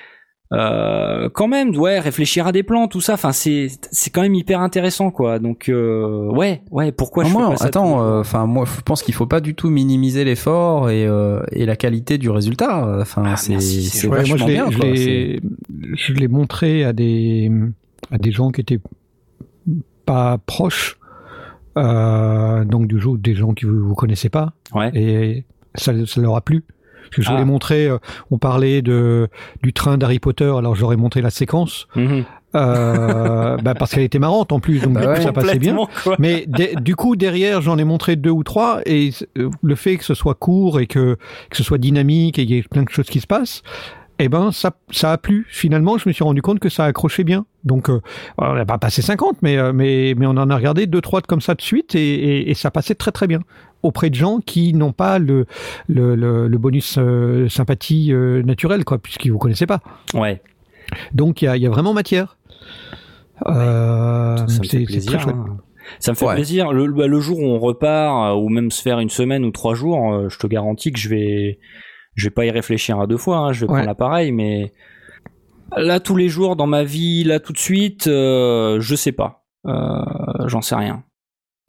[0.53, 4.35] euh, quand même, ouais, réfléchir à des plans, tout ça, enfin c'est c'est quand même
[4.35, 5.39] hyper intéressant quoi.
[5.39, 8.81] Donc euh, ouais, ouais, pourquoi Non, je moi, fais pas attends, euh, enfin moi je
[8.81, 12.99] pense qu'il faut pas du tout minimiser l'effort et, euh, et la qualité du résultat.
[13.01, 14.69] Enfin Ah, c'est c'est Ouais, moi, je l'ai- bien.
[14.69, 14.85] je quoi.
[14.89, 15.41] l'ai-
[15.95, 17.51] je l'ai montré à des
[18.11, 18.79] à des gens qui étaient
[20.05, 20.97] pas proches,
[21.77, 24.91] euh, donc du jour des gens qui vous, vous connaissez pas, Ouais.
[24.93, 26.63] et ça, ça leur a plu.
[27.13, 27.33] Parce que je Ah.
[27.33, 27.97] voulais montrer, euh,
[28.31, 29.27] on parlait de
[29.61, 32.23] du train d'Harry Potter, alors j'aurais montré la séquence, Mhm.
[32.55, 35.21] euh, bah, parce qu'elle était marrante en plus, donc Bah ouais.
[35.21, 35.75] ça passait bien.
[36.03, 36.15] Quoi.
[36.19, 36.45] Mais
[36.81, 40.13] du coup, derrière, j'en ai montré deux ou trois, et euh, le fait que ce
[40.15, 41.17] soit court et que,
[41.49, 43.61] que ce soit dynamique et qu'il y ait plein de choses qui se passent,
[44.19, 45.45] eh ben, ça, ça a plu.
[45.49, 47.45] Finalement, je me suis rendu compte que ça accrochait bien.
[47.63, 47.99] Donc, euh,
[48.37, 51.41] on n'a pas passé 50, mais, mais, mais on en a regardé deux, trois comme
[51.41, 53.39] ça de suite, et, et, et ça passait très très bien
[53.83, 55.45] auprès de gens qui n'ont pas le,
[55.87, 59.81] le, le, le bonus euh, sympathie euh, naturel, quoi, puisqu'ils vous connaissaient pas.
[60.13, 60.41] Ouais,
[61.13, 62.37] Donc, il y a, il y a vraiment matière.
[63.47, 65.11] Euh, ça me c'est- fait plaisir.
[65.13, 65.35] très chouette.
[65.35, 65.57] hein.
[65.99, 66.35] Ça me fait Ouais.
[66.35, 66.71] plaisir.
[66.71, 69.51] Le, bah, le jour où on repart, euh, ou même se faire une semaine ou
[69.51, 71.59] trois jours, euh, je te garantis que je vais,
[72.15, 73.37] je vais pas y réfléchir à deux fois.
[73.39, 73.51] hein.
[73.53, 73.75] Je vais Ouais.
[73.79, 74.71] prendre l'appareil, mais
[75.75, 79.43] là tous les jours dans ma vie, là tout de suite, euh, je sais pas.
[79.65, 80.01] Euh,
[80.47, 81.03] J'en sais rien.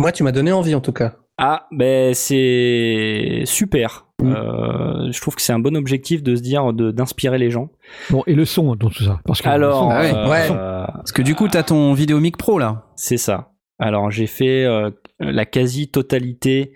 [0.01, 1.17] Moi, tu m'as donné envie en tout cas.
[1.39, 4.07] Ah, ben c'est super.
[4.23, 4.33] Mm.
[4.33, 7.71] Euh, je trouve que c'est un bon objectif de se dire de d'inspirer les gens.
[8.11, 9.21] Bon, et le son dans tout ça.
[9.25, 10.15] Parce que le Alors, son, Ah ouais.
[10.15, 10.49] euh, Ouais.
[10.53, 12.85] euh, Parce que du coup t'as ton Vidéomic Pro là.
[12.95, 13.51] C'est ça.
[13.81, 16.73] Alors j'ai fait euh, la quasi-totalité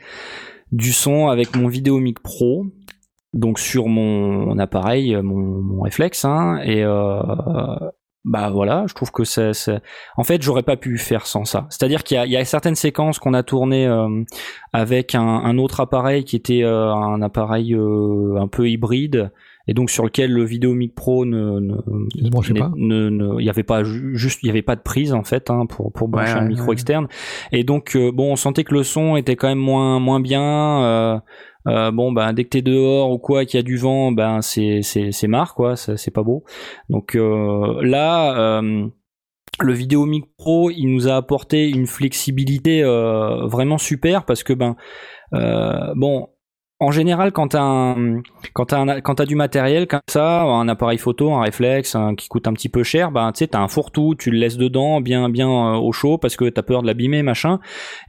[0.73, 2.67] du son avec mon Vidéomic Pro,
[3.33, 7.23] donc sur mon, appareil, mon, mon réflexe, hein, et euh,
[8.31, 9.81] bah voilà, je trouve que c'est, c'est-
[10.17, 11.67] en fait j'aurais pas pu faire sans ça.
[11.71, 14.23] C'est-à-dire qu'il y a, il y a certaines séquences qu'on a tournées euh,
[14.73, 19.31] avec un, un autre appareil qui était euh, un appareil euh, un peu hybride.
[19.71, 21.75] Et donc sur lequel le Vidéomic Pro ne, ne,
[22.15, 22.73] Il se branchait n'est- pas.
[22.75, 25.25] ne- ne- il y avait pas ju- juste il y avait pas de prise en
[25.25, 26.73] fait hein, pour pour brancher Ouais, un ouais, micro ouais.
[26.73, 27.07] externe
[27.53, 31.21] et donc euh, bon on sentait que le son était quand même moins moins bien
[31.69, 34.41] euh, bon ben dès que t'es dehors ou quoi qu'il y a du vent ben
[34.43, 36.45] c'est c'est c'est marre quoi c'est pas beau
[36.89, 38.87] donc euh, là euh,
[39.61, 44.77] le Vidéomic Pro, il nous a apporté une flexibilité vraiment super parce que ben
[45.97, 46.29] bon
[46.81, 47.97] en général, quand t'as
[48.53, 48.67] quand
[49.17, 52.85] t'as du matériel comme ça, un appareil photo, un réflexe, qui coûte un petit peu
[52.85, 56.19] cher, ben tu sais, t'as un fourre-tout, tu le laisses dedans, bien, bien au chaud,
[56.19, 57.59] parce que t'as peur de l'abîmer, machin.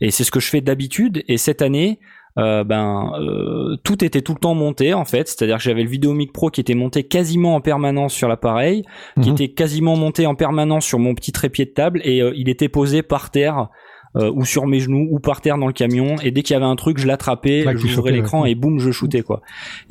[0.01, 1.23] Et c'est ce que je fais d'habitude.
[1.27, 1.99] Et cette année,
[2.40, 5.90] euh, ben euh, tout était tout le temps monté en fait, c'est-à-dire que j'avais le
[5.90, 8.84] Vidéomic Pro qui était monté quasiment en permanence sur l'appareil,
[9.22, 9.35] qui Mhm.
[9.35, 12.69] était quasiment monté en permanence sur mon petit trépied de table, et euh, il était
[12.69, 13.68] posé par terre
[14.16, 16.66] ou sur mes genoux ou par terre dans le camion et dès qu'il y avait
[16.66, 18.51] un truc je l'attrapais j'ouvrais l'écran ouais.
[18.51, 19.42] et boum je shootais quoi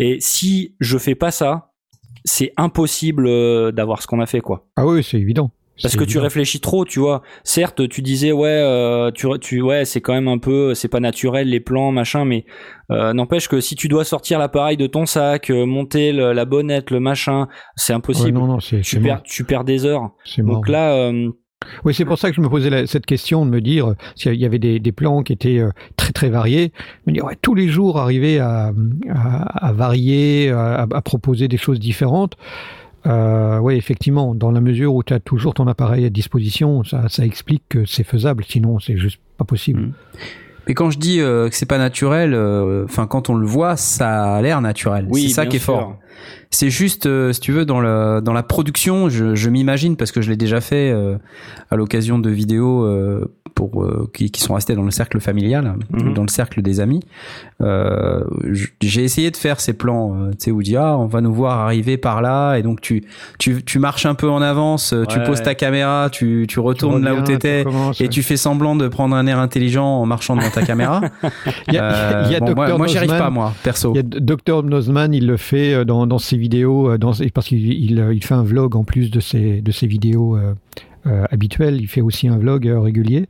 [0.01, 1.70] et si je fais pas ça
[2.25, 5.52] c'est impossible d'avoir ce qu'on a fait quoi Ah oui, c'est évident.
[5.82, 7.23] Parce que tu réfléchis trop tu vois.
[7.44, 11.00] Certes tu disais ouais euh, tu, tu ouais c'est quand même un peu c'est pas
[11.00, 12.44] naturel les plans machin mais
[12.90, 16.44] euh, n'empêche que si tu dois sortir l'appareil de ton sac euh, monter le- la
[16.44, 20.10] bonnette le machin c'est Ouais, impossible non, non, c'est tu perds tu perds des heures.
[20.39, 21.31] Donc là euh,
[21.84, 23.94] Oui, c'est pour ça que je me posais la- cette question de me dire, euh,
[24.15, 26.73] s'il y avait des, des plans qui étaient euh, très très variés,
[27.07, 28.73] me dire ouais, tous les jours arriver à,
[29.10, 32.34] à, à varier, à, à proposer des choses différentes.
[33.09, 37.09] Euh, oui, effectivement, dans la mesure où tu as toujours ton appareil à disposition, ça,
[37.09, 38.45] ça explique que c'est faisable.
[38.47, 39.81] Sinon, c'est juste pas possible.
[39.81, 39.93] Mm.
[40.67, 43.77] Mais quand je dis euh, que c'est pas naturel, euh, enfin quand on le voit,
[43.77, 45.07] ça a l'air naturel.
[45.09, 45.75] Oui, c'est ça qui est sûr.
[45.75, 45.97] fort.
[46.51, 50.12] C'est juste, euh, si tu veux, dans la dans la production, je, je m'imagine parce
[50.12, 51.17] que je l'ai déjà fait euh,
[51.70, 55.75] à l'occasion de vidéos euh, pour euh, qui, qui sont restées dans le cercle familial,
[55.91, 56.15] Mhm.
[56.15, 57.01] dans le cercle des amis.
[57.60, 58.23] Euh,
[58.81, 61.35] J'ai essayé de faire ces plans, euh, tu sais, où dit ah on va nous
[61.35, 63.05] voir arriver par là et donc tu
[63.39, 65.25] tu tu marches un peu en avance, euh, tu Ouais.
[65.25, 67.65] poses ta caméra, tu tu retournes là où t'étais.
[67.65, 67.70] tu
[68.02, 68.09] Et ouais.
[68.09, 71.01] tu fais semblant de prendre un air intelligent en marchant devant ta caméra.
[71.68, 72.78] Il y a, il y a bon, moi, Dr.
[72.78, 73.93] moi, j'y arrive pas, moi, perso.
[73.93, 77.49] Il y a Dr Nozman, il le fait dans, dans ses vidéos, euh, dans, parce
[77.49, 80.39] qu'il il, euh, fait un vlog en plus de ses, de ses vidéos
[81.09, 81.78] euh, habituelles.
[81.81, 83.27] Il fait aussi un vlog euh, régulier.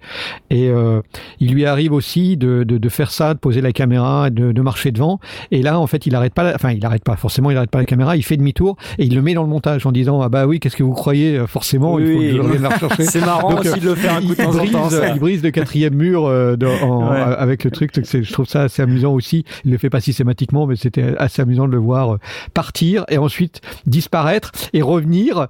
[0.51, 1.01] Et euh,
[1.41, 4.61] il lui arrive aussi de, de, de faire ça, de poser la caméra, de, de
[4.63, 5.21] marcher devant.
[5.51, 7.71] Et là, en fait, il arrête pas, la- enfin, il arrête pas, forcément, il arrête
[7.71, 10.21] pas la caméra, il fait demi-tour et il le met dans le montage en disant,
[10.23, 13.05] ah bah oui, qu'est-ce que vous croyez, forcément, il faut que je la rechercher.
[13.09, 14.87] C'est marrant Donc, aussi de le faire un coup de temps en il, temps.
[14.87, 15.09] brise, ça.
[15.09, 16.23] il brise le quatrième mur
[16.57, 17.19] dans- en- Ouais.
[17.21, 17.93] avec le truc.
[18.05, 19.45] Je trouve ça assez amusant aussi.
[19.65, 22.19] Il le fait pas systématiquement, mais c'était assez amusant de le voir
[22.55, 25.47] partir et ensuite disparaître et revenir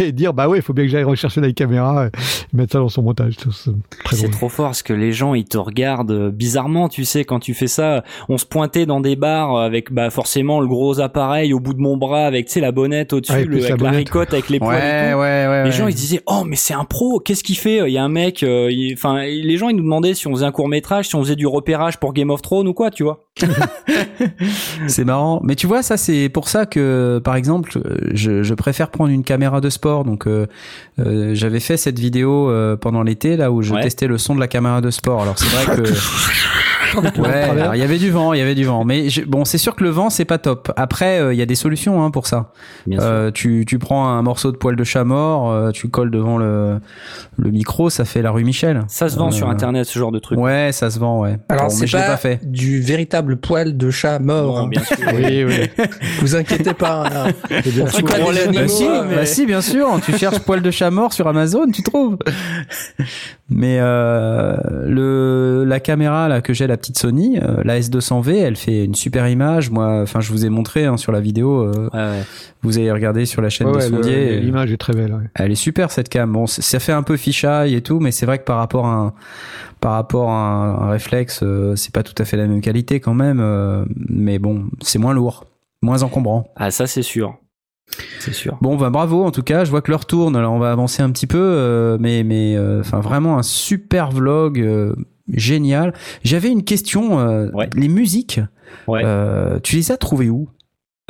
[0.00, 2.10] et dire bah ouais, il faut bien que j'aille rechercher la caméra, et
[2.56, 3.34] mettre ça dans son montage.
[4.12, 7.38] C'est trop fort parce que les gens ils te regardent euh, bizarrement, tu sais, quand
[7.40, 8.02] tu fais ça.
[8.28, 11.80] On se pointait dans des bars avec bah forcément le gros appareil au bout de
[11.80, 14.58] mon bras avec tu sais la bonnette au-dessus, Ah, la avec la ricotte, avec les
[14.58, 15.18] poils et Ouais, tout.
[15.18, 15.62] ouais, ouais.
[15.64, 15.76] Les ouais.
[15.76, 18.04] gens ils se disaient oh mais c'est un pro, qu'est-ce qu'il fait Il y a
[18.04, 20.68] un mec, euh, il- enfin les gens ils nous demandaient si on faisait un court
[20.68, 23.24] métrage, si on faisait du repérage pour Game of Thrones ou quoi, tu vois.
[24.88, 25.40] C'est marrant.
[25.42, 27.80] Mais tu vois, ça, c'est pour ça que, par exemple,
[28.12, 30.04] je, je préfère prendre une caméra de sport.
[30.04, 30.46] Donc, euh,
[30.98, 33.82] euh, j'avais fait cette vidéo euh, pendant l'été, là où je Ouais.
[33.82, 35.22] testais le son de la caméra de sport.
[35.22, 35.82] Alors, c'est vrai que.
[37.00, 38.84] Ouais, il y avait du vent, il y avait du vent.
[38.84, 40.72] Mais je- bon, c'est sûr que le vent, c'est pas top.
[40.76, 42.52] Après, euh, il y a des solutions hein, pour ça.
[42.86, 43.08] Bien sûr.
[43.08, 46.38] Euh, tu, tu prends un morceau de poil de chat mort, euh, tu colles devant
[46.38, 46.78] le,
[47.38, 48.82] le micro, ça fait la rue Michel.
[48.88, 50.38] Ça se vend euh, sur internet ce genre de truc.
[50.38, 51.38] Ouais, ça se vend, ouais.
[51.48, 52.40] Alors, Bon, c'est mais je l'ai pas, pas fait.
[52.44, 54.56] du véritable poil de chat mort.
[54.56, 54.68] Non, hein.
[54.68, 54.96] bien sûr.
[55.14, 55.70] Oui, oui.
[56.20, 57.04] Vous inquiétez pas.
[57.06, 57.30] hein.
[57.50, 59.04] On fait pas des de Bah si, animaux.
[59.08, 59.88] mais- bah si, bien sûr.
[60.04, 62.18] Tu cherches poil de chat mort sur Amazon, tu trouves.
[63.54, 64.56] Mais euh,
[64.86, 68.94] le la caméra là que j'ai, la petite Sony, euh, la S200V, elle fait une
[68.94, 69.70] super image.
[69.70, 71.60] Moi, enfin, je vous ai montré hein, sur la vidéo.
[71.62, 72.22] euh, Ouais, ouais.
[72.62, 74.40] vous avez regardé sur la chaîne Ouais, de Sondier.
[74.40, 75.12] L'image est très belle.
[75.12, 75.28] ouais.
[75.34, 76.32] Elle est super cette cam.
[76.32, 78.94] Bon, ça fait un peu fisheye et tout, mais c'est vrai que par rapport à
[78.94, 79.12] un,
[79.80, 83.00] par rapport à un, un réflexe, euh, c'est pas tout à fait la même qualité
[83.00, 83.40] quand même.
[83.40, 85.44] euh, mais bon, c'est moins lourd,
[85.82, 86.50] moins encombrant.
[86.56, 87.36] Ah ça c'est sûr.
[88.20, 88.56] C'est sûr.
[88.60, 89.64] Bon, bah bravo en tout cas.
[89.64, 90.36] Je vois que l'heure tourne.
[90.36, 94.60] Alors on va avancer un petit peu, euh, mais mais euh, vraiment un super vlog
[94.60, 94.94] euh,
[95.28, 95.92] génial.
[96.22, 97.16] J'avais une question.
[97.52, 97.68] Ouais.
[97.74, 98.40] Les musiques,
[98.88, 99.02] Ouais.
[99.62, 100.48] tu les as trouvées où?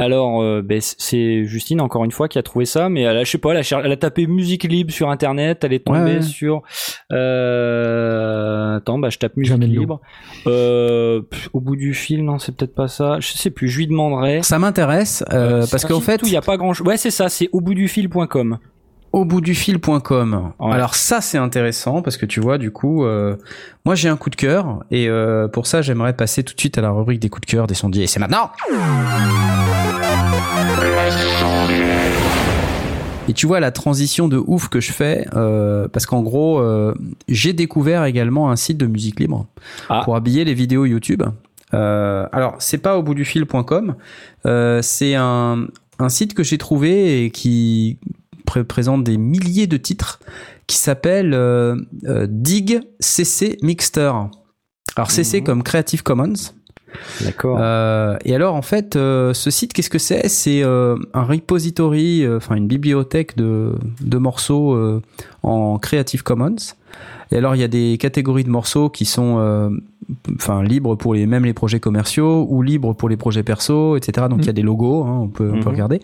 [0.02, 3.24] Alors, euh, ben, c'est Justine encore une fois qui a trouvé ça, mais elle a,
[3.24, 5.84] je sais pas, elle a, cher- elle a tapé musique libre sur internet, elle est
[5.84, 6.62] tombée Ouais, sur.
[7.62, 8.76] Euh...
[8.76, 10.00] Attends, bah je tape musique Jamais libre.
[10.46, 13.18] Euh, pff, au bout du fil, non, c'est peut-être pas ça.
[13.20, 13.68] Je sais plus.
[13.68, 14.42] Je lui demanderai.
[14.42, 16.72] Ça m'intéresse parce qu'en fait, il y a pas grand.
[16.72, 17.28] chose Ouais, c'est ça.
[17.28, 18.58] C'est au bout du fil.com.
[19.12, 20.52] au bout du fil.com.
[20.58, 20.72] Ouais.
[20.72, 23.36] Alors ça c'est intéressant parce que tu vois du coup euh,
[23.84, 26.78] moi j'ai un coup de cœur et euh, pour ça j'aimerais passer tout de suite
[26.78, 28.50] à la rubrique des coups de cœur des sondiers et c'est maintenant.
[33.28, 36.92] Et tu vois la transition de ouf que je fais euh, parce qu'en gros euh,
[37.28, 39.46] j'ai découvert également un site de musique libre
[39.88, 40.02] Ah.
[40.04, 41.22] pour habiller les vidéos YouTube.
[41.74, 43.94] Euh, alors c'est pas au bout du fil.com,
[44.44, 45.66] euh, c'est un,
[45.98, 47.96] un site que j'ai trouvé et qui
[48.44, 50.20] pré- présente des milliers de titres
[50.66, 54.12] qui s'appelle euh, euh, Dig CC Mixter.
[54.96, 55.46] Alors CC Mhm.
[55.46, 56.32] comme Creative Commons.
[57.24, 57.58] D'accord.
[57.60, 60.28] Euh, et alors en fait, euh, ce site, qu'est-ce que c'est?
[60.28, 64.76] C'est euh, un repository, enfin une bibliothèque de, de morceaux
[65.42, 66.56] en Creative Commons.
[67.30, 69.72] Et alors il y a des catégories de morceaux qui sont,
[70.34, 74.26] enfin libres pour les même les projets commerciaux ou libres pour les projets perso, etc.
[74.28, 75.68] Donc il y a des logos, hein, on peut on peut Mhm.
[75.68, 76.00] regarder.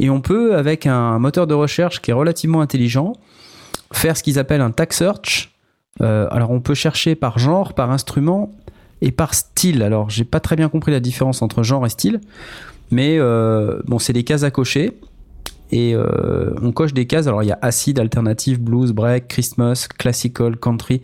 [0.00, 3.12] Et on peut avec un moteur de recherche qui est relativement intelligent
[3.92, 5.50] faire ce qu'ils appellent un tag search.
[6.00, 8.50] Alors on peut chercher par genre, par instrument
[9.02, 9.82] et par style.
[9.82, 12.20] Alors, j'ai pas très bien compris la différence entre genre et style,
[12.90, 14.92] mais euh, bon, c'est des cases à cocher.
[15.74, 17.26] Et euh, on coche des cases.
[17.26, 21.00] Alors, il y a acid, alternative, blues, break, Christmas, classical, country.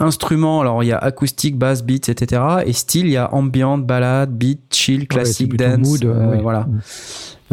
[0.00, 2.42] Instruments, alors il y a acoustique, bass, beats, etc.
[2.66, 5.88] Et style, il y a ambient, ballade, beat, chill, classique, Ouais, c'est plutôt dance.
[5.88, 6.38] mood, euh, oui.
[6.42, 6.66] Voilà.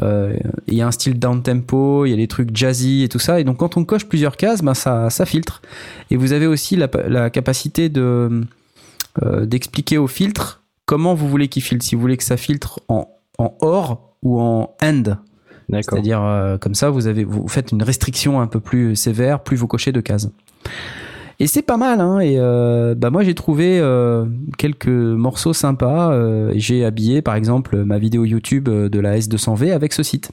[0.02, 0.34] Euh,
[0.68, 3.20] Il y a un style down tempo, il y a des trucs jazzy et tout
[3.20, 3.40] ça.
[3.40, 5.62] Et donc quand on coche plusieurs cases, ben ça, ça filtre.
[6.10, 8.42] Et vous avez aussi la, la capacité de
[9.24, 11.86] euh, d'expliquer au filtre comment vous voulez qu'il filtre.
[11.86, 13.08] Si vous voulez que ça filtre en,
[13.38, 15.04] en or ou en end.
[15.70, 15.94] D'accord.
[15.94, 19.56] C'est-à-dire euh, comme ça, vous avez vous faites une restriction un peu plus sévère, plus
[19.58, 20.30] vous cochez de cases.
[21.40, 22.20] Et c'est pas mal, hein.
[22.20, 24.26] Et euh, bah moi j'ai trouvé euh,
[24.58, 26.12] quelques morceaux sympas.
[26.12, 30.32] Euh, j'ai habillé par exemple ma vidéo YouTube de la S200V avec ce site.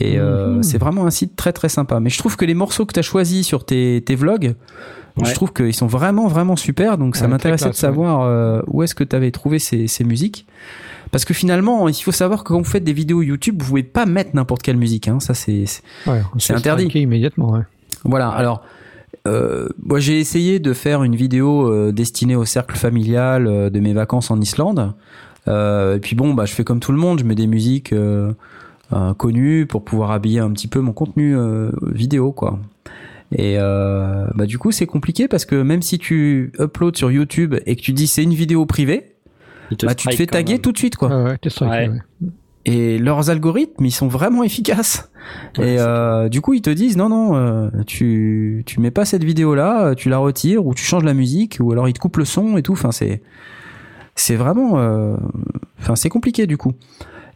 [0.00, 0.62] Et euh, Mhm.
[0.62, 2.00] c'est vraiment un site très très sympa.
[2.00, 4.54] Mais je trouve que les morceaux que tu as choisis sur tes, tes vlogs,
[5.18, 5.32] je Ouais.
[5.34, 6.96] trouve qu'ils sont vraiment vraiment super.
[6.98, 10.04] Donc ça Ouais, m'intéressait de savoir euh, où est-ce que tu avais trouvé ces, ces
[10.04, 10.46] musiques.
[11.10, 13.82] Parce que finalement, il faut savoir que quand vous faites des vidéos YouTube, vous pouvez
[13.82, 15.08] pas mettre n'importe quelle musique.
[15.08, 15.20] Hein.
[15.20, 15.64] Ça c'est
[16.06, 16.86] Ouais, C'est interdit.
[16.86, 17.62] immédiatement.
[18.04, 18.28] Voilà.
[18.30, 18.62] Alors.
[19.28, 23.78] Euh, moi, j'ai essayé de faire une vidéo euh, destinée au cercle familial euh, de
[23.78, 24.94] mes vacances en Islande.
[25.46, 27.94] Et puis bon, bah, je fais comme tout le monde, je mets des musiques
[29.18, 31.36] connues pour pouvoir habiller un petit peu mon contenu
[31.82, 32.58] vidéo, quoi.
[33.36, 37.54] Et euh, bah, du coup, c'est compliqué parce que même si tu uploads sur YouTube
[37.66, 39.14] et que tu dis c'est une vidéo privée,
[39.78, 40.62] te bah, tu te fais taguer même.
[40.62, 41.08] tout de suite, quoi.
[41.08, 41.88] Ouais, ouais, Ouais.
[41.88, 41.98] ouais.
[42.64, 45.10] Et leurs algorithmes, ils sont vraiment efficaces.
[45.58, 49.04] Ouais, et euh, du coup, ils te disent non, non, euh, tu tu mets pas
[49.04, 51.98] cette vidéo là, tu la retires ou tu changes la musique ou alors ils te
[51.98, 52.72] coupent le son et tout.
[52.72, 53.22] Enfin, c'est
[54.14, 55.16] c'est vraiment, euh,
[55.80, 56.72] enfin, c'est compliqué du coup.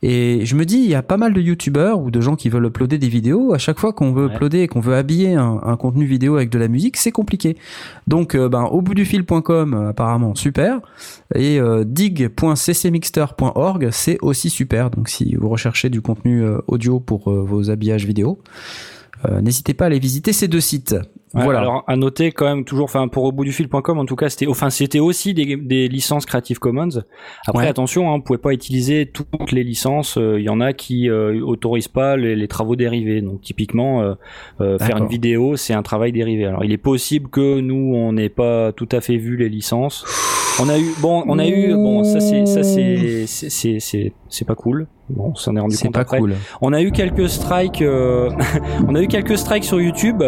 [0.08, 2.48] Et je me dis, il y a pas mal de youtubeurs ou de gens qui
[2.48, 3.52] veulent uploader des vidéos.
[3.54, 4.34] À chaque fois qu'on veut Ouais.
[4.36, 7.56] uploader et qu'on veut habiller un, un contenu vidéo avec de la musique, c'est compliqué.
[8.06, 10.78] Donc, euh, ben, au bout du fil.com, euh, apparemment super.
[11.34, 14.90] Et euh, dig.ccmixter.org, c'est aussi super.
[14.90, 18.38] Donc, si vous recherchez du contenu euh, audio pour vos habillages vidéo,
[19.42, 20.94] n'hésitez pas à aller visiter ces deux sites.
[21.44, 21.60] Voilà.
[21.60, 24.28] Alors à noter quand même toujours, enfin pour au bout du fil.com en tout cas
[24.28, 26.88] c'était, enfin c'était aussi des, des licences Creative Commons.
[27.46, 27.68] Après Ouais.
[27.68, 30.16] attention, hein, vous pouvez pas utiliser toutes les licences.
[30.16, 33.20] Il y en a qui euh, autorisent pas les, les travaux dérivés.
[33.20, 34.14] Donc typiquement euh,
[34.60, 36.46] euh, faire une vidéo c'est un travail dérivé.
[36.46, 40.04] Alors il est possible que nous on n'ait pas tout à fait vu les licences.
[40.58, 44.44] On a eu bon, on a eu bon ça c'est ça c'est c'est c'est c'est
[44.46, 44.86] pas cool.
[45.10, 46.18] Bon, on s'en est rendu c'est compte pas après.
[46.18, 46.34] cool.
[46.62, 48.30] On a eu quelques strikes, euh,
[48.88, 50.22] on a eu quelques strikes sur YouTube,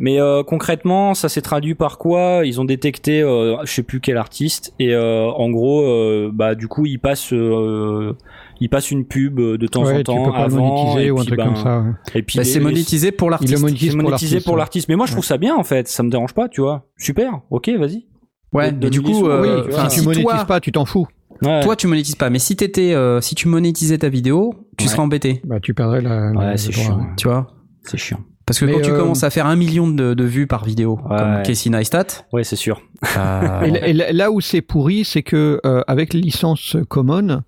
[0.00, 2.42] mais euh, concrètement, ça s'est traduit par quoi?
[2.44, 6.54] Ils ont détecté, euh, je sais plus quel artiste, et euh, en gros, euh, bah
[6.54, 8.14] du coup, ils passent, euh,
[8.60, 11.06] ils passent une pub de temps Ouais, en tu temps peux pas le avant, monétiser
[11.06, 11.80] et ou un puis, truc ben, comme ça.
[11.80, 11.92] ouais.
[12.14, 13.50] Et puis Bah, c'est monétisé pour l'artiste.
[13.52, 14.00] c'est pour monétisé
[14.34, 14.44] l'artiste.
[14.46, 14.58] pour ouais.
[14.60, 14.88] l'artiste.
[14.88, 15.88] Mais moi, je trouve ça bien en fait.
[15.88, 16.86] Ça me dérange pas, tu vois.
[16.98, 17.40] Super.
[17.50, 18.06] Ok, vas-y.
[18.52, 21.06] Ouais, mais du coup, euh, oui, tu si tu monétises toi, pas, tu t'en fous.
[21.42, 21.60] Ouais.
[21.62, 24.90] toi tu monétises pas, mais si t'étais, euh, si tu monétisais ta vidéo, tu Ouais.
[24.90, 26.30] serais embêté, Bah, tu perdrais la.
[26.30, 27.00] Ouais, c'est chiant.
[27.18, 27.48] tu vois?
[27.82, 28.20] C'est chiant.
[28.46, 30.64] Parce que Mais, quand tu euh, commences à faire un million de, de vues par
[30.64, 31.16] vidéo, Ouais.
[31.18, 32.80] comme Casey Neistat, Ouais, c'est sûr.
[33.14, 36.76] bah, Et, là- et là- là où c'est pourri, c'est que euh, avec les licences
[36.88, 37.42] common,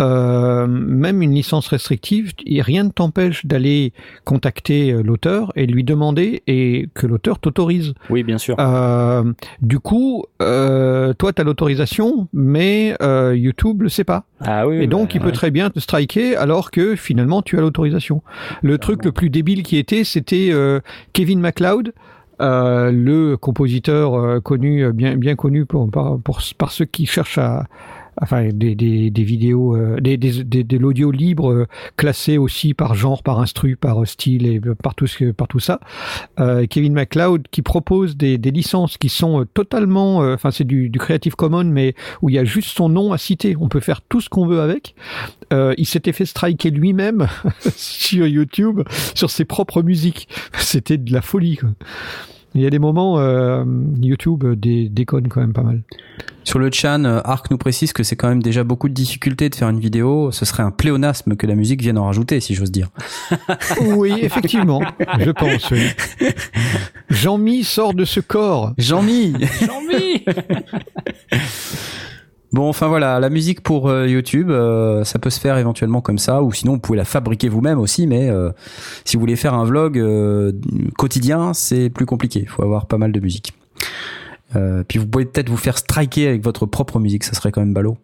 [0.00, 3.92] euh, même une licence restrictive, rien ne t'empêche d'aller
[4.24, 7.94] contacter euh, l'auteur et lui demander et que l'auteur t'autorise.
[8.10, 8.56] Oui, bien sûr.
[8.58, 14.24] Euh, du coup, euh, toi, tu as l'autorisation, mais euh, YouTube le sait pas.
[14.40, 14.76] Ah oui.
[14.82, 18.22] Et donc, bah, il peut très bien te striker alors que finalement, tu as l'autorisation.
[18.62, 20.52] Le truc le plus débile qui était, c'était
[21.12, 21.92] Kevin MacLeod.
[22.40, 27.38] euh, le compositeur euh, connu, bien, bien connu pour, par, pour, par ceux qui cherchent
[27.38, 27.66] à,
[28.20, 31.66] enfin, des, des, des vidéos, euh, des, des, des, de l'audio libre euh,
[31.96, 35.80] classé aussi par genre, par instru, par style et par tout, ce, par tout ça.
[36.40, 40.64] Euh, Kevin MacLeod qui propose des, des licences qui sont euh, totalement, euh, enfin, c'est
[40.64, 43.56] du, du Creative Commons, mais où il y a juste son nom à citer.
[43.60, 44.94] On peut faire tout ce qu'on veut avec.
[45.52, 47.26] Euh, il s'était fait striker lui-même
[47.76, 48.82] sur YouTube
[49.14, 50.28] sur ses propres musiques.
[50.58, 51.56] C'était de la folie.
[51.56, 51.70] Quoi.
[52.54, 53.64] Il y a des moments, euh,
[54.00, 55.82] YouTube dé- déconne quand même pas mal.
[56.48, 59.50] Sur le chan, euh, Arc nous précise que c'est quand même déjà beaucoup de difficultés
[59.50, 60.30] de faire une vidéo.
[60.32, 62.88] Ce serait un pléonasme que la musique vienne en rajouter, si j'ose dire.
[63.82, 64.80] Oui, effectivement,
[65.20, 65.70] je pense.
[65.70, 65.88] oui.
[67.10, 68.72] Jean-Mi sort de ce corps.
[68.78, 69.34] Jean-Mi
[69.70, 70.24] envie.
[72.50, 76.16] Bon, enfin voilà, la musique pour euh, YouTube, euh, ça peut se faire éventuellement comme
[76.16, 78.52] ça, ou sinon vous pouvez la fabriquer vous-même aussi, mais euh,
[79.04, 80.52] si vous voulez faire un vlog euh,
[80.96, 82.40] quotidien, c'est plus compliqué.
[82.40, 83.52] Il faut avoir pas mal de musique.
[84.56, 87.60] Euh, puis vous pouvez peut-être vous faire striker avec votre propre musique, ça serait quand
[87.60, 87.98] même ballot.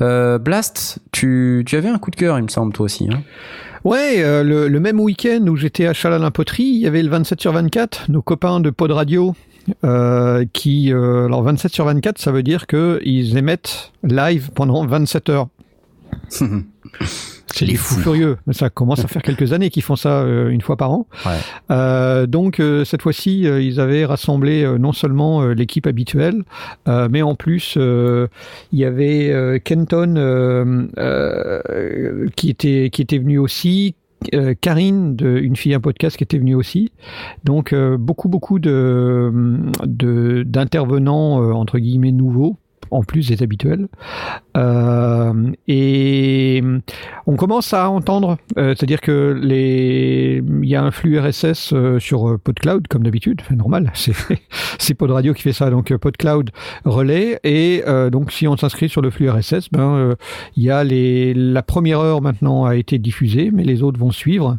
[0.00, 3.08] Euh, Blast, tu, tu avais un coup de cœur, il me semble, toi aussi.
[3.12, 3.22] Hein
[3.84, 7.40] Ouais, euh, le, le même week-end où j'étais à Chalalin-Poterie, il y avait le 27
[7.40, 9.34] sur 24, nos copains de Pod Radio,
[9.84, 15.28] euh, qui, alors 27 sur 24, ça veut dire que ils émettent live pendant 27
[15.30, 15.48] heures.
[17.58, 18.36] C'est Les des fous furieux.
[18.52, 21.06] Ça commence à faire quelques années qu'ils font ça euh, une fois par an.
[21.26, 21.32] Ouais.
[21.70, 26.44] Euh, donc euh, cette fois-ci, ils avaient rassemblé non seulement l'équipe habituelle,
[26.86, 30.88] mais en plus il y avait Kenton
[32.36, 33.94] qui était qui était venu aussi.
[34.34, 36.90] euh, Karine de Une fille un podcast qui était venue aussi
[37.44, 39.30] donc euh, beaucoup beaucoup de
[39.84, 42.56] de- d'intervenants euh, entre guillemets nouveaux
[42.90, 43.88] en plus des habituels.
[44.56, 46.62] Euh, et
[47.26, 51.98] on commence à entendre, euh, c'est-à-dire que les, il y a un flux RSS euh,
[51.98, 54.14] sur PodCloud comme d'habitude, enfin, normal, c'est
[54.78, 56.50] c'est Pod Radio qui fait ça, donc PodCloud
[56.84, 60.14] relaie et donc si on s'inscrit sur le flux RSS, ben
[60.56, 64.56] il y les la première heure maintenant a été diffusée, mais les autres vont suivre.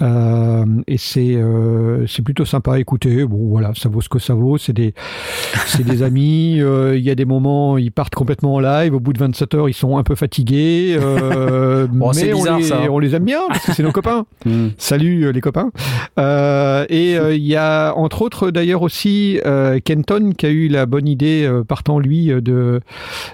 [0.00, 3.24] Euh, et c'est euh, c'est plutôt sympa à écouter.
[3.24, 4.58] Bon voilà, ça vaut ce que ça vaut.
[4.58, 4.94] C'est des
[5.66, 6.60] c'est des amis.
[6.60, 8.94] Euh, il y a des moments ils partent complètement en live.
[8.94, 10.96] Au bout de 27 heures, ils sont un peu fatigués.
[11.90, 12.80] bon, mais bizarre, on, les, ça.
[12.90, 14.26] on les aime bien parce que c'est nos copains.
[14.44, 14.68] Hmm.
[14.78, 15.70] Salut les copains.
[16.16, 19.38] et il y a entre autres d'ailleurs aussi
[19.84, 22.80] Kenton qui a eu la bonne idée partant lui de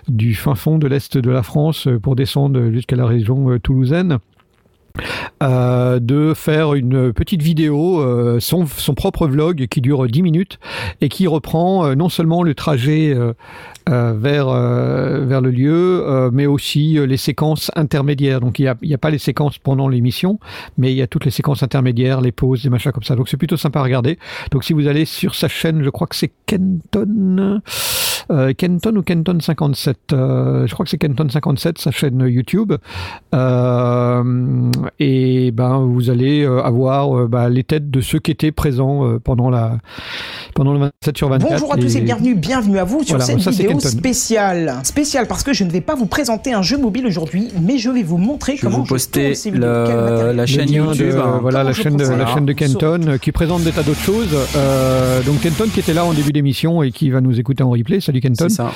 [0.09, 4.19] du fin fond de l'est de la France pour descendre jusqu'à la région toulousaine.
[5.43, 8.65] Euh, de faire une petite vidéo, euh, son,
[8.95, 10.59] propre vlog qui dure 10 minutes
[11.01, 13.15] et qui reprend euh, non seulement le trajet
[13.87, 18.41] vers, vers le lieu, mais aussi les séquences intermédiaires.
[18.41, 20.39] Donc il n'y a, a, pas les séquences pendant l'émission,
[20.79, 23.17] mais il y a toutes les séquences intermédiaires, les pauses, les machins comme ça.
[23.17, 24.19] Donc c'est plutôt sympa à regarder.
[24.53, 27.61] Donc si vous allez sur sa chaîne, je crois que c'est Kenton,
[28.57, 32.75] Kenton ou Kenton 57, je crois que c'est Kenton 57, sa chaîne YouTube.
[33.35, 38.53] Euh, et ben vous allez euh, avoir euh, bah, les têtes de ceux qui étaient
[38.53, 39.79] présents euh, pendant la
[40.55, 41.51] pendant le 27 sur 24.
[41.51, 44.75] Bonjour à tous et, bienvenue, bienvenue à vous sur cette vidéo spéciale.
[44.85, 47.91] Spéciale parce que je ne vais pas vous présenter un jeu mobile aujourd'hui, mais je
[47.91, 51.15] vais vous montrer comment vous poster la chaîne YouTube.
[51.41, 54.37] voilà la chaîne, de, la chaîne de Kenton qui présente des tas d'autres choses.
[55.27, 58.01] donc Kenton qui était là en début d'émission et qui va nous écouter en replay.
[58.01, 58.49] Salut Kenton.
[58.49, 58.71] Ça.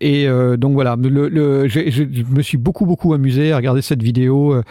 [0.00, 2.02] et donc voilà, le, le, je
[2.34, 4.62] me suis beaucoup beaucoup amusé à regarder cette vidéo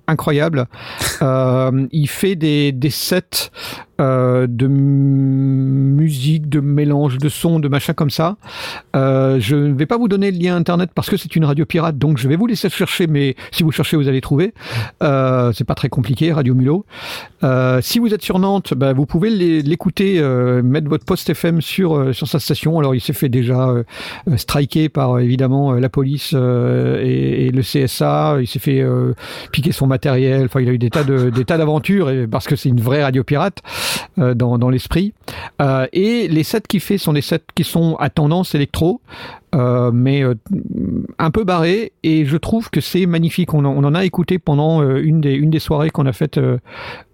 [0.08, 0.66] incroyable.
[1.22, 3.52] il fait des, des sets
[4.00, 8.38] euh, de musique, de mélange de sons, de machin comme ça.
[8.96, 11.66] Euh, je ne vais pas vous donner le lien internet parce que c'est une radio
[11.66, 14.54] pirate, donc je vais vous laisser chercher, mais si vous cherchez, vous allez trouver.
[15.04, 16.86] Euh, c'est pas très compliqué, Radio Mulot.
[17.44, 21.62] Euh, si vous êtes sur Nantes, bah, vous pouvez l'écouter, euh, mettre votre post FM
[21.62, 22.80] sur sur sa station.
[22.80, 23.74] Alors il s'est fait déjà
[24.36, 28.38] striker par évidemment la police et, et, le CSA.
[28.40, 28.86] Il s'est fait
[29.52, 30.46] piquer son matériel.
[30.46, 33.04] Enfin, il a eu des tas de des tas d'aventures parce que c'est une vraie
[33.04, 33.62] radio pirate.
[34.20, 35.14] Euh, dans, dans l'esprit.
[35.62, 39.02] Euh, et les sets qu'il fait sont des sets qui sont à tendance électro,
[39.56, 40.24] euh, mais
[41.18, 41.94] un peu barrés.
[42.04, 43.54] Et je trouve que c'est magnifique.
[43.54, 46.40] On, on, en a écouté pendant une des une des soirées qu'on a faites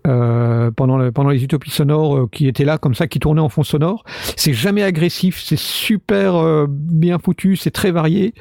[0.04, 4.04] pendant pendant les utopies sonores qui étaient là comme ça, qui tournaient en fond sonore.
[4.36, 8.34] C'est jamais agressif, c'est super bien foutu, c'est très varié.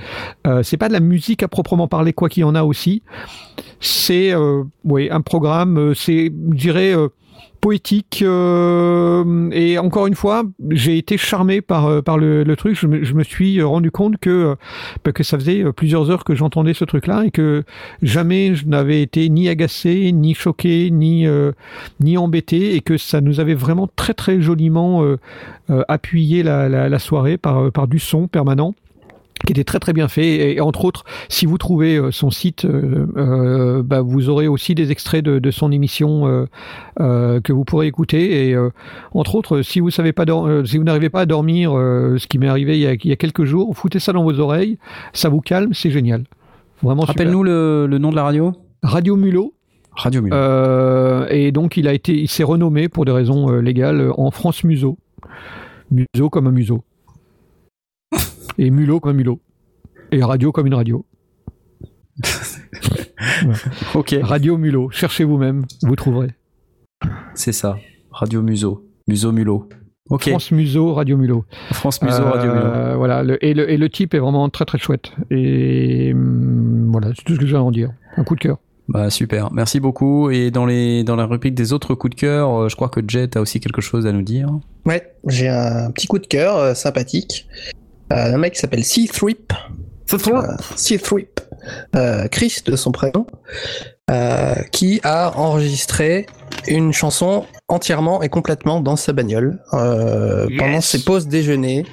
[0.63, 3.03] c'est pas de la musique à proprement parler, quoi qu'il y en a aussi.
[3.81, 4.33] C'est
[4.85, 5.95] oui un programme.
[5.95, 6.95] c'est, je dirais
[7.65, 12.79] poétique euh, et encore une fois j'ai été charmé par euh, par le, truc.
[12.79, 14.55] Je me, suis rendu compte que
[15.03, 17.65] bah, que ça faisait plusieurs heures que j'entendais ce truc là et que
[18.03, 21.53] jamais je n'avais été ni agacé ni choqué ni euh,
[22.01, 25.03] ni embêté et que ça nous avait vraiment très très joliment
[25.89, 28.75] appuyé la, la, la, soirée par par du son permanent
[29.47, 30.55] qui était très très bien fait.
[30.55, 35.51] Et, entre autres si vous trouvez son site bah, vous aurez aussi des extraits de,
[35.51, 36.47] son émission
[36.99, 38.49] que vous pourrez écouter.
[38.49, 38.57] Et
[39.13, 40.25] entre autres si vous savez pas
[40.65, 43.13] si vous n'arrivez pas à dormir ce qui m'est arrivé il y, a, il y,
[43.13, 44.79] a, quelques jours foutez ça dans vos oreilles.
[45.13, 46.25] Ça vous calme c'est génial.
[46.83, 48.53] Vraiment rappelle-nous le, le, nom de la radio.
[48.83, 49.55] Radio Mulot
[49.97, 50.37] Radio Mulot.
[50.37, 54.21] Euh, et donc il a été, il s'est renommé pour des raisons euh, légales euh,
[54.21, 54.99] en France Museau.
[55.91, 56.85] Museau comme un museau.
[58.59, 59.41] Et Mulot comme un mulot.
[60.13, 61.05] Et radio comme une radio.
[63.95, 64.15] Ok.
[64.23, 64.91] Radio Mulot.
[64.91, 66.31] Cherchez vous-même, vous trouverez.
[67.35, 67.77] C'est ça.
[68.11, 68.87] Radio Museau.
[69.09, 69.69] Museau Mulot.
[70.11, 70.29] Ok.
[70.29, 71.45] France Museau, Radio Mulot.
[71.73, 72.97] France Museau, Radio Mulot.
[72.99, 73.25] Voilà.
[73.41, 75.13] et, le, et le type est vraiment très très chouette.
[75.31, 77.91] Et hum, voilà, c'est tout ce que j'ai à en dire.
[78.17, 78.59] Un coup de cœur.
[78.87, 80.31] Bah super, merci beaucoup.
[80.31, 83.01] Et dans les dans la rubrique des autres coups de cœur, euh, je crois que
[83.07, 84.49] Jet a aussi quelque chose à nous dire.
[84.85, 87.49] Ouais, j'ai un petit coup de cœur euh, sympathique.
[88.13, 89.53] Euh, un mec qui s'appelle Sea Thrip.
[90.77, 91.41] Sea Thrip.
[92.31, 93.27] Chris de son prénom,
[94.71, 96.27] qui a enregistré
[96.69, 101.87] une chanson entièrement et complètement dans sa bagnole pendant ses pauses déjeuner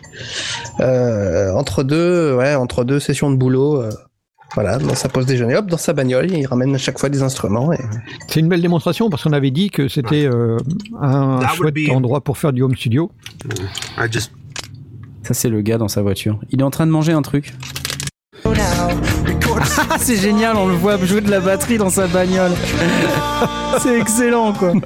[0.80, 3.82] entre deux ouais entre deux sessions de boulot
[4.54, 7.22] voilà, dans sa pause déjeuner, hop, dans sa bagnole, il ramène à chaque fois des
[7.22, 7.72] instruments.
[7.72, 7.80] Et...
[8.28, 10.58] C'est une belle démonstration parce qu'on avait dit que c'était euh,
[11.00, 13.12] un chouette endroit pour faire du home studio.
[15.24, 16.40] Ça, c'est le gars dans sa voiture.
[16.50, 17.54] Il est en train de manger un truc.
[19.90, 22.52] Ah, c'est génial, on le voit jouer de la batterie dans sa bagnole.
[23.80, 24.74] c'est excellent, quoi.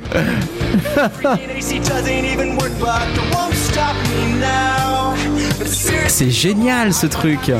[6.07, 7.51] C'est génial ce truc.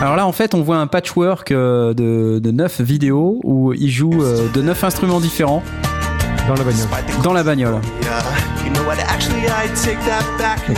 [0.00, 3.90] Alors là, en fait, on voit un patchwork euh, de, de 9 vidéos où il
[3.90, 5.62] joue euh, de 9 instruments différents.
[6.48, 6.88] Dans la bagnole.
[7.22, 7.80] Dans la bagnole.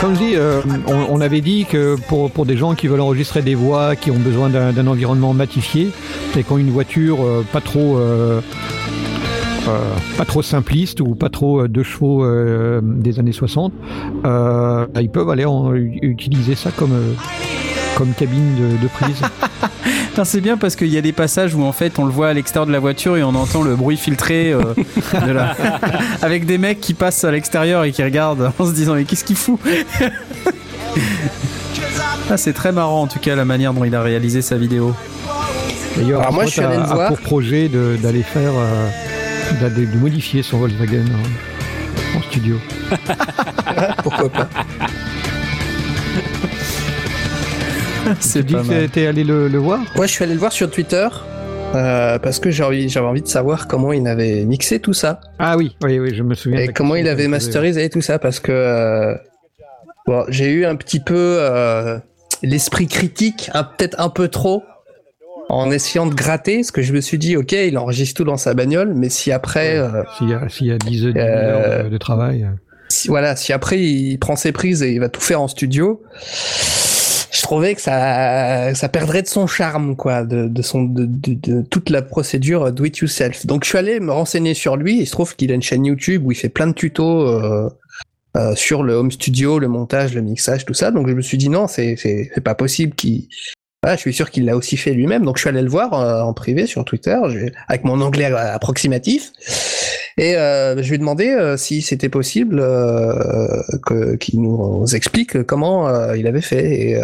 [0.00, 3.40] comme je dis, euh, on, avait dit que pour, pour des gens qui veulent enregistrer
[3.40, 5.92] des voix, qui ont besoin d'un environnement matifié,
[6.36, 7.18] et qui ont une voiture
[7.52, 7.99] pas trop
[9.68, 13.73] euh, pas trop simpliste ou pas trop euh, de chevaux euh, des années 60,
[14.23, 15.44] bah, ils peuvent aller
[16.02, 16.94] utiliser ça comme
[18.00, 19.20] comme cabine de, prise.
[20.24, 22.32] c'est bien parce qu'il y a des passages où en fait on le voit à
[22.32, 24.54] l'extérieur de la voiture et on entend le bruit filtré
[26.22, 29.24] avec des mecs qui passent à l'extérieur et qui regardent en se disant mais qu'est-ce
[29.24, 29.60] qu'il fout?
[32.30, 34.94] Ah, C'est très marrant en tout cas la manière dont il a réalisé sa vidéo.
[35.94, 37.08] D'ailleurs, moi je suis allé voir.
[37.08, 38.52] pour projet d'aller faire
[39.60, 41.04] de, de, modifier son Volkswagen
[42.16, 42.56] en, studio.
[44.02, 44.48] Pourquoi pas?
[48.20, 49.80] C'est dit que t'es allé le, voir?
[49.97, 51.08] Ouais, je suis allé le voir sur Twitter.
[51.74, 55.20] Euh, parce que j'avais envie, envie de savoir comment il avait mixé tout ça.
[55.39, 56.58] Ah oui, oui, oui, je me souviens.
[56.58, 59.14] Et comment il avait masterisé tout ça, parce que euh,
[60.08, 61.98] bon, j'ai eu un petit peu euh,
[62.42, 64.64] l'esprit critique, peut-être un peu trop,
[65.50, 68.36] en essayant de gratter, parce que je me suis dit, ok, il enregistre tout dans
[68.36, 69.76] sa bagnole, mais si après...
[69.76, 72.48] Euh, s'il y, a 10, heures euh, de, travail...
[72.89, 76.02] Si, voilà, si après il prend ses prises et il va tout faire en studio,
[77.33, 81.62] je trouvais que ça, ça perdrait de son charme, quoi, de, de son, de, de,
[81.62, 83.47] toute la procédure do it yourself.
[83.47, 85.00] Donc je suis allé me renseigner sur lui.
[85.00, 87.70] Il se trouve qu'il a une chaîne YouTube où il fait plein de tutos euh,
[88.36, 90.91] euh, sur le home studio, le montage, le mixage, tout ça.
[90.91, 93.28] Donc je me suis dit non, c'est c'est pas possible qu'il
[93.89, 95.25] je suis sûr qu'il l'a aussi fait lui-même.
[95.25, 97.18] Donc je suis allé le voir euh, en privé sur Twitter
[97.68, 99.33] avec mon anglais approximatif
[100.23, 102.60] et euh, je lui ai demandé euh, si c'était possible
[103.86, 106.73] que qu'il nous explique comment il avait fait.
[106.73, 107.00] Et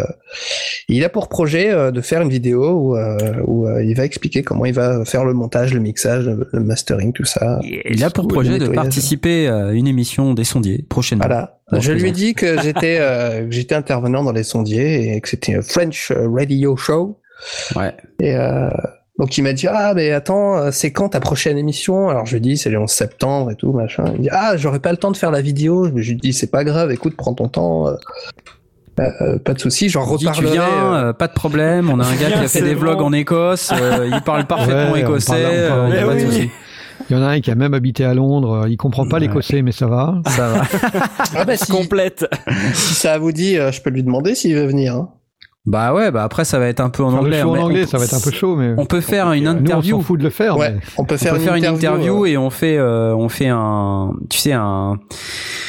[0.87, 2.97] il a pour projet de faire une vidéo où,
[3.45, 7.25] où il va expliquer comment il va faire le montage, le mixage, le mastering, tout
[7.25, 7.59] ça.
[7.63, 11.25] Il a pour projet de participer à une émission des sondiers prochainement.
[11.25, 11.57] Voilà.
[11.73, 15.55] Je lui ai dit que j'étais euh, j'étais intervenant dans les sondiers et que c'était
[15.55, 17.19] un French radio show.
[17.75, 17.93] Ouais.
[18.19, 18.69] Et euh,
[19.19, 22.09] donc il m'a dit ah mais attends euh, c'est quand ta prochaine émission?
[22.09, 24.05] Alors je lui ai dit c'est le 11 septembre et tout machin.
[24.15, 25.87] Il dit ah j'aurais pas le temps de faire la vidéo.
[25.87, 27.87] Je lui ai dit c'est pas grave écoute prends ton temps.
[27.87, 27.95] Euh,
[28.99, 30.47] euh, pas de souci, j'en reparlerai.
[30.47, 31.91] Tu viens, pas de problème.
[31.91, 33.71] On a un gars qui a fait des vlogs en Écosse.
[33.71, 35.67] il parle parfaitement écossais.
[35.89, 36.49] Il y a pas de souci.
[37.09, 38.65] Il y en a un qui a même habité à Londres.
[38.67, 40.21] Il comprend pas l'écossais, mais ça va.
[40.27, 40.63] Ça va.
[41.35, 42.25] ah bah, si, Complète.
[42.73, 44.95] Si ça vous dit, euh, je peux lui demander s'il veut venir.
[44.95, 45.09] Hein.
[45.67, 47.43] Bah ouais, bah après ça va être un peu en anglais.
[47.43, 49.91] en anglais, ça va être un peu chaud, mais on peut faire une interview.
[49.91, 50.57] Nous, on s'en fout de le faire.
[50.57, 53.13] Ouais, on peut faire, on peut une, faire interview, une interview et on fait, euh,
[53.13, 54.97] on fait un, tu sais un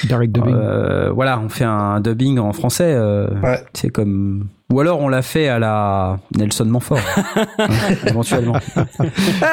[0.04, 0.54] direct dubbing.
[0.54, 2.94] Euh, voilà, on fait un dubbing en français.
[2.94, 3.60] Euh, ouais.
[3.74, 7.46] C'est comme Ou alors on l'a fait à la Nelson Montfort, hein,
[8.06, 8.58] éventuellement.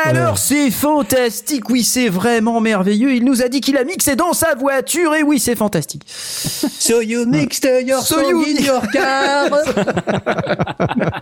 [0.04, 3.14] Alors c'est fantastique, oui c'est vraiment merveilleux.
[3.14, 6.04] Il nous a dit qu'il a mixé dans sa voiture et oui c'est fantastique.
[6.08, 9.50] So you mixed your so song in your car.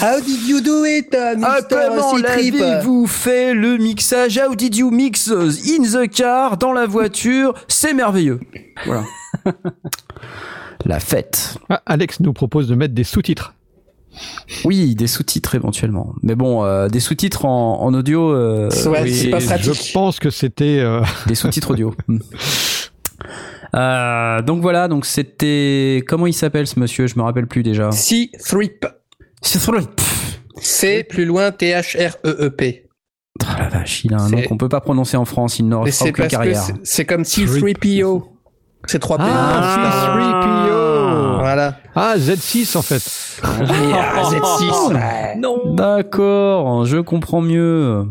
[0.00, 1.44] How did you do it, uh, Mr.
[1.44, 4.38] Ah, comment l'avez-vous fait le mixage?
[4.38, 7.54] How did you mix in the car, dans la voiture?
[7.66, 8.40] C'est merveilleux.
[8.86, 9.04] Voilà.
[10.84, 11.58] la fête.
[11.68, 13.54] Ah, Alex nous propose de mettre des sous-titres.
[14.64, 16.14] Oui, des sous-titres éventuellement.
[16.22, 18.32] Mais bon, euh, des sous-titres en, audio.
[18.32, 19.72] Euh, c'est pas pratique.
[19.72, 21.94] Je pense que c'était euh, des sous-titres audio.
[24.46, 27.06] donc voilà, donc c'était comment il s'appelle ce monsieur?
[27.06, 27.90] Je me rappelle plus déjà.
[27.90, 28.86] C-Thrip.
[29.40, 30.00] C-Thrip.
[30.60, 32.88] C'est plus loin T-H-R-E-E-P.
[33.40, 35.88] Oh la vache, il a un nom qu'on peut pas prononcer en France, il n'aura
[35.88, 36.62] aucune carrière.
[36.84, 38.31] C'est comme C-3PO.
[38.86, 41.38] C'est 3 p Ah, C3PO.
[41.40, 41.76] Voilà.
[41.94, 43.02] Ah, Z6 en fait.
[43.42, 45.36] Ah, Z6.
[45.38, 45.74] Non.
[45.74, 48.04] D'accord, je comprends mieux.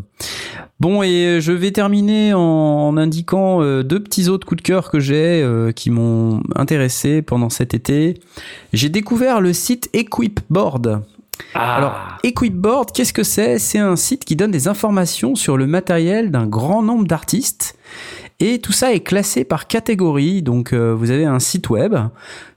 [0.79, 4.99] Bon, et je vais terminer en, indiquant euh, deux petits autres coups de cœur que
[4.99, 8.19] j'ai euh, qui m'ont intéressé pendant cet été.
[8.73, 11.03] J'ai découvert le site Equipboard.
[11.53, 11.75] Ah.
[11.75, 13.59] Alors, Equipboard, qu'est-ce que c'est?
[13.59, 17.75] C'est un site qui donne des informations sur le matériel d'un grand nombre d'artistes
[18.41, 20.41] et tout ça est classé par catégorie.
[20.41, 21.95] Donc euh, vous avez un site web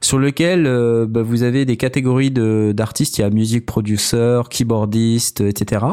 [0.01, 3.19] sur lequel euh, bah, vous avez des catégories d'artistes.
[3.19, 5.85] Il y a music producer, keyboardiste, etc.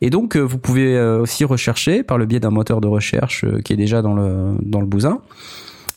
[0.00, 3.74] Et donc euh, vous pouvez aussi rechercher par le biais d'un moteur de recherche qui
[3.74, 5.20] est déjà dans le dans bousin.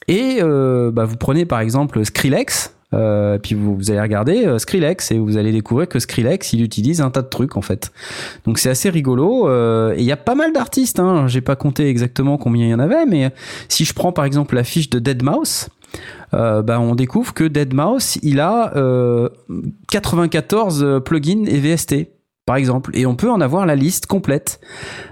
[0.07, 2.73] Et bah, vous prenez par exemple Skrillex.
[2.93, 6.61] Euh, puis vous, vous, allez regarder euh, Skrillex et vous allez découvrir que Skrillex il
[6.61, 7.91] utilise un tas de trucs en fait.
[8.45, 10.99] Donc c'est assez rigolo euh, et il y a pas mal d'artistes.
[10.99, 11.27] Hein.
[11.27, 13.31] J'ai pas compté exactement combien il y en avait, mais
[13.69, 15.69] si je prends par exemple la fiche de Dead Mouse,
[16.33, 18.73] euh, bah, on découvre que Dead Mouse il a
[19.89, 22.07] 94 plugins et VST
[22.51, 24.59] par exemple, et on peut en avoir la liste complète.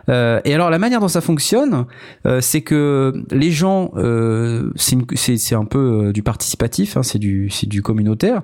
[0.10, 1.86] Euh, et alors la manière dont ça fonctionne,
[2.26, 7.82] euh, c'est que les gens, euh, c'est un peu du participatif, hein, c'est du, du
[7.82, 8.42] communautaire.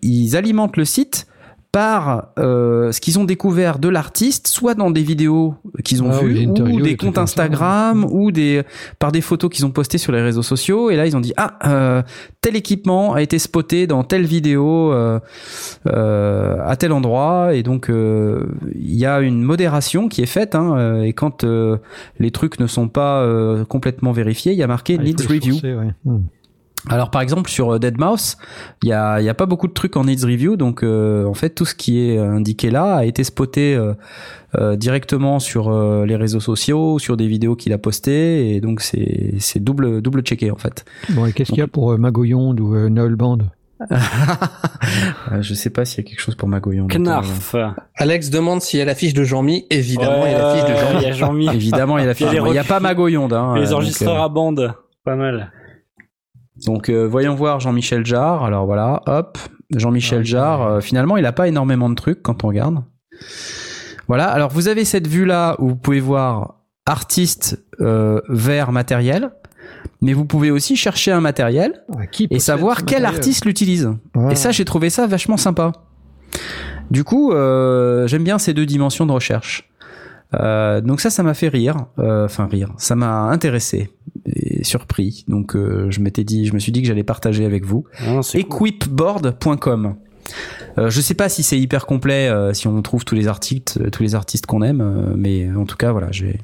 [0.00, 1.26] Ils alimentent le site
[1.74, 6.20] par euh, ce qu'ils ont découvert de l'artiste, soit dans des vidéos qu'ils ont ah
[6.20, 8.62] vues, ou des comptes Instagram, ou des
[9.00, 10.90] par des photos qu'ils ont postées sur les réseaux sociaux.
[10.90, 12.02] Et là, ils ont dit ah euh,
[12.42, 15.18] tel équipement a été spoté dans telle vidéo euh,
[15.88, 18.46] euh à tel endroit, et donc euh,
[18.76, 20.54] il y a une modération qui est faite.
[20.54, 21.44] Hein, et quand
[22.20, 23.26] les trucs ne sont pas
[23.68, 25.56] complètement vérifiés, il y a marqué ah, needs review.
[26.04, 26.20] Hmm.
[26.90, 28.36] Alors par exemple sur euh, Dead Mouse,
[28.82, 31.34] il y a, y a pas beaucoup de trucs en needs review, donc euh, en
[31.34, 33.74] fait tout ce qui est indiqué là a été spoté
[34.54, 35.72] euh, directement sur
[36.04, 40.22] les réseaux sociaux, sur des vidéos qu'il a postées, et donc c'est c'est double double
[40.22, 40.84] checké en fait.
[41.10, 43.38] Bon et qu'est-ce qu'il y a pour Magoyonde ou Noel Band?
[45.40, 46.90] Je sais pas s'il y a quelque chose pour Magoyonde.
[46.90, 47.56] Knarf.
[47.96, 49.66] Alex demande s'il y a la fiche de Jean-Mi.
[49.70, 51.00] Évidemment, il y a la fiche de Jean-Mi.
[51.00, 51.48] Il y a Jean-Mi.
[51.48, 52.28] Évidemment, il y a la fiche.
[52.32, 53.32] Il n'y a pas Magoyonde.
[53.32, 54.74] Hein, les enregistreurs à bande.
[55.04, 55.50] Pas mal.
[56.66, 58.44] Donc euh, voyons voir Jean-Michel Jarre.
[58.44, 59.38] Alors voilà, hop,
[59.74, 60.62] Jean-Michel ah, Jarre.
[60.62, 62.82] Euh, finalement, il a pas énormément de trucs quand on regarde.
[64.06, 64.28] Voilà.
[64.28, 69.30] Alors vous avez cette vue là où vous pouvez voir artiste euh, vers matériel,
[70.00, 71.84] mais vous pouvez aussi chercher un matériel
[72.30, 73.90] et savoir quel artiste l'utilise.
[74.30, 75.72] Et ça, j'ai trouvé ça vachement sympa.
[76.90, 79.73] Du coup, j'aime bien ces deux dimensions de recherche.
[80.40, 83.90] Euh, donc ça, ça m'a fait rire, euh, enfin rire, ça m'a intéressé
[84.26, 85.24] et surpris.
[85.28, 87.84] Donc euh, je m'étais dit, je me suis dit que j'allais partager avec vous.
[88.00, 89.96] Ah, Equipboard.com.
[90.78, 94.02] Euh, je sais pas si c'est hyper complet, si on trouve tous les articles, tous
[94.02, 96.40] les artistes qu'on aime, mais en tout cas voilà, j'ai,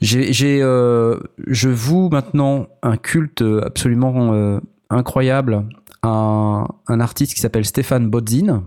[0.00, 5.64] j'ai, je voue maintenant un culte absolument incroyable
[6.02, 8.64] à un, artiste qui s'appelle Stéphane Bodzin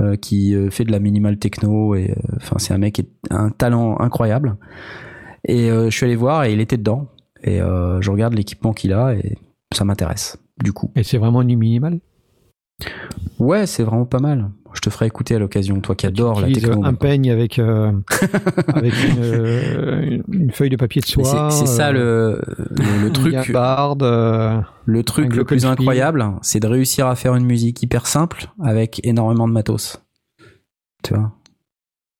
[0.00, 3.08] euh, qui euh, fait de la minimal techno et euh, enfin c'est un mec qui
[3.30, 4.56] a un talent incroyable.
[5.46, 7.08] Et je suis allé voir et il était dedans
[7.42, 9.36] et je regarde l'équipement qu'il a et
[9.74, 10.92] ça m'intéresse du coup.
[10.94, 11.98] Et c'est vraiment du minimal
[13.40, 14.52] Ouais, c'est vraiment pas mal.
[14.74, 16.84] Je te ferai écouter à l'occasion, toi qui adore la techno.
[16.84, 17.92] Un peigne avec, euh,
[18.74, 21.50] avec euh, une, feuille de papier de soie.
[21.50, 23.34] C'est ça le, le, truc.
[23.34, 28.50] Euh, le truc le plus incroyable, c'est de réussir à faire une musique hyper simple
[28.62, 30.02] avec énormément de matos.
[31.04, 31.32] Tu vois?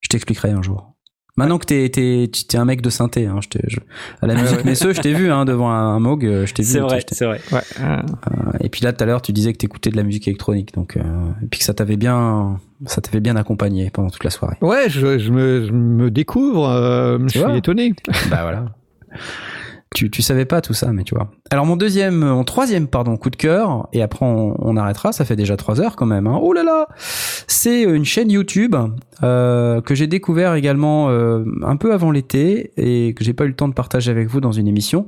[0.01, 0.92] Je t'expliquerai un jour.
[1.39, 3.79] Maintenant que t'es t'es t'es un mec de synthé, hein, je je,
[4.21, 6.69] à la musique Messeux, je t'ai vu hein, devant un, Moog, euh, je t'ai vu.
[6.69, 7.41] C'est vrai, c'est vrai.
[7.51, 7.63] Ouais.
[7.81, 8.03] Euh,
[8.61, 10.99] et puis là, tout à l'heure, tu disais que t'écoutais de la musique électronique, donc
[10.99, 11.01] euh,
[11.43, 14.57] et puis que ça t'avait bien, ça t'avait bien accompagné pendant toute la soirée.
[14.61, 17.95] Ouais, je, je, me, je me découvre, je suis étonné.
[18.31, 18.67] Bah voilà.
[19.95, 21.31] Tu, tu savais pas tout ça, mais tu vois.
[21.51, 25.37] Alors mon deuxième, mon troisième, pardon, coup de cœur, et après on, arrêtera, ça fait
[25.37, 26.27] déjà trois heures quand même.
[26.27, 26.39] Hein.
[26.41, 26.89] Oh là là
[27.47, 28.75] C'est une chaîne YouTube
[29.23, 33.49] euh, que j'ai découvert également euh, un peu avant l'été et que j'ai pas eu
[33.49, 35.07] le temps de partager avec vous dans une émission.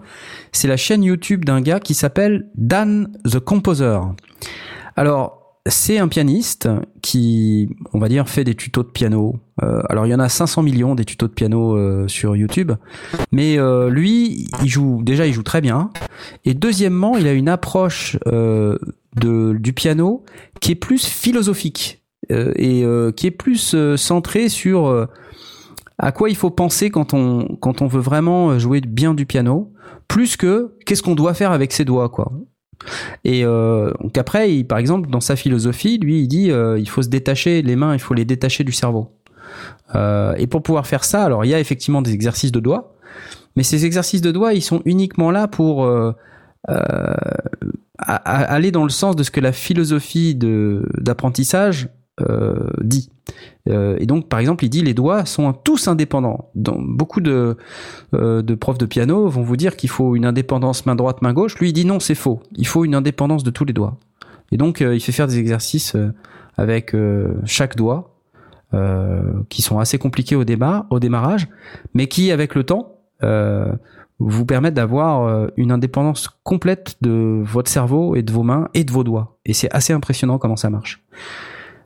[0.52, 4.00] C'est la chaîne YouTube d'un gars qui s'appelle Dan the Composer.
[4.96, 6.68] Alors c'est un pianiste
[7.00, 9.36] qui, on va dire, fait des tutos de piano.
[9.62, 12.72] Euh, alors il y en a 500 millions des tutos de piano euh, sur YouTube,
[13.32, 15.90] mais euh, lui, il joue déjà, il joue très bien.
[16.44, 20.24] Et deuxièmement, il a une approche de, du piano
[20.60, 22.84] qui est plus philosophique et
[23.16, 25.08] qui est plus centrée sur
[25.98, 29.72] à quoi il faut penser quand on quand on veut vraiment jouer bien du piano,
[30.08, 32.32] plus que qu'est-ce qu'on doit faire avec ses doigts, quoi.
[33.24, 36.88] Et euh, donc après, il, par exemple, dans sa philosophie, lui, il dit euh, il
[36.88, 39.10] faut se détacher les mains, il faut les détacher du cerveau.
[39.94, 42.94] Euh, et pour pouvoir faire ça, alors il y a effectivement des exercices de doigts,
[43.56, 46.12] mais ces exercices de doigts, ils sont uniquement là pour euh,
[46.68, 47.14] euh,
[47.98, 51.88] aller dans le sens de ce que la philosophie d'apprentissage
[52.20, 53.10] euh, dit.
[53.68, 56.50] Euh, et donc, par exemple, il dit les doigts sont tous indépendants.
[56.54, 57.56] Dans beaucoup de,
[58.14, 61.32] euh, de profs de piano vont vous dire qu'il faut une indépendance main droite, main
[61.32, 61.58] gauche.
[61.58, 62.40] Lui, il dit non, c'est faux.
[62.54, 63.98] Il faut une indépendance de tous les doigts.
[64.52, 65.96] Et donc, il fait faire des exercices
[66.56, 66.94] avec
[67.44, 68.14] chaque doigt
[69.48, 71.48] qui sont assez compliqués au, démarrage, au démarrage,
[71.94, 72.98] mais qui, avec le temps,
[74.20, 78.92] vous permettent d'avoir une indépendance complète de votre cerveau et de vos mains et de
[78.92, 79.38] vos doigts.
[79.44, 81.02] Et c'est assez impressionnant comment ça marche.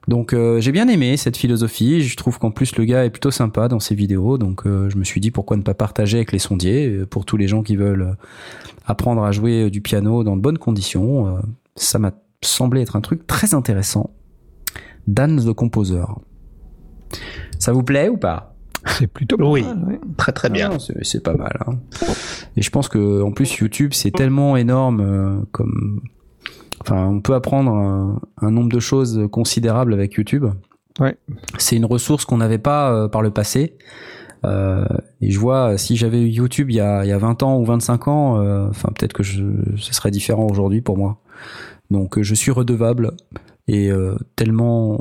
[0.09, 2.01] Donc euh, j'ai bien aimé cette philosophie.
[2.01, 4.39] Je trouve qu'en plus le gars est plutôt sympa dans ses vidéos.
[4.39, 7.27] Donc euh, je me suis dit pourquoi ne pas partager avec les sondiers euh, pour
[7.27, 8.17] tous les gens qui veulent
[8.87, 11.39] apprendre à jouer du piano dans de bonnes conditions.
[11.77, 14.11] ça m'a semblé être un truc très intéressant.
[15.07, 16.05] Dan the Composer.
[17.59, 18.55] Ça vous plaît ou pas?
[18.87, 19.67] C'est plutôt oui,
[20.17, 20.71] très très bien.
[20.73, 21.55] Ah, c'est pas mal.
[21.67, 21.79] Hein.
[22.57, 26.01] Et je pense que en plus YouTube c'est tellement énorme comme
[26.81, 27.71] Enfin, on peut apprendre
[28.41, 30.47] un, nombre de choses considérables avec YouTube.
[31.01, 31.17] Ouais.
[31.59, 33.77] C'est une ressource qu'on n'avait pas euh, par le passé.
[34.45, 34.85] Euh,
[35.21, 37.59] et je vois, si j'avais eu YouTube il y, a, il y a 20 ans
[37.59, 39.43] ou 25 ans, euh, enfin peut-être que je,
[39.77, 41.21] ce serait différent aujourd'hui pour moi.
[41.91, 43.13] Donc je suis redevable
[43.67, 43.91] et
[44.37, 44.99] tellement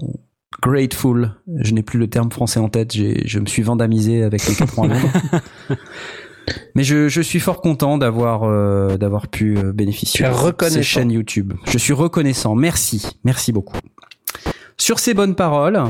[0.61, 4.55] grateful, je n'ai plus le terme français en tête, je me suis vandamisé avec les
[4.55, 4.89] quatre points
[6.75, 11.11] Mais je, je, suis fort content d'avoir euh, d'avoir pu euh, bénéficier de ces chaînes
[11.11, 11.53] YouTube.
[11.67, 12.55] Je suis reconnaissant.
[12.55, 13.77] Merci, merci beaucoup.
[14.77, 15.81] Sur ces bonnes paroles,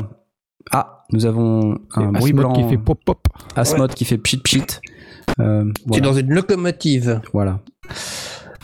[0.72, 3.20] ah, nous avons un bruit blanc qui fait pop pop.
[3.56, 4.66] Asmod qui fait pchit pchit.
[5.40, 7.22] Euh, Tu es dans une locomotive.
[7.34, 7.60] Voilà.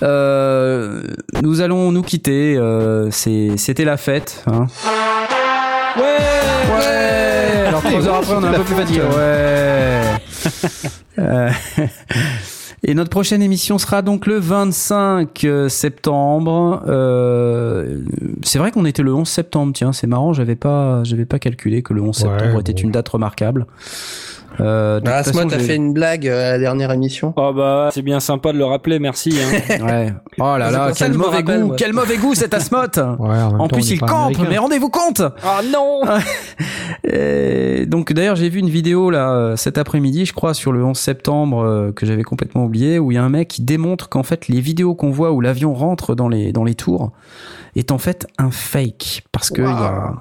[0.02, 1.04] Euh,
[1.42, 2.56] nous allons nous quitter.
[2.58, 4.44] Euh, C'était la fête.
[4.48, 4.68] Hein.
[5.96, 7.68] Ouais, ouais.
[7.68, 9.02] Alors trois heures après, on est un peu plus fatigué.
[9.02, 10.12] Ouais.
[11.20, 11.52] Euh,
[12.82, 16.84] et notre prochaine émission sera donc le 25 euh, septembre.
[16.88, 18.00] Euh,
[18.42, 21.84] c'est vrai qu'on était le 11 septembre, tiens, c'est marrant, j'avais pas, j'avais pas calculé
[21.84, 23.68] que le 11 septembre était une date remarquable.
[24.59, 27.33] Euh, bah, Asmod a fait une blague euh, à la dernière émission.
[27.35, 29.33] Oh bah c'est bien sympa de le rappeler, merci.
[29.40, 29.85] Hein.
[29.85, 30.14] ouais.
[30.40, 32.91] Oh là là, quel mauvais goût, quel mauvais goût cet Asmod.
[33.23, 35.22] Ouais, en, plus il campe, mais rendez-vous compte.
[35.22, 36.01] Oh non.
[37.09, 40.83] Et donc d'ailleurs j'ai vu une vidéo là euh, cet après-midi, je crois, sur le
[40.83, 44.09] 11 septembre euh, que j'avais complètement oublié, où il y a un mec qui démontre
[44.09, 47.11] qu'en fait les vidéos qu'on voit où l'avion rentre dans les dans les tours
[47.75, 50.14] est en fait un fake parce que il y a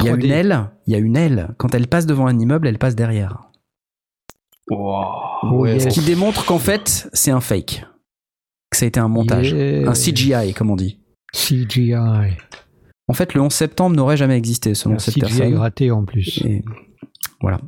[0.00, 1.48] il y a une aile, il y a une aile.
[1.56, 3.47] Quand elle passe devant un immeuble, elle passe derrière.
[4.70, 7.84] Ce qui démontre qu'en fait, c'est un fake.
[8.70, 9.54] Que ça a été un montage.
[9.54, 10.98] Un CGI, comme on dit.
[11.32, 11.94] CGI.
[13.08, 15.54] En fait, le 11 septembre n'aurait jamais existé, selon un cette CGI personne.
[15.56, 16.42] raté en plus.
[17.40, 17.58] voilà.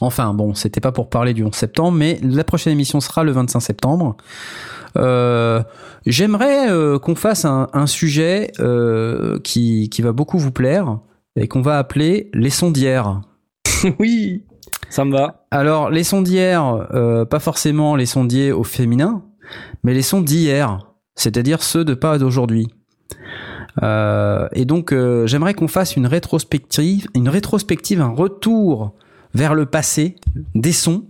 [0.00, 3.32] Enfin, bon, c'était pas pour parler du 11 septembre, mais la prochaine émission sera le
[3.32, 4.16] 25 septembre.
[4.96, 5.62] Euh,
[6.06, 10.98] j'aimerais euh, qu'on fasse un, sujet euh, qui, qui va beaucoup vous plaire
[11.36, 13.22] et qu'on va appeler les sondières.
[13.98, 14.44] oui.
[14.90, 15.46] Ça me va.
[15.50, 19.22] Alors, les sons d'hier, euh, pas forcément les sondiers au féminin,
[19.84, 20.78] mais les sons d'hier,
[21.14, 22.68] c'est-à-dire ceux de pas d'aujourd'hui.
[23.82, 28.94] Euh, et donc, euh, j'aimerais qu'on fasse une rétrospective, une rétrospective, un retour
[29.34, 30.16] vers le passé
[30.54, 31.04] des sons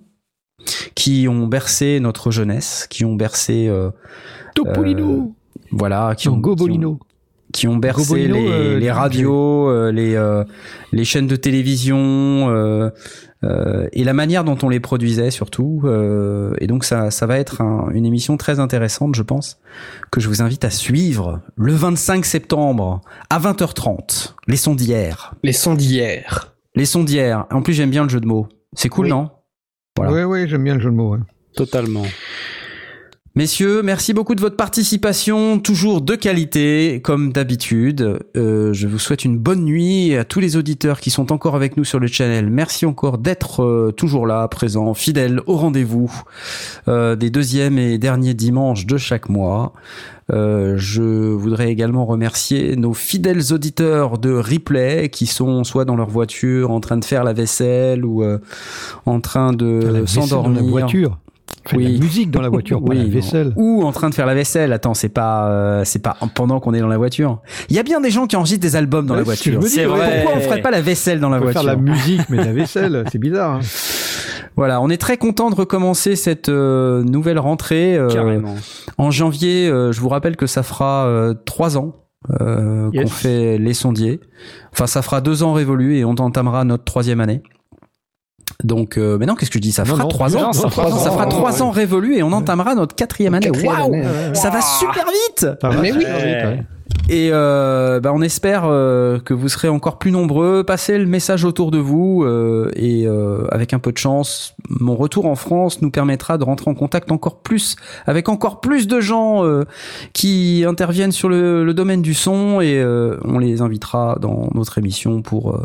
[0.95, 3.73] qui ont bercé notre jeunesse, qui ont bercé
[4.55, 5.35] Topolino,
[5.71, 6.99] voilà, qui ont Gobolino
[7.51, 10.43] qui ont bercé les, les, radios, les,
[10.93, 12.91] les chaînes de télévision,
[13.45, 15.83] euh, et la manière dont on les produisait surtout.
[15.85, 19.61] Euh, et donc ça, ça va être une émission très intéressante, je pense,
[20.11, 23.01] que je vous invite à suivre le 25 septembre
[23.31, 24.35] à 20h30.
[24.47, 25.35] Les sons d'hier.
[25.43, 26.55] Les sons d'hier.
[26.75, 27.47] Les sons d'hier.
[27.51, 28.49] En plus, j'aime bien le jeu de mots.
[28.75, 29.31] C'est cool, non?
[29.97, 30.13] Voilà.
[30.13, 31.17] Oui, oui, j'aime bien le jeu de mots.
[31.55, 32.05] Totalement.
[33.39, 38.19] Messieurs, merci beaucoup de votre participation, toujours de qualité, comme d'habitude.
[38.37, 41.77] Euh, je vous souhaite une bonne nuit à tous les auditeurs qui sont encore avec
[41.77, 42.51] nous sur le channel.
[42.51, 46.13] Merci encore d'être euh, toujours là, présents, fidèles au rendez-vous
[46.89, 49.73] euh, des deuxièmes et derniers dimanches de chaque mois.
[50.31, 56.11] Euh, je voudrais également remercier nos fidèles auditeurs de replay qui sont soit dans leur
[56.11, 58.39] voiture en train de faire la vaisselle ou euh,
[59.07, 60.65] en train de s'endormir.
[60.65, 61.19] voiture
[61.77, 61.93] oui.
[61.95, 63.53] la musique dans la voiture, pas la vaisselle.
[63.57, 64.73] Ou en train de faire la vaisselle.
[64.73, 67.41] Attends, c'est pas, euh, c'est pas pendant qu'on est dans la voiture.
[67.69, 69.63] Il y a bien des gens qui enregistrent des albums dans la voiture.
[69.65, 70.23] C'est vrai.
[70.23, 73.05] Pourquoi on ferait pas la vaisselle dans la voiture Faire la musique, mais la vaisselle,
[73.13, 73.57] c'est bizarre.
[73.57, 73.61] Hein.
[74.57, 77.97] Voilà, on est très content de recommencer cette euh, nouvelle rentrée.
[77.97, 78.57] Euh, Carrément.
[78.97, 81.95] En janvier, je vous rappelle que ça fera trois ans
[82.29, 84.21] qu'on fait les sondiers.
[84.73, 87.43] Enfin, ça fera deux ans révolus et on entamera notre troisième année.
[88.65, 89.71] Donc, euh, mais non, qu'est-ce que je dis?
[89.73, 90.53] Ça fera trois ans.
[90.53, 93.51] ça, fera trois ans révolus et on entamera notre quatrième année.
[93.51, 93.95] Waouh,
[94.35, 95.47] ça va super vite.
[95.81, 96.05] mais oui.
[97.11, 100.63] Et euh, bah, on espère euh, que vous serez encore plus nombreux.
[100.63, 104.95] Passez le message autour de vous euh, et euh, avec un peu de chance, mon
[104.95, 109.01] retour en France nous permettra de rentrer en contact encore plus avec encore plus de
[109.01, 109.65] gens euh,
[110.13, 112.85] qui interviennent sur le, le, domaine du son et
[113.25, 115.65] on les invitera dans notre émission pour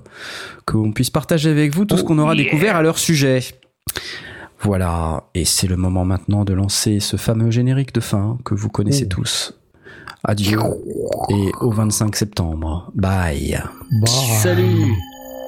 [0.66, 3.42] qu'on puisse partager avec vous tout ce qu'on aura oh, découvert à leur sujet.
[4.62, 8.70] Voilà, et c'est le moment maintenant de lancer ce fameux générique de fin que vous
[8.70, 9.10] connaissez oh.
[9.10, 9.54] tous.
[10.26, 10.60] Adieu
[11.30, 12.92] et au 25 septembre.
[12.96, 13.60] Bye.
[13.92, 14.10] Bye.
[14.42, 14.94] Salut.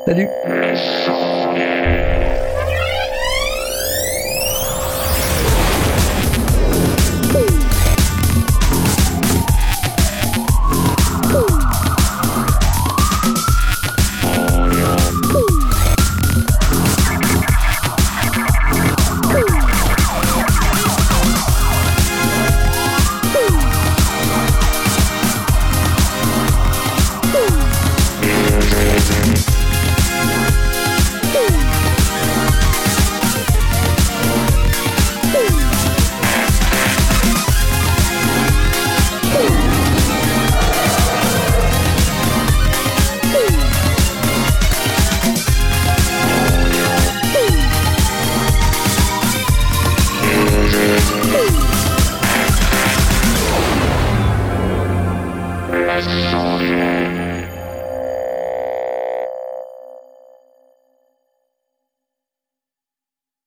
[0.06, 0.28] Salut.